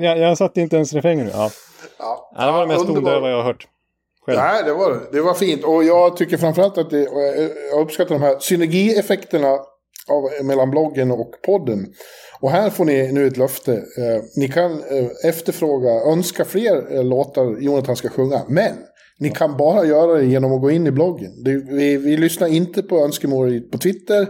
jag, 0.03 0.19
jag 0.19 0.37
satte 0.37 0.61
inte 0.61 0.75
ens 0.75 0.93
refrängen 0.93 1.25
nu. 1.25 1.31
Ja. 1.31 1.51
Ja, 1.99 2.31
Ja, 2.37 2.45
det 2.45 2.51
var 2.51 2.61
det 2.61 2.67
mest 2.67 2.85
tondöva 2.85 3.29
jag 3.29 3.37
har 3.37 3.43
hört. 3.43 3.67
Själv. 4.25 4.39
Nej, 4.39 4.63
det 4.63 4.73
var 4.73 4.91
det. 4.91 4.99
Det 5.11 5.21
var 5.21 5.33
fint. 5.33 5.63
Och 5.63 5.83
jag 5.83 6.17
tycker 6.17 6.37
framförallt 6.37 6.77
att 6.77 6.89
det, 6.89 7.07
jag 7.71 7.81
uppskattar 7.81 8.15
de 8.15 8.21
här 8.21 8.39
synergieffekterna 8.39 9.57
av, 10.11 10.45
mellan 10.45 10.71
bloggen 10.71 11.11
och 11.11 11.31
podden. 11.45 11.85
Och 12.39 12.51
här 12.51 12.69
får 12.69 12.85
ni 12.85 13.11
nu 13.11 13.27
ett 13.27 13.37
löfte. 13.37 13.73
Eh, 13.73 14.23
ni 14.35 14.47
kan 14.47 14.71
eh, 14.71 15.29
efterfråga, 15.29 15.89
önska 15.89 16.45
fler 16.45 16.95
eh, 16.95 17.03
låtar 17.03 17.61
Jonathan 17.61 17.95
ska 17.95 18.09
sjunga. 18.09 18.41
Men 18.47 18.73
ni 19.19 19.29
kan 19.29 19.57
bara 19.57 19.85
göra 19.85 20.17
det 20.17 20.25
genom 20.25 20.53
att 20.53 20.61
gå 20.61 20.71
in 20.71 20.87
i 20.87 20.91
bloggen. 20.91 21.43
Det, 21.43 21.51
vi, 21.51 21.97
vi 21.97 22.17
lyssnar 22.17 22.47
inte 22.47 22.83
på 22.83 22.97
önskemål 22.97 23.61
på 23.61 23.77
Twitter 23.77 24.27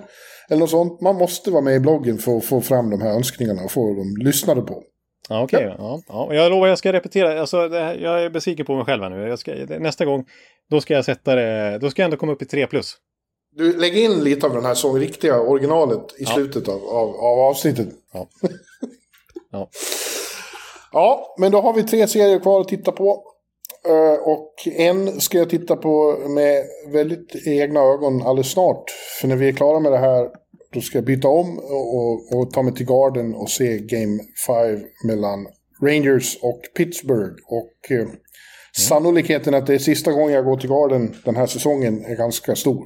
eller 0.50 0.60
något 0.60 0.70
sånt. 0.70 1.02
Man 1.02 1.16
måste 1.16 1.52
vara 1.52 1.62
med 1.62 1.76
i 1.76 1.80
bloggen 1.80 2.18
för 2.18 2.38
att 2.38 2.46
få 2.46 2.62
fram 2.62 2.90
de 2.90 3.02
här 3.02 3.12
önskningarna 3.12 3.64
och 3.64 3.72
få 3.72 3.94
dem 3.94 4.16
lyssnade 4.20 4.62
på. 4.62 4.84
Ja, 5.30 5.44
okej. 5.44 5.76
Ja. 5.78 6.02
Ja, 6.08 6.26
och 6.26 6.36
jag 6.36 6.52
lovar 6.52 6.68
jag 6.68 6.78
ska 6.78 6.94
repetera. 6.94 7.40
Alltså, 7.40 7.70
här, 7.70 7.96
jag 7.96 8.24
är 8.24 8.30
besviken 8.30 8.66
på 8.66 8.76
mig 8.76 8.86
själv 8.86 9.04
här 9.04 9.10
nu. 9.10 9.28
Jag 9.28 9.40
ska, 9.40 9.54
nästa 9.80 10.06
gång, 10.06 10.26
då 10.70 10.82
ska 10.82 10.94
jag 10.94 11.06
sätta 11.06 11.36
det. 11.36 11.78
Då 11.82 11.90
ska 11.90 12.02
jag 12.02 12.06
ändå 12.06 12.18
komma 12.18 12.32
upp 12.32 12.42
i 12.42 12.46
3 12.46 12.68
plus. 12.68 12.98
Du, 13.58 13.78
lägg 13.78 13.98
in 13.98 14.24
lite 14.24 14.46
av 14.48 14.54
den 14.54 14.66
här 14.66 14.74
sång, 14.74 15.00
riktiga 15.00 15.42
originalet 15.42 16.14
i 16.18 16.24
Ja. 16.24 16.34
slutet 16.34 16.68
av, 16.68 16.84
av, 16.84 17.16
av 17.16 17.40
avsnittet. 17.40 17.88
Ja. 18.14 18.28
Ja. 19.52 19.70
Ja, 20.92 21.36
men 21.38 21.52
då 21.52 21.62
har 21.62 21.74
vi 21.74 21.84
tre 21.84 22.08
serier 22.08 22.40
kvar 22.40 22.62
att 22.62 22.68
titta 22.68 22.92
på. 22.92 23.24
Eh, 23.88 24.14
och 24.14 24.54
en 24.68 25.22
ska 25.22 25.38
jag 25.38 25.50
titta 25.50 25.76
på 25.76 26.18
med 26.30 26.64
väldigt 26.92 27.48
egna 27.48 27.80
ögon 27.80 28.22
alldeles 28.22 28.52
snart. 28.52 28.84
För 29.22 29.28
när 29.28 29.36
vi 29.36 29.48
är 29.48 29.52
klara 29.52 29.80
med 29.80 29.92
det 29.92 29.98
här, 29.98 30.30
då 30.74 30.82
ska 30.82 30.98
jag 30.98 31.06
byta 31.06 31.28
om 31.28 31.60
och, 31.60 32.38
och, 32.38 32.52
ta 32.52 32.62
mig 32.62 32.74
till 32.74 32.86
Garden 32.86 33.36
och 33.36 33.50
se 33.50 33.78
Game 33.78 34.20
5 34.48 34.80
mellan 35.04 35.48
Rangers 35.82 36.38
och 36.42 36.62
Pittsburgh. 36.78 37.36
Och 37.48 37.92
eh, 37.92 38.08
sannolikheten 38.78 39.54
att 39.54 39.68
det 39.68 39.74
är 39.74 39.80
sista 39.80 40.12
gången 40.12 40.34
jag 40.34 40.46
går 40.46 40.58
till 40.58 40.70
Garden 40.70 41.16
den 41.26 41.36
här 41.36 41.46
säsongen 41.48 42.06
är 42.06 42.16
ganska 42.16 42.56
stor. 42.56 42.86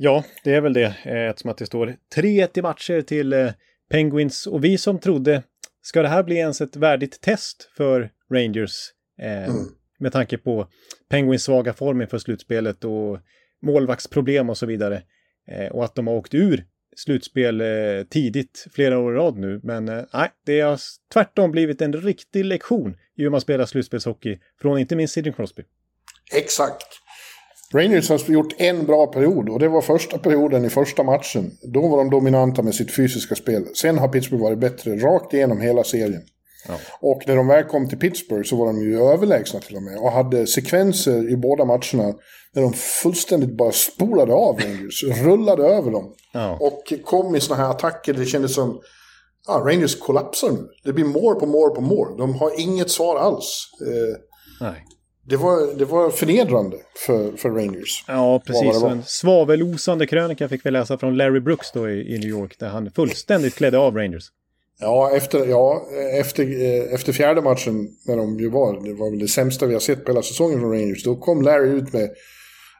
Ja, 0.00 0.24
det 0.44 0.54
är 0.54 0.60
väl 0.60 0.72
det. 0.72 0.84
eh, 1.04 1.28
Eftersom 1.28 1.50
att 1.50 1.58
det 1.58 1.66
står 1.66 1.96
3-1 2.16 2.58
i 2.58 2.62
matcher 2.62 3.00
till 3.02 3.32
eh, 3.32 3.50
Penguins. 3.90 4.46
Och 4.46 4.64
vi 4.64 4.78
som 4.78 4.98
trodde, 4.98 5.42
ska 5.82 6.02
det 6.02 6.08
här 6.08 6.22
bli 6.22 6.36
ens 6.36 6.60
ett 6.60 6.76
värdigt 6.76 7.20
test 7.20 7.70
för 7.76 8.10
Rangers? 8.32 8.74
Eh, 9.22 9.44
Mm. 9.48 9.66
Med 10.00 10.12
tanke 10.12 10.38
på 10.38 10.68
Penguins 11.08 11.42
svaga 11.44 11.72
form 11.72 12.00
inför 12.02 12.18
slutspelet 12.18 12.84
och 12.84 13.18
målvaktsproblem 13.62 14.50
och 14.50 14.58
så 14.58 14.66
vidare. 14.66 15.02
Eh, 15.50 15.66
och 15.66 15.84
att 15.84 15.94
de 15.94 16.06
har 16.06 16.14
åkt 16.14 16.34
ur 16.34 16.64
slutspel 16.96 17.60
eh, 17.60 17.66
tidigt, 18.10 18.66
flera 18.72 18.98
år 18.98 19.12
i 19.14 19.16
rad 19.16 19.36
nu. 19.38 19.60
Men 19.62 19.88
eh, 19.88 20.04
nej, 20.12 20.30
det 20.46 20.60
har 20.60 20.80
tvärtom 21.12 21.50
blivit 21.50 21.82
en 21.82 21.92
riktig 21.92 22.44
lektion 22.44 22.96
i 23.16 23.22
hur 23.22 23.30
man 23.30 23.40
spelar 23.40 23.66
slutspelshockey. 23.66 24.38
Från 24.60 24.78
inte 24.78 24.96
minst 24.96 25.14
Sidney 25.14 25.32
Crosby. 25.32 25.62
Exakt. 26.36 26.86
Rangers 27.74 28.10
har 28.10 28.32
gjort 28.32 28.54
en 28.58 28.86
bra 28.86 29.06
period 29.06 29.48
och 29.48 29.58
det 29.58 29.68
var 29.68 29.80
första 29.80 30.18
perioden 30.18 30.64
i 30.64 30.70
första 30.70 31.02
matchen. 31.02 31.50
Då 31.62 31.88
var 31.88 31.98
de 31.98 32.10
dominanta 32.10 32.62
med 32.62 32.74
sitt 32.74 32.96
fysiska 32.96 33.34
spel. 33.34 33.66
Sen 33.74 33.98
har 33.98 34.08
Pittsburgh 34.08 34.42
varit 34.42 34.58
bättre 34.58 34.96
rakt 34.96 35.34
igenom 35.34 35.60
hela 35.60 35.84
serien. 35.84 36.22
Ja. 36.68 36.74
Och 37.00 37.22
när 37.26 37.36
de 37.36 37.46
väl 37.46 37.64
kom 37.64 37.88
till 37.88 37.98
Pittsburgh 37.98 38.48
så 38.48 38.56
var 38.56 38.66
de 38.66 38.82
ju 38.82 39.00
överlägsna 39.02 39.60
till 39.60 39.76
och 39.76 39.82
med. 39.82 39.98
Och 39.98 40.12
hade 40.12 40.46
sekvenser 40.46 41.32
i 41.32 41.36
båda 41.36 41.64
matcherna 41.64 42.14
där 42.54 42.62
de 42.62 42.72
fullständigt 42.72 43.56
bara 43.56 43.72
spolade 43.72 44.32
av 44.32 44.60
Rangers. 44.60 45.04
rullade 45.24 45.62
över 45.62 45.90
dem. 45.90 46.14
Ja. 46.32 46.58
Och 46.60 46.92
kom 47.04 47.36
i 47.36 47.40
såna 47.40 47.62
här 47.62 47.70
attacker 47.70 48.14
det 48.14 48.24
kändes 48.24 48.54
som 48.54 48.80
ah, 49.48 49.58
Rangers 49.58 49.98
kollapsar 49.98 50.50
nu. 50.50 50.68
Det 50.84 50.92
blir 50.92 51.04
more 51.04 51.40
på 51.40 51.46
more 51.46 51.74
på 51.74 51.80
more. 51.80 52.16
De 52.18 52.34
har 52.34 52.60
inget 52.60 52.90
svar 52.90 53.16
alls. 53.16 53.70
Eh, 53.86 54.16
Nej. 54.60 54.84
Det 55.28 55.36
var, 55.36 55.78
det 55.78 55.84
var 55.84 56.10
förnedrande 56.10 56.76
för, 57.06 57.36
för 57.36 57.50
Rangers. 57.50 58.04
Ja, 58.06 58.42
precis. 58.46 58.82
en 58.82 59.02
svavelosande 59.06 60.06
krönika 60.06 60.48
fick 60.48 60.66
vi 60.66 60.70
läsa 60.70 60.98
från 60.98 61.16
Larry 61.16 61.40
Brooks 61.40 61.72
då 61.72 61.90
i, 61.90 62.14
i 62.14 62.18
New 62.18 62.28
York, 62.28 62.58
där 62.58 62.68
han 62.68 62.90
fullständigt 62.90 63.54
klädde 63.54 63.78
av 63.78 63.96
Rangers. 63.96 64.24
Ja, 64.80 65.10
efter, 65.16 65.46
ja 65.46 65.82
efter, 66.20 66.42
eh, 66.42 66.94
efter 66.94 67.12
fjärde 67.12 67.42
matchen, 67.42 67.88
när 68.06 68.16
de 68.16 68.38
ju 68.38 68.50
var, 68.50 68.72
det 68.84 68.94
var 68.94 69.10
väl 69.10 69.18
det 69.18 69.28
sämsta 69.28 69.66
vi 69.66 69.72
har 69.72 69.80
sett 69.80 70.04
på 70.04 70.10
hela 70.10 70.22
säsongen 70.22 70.60
från 70.60 70.72
Rangers, 70.72 71.04
då 71.04 71.16
kom 71.16 71.42
Larry 71.42 71.68
ut 71.68 71.92
med 71.92 72.10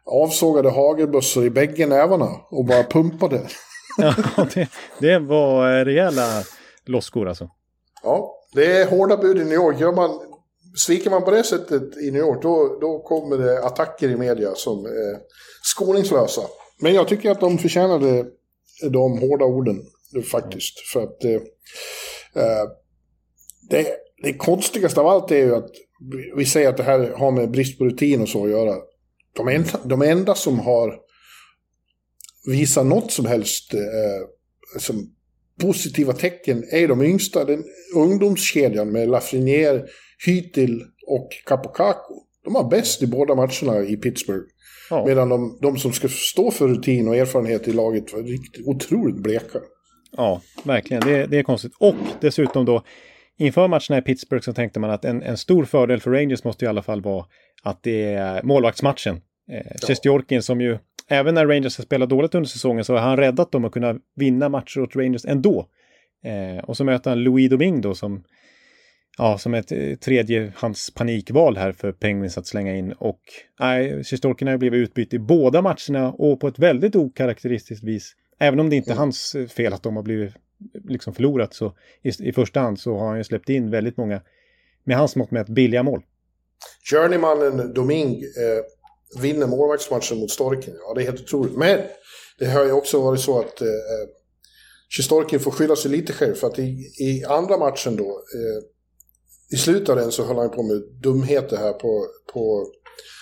avsågade 0.05 0.70
hagelbössor 0.70 1.44
i 1.44 1.51
bägge 1.51 1.86
nävarna 1.86 2.30
och 2.51 2.64
bara 2.64 2.84
pumpade. 2.84 3.40
Ja, 4.01 4.14
det, 4.55 4.68
det 5.01 5.18
var 5.18 5.84
rejäla 5.84 6.42
loskor 6.86 7.28
alltså. 7.28 7.51
Ja, 8.03 8.34
det 8.55 8.76
är 8.76 8.86
hårda 8.90 9.16
bud 9.16 9.36
i 9.36 9.44
New 9.44 9.53
York. 9.53 9.80
Gör 9.80 9.92
man, 9.92 10.11
sviker 10.87 11.11
man 11.11 11.24
på 11.24 11.31
det 11.31 11.45
sättet 11.45 11.97
i 11.97 12.11
New 12.11 12.20
York, 12.20 12.43
då, 12.43 12.79
då 12.81 13.03
kommer 13.03 13.39
det 13.39 13.64
attacker 13.64 14.09
i 14.09 14.16
media 14.16 14.55
som 14.55 14.85
är 14.87 15.18
skoningslösa. 15.62 16.43
Men 16.81 16.95
jag 16.95 17.09
tycker 17.09 17.31
att 17.31 17.41
de 17.41 17.59
förtjänade 17.59 18.26
de 18.91 19.18
hårda 19.18 19.45
orden, 19.45 19.83
faktiskt. 20.33 20.79
För 20.93 21.03
att 21.03 21.24
eh, 21.24 21.33
eh, 22.43 22.68
det, 23.70 23.87
det 24.22 24.33
konstigaste 24.33 25.01
av 25.01 25.07
allt 25.07 25.31
är 25.31 25.37
ju 25.37 25.55
att 25.55 25.70
vi- 26.37 26.45
säger 26.45 26.68
att 26.68 26.76
det 26.76 26.83
här 26.83 27.11
har 27.16 27.31
med 27.31 27.51
brist 27.51 27.79
på 27.79 27.85
rutin 27.85 28.22
och 28.22 28.29
så 28.29 28.45
att 28.45 28.51
göra. 28.51 28.74
De 29.37 29.49
enda, 29.49 29.81
de 29.85 30.03
enda 30.03 30.35
som 30.35 30.59
har 30.59 30.95
visat 32.51 32.87
något 32.87 33.12
som 33.12 33.26
helst 33.26 33.74
eh, 33.74 34.81
som 34.81 35.14
positiva 35.61 36.12
tecken 36.12 36.64
är 36.72 36.89
de 36.89 37.03
yngsta. 37.03 37.45
Den 37.45 37.64
ungdomskedjan 37.97 38.93
med 38.93 39.09
Lafreniere, 39.09 39.87
Hytil 40.26 40.84
och 41.06 41.28
Capocaco. 41.46 42.14
De 42.44 42.52
var 42.52 42.70
bäst 42.70 43.02
i 43.02 43.06
båda 43.06 43.34
matcherna 43.34 43.82
i 43.82 43.96
Pittsburgh. 43.96 44.46
Ja. 44.90 45.04
Medan 45.06 45.28
de, 45.28 45.58
de 45.62 45.76
som 45.76 45.92
ska 45.92 46.08
stå 46.08 46.50
för 46.50 46.68
rutin 46.68 47.08
och 47.08 47.16
erfarenhet 47.16 47.68
i 47.68 47.72
laget 47.72 48.12
var 48.12 48.22
riktigt 48.22 48.66
otroligt 48.66 49.22
bleka. 49.22 49.58
Ja, 50.16 50.40
verkligen. 50.64 51.02
Det, 51.02 51.26
det 51.26 51.38
är 51.38 51.42
konstigt. 51.42 51.72
Och 51.78 51.94
dessutom 52.20 52.64
då, 52.64 52.82
inför 53.38 53.68
matcherna 53.68 53.98
i 53.98 54.02
Pittsburgh 54.02 54.44
så 54.44 54.52
tänkte 54.52 54.80
man 54.80 54.90
att 54.90 55.04
en, 55.04 55.22
en 55.22 55.36
stor 55.36 55.64
fördel 55.64 56.00
för 56.00 56.10
Rangers 56.10 56.44
måste 56.44 56.64
i 56.64 56.68
alla 56.68 56.82
fall 56.82 57.02
vara 57.02 57.24
att 57.62 57.82
det 57.82 58.04
är 58.04 58.42
målvaktsmatchen. 58.42 59.20
Eh, 59.50 59.86
Sjestjorkin 59.86 60.42
som 60.42 60.60
ju, 60.60 60.78
även 61.08 61.34
när 61.34 61.46
Rangers 61.46 61.78
har 61.78 61.84
spelat 61.84 62.08
dåligt 62.08 62.34
under 62.34 62.48
säsongen 62.48 62.84
så 62.84 62.92
har 62.92 63.00
han 63.00 63.16
räddat 63.16 63.52
dem 63.52 63.64
att 63.64 63.72
kunna 63.72 63.96
vinna 64.16 64.48
matcher 64.48 64.80
åt 64.80 64.96
Rangers 64.96 65.24
ändå. 65.24 65.68
Eh, 66.24 66.64
och 66.64 66.76
så 66.76 66.84
möter 66.84 67.10
han 67.10 67.22
Louis 67.22 67.50
Domingue 67.50 67.80
då 67.80 67.94
som, 67.94 68.24
ja, 69.18 69.38
som 69.38 69.54
ett 69.54 69.72
eh, 69.72 69.96
tredjehands 69.96 70.90
panikval 70.90 71.56
här 71.56 71.72
för 71.72 71.92
Penguins 71.92 72.38
att 72.38 72.46
slänga 72.46 72.76
in. 72.76 72.92
Och 72.92 73.20
nej, 73.60 74.04
Sjestjorkin 74.04 74.48
har 74.48 74.52
ju 74.54 74.58
blivit 74.58 74.88
utbytt 74.88 75.14
i 75.14 75.18
båda 75.18 75.62
matcherna 75.62 76.12
och 76.12 76.40
på 76.40 76.48
ett 76.48 76.58
väldigt 76.58 76.96
okaraktäristiskt 76.96 77.84
vis. 77.84 78.12
Även 78.38 78.60
om 78.60 78.70
det 78.70 78.76
inte 78.76 78.92
är 78.92 78.96
hans 78.96 79.34
eh, 79.34 79.46
fel 79.46 79.72
att 79.72 79.82
de 79.82 79.96
har 79.96 80.02
blivit 80.02 80.34
liksom 80.84 81.14
förlorat 81.14 81.54
så 81.54 81.74
i, 82.02 82.28
i 82.28 82.32
första 82.32 82.60
hand 82.60 82.80
så 82.80 82.98
har 82.98 83.08
han 83.08 83.18
ju 83.18 83.24
släppt 83.24 83.48
in 83.48 83.70
väldigt 83.70 83.96
många 83.96 84.20
med 84.84 84.96
hans 84.96 85.16
mått 85.16 85.30
mätt 85.30 85.48
billiga 85.48 85.82
mål. 85.82 86.02
Journeymannen 86.90 87.74
Domingue 87.74 88.22
eh, 88.22 88.64
vinner 89.22 89.46
målvaktsmatchen 89.46 90.18
mot 90.18 90.30
Storken. 90.30 90.74
Ja, 90.80 90.94
det 90.94 91.02
är 91.02 91.04
helt 91.04 91.20
otroligt. 91.20 91.56
Men 91.56 91.80
det 92.38 92.46
har 92.46 92.64
ju 92.64 92.72
också 92.72 93.02
varit 93.02 93.20
så 93.20 93.38
att 93.38 93.60
eh, 93.60 93.68
Storken 95.02 95.40
får 95.40 95.50
skylla 95.50 95.76
sig 95.76 95.90
lite 95.90 96.12
själv. 96.12 96.34
För 96.34 96.46
att 96.46 96.58
i, 96.58 96.92
i 96.98 97.24
andra 97.24 97.58
matchen 97.58 97.96
då, 97.96 98.08
eh, 98.08 98.62
i 99.53 99.57
slutet 99.57 99.88
av 99.88 99.96
den 99.96 100.12
så 100.12 100.24
höll 100.24 100.36
han 100.36 100.51
på 100.51 100.62
med 100.62 100.82
dumheter 101.03 101.57
här 101.57 101.72
på, 101.72 102.07
på, 102.32 102.66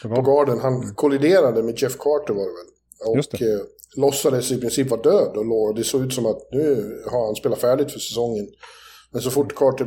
på 0.02 0.22
garden. 0.22 0.58
Han 0.58 0.94
kolliderade 0.94 1.62
med 1.62 1.78
Jeff 1.82 1.96
Carter 1.98 2.34
var 2.34 2.42
det 2.42 2.50
väl. 2.50 3.16
Just 3.16 3.32
Och 3.32 3.38
det. 3.38 3.52
eh, 3.52 3.60
låtsades 3.96 4.52
i 4.52 4.60
princip 4.60 4.90
vara 4.90 5.00
död 5.02 5.36
och 5.36 5.46
låg. 5.46 5.76
Det 5.76 5.84
såg 5.84 6.02
ut 6.02 6.12
som 6.14 6.26
att 6.26 6.48
nu 6.52 7.02
har 7.10 7.26
han 7.26 7.34
spelat 7.34 7.58
färdigt 7.58 7.92
för 7.92 7.98
säsongen. 7.98 8.46
Men 9.12 9.22
så 9.22 9.30
fort 9.30 9.54
Carter 9.54 9.86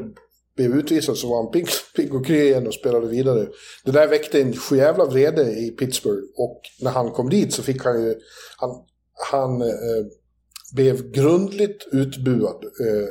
blev 0.56 0.76
utvisad 0.76 1.18
så 1.18 1.30
var 1.30 1.44
han 1.44 1.52
pigg, 1.52 1.68
pigg 1.96 2.16
och 2.16 2.26
kry 2.26 2.42
igen 2.42 2.68
och 2.68 2.74
spelade 2.74 3.08
vidare. 3.08 3.48
Det 3.86 3.92
där 3.92 4.08
väckte 4.08 4.42
en 4.42 4.54
sjujävla 4.54 5.06
vrede 5.06 5.52
i 5.52 5.72
Pittsburgh 5.72 6.24
och 6.38 6.62
när 6.82 6.92
han 6.92 7.12
kom 7.12 7.30
dit 7.30 7.54
så 7.54 7.64
fick 7.64 7.84
han 7.84 8.04
ju... 8.04 8.16
Han, 8.58 8.70
han 9.32 9.62
eh, 9.62 10.06
blev 10.76 11.12
grundligt 11.12 11.88
utbuad 11.92 12.64
eh, 12.64 13.08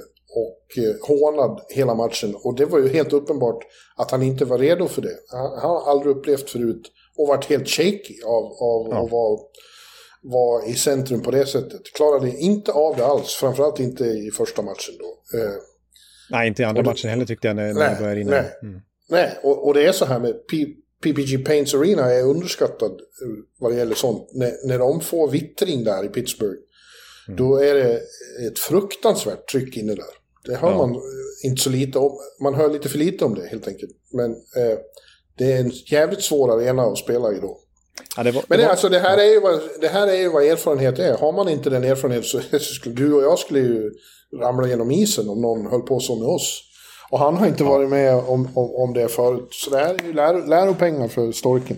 hånad 1.03 1.61
hela 1.69 1.95
matchen. 1.95 2.35
Och 2.45 2.57
det 2.57 2.65
var 2.65 2.79
ju 2.79 2.89
helt 2.89 3.13
uppenbart 3.13 3.59
att 3.97 4.11
han 4.11 4.23
inte 4.23 4.45
var 4.45 4.59
redo 4.59 4.89
för 4.89 5.03
det. 5.03 5.17
Han, 5.33 5.59
han 5.59 5.71
har 5.71 5.91
aldrig 5.91 6.17
upplevt 6.17 6.51
förut 6.51 6.83
och 7.19 7.29
varit 7.29 7.45
helt 7.45 7.69
shaky 7.69 8.23
av, 8.27 8.45
av 8.45 8.89
Ja. 8.91 9.05
att 9.05 9.11
vara, 9.11 9.39
vara 10.23 10.65
i 10.67 10.75
centrum 10.75 11.21
på 11.23 11.31
det 11.31 11.47
sättet. 11.47 11.81
Klarade 11.97 12.31
inte 12.39 12.73
av 12.73 12.97
det 12.97 13.07
alls, 13.07 13.35
framförallt 13.35 13.81
inte 13.81 14.05
i 14.05 14.31
första 14.31 14.63
matchen 14.63 14.95
då. 14.99 15.39
Eh, 15.39 15.51
Nej, 16.31 16.49
inte 16.49 16.63
i 16.63 16.65
andra 16.65 16.83
det- 16.83 16.89
matchen 16.89 17.11
heller 17.11 17.25
tyckte 17.27 17.47
jag 17.47 17.57
när, 17.57 17.75
när 17.75 17.89
jag 17.89 17.99
började 17.99 18.21
rinna. 18.21 18.31
nej. 18.31 18.45
Mm. 18.63 18.81
Nej, 19.11 19.39
och, 19.43 19.67
och 19.67 19.75
det 19.75 19.85
är 19.87 19.93
så 19.93 20.05
här 20.05 20.19
med 20.19 20.33
P- 20.51 20.67
PPG 21.03 21.45
Paints 21.47 21.75
Arena 21.75 22.11
är 22.15 22.23
underskattad 22.23 22.91
eh, 22.91 23.29
vad 23.59 23.73
det 23.73 23.77
gäller 23.79 23.95
sånt. 23.95 24.29
När, 24.33 24.67
när 24.69 24.79
de 24.79 25.01
får 25.01 25.29
vittring 25.29 25.85
där 25.85 26.05
i 26.05 26.09
Pittsburgh, 26.09 26.59
mm. 27.29 27.37
då 27.39 27.57
är 27.57 27.75
det 27.75 28.01
ett 28.49 28.59
fruktansvärt 28.59 29.49
tryck 29.53 29.77
inne 29.77 29.95
där. 29.95 30.05
Det 30.49 30.57
hör 30.57 30.71
ja. 30.71 30.77
man 30.77 31.01
inte 31.45 31.63
så 31.63 31.71
lite 31.71 31.99
om. 31.99 32.19
Man 32.41 32.55
hör 32.55 32.71
lite 32.71 32.89
för 32.89 32.99
lite 32.99 33.25
om 33.25 33.35
det 33.35 33.47
helt 33.47 33.69
enkelt. 33.69 33.91
Men 34.13 34.31
eh, 34.31 34.79
det 35.39 35.53
är 35.53 35.61
en 35.61 35.71
jävligt 35.71 36.23
svår 36.23 36.53
arena 36.53 36.83
att 36.83 36.99
spela 36.99 37.33
i 37.33 37.39
då. 37.41 37.59
Ja, 38.17 38.23
det 38.23 38.31
var, 38.31 38.43
Men 38.49 38.59
det, 38.59 38.65
var, 38.65 38.71
alltså, 38.71 38.89
det, 38.89 38.99
här 38.99 39.19
är 39.19 39.25
ju 39.25 39.41
vad, 39.41 39.61
det 39.81 39.89
här 39.89 40.07
är 40.07 40.17
ju 40.17 40.29
vad 40.29 40.45
erfarenhet 40.45 40.99
är. 40.99 41.17
Har 41.17 41.33
man 41.33 41.49
inte 41.49 41.71
den 41.71 41.85
erfarenheten 41.85 42.29
så, 42.29 42.41
så 42.59 42.75
skulle 42.75 42.95
du 42.95 43.15
och 43.15 43.23
jag 43.23 43.39
skulle 43.39 43.61
ju 43.61 43.91
ramla 44.41 44.69
genom 44.69 44.91
isen 44.91 45.29
om 45.29 45.41
någon 45.41 45.67
höll 45.67 45.83
på 45.83 46.01
så 46.01 46.17
med 46.17 46.29
oss. 46.29 46.63
Och 47.11 47.19
han 47.19 47.37
har 47.37 47.47
inte 47.47 47.65
varit 47.65 47.91
med 47.91 48.15
om, 48.15 48.49
om, 48.55 48.75
om 48.75 48.93
det 48.93 49.09
förut. 49.09 49.49
Så 49.51 49.71
det 49.71 49.77
här 49.77 49.95
är 49.95 50.07
ju 50.07 50.13
lär, 50.13 50.47
läropengar 50.47 51.09
för 51.09 51.33
storken. 51.33 51.77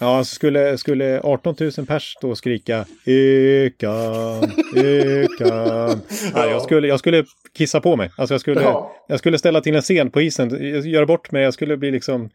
Ja, 0.00 0.18
alltså 0.18 0.34
skulle, 0.34 0.78
skulle 0.78 1.20
18 1.20 1.54
000 1.60 1.86
pers 1.86 2.16
då 2.20 2.34
skrika 2.34 2.86
Ekan, 3.04 4.52
Ekan. 4.76 6.00
ja. 6.34 6.50
jag, 6.50 6.62
skulle, 6.62 6.88
jag 6.88 6.98
skulle 6.98 7.24
kissa 7.58 7.80
på 7.80 7.96
mig. 7.96 8.10
Alltså 8.16 8.34
jag 8.34 8.40
skulle, 8.40 8.62
ja. 8.62 8.96
jag 9.08 9.18
skulle 9.18 9.38
ställa 9.38 9.60
till 9.60 9.76
en 9.76 9.82
scen 9.82 10.10
på 10.10 10.20
isen, 10.20 10.50
göra 10.90 11.06
bort 11.06 11.32
mig. 11.32 11.42
Jag 11.42 11.54
skulle 11.54 11.76
bli 11.76 11.90
liksom... 11.90 12.30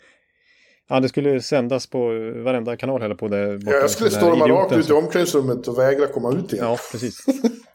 Ja, 0.90 1.00
det 1.00 1.10
skulle 1.10 1.42
sändas 1.42 1.88
på 1.88 2.08
varenda 2.44 2.78
kanal 2.78 3.02
heller 3.02 3.16
på 3.16 3.28
det. 3.28 3.60
Ja, 3.66 3.72
jag 3.72 3.90
skulle 3.90 4.10
storma 4.10 4.48
rakt 4.48 4.74
ut 4.74 4.90
i 4.90 4.94
omklädningsrummet 4.94 5.68
och 5.68 5.80
vägra 5.80 6.08
komma 6.08 6.32
ut 6.32 6.54
igen. 6.54 6.66
Ja, 6.66 6.78
precis. 6.92 7.26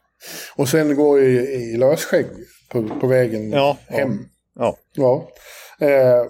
och 0.55 0.69
sen 0.69 0.95
gå 0.95 1.19
i, 1.19 1.37
i 1.37 1.77
lösskägg 1.77 2.25
på, 2.69 2.89
på 3.01 3.07
vägen 3.07 3.51
ja, 3.51 3.77
hem. 3.87 4.25
Ja. 4.59 4.77
ja. 4.93 5.29
Eh, 5.79 6.25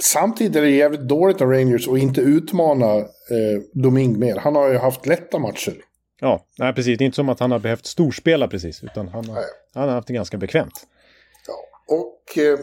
samtidigt 0.00 0.56
är 0.56 0.62
det 0.62 0.70
jävligt 0.70 1.08
dåligt 1.08 1.40
av 1.40 1.48
Rangers 1.48 1.88
att 1.88 1.98
inte 1.98 2.20
utmana 2.20 2.96
eh, 2.96 3.62
Doming 3.72 4.18
mer. 4.18 4.36
Han 4.36 4.54
har 4.54 4.68
ju 4.68 4.78
haft 4.78 5.06
lätta 5.06 5.38
matcher. 5.38 5.74
Ja, 6.20 6.46
nej, 6.58 6.74
precis. 6.74 6.98
Det 6.98 7.04
är 7.04 7.06
inte 7.06 7.16
som 7.16 7.28
att 7.28 7.40
han 7.40 7.50
har 7.50 7.58
behövt 7.58 7.86
storspela 7.86 8.48
precis, 8.48 8.84
utan 8.84 9.08
han 9.08 9.24
har, 9.28 9.44
han 9.74 9.88
har 9.88 9.94
haft 9.94 10.08
det 10.08 10.14
ganska 10.14 10.36
bekvämt. 10.36 10.86
Ja, 11.46 11.54
och 11.96 12.38
eh, 12.38 12.58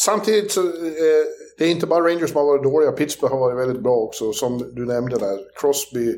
samtidigt 0.00 0.52
så 0.52 0.60
eh, 0.60 1.24
det 1.58 1.64
är 1.64 1.70
inte 1.70 1.86
bara 1.86 2.08
Rangers 2.08 2.30
som 2.30 2.38
har 2.38 2.46
varit 2.46 2.62
dåliga. 2.62 2.92
Pittsburgh 2.92 3.34
har 3.34 3.40
varit 3.40 3.58
väldigt 3.58 3.82
bra 3.82 3.96
också, 3.96 4.32
som 4.32 4.58
du 4.58 4.86
nämnde 4.86 5.18
där. 5.18 5.38
Crosby, 5.60 6.14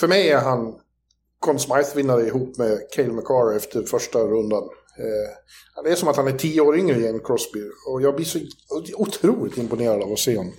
för 0.00 0.08
mig 0.08 0.30
är 0.30 0.40
han 0.40 0.74
Conn 1.40 1.58
Smythe-vinnare 1.58 2.26
ihop 2.26 2.58
med 2.58 2.78
Cale 2.92 3.12
McCarr 3.12 3.56
efter 3.56 3.82
första 3.82 4.18
rundan. 4.18 4.68
Eh, 4.98 5.84
det 5.84 5.90
är 5.90 5.94
som 5.94 6.08
att 6.08 6.16
han 6.16 6.28
är 6.28 6.32
tio 6.32 6.60
år 6.60 6.78
yngre 6.78 7.08
än 7.08 7.20
Crosby. 7.20 7.60
Och 7.88 8.02
jag 8.02 8.16
blir 8.16 8.26
så 8.26 8.38
otroligt 8.96 9.58
imponerad 9.58 10.02
av 10.02 10.12
att 10.12 10.18
se 10.18 10.36
honom. 10.36 10.52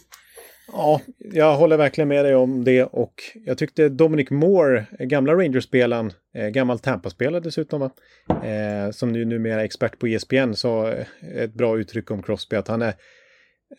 Ja, 0.67 1.01
jag 1.17 1.57
håller 1.57 1.77
verkligen 1.77 2.07
med 2.07 2.25
dig 2.25 2.36
om 2.36 2.63
det 2.63 2.84
och 2.84 3.13
jag 3.45 3.57
tyckte 3.57 3.89
Dominic 3.89 4.29
Moore, 4.29 4.86
gamla 4.99 5.34
Rangers-spelaren, 5.34 6.13
eh, 6.36 6.47
gammal 6.47 6.79
Tampa-spelare 6.79 7.41
dessutom, 7.41 7.79
va? 7.79 7.91
Eh, 8.29 8.91
som 8.91 9.11
nu 9.11 9.25
numera 9.25 9.61
är 9.61 9.65
expert 9.65 9.99
på 9.99 10.07
ESPN, 10.07 10.53
sa 10.53 10.91
eh, 10.91 11.05
ett 11.36 11.53
bra 11.53 11.79
uttryck 11.79 12.11
om 12.11 12.23
Crosby, 12.23 12.55
att 12.55 12.67
han 12.67 12.81
är 12.81 12.93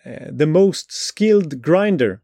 eh, 0.05 0.37
the 0.39 0.47
most 0.47 0.93
skilled 0.93 1.65
grinder. 1.65 2.19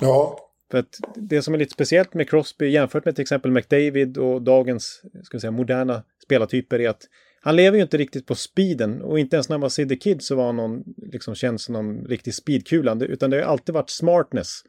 Ja. 0.00 0.38
För 0.70 0.78
att 0.78 0.98
det 1.14 1.42
som 1.42 1.54
är 1.54 1.58
lite 1.58 1.72
speciellt 1.72 2.14
med 2.14 2.30
Crosby 2.30 2.68
jämfört 2.68 3.04
med 3.04 3.14
till 3.14 3.22
exempel 3.22 3.50
McDavid 3.50 4.18
och 4.18 4.42
dagens 4.42 5.02
ska 5.22 5.40
säga, 5.40 5.50
moderna 5.50 6.02
spelartyper 6.24 6.80
är 6.80 6.88
att 6.88 7.02
han 7.44 7.56
lever 7.56 7.76
ju 7.76 7.82
inte 7.82 7.96
riktigt 7.96 8.26
på 8.26 8.34
speeden 8.34 9.02
och 9.02 9.18
inte 9.18 9.36
ens 9.36 9.48
när 9.48 9.54
han 9.54 9.60
var 9.60 9.88
the 9.88 9.96
Kid 9.96 10.22
så 10.22 10.36
var 10.36 10.46
han 10.46 10.56
någon, 10.56 10.84
liksom 10.96 11.34
känns 11.34 11.62
som 11.62 11.72
någon 11.72 12.04
riktig 12.04 12.34
speedkula. 12.34 12.96
Utan 13.00 13.30
det 13.30 13.36
har 13.36 13.42
alltid 13.42 13.74
varit 13.74 13.90
smartness. 13.90 14.62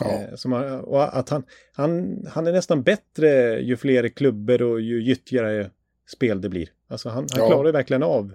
Ja. 0.00 0.12
Eh, 0.12 0.34
som 0.34 0.52
och 0.84 1.18
att 1.18 1.28
han, 1.28 1.44
han, 1.72 2.18
han 2.26 2.46
är 2.46 2.52
nästan 2.52 2.82
bättre 2.82 3.60
ju 3.60 3.76
fler 3.76 4.08
klubbor 4.08 4.62
och 4.62 4.80
ju 4.80 5.02
gyttjigare 5.02 5.70
spel 6.12 6.40
det 6.40 6.48
blir. 6.48 6.68
Alltså 6.88 7.08
han, 7.08 7.26
han 7.32 7.40
ja. 7.40 7.46
klarar 7.46 7.72
verkligen 7.72 8.02
av 8.02 8.32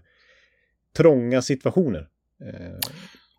trånga 0.97 1.41
situationer. 1.41 2.07
Eh, 2.43 2.71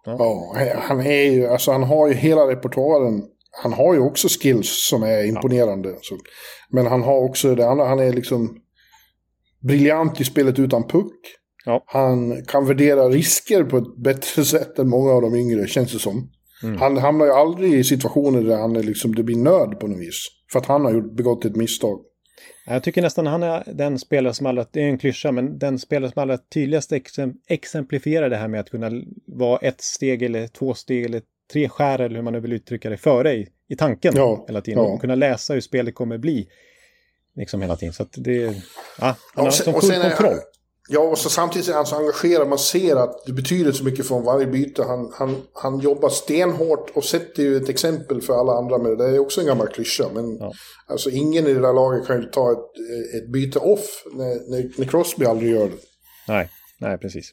ja. 0.05 0.16
ja. 0.18 0.80
han 0.80 1.01
är 1.01 1.30
ju, 1.30 1.47
alltså 1.47 1.72
han 1.72 1.82
har 1.82 2.09
ju 2.09 2.14
hela 2.14 2.40
repertoaren. 2.40 3.22
Han 3.62 3.72
har 3.72 3.94
ju 3.94 4.01
också 4.01 4.28
skills 4.28 4.88
som 4.88 5.03
är 5.03 5.24
imponerande. 5.24 5.88
Ja. 5.88 6.16
Men 6.68 6.86
han 6.86 7.03
har 7.03 7.18
också 7.18 7.55
det 7.55 7.68
andra, 7.68 7.84
han 7.84 7.99
är 7.99 8.12
liksom 8.12 8.61
briljant 9.67 10.21
i 10.21 10.25
spelet 10.25 10.59
utan 10.59 10.89
puck. 10.89 11.14
Ja. 11.64 11.85
Han 11.87 12.45
kan 12.45 12.67
värdera 12.67 13.09
risker 13.09 13.64
på 13.64 13.77
ett 13.77 13.97
bättre 13.97 14.45
sätt 14.55 14.79
än 14.79 14.89
många 14.89 15.11
av 15.11 15.23
de 15.23 15.35
yngre, 15.35 15.67
känns 15.67 15.93
det 15.93 15.99
som. 15.99 16.31
Mm. 16.62 16.77
Han 16.79 16.97
hamnar 16.97 17.27
ju 17.27 17.33
aldrig 17.33 17.73
i 17.73 17.85
situationer 17.85 18.43
där 18.43 18.57
han 18.57 18.77
är 18.77 18.83
liksom, 18.83 19.14
det 19.14 19.23
blir 19.23 19.37
nöd 19.37 19.81
på 19.81 19.87
något 19.87 20.01
vis. 20.01 20.27
För 20.53 20.59
att 20.59 20.67
han 20.67 20.85
har 20.85 20.93
gjort, 20.93 21.17
begått 21.17 21.45
ett 21.45 21.57
misstag. 21.57 22.01
Jag 22.67 22.83
tycker 22.83 23.03
nästan 23.03 23.27
han 23.27 23.43
är 23.43 23.64
den 23.75 23.99
spelare 23.99 24.35
som 24.35 24.47
alla, 24.47 24.67
det 24.71 24.83
är 24.83 24.87
en 24.87 24.99
klyscha, 24.99 25.33
men 25.33 25.59
den 25.59 25.79
spelare 25.79 26.12
som 26.12 26.23
allra 26.23 26.39
tydligast 26.39 26.93
exemplifierar 27.49 28.31
det 28.31 28.37
här 28.37 28.49
med 28.49 28.61
att 28.61 28.71
kunna 28.71 28.91
vara 29.27 29.59
ett 29.59 29.81
steg 29.81 30.23
eller 30.23 30.47
två 30.47 30.75
steg 30.75 31.05
eller 31.05 31.23
tre 31.53 31.69
skär 31.69 31.99
eller 32.01 32.17
hur 32.17 32.23
man 32.23 32.33
nu 32.33 32.41
vill 32.41 32.53
uttrycka 32.53 32.91
det 32.91 32.97
före 32.97 33.33
i, 33.33 33.49
i 33.69 33.77
tanken 33.77 34.12
ja, 34.17 34.45
hela 34.49 34.61
tiden. 34.61 34.85
Ja. 34.85 34.89
Och 34.89 35.01
kunna 35.01 35.14
läsa 35.14 35.55
hur 35.55 35.61
spelet 35.61 35.95
kommer 35.95 36.19
bli 36.19 36.49
liksom 37.37 37.62
hela 37.62 37.76
tiden. 37.76 37.93
Så 37.93 38.03
att 38.03 38.12
det, 38.12 38.62
ja, 38.99 39.16
han 39.34 39.45
har 39.45 39.51
som 39.51 39.80
full 39.80 40.01
kontroll. 40.03 40.39
Ja, 40.89 41.01
och 41.01 41.18
så 41.18 41.30
samtidigt 41.30 41.68
är 41.68 41.72
han 41.72 41.87
så 41.87 41.97
engagerad. 41.97 42.49
Man 42.49 42.59
ser 42.59 42.97
att 42.97 43.26
det 43.26 43.32
betyder 43.32 43.72
så 43.72 43.84
mycket 43.84 44.07
från 44.07 44.24
varje 44.24 44.47
byte. 44.47 44.82
Han, 44.82 45.12
han, 45.14 45.43
han 45.53 45.80
jobbar 45.80 46.09
stenhårt 46.09 46.91
och 46.95 47.05
sätter 47.05 47.43
ju 47.43 47.57
ett 47.57 47.68
exempel 47.68 48.22
för 48.22 48.41
alla 48.41 48.53
andra 48.53 48.78
med 48.78 48.91
det. 48.91 48.97
Det 48.97 49.16
är 49.16 49.18
också 49.18 49.41
en 49.41 49.47
gammal 49.47 49.68
klyscha. 49.68 50.09
Men 50.14 50.37
ja. 50.37 50.53
alltså, 50.87 51.11
ingen 51.11 51.47
i 51.47 51.55
det 51.55 51.61
där 51.61 51.72
laget 51.72 52.07
kan 52.07 52.20
ju 52.20 52.28
ta 52.28 52.53
ett, 52.53 52.59
ett 53.16 53.28
byte 53.28 53.59
off 53.59 54.05
när, 54.12 54.51
när, 54.51 54.70
när 54.78 54.87
Crosby 54.87 55.24
aldrig 55.24 55.51
gör 55.51 55.68
det. 55.68 55.76
Nej, 56.28 56.49
nej 56.78 56.99
precis. 56.99 57.32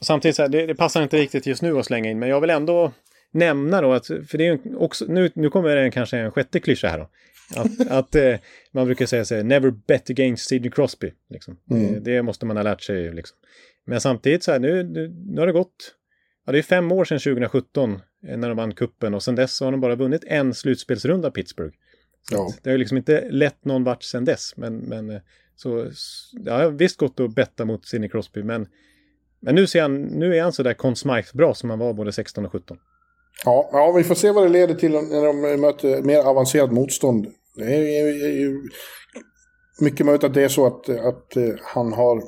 Samtidigt 0.00 0.36
så 0.36 0.42
här, 0.42 0.48
det, 0.48 0.66
det, 0.66 0.74
passar 0.74 1.02
inte 1.02 1.16
riktigt 1.16 1.46
just 1.46 1.62
nu 1.62 1.78
att 1.78 1.86
slänga 1.86 2.10
in, 2.10 2.18
men 2.18 2.28
jag 2.28 2.40
vill 2.40 2.50
ändå 2.50 2.92
nämna 3.32 3.80
då 3.80 3.92
att, 3.92 4.06
för 4.06 4.38
det 4.38 4.46
är 4.46 4.82
också, 4.82 5.04
nu, 5.08 5.30
nu 5.34 5.50
kommer 5.50 5.76
det 5.76 5.90
kanske 5.90 6.18
en 6.18 6.30
sjätte 6.30 6.60
klyscha 6.60 6.88
här 6.88 6.98
då. 6.98 7.08
Att, 7.56 7.90
att 7.90 8.14
eh, 8.14 8.34
man 8.72 8.86
brukar 8.86 9.06
säga 9.06 9.24
så 9.24 9.34
här, 9.34 9.42
never 9.42 9.70
bet 9.70 10.10
against 10.10 10.48
Sidney 10.48 10.70
Crosby. 10.70 11.12
Liksom. 11.30 11.56
Mm. 11.70 11.92
Det, 11.92 12.00
det, 12.00 12.22
måste 12.22 12.46
man 12.46 12.56
ha 12.56 12.64
lärt 12.64 12.82
sig. 12.82 13.14
Liksom. 13.14 13.36
Men 13.84 14.00
samtidigt 14.00 14.44
så 14.44 14.52
här, 14.52 14.58
nu, 14.58 14.82
nu, 14.82 15.08
nu 15.26 15.40
har 15.40 15.46
det 15.46 15.52
gått, 15.52 15.94
ja 16.46 16.52
det 16.52 16.58
är 16.58 16.62
fem 16.62 16.92
år 16.92 17.04
sedan 17.04 17.18
2017 17.18 18.00
eh, 18.28 18.36
när 18.36 18.48
de 18.48 18.56
vann 18.56 18.74
kuppen 18.74 19.14
och 19.14 19.22
sedan 19.22 19.34
dess 19.34 19.60
har 19.60 19.70
de 19.70 19.80
bara 19.80 19.94
vunnit 19.94 20.24
en 20.26 20.54
slutspelsrunda 20.54 21.30
Pittsburgh. 21.30 21.76
Ja. 22.30 22.52
Det 22.62 22.70
har 22.70 22.78
liksom 22.78 22.96
inte 22.96 23.30
lett 23.30 23.64
någon 23.64 23.84
vart 23.84 24.02
sedan 24.02 24.24
dess. 24.24 24.56
Men, 24.56 24.76
men 24.76 25.10
eh, 25.10 25.20
så, 25.56 25.76
har 26.48 26.70
visst 26.70 26.96
gått 26.96 27.20
att 27.20 27.34
betta 27.34 27.64
mot 27.64 27.86
Sidney 27.86 28.10
Crosby. 28.10 28.42
Men, 28.42 28.66
men 29.40 29.54
nu, 29.54 29.66
ser 29.66 29.82
han, 29.82 30.02
nu 30.02 30.36
är 30.36 30.42
han 30.42 30.52
så 30.52 30.62
där 30.62 30.74
Conn 30.74 30.96
Smythe 30.96 31.30
bra 31.34 31.54
som 31.54 31.70
han 31.70 31.78
var 31.78 31.92
både 31.92 32.12
16 32.12 32.46
och 32.46 32.52
17. 32.52 32.78
Ja, 33.44 33.70
ja, 33.72 33.92
vi 33.92 34.04
får 34.04 34.14
se 34.14 34.30
vad 34.30 34.44
det 34.44 34.48
leder 34.48 34.74
till 34.74 34.90
när 34.90 35.26
de 35.26 35.60
möter 35.60 36.02
mer 36.02 36.18
avancerat 36.18 36.72
motstånd 36.72 37.26
det 37.54 37.64
är 37.64 38.38
ju 38.38 38.68
mycket 39.80 40.06
möjligt 40.06 40.24
att 40.24 40.34
det 40.34 40.42
är 40.42 40.48
så 40.48 40.66
att, 40.66 40.88
att 40.88 41.36
eh, 41.36 41.54
han 41.62 41.92
har 41.92 42.22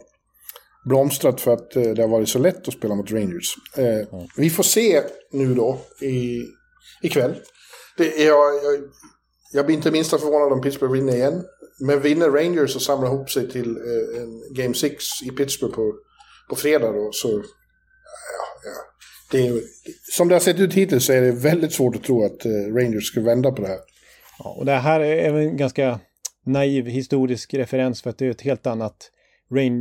blomstrat 0.85 1.41
för 1.41 1.53
att 1.53 1.77
eh, 1.77 1.83
det 1.83 2.03
har 2.03 2.09
varit 2.09 2.29
så 2.29 2.39
lätt 2.39 2.68
att 2.68 2.75
spela 2.75 2.95
mot 2.95 3.12
Rangers. 3.12 3.55
Mm. 3.77 4.07
Vi 4.37 4.51
får 4.51 4.62
se 4.62 5.03
nu 5.33 5.55
då 5.55 5.81
i, 6.01 6.43
ikväll. 7.03 7.35
Det 7.97 8.23
är, 8.23 8.27
jag, 8.27 8.55
jag, 8.55 8.81
jag 9.53 9.66
blir 9.66 9.77
inte 9.77 9.91
minst 9.91 10.11
förvånad 10.11 10.53
om 10.53 10.61
Pittsburgh 10.61 10.93
vinner 10.93 11.14
igen. 11.14 11.45
Men 11.81 12.01
vinner 12.01 12.31
Rangers 12.31 12.77
och 12.77 12.83
samlar 12.83 13.09
ihop 13.09 13.31
sig 13.31 13.51
till 13.51 13.77
en 14.16 14.55
Game 14.55 14.75
6 14.75 15.05
i 15.23 15.31
Pittsburgh 15.31 15.75
på, 15.75 15.95
på 16.49 16.57
fredag 16.57 16.93
då 16.93 17.11
så... 17.12 17.29
Ja, 17.29 17.43
ja. 18.64 18.73
Det 19.31 19.47
är, 19.47 19.62
som 20.16 20.29
det 20.29 20.35
har 20.35 20.41
sett 20.41 20.61
ut 20.61 20.75
hittills 20.75 21.07
så 21.07 21.12
är 21.12 21.20
det 21.20 21.33
väldigt 21.33 21.73
svårt 21.73 21.97
att 21.97 22.05
tro 22.05 22.25
att 22.25 22.47
Rangers 22.47 23.07
ska 23.07 23.20
vända 23.20 23.53
på 23.53 23.62
det 23.62 23.68
här. 23.68 23.79
Ja, 24.45 24.51
och 24.59 24.64
det 24.64 24.72
här 24.72 25.01
är 25.01 25.34
en 25.34 25.57
ganska 25.57 26.01
naiv 26.47 26.86
historisk 26.86 27.55
referens 27.55 28.03
för 28.03 28.11
att 28.11 28.18
det 28.18 28.26
är 28.26 28.30
ett 28.30 28.40
helt 28.40 28.66
annat, 28.66 29.11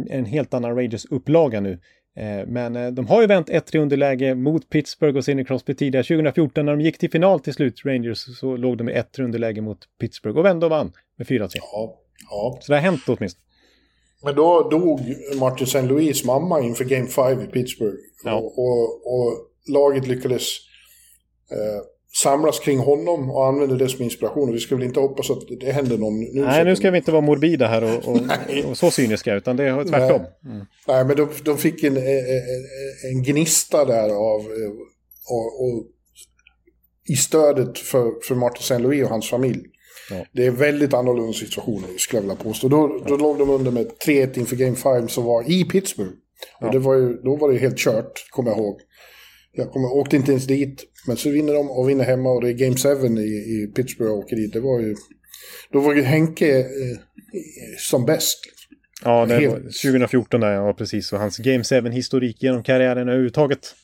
en 0.09 0.25
helt 0.25 0.53
annan 0.53 0.75
Rangers-upplaga 0.75 1.59
nu. 1.59 1.79
Eh, 2.15 2.47
men 2.47 2.75
eh, 2.75 2.91
de 2.91 3.07
har 3.07 3.21
ju 3.21 3.27
vänt 3.27 3.49
1-3 3.49 3.77
underläge 3.77 4.35
mot 4.35 4.69
Pittsburgh 4.69 5.17
och 5.17 5.25
Sidney 5.25 5.45
Crosby 5.45 5.75
tidigare. 5.75 6.03
2014 6.03 6.65
när 6.65 6.75
de 6.75 6.81
gick 6.81 6.97
till 6.97 7.11
final 7.11 7.39
till 7.39 7.53
slut, 7.53 7.85
Rangers, 7.85 8.39
så 8.39 8.57
låg 8.57 8.77
de 8.77 8.89
i 8.89 8.93
1-3 8.93 9.21
underläge 9.21 9.61
mot 9.61 9.79
Pittsburgh 9.99 10.37
och 10.37 10.45
vände 10.45 10.65
och 10.65 10.69
vann 10.69 10.93
med 11.17 11.27
4-3. 11.27 11.49
Ja, 11.53 11.99
ja. 12.29 12.57
Så 12.61 12.71
det 12.71 12.77
har 12.77 12.83
hänt 12.83 13.01
åtminstone. 13.07 13.45
Men 14.23 14.35
då 14.35 14.69
dog 14.69 15.01
Martin 15.39 15.67
St. 15.67 15.81
Louis 15.81 16.25
mamma 16.25 16.61
inför 16.61 16.85
Game 16.85 17.07
5 17.07 17.41
i 17.41 17.45
Pittsburgh. 17.45 17.97
Ja. 18.23 18.35
Och, 18.35 18.59
och, 18.59 19.13
och, 19.13 19.33
laget 19.67 20.07
lyckades 20.07 20.57
eh, 21.51 21.81
samlas 22.13 22.59
kring 22.59 22.79
honom 22.79 23.31
och 23.31 23.47
använder 23.47 23.77
det 23.77 23.89
som 23.89 24.03
inspiration. 24.03 24.49
Och 24.49 24.55
vi 24.55 24.59
ska 24.59 24.75
väl 24.75 24.85
inte 24.85 24.99
hoppas 24.99 25.29
att 25.29 25.43
det 25.59 25.71
händer 25.71 25.97
någon 25.97 26.19
nu. 26.19 26.45
Nej, 26.45 26.65
nu 26.65 26.75
ska 26.75 26.91
vi 26.91 26.97
inte 26.97 27.11
vara 27.11 27.21
morbida 27.21 27.67
här 27.67 27.83
och, 27.83 28.07
och, 28.07 28.19
och 28.69 28.77
så 28.77 28.91
cyniska, 28.91 29.35
utan 29.35 29.57
det 29.57 29.63
är 29.63 29.83
tvärtom. 29.83 30.21
Nej, 30.21 30.53
mm. 30.53 30.65
Nej 30.87 31.05
men 31.05 31.15
de, 31.15 31.29
de 31.43 31.57
fick 31.57 31.83
en, 31.83 31.97
en, 31.97 32.03
en, 33.11 33.23
gnista 33.23 33.85
där 33.85 34.09
av, 34.09 34.41
och, 35.29 35.63
och 35.63 35.85
i 37.09 37.15
stödet 37.15 37.77
för, 37.77 38.11
för 38.27 38.35
Martin 38.35 38.61
St. 38.61 38.79
Louis 38.79 39.03
och 39.03 39.09
hans 39.09 39.29
familj. 39.29 39.61
Ja. 40.09 40.25
Det 40.33 40.45
är 40.45 40.51
väldigt 40.51 40.93
annorlunda 40.93 41.33
situationer, 41.33 41.87
skulle 41.97 42.17
jag 42.17 42.21
vilja 42.21 42.43
påstå. 42.43 42.67
Då, 42.67 43.01
då 43.07 43.17
låg 43.17 43.37
de 43.37 43.49
under 43.49 43.71
med 43.71 43.91
3-1 44.05 44.39
inför 44.39 44.55
Game 44.55 44.75
5 44.75 45.07
som 45.07 45.23
var 45.23 45.51
i 45.51 45.63
Pittsburgh. 45.63 46.11
Och 46.61 46.71
det 46.71 46.79
var 46.79 46.95
ju, 46.95 47.13
då 47.13 47.35
var 47.35 47.51
det 47.51 47.57
helt 47.57 47.77
kört, 47.77 48.29
kommer 48.29 48.51
jag 48.51 48.59
ihåg. 48.59 48.79
Jag 49.53 49.71
kommer, 49.71 49.87
åkte 49.93 50.15
inte 50.15 50.31
ens 50.31 50.47
dit, 50.47 50.83
men 51.07 51.17
så 51.17 51.29
vinner 51.29 51.53
de 51.53 51.69
och 51.71 51.89
vinner 51.89 52.05
hemma 52.05 52.29
och 52.31 52.41
det 52.41 52.49
är 52.49 52.53
Game 52.53 52.75
7 52.75 53.21
i, 53.21 53.23
i 53.23 53.71
Pittsburgh 53.75 54.11
och 54.11 54.17
åker 54.19 54.35
dit. 54.35 54.53
Det 54.53 54.59
var 54.59 54.79
ju... 54.79 54.95
Då 55.71 55.79
var 55.79 55.95
ju 55.95 56.01
Henke 56.01 56.59
eh, 56.59 56.65
som 57.77 58.05
bäst. 58.05 58.37
Ja, 59.03 59.25
det 59.25 59.47
var 59.47 59.57
2014 59.57 60.41
där, 60.41 60.51
ja 60.51 60.73
precis. 60.73 61.13
Och 61.13 61.19
hans 61.19 61.37
Game 61.37 61.61
7-historik 61.63 62.43
genom 62.43 62.63
karriären 62.63 63.07
överhuvudtaget. 63.09 63.75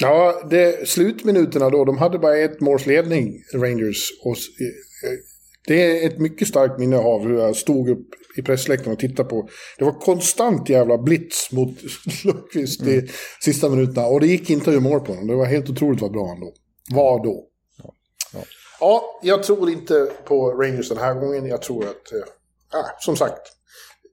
Ja, 0.00 0.46
det, 0.50 0.88
slutminuterna 0.88 1.70
då, 1.70 1.84
de 1.84 1.98
hade 1.98 2.18
bara 2.18 2.38
ett 2.38 2.60
måls 2.60 2.86
ledning, 2.86 3.42
Rangers. 3.54 4.08
Och, 4.24 4.36
s- 4.36 4.46
eh, 4.60 5.18
det 5.66 5.82
är 5.82 6.06
ett 6.06 6.18
mycket 6.18 6.48
starkt 6.48 6.78
minne 6.78 6.96
av 6.96 7.28
hur 7.28 7.38
jag 7.38 7.56
stod 7.56 7.88
upp 7.88 8.06
i 8.38 8.42
pressläktaren 8.42 8.92
och 8.92 8.98
tittade 8.98 9.28
på. 9.28 9.48
Det 9.78 9.84
var 9.84 9.92
konstant 9.92 10.68
jävla 10.68 10.98
blitz 10.98 11.52
mot 11.52 11.78
Lundqvist 12.24 12.82
i 12.82 13.10
sista 13.40 13.68
minuterna. 13.68 14.06
Och 14.06 14.20
det 14.20 14.26
gick 14.26 14.50
inte 14.50 14.70
att 14.70 14.74
göra 14.74 14.82
mål 14.82 15.00
på 15.00 15.12
honom. 15.12 15.26
Det 15.26 15.34
var 15.34 15.46
helt 15.46 15.70
otroligt 15.70 16.00
vad 16.00 16.12
bra 16.12 16.28
han 16.28 16.40
då. 16.40 16.52
Var 16.94 17.24
då. 17.24 17.44
Ja. 17.82 17.94
Ja, 18.80 19.20
jag 19.22 19.42
tror 19.42 19.70
inte 19.70 20.12
på 20.24 20.52
Rangers 20.52 20.88
den 20.88 20.98
här 20.98 21.14
gången. 21.14 21.46
Jag 21.46 21.62
tror 21.62 21.84
att, 21.84 22.12
ah, 22.72 22.90
som 23.00 23.16
sagt, 23.16 23.42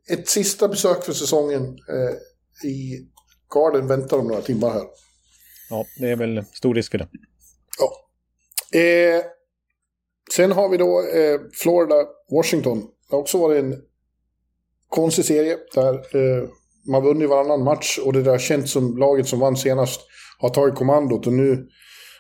ett 0.10 0.28
sista 0.28 0.68
besök 0.68 1.04
för 1.04 1.14
säsongen 1.14 1.64
eh, 1.64 2.70
i 2.70 3.08
Garden 3.54 3.88
väntar 3.88 4.18
om 4.18 4.28
några 4.28 4.42
timmar 4.42 4.70
här. 4.70 4.84
Ja, 5.70 5.86
det 6.00 6.10
är 6.10 6.16
väl 6.16 6.46
stor 6.54 6.76
risk 6.76 6.92
för 6.92 6.98
det. 6.98 7.08
Ja. 7.80 8.10
Eh, 8.80 9.24
sen 10.36 10.52
har 10.52 10.70
vi 10.70 10.78
då 10.78 11.02
eh, 11.02 11.40
Florida, 11.54 11.96
Washington. 12.32 12.82
Det 12.82 13.16
har 13.16 13.22
också 13.22 13.38
varit 13.38 13.64
en 13.64 13.82
konstig 14.94 15.26
serie 15.26 15.58
där 15.76 15.94
eh, 15.94 16.50
man 16.88 17.04
vunnit 17.04 17.30
varannan 17.30 17.64
match 17.64 18.00
och 18.06 18.14
det 18.14 18.24
där 18.24 18.38
känts 18.38 18.72
som 18.72 18.98
laget 18.98 19.28
som 19.28 19.40
vann 19.40 19.58
senast 19.58 20.02
har 20.40 20.50
tagit 20.50 20.76
kommandot 20.76 21.28
och 21.28 21.34
nu, 21.34 21.66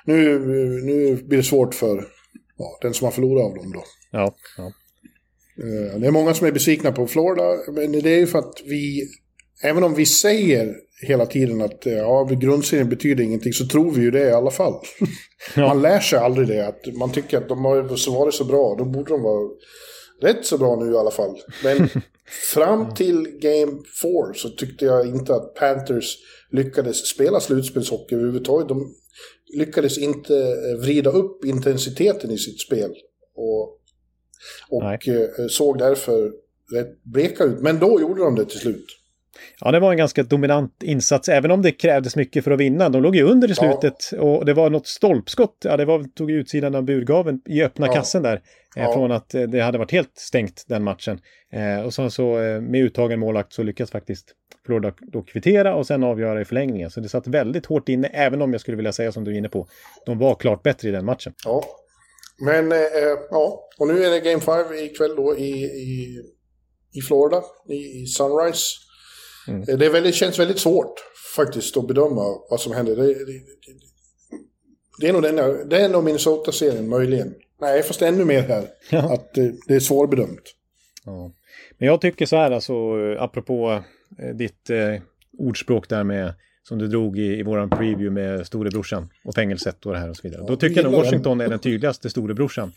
nu, 0.05 0.39
nu 0.83 1.15
blir 1.15 1.37
det 1.37 1.43
svårt 1.43 1.75
för 1.75 2.07
ja, 2.57 2.79
den 2.81 2.93
som 2.93 3.05
har 3.05 3.11
förlorat 3.11 3.45
av 3.45 3.55
dem 3.55 3.71
då. 3.73 3.83
Ja, 4.11 4.33
ja. 4.57 4.63
Eh, 5.63 5.99
Det 5.99 6.07
är 6.07 6.11
många 6.11 6.33
som 6.33 6.47
är 6.47 6.51
besvikna 6.51 6.91
på 6.91 7.07
Florida, 7.07 7.57
men 7.71 7.91
det 7.91 8.09
är 8.09 8.19
ju 8.19 8.27
för 8.27 8.39
att 8.39 8.61
vi, 8.65 9.03
även 9.63 9.83
om 9.83 9.93
vi 9.93 10.05
säger 10.05 10.75
hela 11.07 11.25
tiden 11.25 11.61
att 11.61 11.85
eh, 11.85 11.93
ja, 11.93 12.23
grundserien 12.23 12.89
betyder 12.89 13.23
ingenting, 13.23 13.53
så 13.53 13.67
tror 13.67 13.91
vi 13.91 14.01
ju 14.01 14.11
det 14.11 14.29
i 14.29 14.31
alla 14.31 14.51
fall. 14.51 14.73
Man 15.57 15.81
lär 15.81 15.99
sig 15.99 16.19
aldrig 16.19 16.47
det, 16.47 16.67
att 16.67 16.95
man 16.99 17.11
tycker 17.11 17.37
att 17.37 17.49
de 17.49 17.65
har 17.65 18.11
varit 18.17 18.33
så 18.33 18.45
bra, 18.45 18.75
då 18.77 18.85
borde 18.85 19.09
de 19.09 19.21
vara 19.21 19.49
rätt 20.21 20.45
så 20.45 20.57
bra 20.57 20.75
nu 20.75 20.91
i 20.93 20.97
alla 20.97 21.11
fall. 21.11 21.37
Men 21.63 21.77
fram 22.53 22.93
till 22.93 23.27
Game 23.27 23.71
4 24.01 24.33
så 24.35 24.49
tyckte 24.49 24.85
jag 24.85 25.07
inte 25.07 25.35
att 25.35 25.55
Panthers 25.55 26.17
lyckades 26.51 27.07
spela 27.07 27.39
slutspelshockey 27.39 28.15
överhuvudtaget. 28.15 28.67
De 28.67 28.95
lyckades 29.57 29.97
inte 29.97 30.35
eh, 30.37 30.81
vrida 30.81 31.09
upp 31.09 31.45
intensiteten 31.45 32.31
i 32.31 32.37
sitt 32.37 32.61
spel. 32.61 32.91
Och, 33.35 33.79
och 34.69 35.07
eh, 35.07 35.29
såg 35.49 35.77
därför 35.77 36.31
rätt 36.73 37.03
bleka 37.03 37.43
ut. 37.43 37.61
Men 37.61 37.79
då 37.79 38.01
gjorde 38.01 38.23
de 38.23 38.35
det 38.35 38.45
till 38.45 38.59
slut. 38.59 38.85
Ja, 39.61 39.71
det 39.71 39.79
var 39.79 39.91
en 39.91 39.97
ganska 39.97 40.23
dominant 40.23 40.83
insats, 40.83 41.29
även 41.29 41.51
om 41.51 41.61
det 41.61 41.71
krävdes 41.71 42.15
mycket 42.15 42.43
för 42.43 42.51
att 42.51 42.59
vinna. 42.59 42.89
De 42.89 43.03
låg 43.03 43.15
ju 43.15 43.23
under 43.23 43.47
i 43.47 43.51
Ja. 43.51 43.55
slutet 43.55 44.19
och 44.19 44.45
det 44.45 44.53
var 44.53 44.69
något 44.69 44.87
stolpskott. 44.87 45.57
Ja, 45.63 45.77
det 45.77 45.85
var, 45.85 46.03
tog 46.03 46.31
utsidan 46.31 46.75
av 46.75 46.83
burgaven 46.83 47.41
i 47.45 47.63
öppna 47.63 47.87
Ja. 47.87 47.93
kassen 47.93 48.23
där. 48.23 48.33
Eh, 48.77 48.83
Ja. 48.83 48.93
Från 48.93 49.11
att 49.11 49.33
eh, 49.33 49.41
det 49.41 49.59
hade 49.59 49.77
varit 49.77 49.91
helt 49.91 50.17
stängt 50.17 50.63
den 50.67 50.83
matchen. 50.83 51.19
Eh, 51.53 51.85
och 51.85 51.93
sen 51.93 52.11
så 52.11 52.33
med 52.61 52.75
uttagen 52.81 53.19
målvakt 53.19 53.53
så 53.53 53.63
lyckas 53.63 53.91
faktiskt 53.91 54.31
Florida 54.65 54.93
då 55.01 55.21
kvittera 55.23 55.75
och 55.75 55.87
sen 55.87 56.03
avgöra 56.03 56.41
i 56.41 56.45
förlängningen. 56.45 56.89
Så 56.89 56.99
det 56.99 57.09
satt 57.09 57.27
väldigt 57.27 57.65
hårt 57.65 57.89
inne, 57.89 58.07
även 58.07 58.41
om 58.41 58.51
jag 58.51 58.61
skulle 58.61 58.77
vilja 58.77 58.91
säga 58.93 59.11
som 59.11 59.23
du 59.23 59.31
är 59.31 59.37
inne 59.37 59.49
på. 59.49 59.67
De 60.05 60.17
var 60.19 60.35
klart 60.35 60.63
bättre 60.63 60.89
i 60.89 60.91
den 60.91 61.05
matchen. 61.05 61.33
Ja. 61.45 61.63
Men 62.45 62.71
eh, 62.71 62.77
ja, 63.31 63.69
och 63.79 63.87
nu 63.87 64.03
är 64.03 64.09
det 64.09 64.19
Game 64.19 64.41
5 64.41 64.73
ikväll 64.73 65.15
då 65.15 65.37
i, 65.37 65.63
i, 65.63 66.17
i 66.93 67.01
Florida, 67.07 67.41
i, 67.69 68.01
i 68.01 68.05
Sunrise. 68.05 68.65
Mm. 69.47 69.69
Eh, 69.69 69.77
Det 69.77 69.89
väldigt, 69.89 70.15
känns 70.15 70.39
väldigt 70.39 70.59
svårt 70.59 70.93
faktiskt 71.35 71.77
att 71.77 71.87
bedöma 71.87 72.23
vad 72.49 72.59
som 72.59 72.73
händer. 72.73 72.95
Det, 72.95 73.07
det, 73.07 73.41
det, 74.99 75.07
är 75.07 75.13
nog, 75.13 75.23
den, 75.23 75.69
det 75.69 75.81
är 75.81 75.89
nog 75.89 76.03
Minnesota-serien 76.03 76.89
möjligen. 76.89 77.33
Nej, 77.61 77.83
fast 77.83 78.01
ännu 78.01 78.25
mer 78.25 78.41
här. 78.41 78.67
Ja. 78.91 79.13
Att 79.13 79.33
det, 79.33 79.53
det 79.67 79.75
är 79.75 79.79
svårbedömt. 79.79 80.43
Ja. 81.05 81.31
Men 81.77 81.87
jag 81.87 82.01
tycker 82.01 82.25
så 82.25 82.35
här 82.35 82.51
alltså, 82.51 82.73
eh, 82.73 83.23
apropå 83.23 83.83
eh, 84.19 84.35
ditt 84.35 84.69
eh, 84.69 85.01
ordspråk 85.37 85.89
där 85.89 86.03
med 86.03 86.33
som 86.63 86.77
du 86.79 86.87
drog 86.87 87.19
i, 87.19 87.39
i 87.39 87.43
våran 87.43 87.69
preview 87.69 88.09
med 88.09 88.47
storebrorsan 88.47 89.09
och 89.25 89.35
fängelset 89.35 89.85
och 89.85 89.93
det 89.93 89.99
här 89.99 90.09
och 90.09 90.17
så 90.17 90.27
vidare. 90.27 90.45
Då 90.47 90.55
tycker 90.55 90.75
jag 90.75 90.83
nog 90.83 90.93
den. 90.93 91.01
Washington 91.01 91.41
är 91.41 91.47
den 91.47 91.59
tydligaste 91.59 92.09
storebrorsan. 92.09 92.71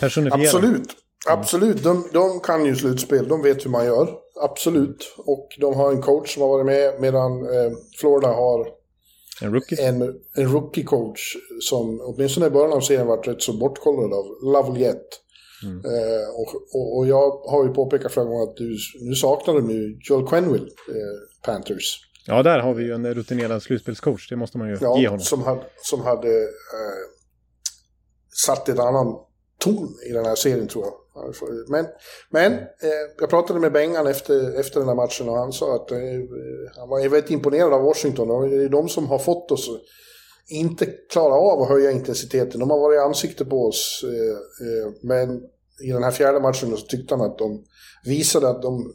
Personifierad. 0.00 0.46
Absolut. 0.46 0.88
Absolut. 1.28 1.82
De, 1.82 2.08
de 2.12 2.40
kan 2.40 2.64
ju 2.64 2.76
slutspel. 2.76 3.28
De 3.28 3.42
vet 3.42 3.64
hur 3.64 3.70
man 3.70 3.84
gör. 3.84 4.08
Absolut. 4.40 5.14
Och 5.18 5.48
de 5.60 5.74
har 5.74 5.92
en 5.92 6.02
coach 6.02 6.34
som 6.34 6.42
har 6.42 6.48
varit 6.48 6.66
med 6.66 7.00
medan 7.00 7.42
eh, 7.42 7.72
Florida 8.00 8.28
har 8.28 8.66
En 9.42 9.52
rookie. 9.54 9.86
en, 9.88 10.02
en 10.34 10.48
rookie-coach 10.52 11.36
som 11.60 12.00
åtminstone 12.02 12.46
i 12.46 12.50
början 12.50 12.72
av 12.72 12.80
serien 12.80 13.06
varit 13.06 13.28
rätt 13.28 13.42
så 13.42 13.52
bortkollad 13.52 14.12
av 14.12 14.26
Lavaliette. 14.52 15.16
Mm. 15.64 15.76
Eh, 15.84 16.28
och, 16.34 16.54
och, 16.74 16.96
och 16.98 17.06
jag 17.06 17.30
har 17.30 17.64
ju 17.64 17.70
påpekat 17.74 18.12
flera 18.12 18.26
gånger 18.26 18.42
att 18.42 18.56
du, 18.56 18.76
nu 19.00 19.14
saknar 19.14 19.54
de 19.54 19.70
ju 19.70 19.98
Joel 20.08 20.26
Quenville, 20.26 20.66
eh, 20.66 21.44
Panthers. 21.44 22.00
Ja, 22.26 22.42
där 22.42 22.58
har 22.58 22.74
vi 22.74 22.84
ju 22.84 22.92
en 22.92 23.14
rutinerad 23.14 23.62
slutspelscoach. 23.62 24.28
Det 24.28 24.36
måste 24.36 24.58
man 24.58 24.68
ju 24.68 24.74
ge 24.74 24.80
Ja, 24.80 25.10
honom. 25.10 25.20
som 25.20 25.42
hade, 25.42 25.62
som 25.82 26.00
hade 26.00 26.28
eh, 26.42 26.48
satt 28.46 28.68
en 28.68 28.80
annan 28.80 29.14
ton 29.58 29.94
i 30.10 30.12
den 30.12 30.24
här 30.24 30.34
serien 30.34 30.68
tror 30.68 30.84
jag. 30.84 30.94
Men, 31.68 31.86
men 32.30 32.52
eh, 32.52 32.58
jag 33.20 33.30
pratade 33.30 33.60
med 33.60 33.72
Bengan 33.72 34.06
efter, 34.06 34.60
efter 34.60 34.80
den 34.80 34.88
här 34.88 34.96
matchen 34.96 35.28
och 35.28 35.36
han 35.36 35.52
sa 35.52 35.74
att 35.74 35.90
eh, 35.90 35.98
han 36.76 36.88
var 36.88 37.08
väldigt 37.08 37.30
imponerad 37.30 37.72
av 37.72 37.82
Washington. 37.82 38.30
Och 38.30 38.48
det 38.48 38.64
är 38.64 38.68
de 38.68 38.88
som 38.88 39.06
har 39.06 39.18
fått 39.18 39.50
oss 39.50 39.70
inte 40.48 40.86
klara 40.86 41.34
av 41.34 41.62
att 41.62 41.68
höja 41.68 41.90
intensiteten. 41.90 42.60
De 42.60 42.70
har 42.70 42.78
varit 42.78 42.96
i 42.96 42.98
ansikte 42.98 43.44
på 43.44 43.66
oss. 43.66 44.04
Eh, 44.04 44.66
eh, 44.68 44.92
men 45.02 45.40
i 45.84 45.92
den 45.92 46.02
här 46.02 46.10
fjärde 46.10 46.40
matchen 46.40 46.76
så 46.76 46.86
tyckte 46.86 47.14
han 47.14 47.24
att 47.26 47.38
de 47.38 47.64
visade 48.04 48.48
att 48.48 48.62
de... 48.62 48.92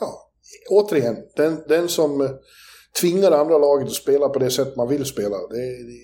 Ja, 0.00 0.30
återigen, 0.70 1.16
den, 1.36 1.62
den 1.68 1.88
som 1.88 2.38
tvingar 3.00 3.30
det 3.30 3.36
andra 3.36 3.58
laget 3.58 3.88
att 3.88 3.94
spela 3.94 4.28
på 4.28 4.38
det 4.38 4.50
sätt 4.50 4.76
man 4.76 4.88
vill 4.88 5.04
spela. 5.04 5.36
Det, 5.36 5.56
det, 5.56 5.98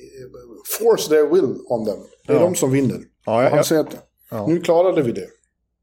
force 0.79 1.09
their 1.09 1.27
will 1.27 1.57
on 1.69 1.87
them. 1.87 1.99
Det 2.27 2.33
är 2.33 2.37
Ja. 2.37 2.43
de 2.43 2.55
som 2.55 2.71
vinner. 2.71 3.01
Ja, 3.27 3.43
jag, 3.43 3.51
han 3.51 3.65
säger 3.65 3.81
att 3.83 3.97
ja. 4.31 4.47
nu 4.47 4.61
klarade 4.61 5.03
vi 5.03 5.13
det. 5.13 5.29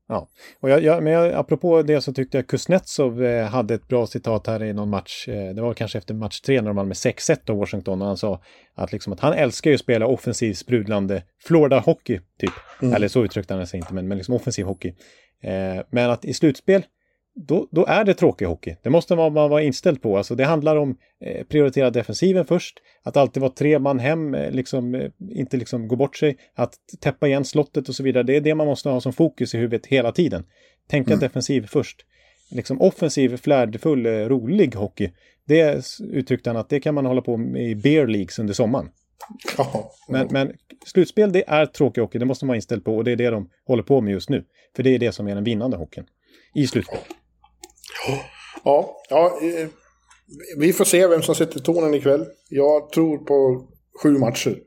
Ja, 0.09 0.29
och 0.59 0.69
jag, 0.69 0.83
jag, 0.83 1.03
men 1.03 1.13
jag, 1.13 1.33
apropå 1.33 1.81
det 1.81 2.01
så 2.01 2.13
tyckte 2.13 2.37
jag 2.37 2.47
Kuznetsov 2.47 3.23
eh, 3.23 3.47
hade 3.47 3.73
ett 3.73 3.87
bra 3.87 4.07
citat 4.07 4.47
här 4.47 4.63
i 4.63 4.73
någon 4.73 4.89
match. 4.89 5.27
Eh, 5.27 5.55
det 5.55 5.61
var 5.61 5.73
kanske 5.73 5.97
efter 5.97 6.13
match 6.13 6.39
tre 6.41 6.61
när 6.61 6.67
de 6.67 6.75
vann 6.75 6.87
med 6.87 6.95
6-1 6.95 7.49
av 7.49 7.57
Washington. 7.57 8.01
Och 8.01 8.07
han 8.07 8.17
sa 8.17 8.41
att, 8.75 8.91
liksom 8.91 9.13
att 9.13 9.19
han 9.19 9.33
älskar 9.33 9.71
ju 9.71 9.75
att 9.75 9.81
spela 9.81 10.07
offensiv 10.07 10.53
sprudlande 10.53 11.23
Florida-hockey, 11.47 12.21
typ. 12.39 12.53
Eller 12.93 13.07
så 13.07 13.25
uttryckte 13.25 13.53
han 13.53 13.67
sig 13.67 13.79
inte, 13.79 13.93
men, 13.93 14.07
men 14.07 14.17
liksom 14.17 14.35
offensiv 14.35 14.65
hockey. 14.65 14.93
Eh, 15.43 15.83
men 15.89 16.09
att 16.09 16.25
i 16.25 16.33
slutspel, 16.33 16.83
då, 17.37 17.67
då 17.71 17.85
är 17.85 18.03
det 18.03 18.13
tråkig 18.13 18.45
hockey. 18.45 18.75
Det 18.83 18.89
måste 18.89 19.15
man, 19.15 19.33
man 19.33 19.49
vara 19.49 19.61
inställd 19.61 20.01
på. 20.01 20.17
Alltså 20.17 20.35
det 20.35 20.45
handlar 20.45 20.75
om 20.75 20.97
eh, 21.21 21.43
prioritera 21.43 21.89
defensiven 21.89 22.45
först, 22.45 22.79
att 23.03 23.17
alltid 23.17 23.41
vara 23.41 23.51
tre 23.51 23.79
man 23.79 23.99
hem, 23.99 24.35
eh, 24.35 24.51
liksom, 24.51 24.95
eh, 24.95 25.11
inte 25.31 25.57
liksom 25.57 25.87
gå 25.87 25.95
bort 25.95 26.15
sig, 26.15 26.37
att 26.55 26.73
täppa 27.01 27.27
igen 27.27 27.45
slottet 27.45 27.89
och 27.89 27.95
så 27.95 28.03
vidare. 28.03 28.23
Det 28.23 28.35
är 28.35 28.41
det 28.41 28.55
man 28.55 28.67
måste 28.67 28.89
ha 28.89 29.01
som 29.01 29.13
fokus 29.13 29.55
i 29.55 29.57
huvudet 29.57 29.85
hela 29.85 30.11
tiden. 30.11 30.45
Tänka 30.89 31.15
defensiv 31.15 31.67
först. 31.67 32.05
Liksom 32.51 32.81
offensiv, 32.81 33.37
flärdfull, 33.37 34.05
eh, 34.05 34.11
rolig 34.11 34.75
hockey. 34.75 35.11
Det 35.45 35.83
uttryckte 36.11 36.49
han 36.49 36.57
att 36.57 36.69
det 36.69 36.79
kan 36.79 36.95
man 36.95 37.05
hålla 37.05 37.21
på 37.21 37.37
med 37.37 37.69
i 37.69 37.75
beer 37.75 38.07
leagues 38.07 38.39
under 38.39 38.53
sommaren. 38.53 38.89
Ja. 39.57 39.91
Men, 40.09 40.27
men 40.31 40.53
slutspel, 40.85 41.31
det 41.31 41.43
är 41.47 41.65
tråkig 41.65 42.01
hockey. 42.01 42.19
Det 42.19 42.25
måste 42.25 42.45
man 42.45 42.47
vara 42.47 42.55
inställd 42.55 42.85
på 42.85 42.95
och 42.95 43.03
det 43.03 43.11
är 43.11 43.15
det 43.15 43.29
de 43.29 43.49
håller 43.65 43.83
på 43.83 44.01
med 44.01 44.13
just 44.13 44.29
nu. 44.29 44.43
För 44.75 44.83
det 44.83 44.89
är 44.89 44.99
det 44.99 45.11
som 45.11 45.27
är 45.27 45.35
den 45.35 45.43
vinnande 45.43 45.77
hockeyn. 45.77 46.05
I 46.55 46.67
slutspel. 46.67 46.99
Ja, 48.63 49.01
ja 49.09 49.39
eh, 49.41 49.67
vi 50.57 50.73
får 50.73 50.85
se 50.85 51.07
vem 51.07 51.21
som 51.21 51.35
sätter 51.35 51.59
tonen 51.59 51.93
ikväll. 51.93 52.25
Jag 52.49 52.91
tror 52.91 53.17
på 53.17 53.67
sju 54.03 54.17
matcher. 54.17 54.57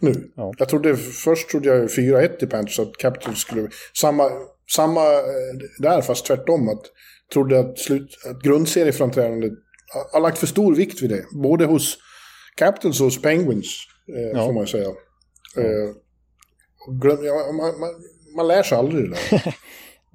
Nu. 0.00 0.32
Ja. 0.36 0.52
Jag 0.58 0.68
trodde, 0.68 0.96
först 0.96 1.48
trodde 1.50 1.68
jag 1.68 1.88
4-1 1.90 2.44
i 2.44 2.46
Panthers, 2.46 2.78
att 2.80 2.96
Capitals 2.96 3.38
skulle... 3.38 3.68
Samma, 4.00 4.30
samma 4.72 5.00
eh, 5.14 5.22
där, 5.78 6.02
fast 6.02 6.26
tvärtom. 6.26 6.68
Att, 6.68 6.82
trodde 7.32 7.58
att, 7.60 7.78
slut, 7.78 8.08
att 8.30 8.42
grundserieframträdandet 8.42 9.52
har- 10.12 10.20
lagt 10.20 10.38
för 10.38 10.46
stor 10.46 10.74
vikt 10.74 11.02
vid 11.02 11.10
det. 11.10 11.24
Både 11.42 11.64
hos 11.64 11.98
Capitals 12.56 13.00
hos 13.00 13.22
Penguins, 13.22 13.66
eh, 14.16 14.38
Ja. 14.38 14.46
får 14.46 14.52
man 14.52 14.62
ju 14.62 14.66
säga. 14.66 14.88
Eh, 15.56 15.90
glöm, 17.00 17.24
ja, 17.24 17.52
man, 17.52 17.80
man, 17.80 17.90
man 18.36 18.48
lär 18.48 18.62
sig 18.62 18.78
aldrig 18.78 19.04
det 19.10 19.16
där. 19.30 19.54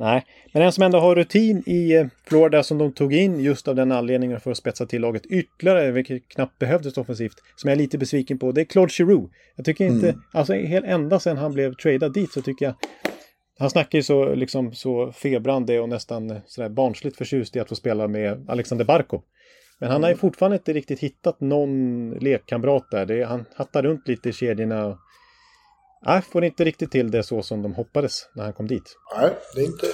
Nej, 0.01 0.25
men 0.53 0.63
en 0.63 0.71
som 0.71 0.83
ändå 0.83 0.99
har 0.99 1.15
rutin 1.15 1.63
i 1.65 1.93
eh, 1.93 2.07
Florida 2.27 2.63
som 2.63 2.77
de 2.77 2.91
tog 2.91 3.13
in 3.13 3.39
just 3.39 3.67
av 3.67 3.75
den 3.75 3.91
anledningen 3.91 4.39
för 4.39 4.51
att 4.51 4.57
spetsa 4.57 4.85
till 4.85 5.01
laget 5.01 5.25
ytterligare, 5.25 5.91
vilket 5.91 6.29
knappt 6.29 6.59
behövdes 6.59 6.97
offensivt, 6.97 7.35
som 7.55 7.67
jag 7.67 7.75
är 7.75 7.81
lite 7.81 7.97
besviken 7.97 8.39
på, 8.39 8.51
det 8.51 8.61
är 8.61 8.65
Claude 8.65 8.91
Giroux. 8.93 9.33
Jag 9.55 9.65
tycker 9.65 9.85
inte, 9.85 10.09
Mm. 10.09 10.21
alltså 10.33 10.53
helt 10.53 10.85
ända 10.85 11.19
sedan 11.19 11.37
han 11.37 11.53
blev 11.53 11.73
tradad 11.75 12.13
dit 12.13 12.31
så 12.31 12.41
tycker 12.41 12.65
jag 12.65 12.75
han 13.59 13.69
snackar 13.69 13.99
ju 13.99 14.03
så, 14.03 14.35
liksom, 14.35 14.73
så 14.73 15.11
febrande 15.11 15.79
och 15.79 15.89
nästan 15.89 16.29
eh, 16.29 16.37
sådär 16.45 16.69
barnsligt 16.69 17.17
förtjust 17.17 17.55
i 17.55 17.59
att 17.59 17.69
få 17.69 17.75
spela 17.75 18.07
med 18.07 18.45
Alexander 18.49 18.85
Barkov. 18.85 19.21
Men 19.79 19.91
han 19.91 20.03
har 20.03 20.09
ju 20.09 20.15
fortfarande 20.15 20.57
inte 20.57 20.73
riktigt 20.73 20.99
hittat 20.99 21.41
någon 21.41 22.09
lekkamrat 22.11 22.87
där. 22.91 23.05
Det 23.05 23.23
han 23.23 23.45
hattar 23.55 23.83
runt 23.83 24.07
lite 24.07 24.29
i 24.29 24.33
kedjorna. 24.33 24.97
Nej, 26.05 26.21
får 26.21 26.43
inte 26.43 26.63
riktigt 26.63 26.91
till 26.91 27.11
det 27.11 27.23
så 27.23 27.41
som 27.41 27.61
de 27.61 27.73
hoppades 27.73 28.29
när 28.35 28.43
han 28.43 28.53
kom 28.53 28.67
dit. 28.67 28.95
Nej, 29.17 29.29
det 29.55 29.61
är 29.61 29.65
inte... 29.65 29.87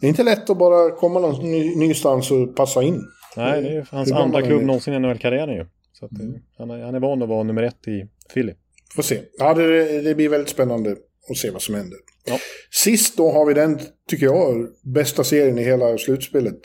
Det 0.00 0.06
är 0.06 0.08
inte 0.08 0.22
lätt 0.22 0.50
att 0.50 0.58
bara 0.58 0.90
komma 0.90 1.20
någon 1.20 1.50
ny, 1.50 1.76
nystans 1.76 2.30
och 2.30 2.56
passa 2.56 2.82
in. 2.82 3.02
Nej, 3.36 3.62
det 3.62 3.68
är 3.68 3.88
hans 3.90 4.12
andra 4.12 4.42
klubb 4.42 4.62
någonsin 4.62 4.94
i 4.94 4.98
NHL-karriären 4.98 5.54
ju. 5.54 5.66
Så 5.92 6.04
att, 6.04 6.12
eh, 6.12 6.28
han, 6.58 6.70
är, 6.70 6.84
han 6.84 6.94
är 6.94 7.00
van 7.00 7.22
att 7.22 7.28
vara 7.28 7.42
nummer 7.42 7.62
ett 7.62 7.88
i 7.88 8.08
Philly. 8.34 8.52
Får 8.96 9.02
se. 9.02 9.20
Ja, 9.38 9.54
det, 9.54 10.02
det 10.02 10.14
blir 10.14 10.28
väldigt 10.28 10.48
spännande 10.48 10.96
att 11.30 11.36
se 11.36 11.50
vad 11.50 11.62
som 11.62 11.74
händer. 11.74 11.98
Ja. 12.24 12.38
Sist 12.70 13.16
då 13.16 13.30
har 13.30 13.46
vi 13.46 13.54
den, 13.54 13.80
tycker 14.08 14.26
jag, 14.26 14.68
bästa 14.94 15.24
serien 15.24 15.58
i 15.58 15.62
hela 15.62 15.98
slutspelet. 15.98 16.60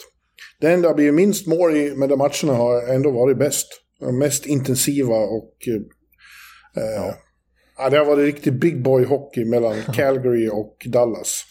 Den 0.61 0.81
där 0.81 0.93
blir 0.93 1.11
minst 1.11 1.47
mål 1.47 1.75
i, 1.75 1.95
men 1.95 2.09
de 2.09 2.17
matcherna 2.17 2.53
har 2.53 2.93
ändå 2.93 3.11
varit 3.11 3.37
bäst. 3.37 3.67
Mest 4.19 4.45
intensiva 4.45 5.15
och... 5.15 5.53
Eh, 6.77 6.83
ja. 6.95 7.15
Det 7.77 7.97
har 7.97 8.05
varit 8.05 8.25
riktig 8.25 8.53
big 8.59 8.83
boy 8.83 9.05
hockey 9.05 9.45
mellan 9.45 9.75
Calgary 9.93 10.49
och 10.49 10.85
Dallas. 10.85 11.43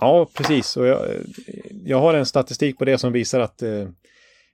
Ja, 0.00 0.28
precis. 0.34 0.76
Och 0.76 0.86
jag, 0.86 1.10
eh, 1.10 1.20
jag 1.84 2.00
har 2.00 2.14
en 2.14 2.26
statistik 2.26 2.78
på 2.78 2.84
det 2.84 2.98
som 2.98 3.12
visar 3.12 3.40
att, 3.40 3.62
eh, 3.62 3.88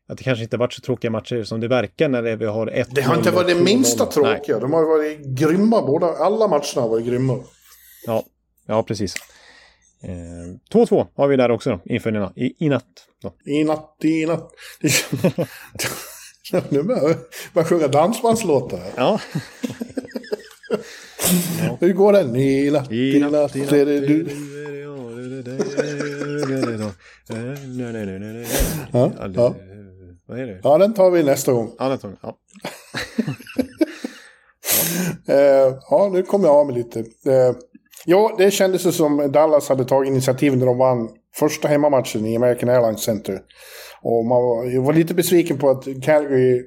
att 0.09 0.19
det 0.19 0.25
kanske 0.25 0.43
inte 0.45 0.57
varit 0.57 0.73
så 0.73 0.81
tråkiga 0.81 1.11
matcher 1.11 1.45
som 1.45 1.61
det 1.61 1.69
verkar 1.69 2.09
när 2.09 2.37
vi 2.37 2.47
har 2.47 2.67
ett 2.67 2.95
Det 2.95 3.03
har 3.03 3.17
inte 3.17 3.31
varit 3.31 3.49
det 3.57 3.63
minsta 3.65 4.05
Nej. 4.05 4.13
tråkiga. 4.13 4.59
De 4.59 4.73
har 4.73 4.85
varit 4.85 5.19
grymma. 5.19 5.83
Båda, 5.83 6.07
alla 6.07 6.49
matcherna 6.49 6.81
har 6.83 6.89
varit 6.89 7.07
grymma. 7.07 7.45
Ja, 8.07 8.25
ja 8.67 8.83
precis. 8.83 9.15
Eh, 10.03 10.09
2-2 10.73 11.07
har 11.15 11.29
vi 11.29 11.37
där 11.37 11.51
också 11.51 11.71
då, 11.71 11.81
inför 11.85 12.11
na- 12.11 12.33
i, 12.37 12.55
i 12.67 12.69
natt. 12.69 12.85
Då. 13.23 13.35
I 13.45 13.65
natt, 13.65 13.97
i 14.03 14.27
natt. 14.27 14.51
nu 16.69 16.83
börjar 16.83 17.17
jag 17.55 17.67
sjunga 17.67 17.89
dansbandslåtar. 17.89 18.79
här. 18.97 19.21
Ja, 21.63 21.77
Hur 21.81 21.93
går 21.93 22.13
den? 22.13 22.37
I 22.37 22.71
natt, 22.71 22.93
I 22.93 23.21
natt, 23.21 23.55
är 23.57 23.87
det 23.87 24.01
du. 24.01 24.27
Ja, 28.93 29.13
ja. 29.35 29.55
Vad 30.27 30.39
är 30.39 30.47
det? 30.47 30.61
Ja, 30.63 30.79
den 30.79 30.95
tar 30.95 31.11
vi 31.11 31.23
nästa 31.23 31.53
gång. 31.53 31.71
Ja, 31.79 31.89
den 31.89 31.99
tog- 31.99 32.17
ja. 32.23 32.37
Eh, 35.29 35.75
ja, 35.91 36.11
nu 36.13 36.23
kommer 36.23 36.47
jag 36.49 36.57
av 36.57 36.67
mig 36.67 36.75
lite. 36.77 36.99
Eh, 37.01 37.55
ja, 38.05 38.35
det 38.39 38.51
kändes 38.51 38.97
som 38.97 39.33
Dallas 39.33 39.69
hade 39.69 39.85
tagit 39.85 40.11
initiativ 40.11 40.57
när 40.57 40.67
de 40.67 40.79
vann 40.79 41.09
första 41.37 41.69
hemmamatchen 41.69 42.27
i 42.27 42.37
American 42.37 42.69
Airlines 42.69 43.01
Center. 43.03 43.41
Och 44.03 44.25
man 44.25 44.43
var, 44.43 44.65
jag 44.65 44.83
var 44.83 44.93
lite 44.93 45.15
besviken 45.15 45.59
på 45.59 45.71
att 45.71 45.85
Calgary, 45.85 46.63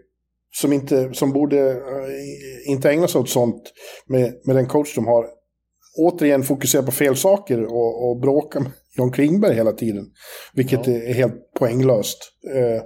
som, 0.61 0.73
inte, 0.73 1.13
som 1.13 1.31
borde 1.33 1.71
eh, 1.71 2.71
inte 2.71 2.89
ägna 2.89 3.07
sig 3.07 3.21
åt 3.21 3.29
sånt 3.29 3.73
med, 4.07 4.33
med 4.45 4.55
den 4.55 4.67
coach 4.67 4.95
de 4.95 5.07
har, 5.07 5.25
återigen 5.97 6.43
fokuserar 6.43 6.83
på 6.83 6.91
fel 6.91 7.15
saker 7.15 7.63
och, 7.63 8.09
och 8.09 8.19
bråkar 8.19 8.59
med 8.59 8.71
John 8.97 9.11
Klingberg 9.11 9.55
hela 9.55 9.71
tiden. 9.71 10.05
Vilket 10.53 10.87
Ja. 10.87 10.93
är 10.93 11.13
helt 11.13 11.53
poänglöst. 11.59 12.17
Eh, 12.55 12.81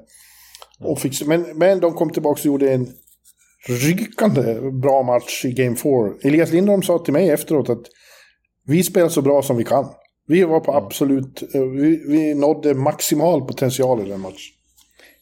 och 0.88 1.00
fick, 1.00 1.26
men, 1.26 1.46
men 1.58 1.80
de 1.80 1.94
kom 1.94 2.10
tillbaka 2.10 2.40
och 2.40 2.46
gjorde 2.46 2.74
en 2.74 2.88
rykande 3.68 4.72
bra 4.72 5.04
match 5.04 5.46
i 5.46 5.52
Game 5.52 5.76
4. 5.76 5.92
Elias 6.24 6.52
Lindholm 6.52 6.82
sa 6.84 7.00
till 7.00 7.14
mig 7.14 7.30
efteråt 7.30 7.70
att 7.70 7.82
vi 8.66 8.84
spelar 8.84 9.10
så 9.10 9.22
bra 9.22 9.42
som 9.42 9.58
vi 9.58 9.64
kan. 9.64 9.86
Vi 10.28 10.44
var 10.44 10.60
på 10.60 10.74
absolut, 10.74 11.56
eh, 11.56 11.62
vi, 11.62 12.04
vi 12.08 12.34
nådde 12.34 12.74
maximal 12.74 13.42
potential 13.42 14.06
i 14.06 14.10
den 14.10 14.20
matchen. 14.20 14.54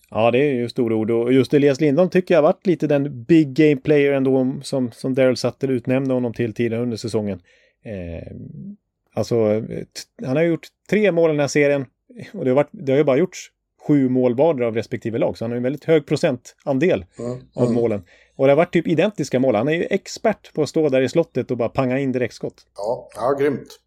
Ja, 0.10 0.32
det 0.32 0.38
är 0.40 0.54
ju 0.54 0.70
stora 0.70 0.96
ord. 0.96 1.12
Och 1.12 1.34
just 1.34 1.54
Elias 1.54 1.82
Lindholm 1.82 2.10
tycker 2.10 2.34
jag 2.34 2.42
har 2.42 2.48
varit 2.48 2.68
lite 2.68 2.88
den 2.88 3.24
big 3.24 3.54
game 3.54 3.76
player 3.76 4.14
ändå 4.14 4.56
som, 4.64 4.92
som 4.92 5.14
Daryl 5.14 5.38
Sutter 5.38 5.68
utnämnde 5.68 6.14
honom 6.14 6.34
till 6.34 6.54
tidigare 6.54 6.84
under 6.84 6.98
säsongen. 6.98 7.42
Eh, 7.84 8.32
alltså, 9.14 9.36
han 10.26 10.36
har 10.36 10.44
gjort 10.44 10.68
tre 10.90 11.12
mål 11.12 11.30
i 11.30 11.34
den 11.34 11.40
här 11.40 11.48
serien 11.48 11.86
och 12.34 12.46
det 12.46 12.52
har, 12.52 12.56
varit, 12.56 12.70
det 12.72 12.92
har 12.92 12.98
ju 12.98 13.04
bara 13.04 13.18
gjorts 13.18 13.52
sju 13.88 14.10
mål 14.10 14.36
vardera 14.36 14.68
av 14.68 14.76
respektive 14.76 15.18
lag, 15.18 15.38
så 15.38 15.44
han 15.46 15.52
har 15.52 15.58
en 15.58 15.64
väldigt 15.64 15.84
hög 15.86 16.06
procentandel 16.06 17.06
Ja. 17.18 17.38
av 17.64 17.74
målen. 17.74 18.04
Och 18.36 18.46
det 18.48 18.52
har 18.52 18.58
varit 18.58 18.74
typ 18.74 18.88
identiska 18.88 19.40
mål. 19.40 19.56
Han 19.56 19.68
är 19.68 19.74
ju 19.74 19.84
expert 19.90 20.54
på 20.54 20.62
att 20.62 20.70
stå 20.70 20.90
där 20.90 21.02
i 21.02 21.10
slottet 21.10 21.52
och 21.52 21.58
bara 21.58 21.70
panga 21.70 22.00
in 22.00 22.12
direktskott. 22.12 22.66
Ja, 22.76 23.10
ja 23.16 23.36
grymt. 23.40 23.80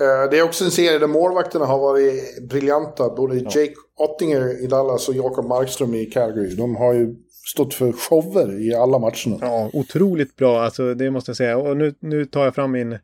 Eh, 0.00 0.30
Det 0.30 0.38
är 0.38 0.42
också 0.42 0.64
en 0.64 0.70
serie 0.70 0.98
där 0.98 1.06
målvakterna 1.06 1.64
har 1.64 1.78
varit 1.78 2.48
briljanta. 2.48 3.08
Både 3.08 3.36
Jake 3.36 3.74
Ottinger 3.98 4.64
i 4.64 4.66
Dallas 4.66 5.08
och 5.08 5.14
Jakob 5.14 5.46
Markström 5.46 5.94
i 5.94 6.06
Calgary. 6.06 6.54
De 6.54 6.76
har 6.76 6.94
ju 6.94 7.14
stått 7.46 7.74
för 7.74 7.92
shower 7.92 8.60
i 8.68 8.74
alla 8.74 8.98
matcherna. 8.98 9.38
Ja, 9.40 9.70
otroligt 9.72 10.36
bra, 10.36 10.62
alltså 10.62 10.94
det 10.94 11.10
måste 11.10 11.30
jag 11.30 11.36
säga. 11.36 11.58
Och 11.58 11.76
nu, 11.76 11.94
nu 12.00 12.24
tar 12.24 12.44
jag 12.44 12.54
fram 12.54 12.72
min 12.72 12.98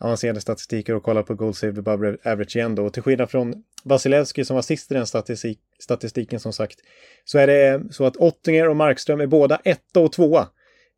avancerade 0.00 0.40
statistiker 0.40 0.94
och 0.94 1.02
kollar 1.02 1.22
på 1.22 1.34
Gold 1.34 1.56
Save 1.56 1.78
Above 1.78 2.16
Average 2.24 2.56
igen 2.56 2.74
då. 2.74 2.84
Och 2.84 2.92
till 2.92 3.02
skillnad 3.02 3.30
från 3.30 3.54
Vasilevski 3.84 4.44
som 4.44 4.54
var 4.54 4.62
sist 4.62 4.90
i 4.90 4.94
den 4.94 5.06
statistik, 5.06 5.58
statistiken 5.80 6.40
som 6.40 6.52
sagt, 6.52 6.78
så 7.24 7.38
är 7.38 7.46
det 7.46 7.82
så 7.90 8.04
att 8.04 8.16
Ottinger 8.16 8.68
och 8.68 8.76
Markström 8.76 9.20
är 9.20 9.26
båda 9.26 9.60
etta 9.64 10.00
och 10.00 10.12
tvåa. 10.12 10.46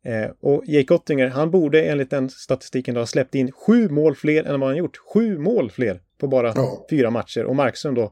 Eh, 0.05 0.31
och 0.41 0.63
Jake 0.65 0.93
Ottinger, 0.93 1.27
han 1.27 1.51
borde 1.51 1.83
enligt 1.83 2.09
den 2.09 2.29
statistiken 2.29 2.95
då 2.95 3.01
ha 3.01 3.05
släppt 3.05 3.35
in 3.35 3.51
sju 3.51 3.89
mål 3.89 4.15
fler 4.15 4.43
än 4.43 4.59
vad 4.59 4.69
han 4.69 4.77
gjort. 4.77 4.97
Sju 5.13 5.37
mål 5.37 5.71
fler 5.71 6.01
på 6.19 6.27
bara 6.27 6.53
Ja. 6.55 6.85
fyra 6.89 7.09
matcher. 7.09 7.43
Och 7.43 7.55
Markström 7.55 7.95
då 7.95 8.11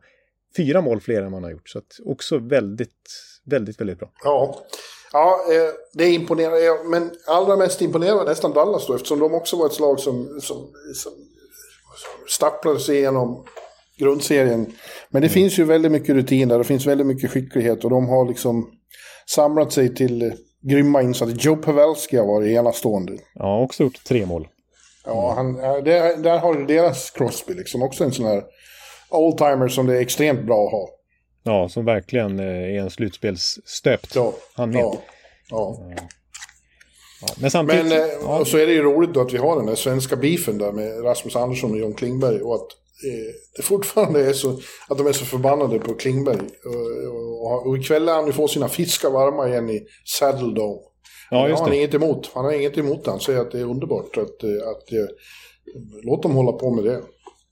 fyra 0.57 0.81
mål 0.81 1.01
fler 1.01 1.17
än 1.17 1.23
vad 1.23 1.33
han 1.33 1.43
har 1.43 1.51
gjort. 1.51 1.69
Så 1.69 1.77
att 1.77 1.99
också 2.05 2.37
väldigt, 2.37 2.91
väldigt, 3.45 3.81
väldigt 3.81 3.99
bra. 3.99 4.11
Ja, 4.23 4.65
ja 5.11 5.39
eh, 5.51 5.73
det 5.93 6.03
är 6.03 6.13
imponerande. 6.13 6.89
Men 6.89 7.11
allra 7.27 7.55
mest 7.55 7.81
imponerande 7.81 8.23
var 8.23 8.29
nästan 8.29 8.53
Dallas 8.53 8.87
då, 8.87 8.95
eftersom 8.95 9.19
de 9.19 9.33
också 9.33 9.57
var 9.57 9.65
ett 9.65 9.73
slag 9.73 9.99
som, 9.99 10.39
som, 10.41 10.71
som 10.95 11.11
stapplade 12.27 12.79
sig 12.79 12.97
igenom 12.97 13.45
grundserien. 13.99 14.73
Men 15.09 15.21
det 15.21 15.29
finns 15.29 15.59
ju 15.59 15.63
väldigt 15.63 15.91
mycket 15.91 16.15
rutin 16.15 16.47
där, 16.47 16.57
det 16.57 16.63
finns 16.63 16.85
väldigt 16.85 17.07
mycket 17.07 17.31
skicklighet 17.31 17.83
och 17.83 17.89
de 17.89 18.07
har 18.09 18.27
liksom 18.27 18.71
samlat 19.29 19.73
sig 19.73 19.95
till 19.95 20.33
grymma 20.61 21.01
insatser. 21.01 21.35
Joe 21.39 21.55
Pavelski 21.55 22.17
har 22.17 22.25
varit 22.25 22.47
enastående. 22.47 23.13
Ja, 23.33 23.61
också 23.61 23.83
gjort 23.83 24.03
tre 24.03 24.25
mål. 24.25 24.47
Ja, 25.05 25.33
han, 25.35 25.55
ja, 25.55 25.81
det, 25.81 26.23
där 26.23 26.37
har 26.37 26.53
du 26.53 26.65
deras 26.65 27.11
Crosby 27.11 27.53
liksom, 27.53 27.81
också 27.83 28.03
en 28.03 28.11
sån 28.11 28.25
här 28.25 28.43
oldtimer 29.09 29.67
som 29.67 29.87
det 29.87 29.97
är 29.97 30.01
extremt 30.01 30.45
bra 30.45 30.65
att 30.65 30.71
ha. 30.71 30.89
Ja, 31.43 31.69
som 31.69 31.85
verkligen 31.85 32.39
eh, 32.39 32.45
är 32.45 32.79
en 32.79 32.89
slutspelsstöpt. 32.89 34.15
Ja, 34.15 34.33
Han 34.55 34.69
med. 34.69 34.79
ja, 34.79 34.97
ja. 35.49 35.77
Ja, 37.21 37.27
Men 37.41 37.51
samtidigt... 37.51 37.85
Men 37.85 37.91
eh, 37.97 38.07
ja, 38.23 38.45
så 38.45 38.57
är 38.57 38.65
det 38.67 38.73
ju 38.73 38.81
roligt 38.83 39.13
då 39.13 39.21
att 39.21 39.33
vi 39.33 39.37
har 39.37 39.55
den 39.55 39.65
där 39.65 39.75
svenska 39.75 40.15
beefen 40.15 40.57
där 40.57 40.71
med 40.71 41.03
Rasmus 41.05 41.35
Andersson 41.35 41.71
och 41.71 41.77
John 41.77 41.93
Klingberg 41.93 42.41
och 42.41 42.55
att 42.55 42.61
eh, 42.61 42.67
det 43.57 43.63
fortfarande 43.63 44.29
är 44.29 44.33
så 44.33 44.59
att 44.87 44.97
de 44.97 45.07
är 45.07 45.11
så 45.11 45.25
förbannade 45.25 45.79
på 45.79 45.93
Klingberg. 45.93 46.39
Och, 46.65 47.51
och, 47.51 47.67
och 47.67 47.77
ikväll 47.77 48.05
lär 48.05 48.13
han 48.13 48.25
ju 48.25 48.31
få 48.31 48.47
sina 48.47 48.67
fiskar 48.67 49.09
varma 49.09 49.47
igen 49.47 49.69
i 49.69 49.85
Saddle 50.05 50.53
Dome. 50.53 50.79
ja, 51.31 51.43
det 51.43 51.49
just 51.49 51.59
har 51.59 51.65
han 51.65 51.71
det. 51.71 51.77
inget 51.77 51.93
emot. 51.93 52.31
Han 52.33 52.45
har 52.45 52.51
inget 52.51 52.77
emot 52.77 53.05
det. 53.05 53.11
Han 53.11 53.19
säger 53.19 53.39
att 53.39 53.51
det 53.51 53.59
är 53.59 53.65
underbart. 53.69 54.17
Att, 54.17 54.43
eh, 54.43 54.69
att, 54.69 54.93
eh, 54.93 55.07
låt 56.03 56.23
dem 56.23 56.31
hålla 56.31 56.51
på 56.51 56.75
med 56.75 56.83
det. 56.83 57.01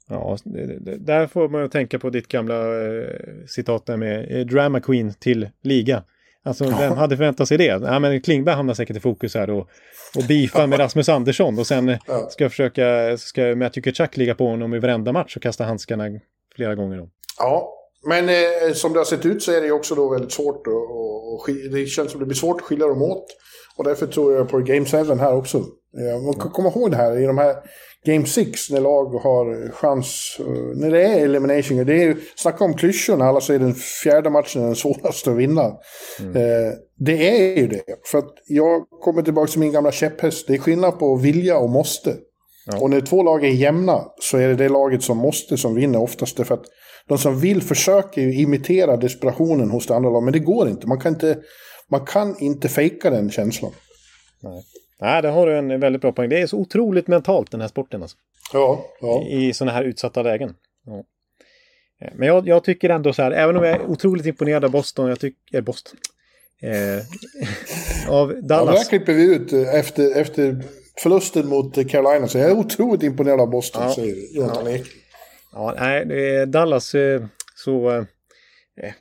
Ja, 0.10 0.38
det, 0.44 0.80
det, 0.80 0.98
där 0.98 1.28
får 1.28 1.50
man 1.50 1.62
ju 1.62 1.68
tänka 1.68 2.00
på 2.00 2.10
ditt 2.10 2.28
gamla 2.28 2.86
eh, 2.86 3.10
citat 3.48 3.86
där 3.86 3.98
med 3.98 4.40
eh, 4.40 4.46
Drama 4.46 4.80
Queen 4.80 5.14
till 5.14 5.50
liga. 5.64 6.04
Alltså, 6.44 6.64
vem 6.64 6.94
hade 6.94 7.18
förväntat 7.18 7.48
sig 7.48 7.58
det? 7.58 7.66
Ja, 7.66 8.00
men 8.00 8.22
Klingberg 8.22 8.56
hamnar 8.56 8.74
säkert 8.74 8.98
i 8.98 9.00
fokus 9.00 9.36
här 9.36 9.50
och, 9.50 9.70
och 10.18 10.24
beefa 10.28 10.68
med 10.68 10.80
Rasmus 10.80 11.10
Andersson 11.10 11.60
och 11.60 11.68
sen 11.68 11.98
Ja. 12.08 12.28
ska 12.30 12.50
försöka, 12.50 13.18
ska 13.18 13.42
Matthew 13.42 13.92
Tkachuk 13.92 14.18
ligga 14.18 14.36
på 14.36 14.48
honom 14.48 14.74
i 14.74 14.80
varenda 14.80 15.12
match 15.12 15.36
och 15.36 15.42
kasta 15.42 15.64
handskarna 15.64 16.04
flera 16.56 16.76
gånger 16.76 17.02
om. 17.02 17.10
Ja, 17.40 17.72
men 18.08 18.30
eh, 18.30 18.74
som 18.74 18.94
det 18.94 19.00
har 19.00 19.06
sett 19.06 19.26
ut 19.26 19.44
så 19.44 19.52
är 19.52 19.62
det 19.62 19.72
också 19.72 19.96
då 19.96 20.10
väldigt 20.10 20.32
svårt. 20.32 20.68
Och, 20.68 20.92
och, 20.92 21.34
och 21.34 21.50
det 21.72 21.86
känns 21.86 22.12
som 22.12 22.20
det 22.20 22.26
blir 22.26 22.36
svårt 22.36 22.62
att 22.62 22.68
skilja 22.68 22.88
dem 22.88 23.02
åt. 23.02 23.26
Och 23.78 23.84
därför 23.84 24.08
tror 24.08 24.34
jag 24.36 24.50
på 24.50 24.60
Game 24.60 24.86
7 24.86 24.98
här 24.98 25.36
också. 25.36 25.58
Eh, 25.58 26.22
man 26.26 26.34
kan 26.34 26.52
komma 26.52 26.70
ihåg 26.70 26.92
det 26.92 26.98
här 26.98 27.18
i 27.20 27.26
de 27.26 27.38
här 27.38 27.56
Game 28.06 28.26
6 28.26 28.70
när 28.70 28.82
lag 28.82 29.06
har 29.06 29.72
chans. 29.72 30.38
eh, 30.40 30.46
när 30.76 30.92
det 30.92 31.04
är 31.04 31.24
elimination. 31.26 31.86
Det 31.86 32.04
är 32.04 32.18
snacka 32.36 32.64
om 32.64 32.74
klyschor 32.74 33.18
när 33.18 33.26
alla 33.26 33.42
säger 33.42 33.60
den 33.60 33.74
fjärde 33.74 34.30
matchen 34.30 34.62
är 34.62 34.66
den 34.66 34.76
svåraste 34.76 35.32
att 35.32 35.38
vinna. 35.38 35.62
Eh, 36.20 36.74
det 36.98 37.30
är 37.30 37.58
ju 37.58 37.68
det. 37.68 37.84
För 38.12 38.18
att 38.18 38.34
jag 38.48 38.90
kommer 38.90 39.22
tillbaka 39.22 39.52
till 39.52 39.60
min 39.60 39.72
gamla 39.72 39.92
käpphäst. 39.92 40.48
Det 40.48 40.54
är 40.54 40.58
skillnad 40.58 41.00
på 41.00 41.16
vilja 41.16 41.58
och 41.58 41.70
måste. 41.70 42.18
Ja. 42.66 42.80
Och 42.82 42.90
när 42.90 43.02
två 43.02 43.24
lag 43.24 43.46
är 43.46 43.50
jämna 43.50 44.06
så 44.20 44.38
är 44.38 44.48
det 44.48 44.56
det 44.56 44.70
laget 44.70 45.04
som 45.04 45.18
måste 45.18 45.58
som 45.58 45.76
vinner 45.76 46.02
oftast. 46.02 46.48
För 46.48 46.54
att 46.54 46.66
de 47.08 47.18
som 47.18 47.40
vill 47.40 47.62
försöker 47.62 48.22
ju 48.22 48.34
imitera 48.34 48.98
desperationen 48.98 49.72
hos 49.72 49.88
det 49.88 49.96
andra 49.96 50.10
laget. 50.10 50.24
Men 50.24 50.34
det 50.34 50.40
går 50.40 50.70
inte. 50.70 50.88
Man 50.88 51.00
kan 51.00 51.14
inte, 51.14 51.38
man 51.90 52.06
kan 52.06 52.36
inte 52.40 52.70
fejka 52.70 53.10
den 53.10 53.32
känslan. 53.32 53.72
Nej. 54.42 54.64
Nej, 55.02 55.22
det 55.22 55.30
har 55.30 55.48
du 55.48 55.58
en 55.58 55.80
väldigt 55.80 56.02
bra 56.02 56.12
poäng. 56.12 56.30
Det 56.30 56.42
är 56.42 56.48
så 56.48 56.58
otroligt 56.58 57.08
mentalt 57.08 57.52
den 57.52 57.62
här 57.62 57.68
sporten. 57.68 58.02
Alltså. 58.02 58.18
Ja, 58.54 58.86
ja. 59.02 59.24
I, 59.24 59.48
i 59.48 59.54
sådana 59.54 59.72
här 59.72 59.84
utsatta 59.84 60.22
lägen. 60.22 60.56
Ja. 60.86 61.04
Eh, 62.02 62.14
men 62.16 62.28
jag, 62.28 62.48
jag, 62.48 62.64
tycker 62.64 62.90
ändå 62.90 63.14
så 63.14 63.22
här, 63.22 63.32
även 63.32 63.58
om 63.58 63.64
jag 63.64 63.74
är 63.74 63.86
otroligt 63.86 64.26
imponerad 64.26 64.66
av 64.66 64.72
Boston, 64.72 65.10
jag 65.10 65.20
tycker, 65.20 65.62
Boston, 65.62 65.98
eh, 66.62 67.04
av 68.14 68.42
Dallas. 68.42 68.68
Ja, 68.68 68.72
det 68.72 68.78
här 68.78 68.90
klipper 68.90 69.14
vi 69.14 69.36
ut 69.36 69.54
eh, 69.54 69.76
efter, 69.76 70.22
efter 70.22 70.64
förlusten 71.02 71.48
mot 71.48 71.90
Carolina, 71.90 72.28
så 72.28 72.38
jag 72.38 72.50
är 72.50 72.58
otroligt 72.58 73.04
imponerad 73.04 73.40
av 73.40 73.50
Boston, 73.50 73.84
ja. 73.84 73.96
säger 73.96 74.36
Jonathan 74.36 74.66
ja. 74.66 74.72
Ek. 74.72 74.86
Ja, 75.52 75.76
nej, 75.80 76.46
Dallas 76.48 76.96
så... 77.56 78.06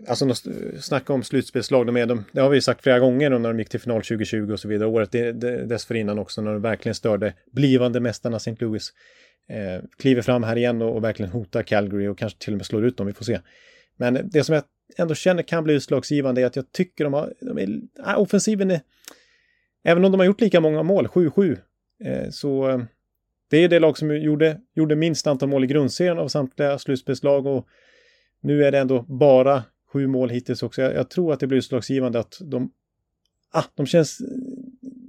Alltså 0.08 0.34
snacka 0.80 1.12
om 1.12 1.22
slutspelslag, 1.22 1.86
de 1.86 1.96
är, 1.96 2.06
de, 2.06 2.24
det 2.32 2.40
har 2.40 2.50
vi 2.50 2.60
sagt 2.60 2.82
flera 2.82 2.98
gånger 2.98 3.30
när 3.30 3.48
de 3.48 3.58
gick 3.58 3.68
till 3.68 3.80
final 3.80 4.02
2020 4.02 4.52
och 4.52 4.60
så 4.60 4.68
vidare. 4.68 4.88
Året 4.88 5.12
dessförinnan 5.68 6.18
också 6.18 6.42
när 6.42 6.52
de 6.52 6.62
verkligen 6.62 6.94
störde 6.94 7.34
blivande 7.52 8.00
mästarna 8.00 8.36
St. 8.36 8.56
Louis 8.58 8.92
eh, 9.48 9.84
kliver 9.98 10.22
fram 10.22 10.42
här 10.42 10.56
igen 10.56 10.82
och, 10.82 10.96
och, 10.96 11.04
verkligen 11.04 11.32
hotar 11.32 11.62
Calgary 11.62 12.06
och 12.06 12.18
kanske 12.18 12.38
till 12.38 12.52
och 12.52 12.56
med 12.56 12.66
slår 12.66 12.84
ut 12.84 12.96
dem, 12.96 13.06
vi 13.06 13.12
får 13.12 13.24
se. 13.24 13.40
Men 13.96 14.30
det 14.32 14.44
som 14.44 14.54
jag 14.54 14.64
ändå 14.96 15.14
känner 15.14 15.42
kan 15.42 15.64
bli 15.64 15.74
utslagsgivande 15.74 16.42
är 16.42 16.46
att 16.46 16.56
jag 16.56 16.72
tycker 16.72 17.04
de 17.04 17.12
har, 17.12 17.34
de 17.40 17.58
är, 17.58 17.80
äh, 18.08 18.20
offensiven 18.20 18.70
är, 18.70 18.80
även 19.82 20.04
om 20.04 20.12
de 20.12 20.20
har 20.20 20.26
gjort 20.26 20.40
lika 20.40 20.60
många 20.60 20.82
mål, 20.82 21.06
7-7, 21.06 21.58
eh, 22.04 22.30
så 22.30 22.68
eh, 22.68 22.82
det 23.50 23.56
är 23.56 23.68
det 23.68 23.78
lag 23.78 23.98
som 23.98 24.16
gjorde, 24.16 24.60
gjorde 24.74 24.96
minst 24.96 25.26
antal 25.26 25.48
mål 25.48 25.64
i 25.64 25.66
grundserien 25.66 26.18
av 26.18 26.28
samtliga 26.28 26.78
slutspelslag 26.78 27.46
och 27.46 27.66
nu 28.40 28.64
är 28.64 28.72
det 28.72 28.78
ändå 28.78 29.02
bara 29.02 29.64
sju 29.92 30.06
mål 30.06 30.30
hittills 30.30 30.62
också. 30.62 30.82
Jag, 30.82 30.94
jag 30.94 31.10
tror 31.10 31.32
att 31.32 31.40
det 31.40 31.46
blir 31.46 31.58
utslagsgivande 31.58 32.18
att 32.18 32.38
de, 32.40 32.72
ah, 33.50 33.64
de 33.74 33.86
känns, 33.86 34.20
eh, 34.20 34.26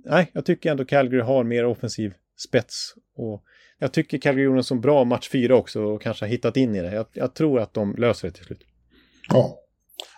nej, 0.06 0.31
jag 0.34 0.45
tycker 0.45 0.72
ändå 0.72 0.85
Calgary 0.85 1.22
har 1.22 1.43
mer 1.43 1.65
offensiv 1.65 2.14
spets 2.38 2.95
och 3.15 3.43
jag 3.80 3.91
tycker 3.91 4.18
Calgary 4.18 4.45
gjorde 4.45 4.60
en 4.60 4.64
så 4.64 4.76
bra 4.76 5.03
match 5.03 5.30
fyra 5.30 5.56
också 5.56 5.81
och 5.84 6.02
kanske 6.02 6.26
har 6.26 6.30
hittat 6.30 6.57
in 6.57 6.76
i 6.76 6.81
det. 6.81 6.93
Jag, 6.93 7.06
jag, 7.14 7.34
tror 7.34 7.60
att 7.60 7.73
de 7.73 7.95
löser 7.95 8.27
det 8.27 8.34
till 8.34 8.45
slut. 8.45 8.64
Ja. 9.30 9.65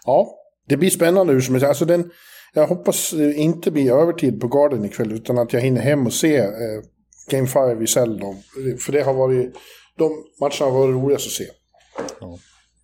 Ja, 0.05 0.35
det 0.67 0.77
blir 0.77 0.89
spännande 0.89 1.33
hur 1.33 1.41
som 1.41 1.55
helst. 1.55 1.67
Alltså 1.67 1.85
den, 1.85 2.11
jag 2.53 2.67
hoppas 2.67 3.13
inte 3.13 3.71
blir 3.71 3.91
övertid 3.91 4.41
på 4.41 4.47
Garden 4.47 4.85
ikväll 4.85 5.11
utan 5.11 5.37
att 5.37 5.53
jag 5.53 5.61
hinner 5.61 5.81
hem 5.81 6.05
och 6.05 6.13
se 6.13 6.37
eh, 6.37 6.81
Game 7.29 7.47
5 7.47 7.81
i 7.83 7.87
Seldon. 7.87 8.35
För 8.79 8.91
det 8.91 9.01
har 9.01 9.13
varit, 9.13 9.55
de 9.97 10.23
matcherna 10.39 10.71
har 10.71 10.71
varit 10.71 10.95
roligast 10.95 11.25
att 11.25 11.31
se. 11.31 11.45
Ja. 12.19 12.39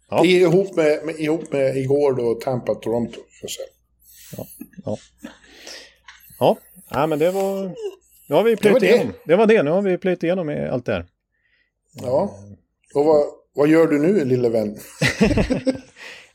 Ja. 0.10 0.26
Ihop, 0.26 0.76
med, 0.76 1.06
med, 1.06 1.20
ihop 1.20 1.52
med 1.52 1.78
igår 1.78 2.14
då 2.14 2.34
Tampa-Toronto. 2.34 3.20
Ja. 4.38 4.46
Ja. 4.86 4.98
ja. 6.40 6.58
ja, 6.90 7.08
men 7.08 7.20
det 7.20 7.32
var 7.32 7.76
nu 8.30 8.36
har 8.36 8.44
vi 8.44 8.56
plöjt 8.56 8.80
det 8.80 8.88
igenom. 8.88 9.08
Det. 9.08 9.14
det 9.26 9.36
var 9.36 9.48
det, 9.48 9.64
nu 9.64 9.72
har 9.72 9.82
vi 9.82 9.98
plöjt 9.98 10.24
igenom 10.24 10.68
allt 10.72 10.86
det 10.86 10.94
här. 10.94 11.06
Ja, 11.94 12.40
och 12.94 13.06
vad, 13.06 13.26
vad 13.54 13.68
gör 13.68 13.88
du 13.88 14.00
nu 14.00 14.26
lille 14.26 14.50
vän? 14.50 14.78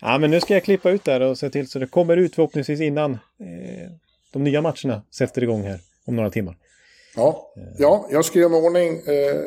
ja, 0.00 0.18
men 0.18 0.30
nu 0.30 0.40
ska 0.40 0.54
jag 0.54 0.64
klippa 0.64 0.90
ut 0.90 1.04
där 1.04 1.20
och 1.20 1.38
se 1.38 1.50
till 1.50 1.68
så 1.68 1.78
det 1.78 1.86
kommer 1.86 2.16
ut 2.16 2.34
förhoppningsvis 2.34 2.80
innan 2.80 3.12
eh, 3.12 3.90
de 4.32 4.44
nya 4.44 4.62
matcherna 4.62 5.02
sätter 5.10 5.42
igång 5.42 5.62
här 5.62 5.80
om 6.06 6.16
några 6.16 6.30
timmar. 6.30 6.56
Ja, 7.16 7.52
ja 7.78 8.08
jag 8.10 8.24
ska 8.24 8.38
göra 8.38 8.48
mig 8.48 8.60
ordning, 8.60 8.88
eh, 8.88 9.40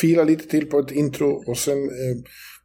fila 0.00 0.24
lite 0.24 0.48
till 0.48 0.70
på 0.70 0.78
ett 0.78 0.90
intro 0.90 1.44
och 1.46 1.58
sen 1.58 1.78
eh, 1.78 2.16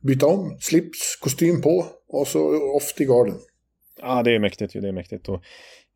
byta 0.01 0.25
om, 0.25 0.57
slips, 0.59 1.15
kostym 1.21 1.61
på 1.61 1.85
och 2.07 2.27
så 2.27 2.71
off 2.75 2.93
till 2.93 3.07
garden. 3.07 3.35
Ja, 4.01 4.23
det 4.23 4.35
är 4.35 4.39
mäktigt 4.39 4.75
ju, 4.75 4.81
det 4.81 4.87
är 4.87 4.91
mäktigt. 4.91 5.29
Och 5.29 5.43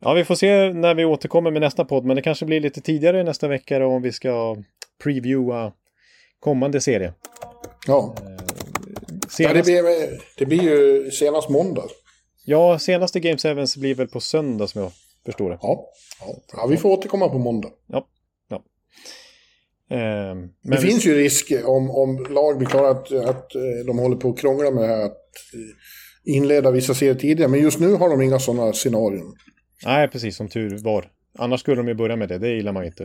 Ja, 0.06 0.14
vi 0.14 0.26
får 0.26 0.36
se 0.36 0.74
när 0.74 0.96
vi 0.96 1.06
återkommer 1.06 1.52
med 1.52 1.62
nästa 1.62 1.86
podd, 1.86 2.06
men 2.06 2.16
det 2.16 2.22
kanske 2.22 2.46
blir 2.46 2.62
lite 2.62 2.82
tidigare 2.82 3.24
nästa 3.24 3.48
vecka 3.48 3.88
om 3.88 4.02
vi 4.02 4.12
ska 4.12 4.58
previewa 5.04 5.74
kommande 6.40 6.82
serie. 6.82 7.14
Ja. 7.88 8.16
Eh, 8.22 8.33
senast... 9.38 9.70
ja 9.70 9.76
det, 9.76 9.82
blir, 9.82 10.22
det 10.38 10.46
blir 10.46 10.64
ju 10.64 11.12
senast 11.12 11.50
måndag. 11.50 11.90
Ja, 12.46 12.80
senaste 12.80 13.20
Game 13.20 13.38
7 13.38 13.80
blir 13.80 13.96
väl 13.96 14.08
på 14.08 14.20
söndag 14.20 14.68
som 14.68 14.82
jag 14.82 14.92
förstår 15.26 15.50
det. 15.50 15.58
Ja, 15.62 15.90
ja. 16.20 16.36
ja 16.54 16.68
vi 16.68 16.78
får 16.78 16.90
återkomma 16.90 17.30
på 17.30 17.38
måndag. 17.38 17.70
Ja. 17.88 18.08
ja. 18.50 18.64
Eh, 19.98 20.36
men 20.36 20.52
det 20.62 20.82
vi... 20.82 20.88
finns 20.88 21.06
ju 21.06 21.16
risk 21.16 21.52
om, 21.66 21.92
om 21.92 22.26
lag 22.30 22.58
blir 22.58 22.68
klara 22.68 22.90
att, 22.90 23.12
att 23.12 23.56
eh, 23.56 23.86
de 23.88 24.00
håller 24.00 24.16
på 24.16 24.30
att 24.30 24.40
krångla 24.40 24.72
med 24.72 24.84
det 24.84 24.88
här. 24.88 25.06
Att 25.06 25.12
eh, 25.12 26.34
inleda 26.36 26.72
vissa 26.72 26.94
serier 26.94 27.16
tidigare. 27.16 27.52
Men 27.52 27.62
just 27.62 27.80
nu 27.80 27.94
har 27.94 28.10
de 28.10 28.22
inga 28.22 28.40
sådana 28.40 28.74
scenarion. 28.74 29.36
Nej, 29.86 30.08
precis 30.08 30.36
som 30.38 30.50
tur 30.50 30.78
var. 30.84 31.10
Annars 31.40 31.60
skulle 31.60 31.78
de 31.78 31.88
ju 31.88 31.94
börja 31.94 32.16
med 32.16 32.30
det, 32.30 32.38
det 32.38 32.50
gillar 32.50 32.72
man 32.72 32.86
inte. 32.86 33.04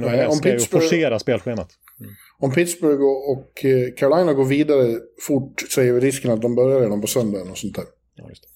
Nej, 0.00 0.20
älskar 0.20 0.50
ju 0.50 0.56
att 0.56 0.64
forcera 0.64 1.18
spelschemat. 1.18 1.70
Mm. 2.00 2.12
Om 2.38 2.52
Pittsburgh 2.52 3.02
och, 3.02 3.32
och, 3.32 3.64
eh, 3.64 3.94
Carolina 3.96 4.32
går 4.32 4.44
vidare 4.44 4.98
fort 5.20 5.64
så 5.68 5.80
är 5.80 6.00
risken 6.00 6.30
att 6.30 6.42
de 6.42 6.54
börjar 6.54 6.80
redan 6.80 7.00
på 7.00 7.06
söndagen 7.06 7.50
och 7.50 7.58
sånt 7.58 7.74
där. 7.74 7.84
Ja, 8.14 8.28
just 8.28 8.42
det. 8.42 8.48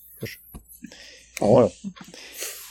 Ja. 1.41 1.71
ja. 1.83 1.91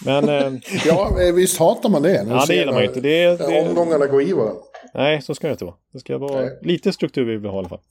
Men... 0.05 0.29
Eh... 0.29 0.61
ja, 0.85 1.21
eh, 1.21 1.33
visst 1.33 1.57
hatar 1.57 1.89
man 1.89 2.01
det. 2.01 2.25
Ja, 2.29 2.45
det 2.47 2.55
gillar 2.55 2.73
man 2.73 2.83
inte. 2.83 3.01
Det, 3.01 3.37
det... 3.37 3.61
Omgångarna 3.61 4.07
går 4.07 4.21
i 4.21 4.33
varandra. 4.33 4.61
Nej, 4.93 5.21
så 5.21 5.35
ska 5.35 5.47
det 5.47 5.51
inte 5.51 5.65
vara. 5.65 5.75
Det 5.93 5.99
ska 5.99 6.17
vara 6.17 6.41
Nej. 6.41 6.59
lite 6.61 6.93
struktur 6.93 7.25
vi 7.25 7.37
vill 7.37 7.49
ha 7.49 7.57
i 7.57 7.59
alla 7.59 7.69
fall. 7.69 7.81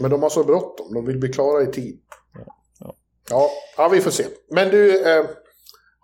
Men 0.00 0.10
de 0.10 0.22
har 0.22 0.30
så 0.30 0.44
bråttom. 0.44 0.94
De 0.94 1.06
vill 1.06 1.18
bli 1.18 1.32
klara 1.32 1.62
i 1.62 1.66
tid. 1.66 1.98
Ja, 2.34 2.54
ja. 2.80 2.94
ja, 3.30 3.50
ja 3.76 3.88
vi 3.88 4.00
får 4.00 4.10
se. 4.10 4.24
Men 4.50 4.70
du... 4.70 5.10
Eh... 5.10 5.24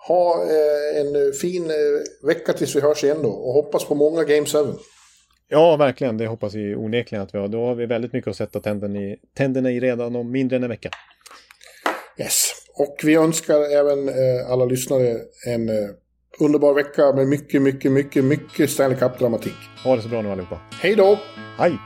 Ha 0.08 0.42
eh, 0.42 1.00
en 1.00 1.32
fin 1.32 1.70
eh, 1.70 2.26
vecka 2.26 2.52
tills 2.52 2.76
vi 2.76 2.80
hörs 2.80 3.04
igen 3.04 3.22
då 3.22 3.28
och 3.28 3.52
hoppas 3.52 3.84
på 3.84 3.94
många 3.94 4.24
Game 4.24 4.46
7. 4.46 4.58
Ja, 5.48 5.76
verkligen. 5.76 6.18
Det 6.18 6.26
hoppas 6.26 6.54
vi 6.54 6.74
onekligen 6.74 7.24
att 7.24 7.34
vi 7.34 7.38
har. 7.38 7.48
Då 7.48 7.66
har 7.66 7.74
vi 7.74 7.86
väldigt 7.86 8.12
mycket 8.12 8.30
att 8.30 8.36
sätta 8.36 8.60
tänderna 8.60 8.98
i, 8.98 9.16
tänderna 9.36 9.70
i 9.70 9.80
redan 9.80 10.16
om 10.16 10.30
mindre 10.30 10.56
än 10.56 10.62
en 10.62 10.68
vecka. 10.68 10.90
Yes. 12.18 12.52
Och 12.74 12.96
vi 13.04 13.14
önskar 13.14 13.60
även 13.60 14.08
eh, 14.08 14.50
alla 14.50 14.64
lyssnare 14.64 15.16
en 15.46 15.68
eh, 15.68 15.90
underbar 16.40 16.74
vecka 16.74 17.12
med 17.12 17.28
mycket, 17.28 17.62
mycket, 17.62 17.92
mycket, 17.92 18.24
mycket 18.24 18.70
Stanley 18.70 18.98
Cup-dramatik. 18.98 19.56
Ha 19.84 19.96
det 19.96 20.02
så 20.02 20.08
bra 20.08 20.22
nu 20.22 20.30
allihopa. 20.30 20.60
Hej 20.80 20.94
då! 20.94 21.18
Hej! 21.58 21.78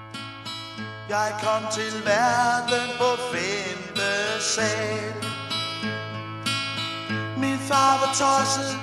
Jag 1.11 1.31
kom 1.31 1.71
till 1.71 2.03
världen 2.05 2.89
på 2.99 3.17
femte 3.33 4.41
far 7.69 7.95
var 8.01 8.13
tosset, 8.21 8.77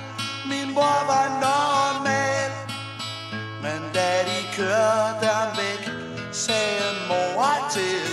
min 0.50 0.74
bror 0.74 1.02
var 1.10 1.28
normal. 1.44 2.50
Men 3.62 3.80
da 3.94 4.10
de 4.28 4.38
kørte 4.56 5.26
ham 5.36 5.50
væk, 5.56 5.82
sagde 6.32 6.88
mor 7.08 7.68
til 7.70 8.05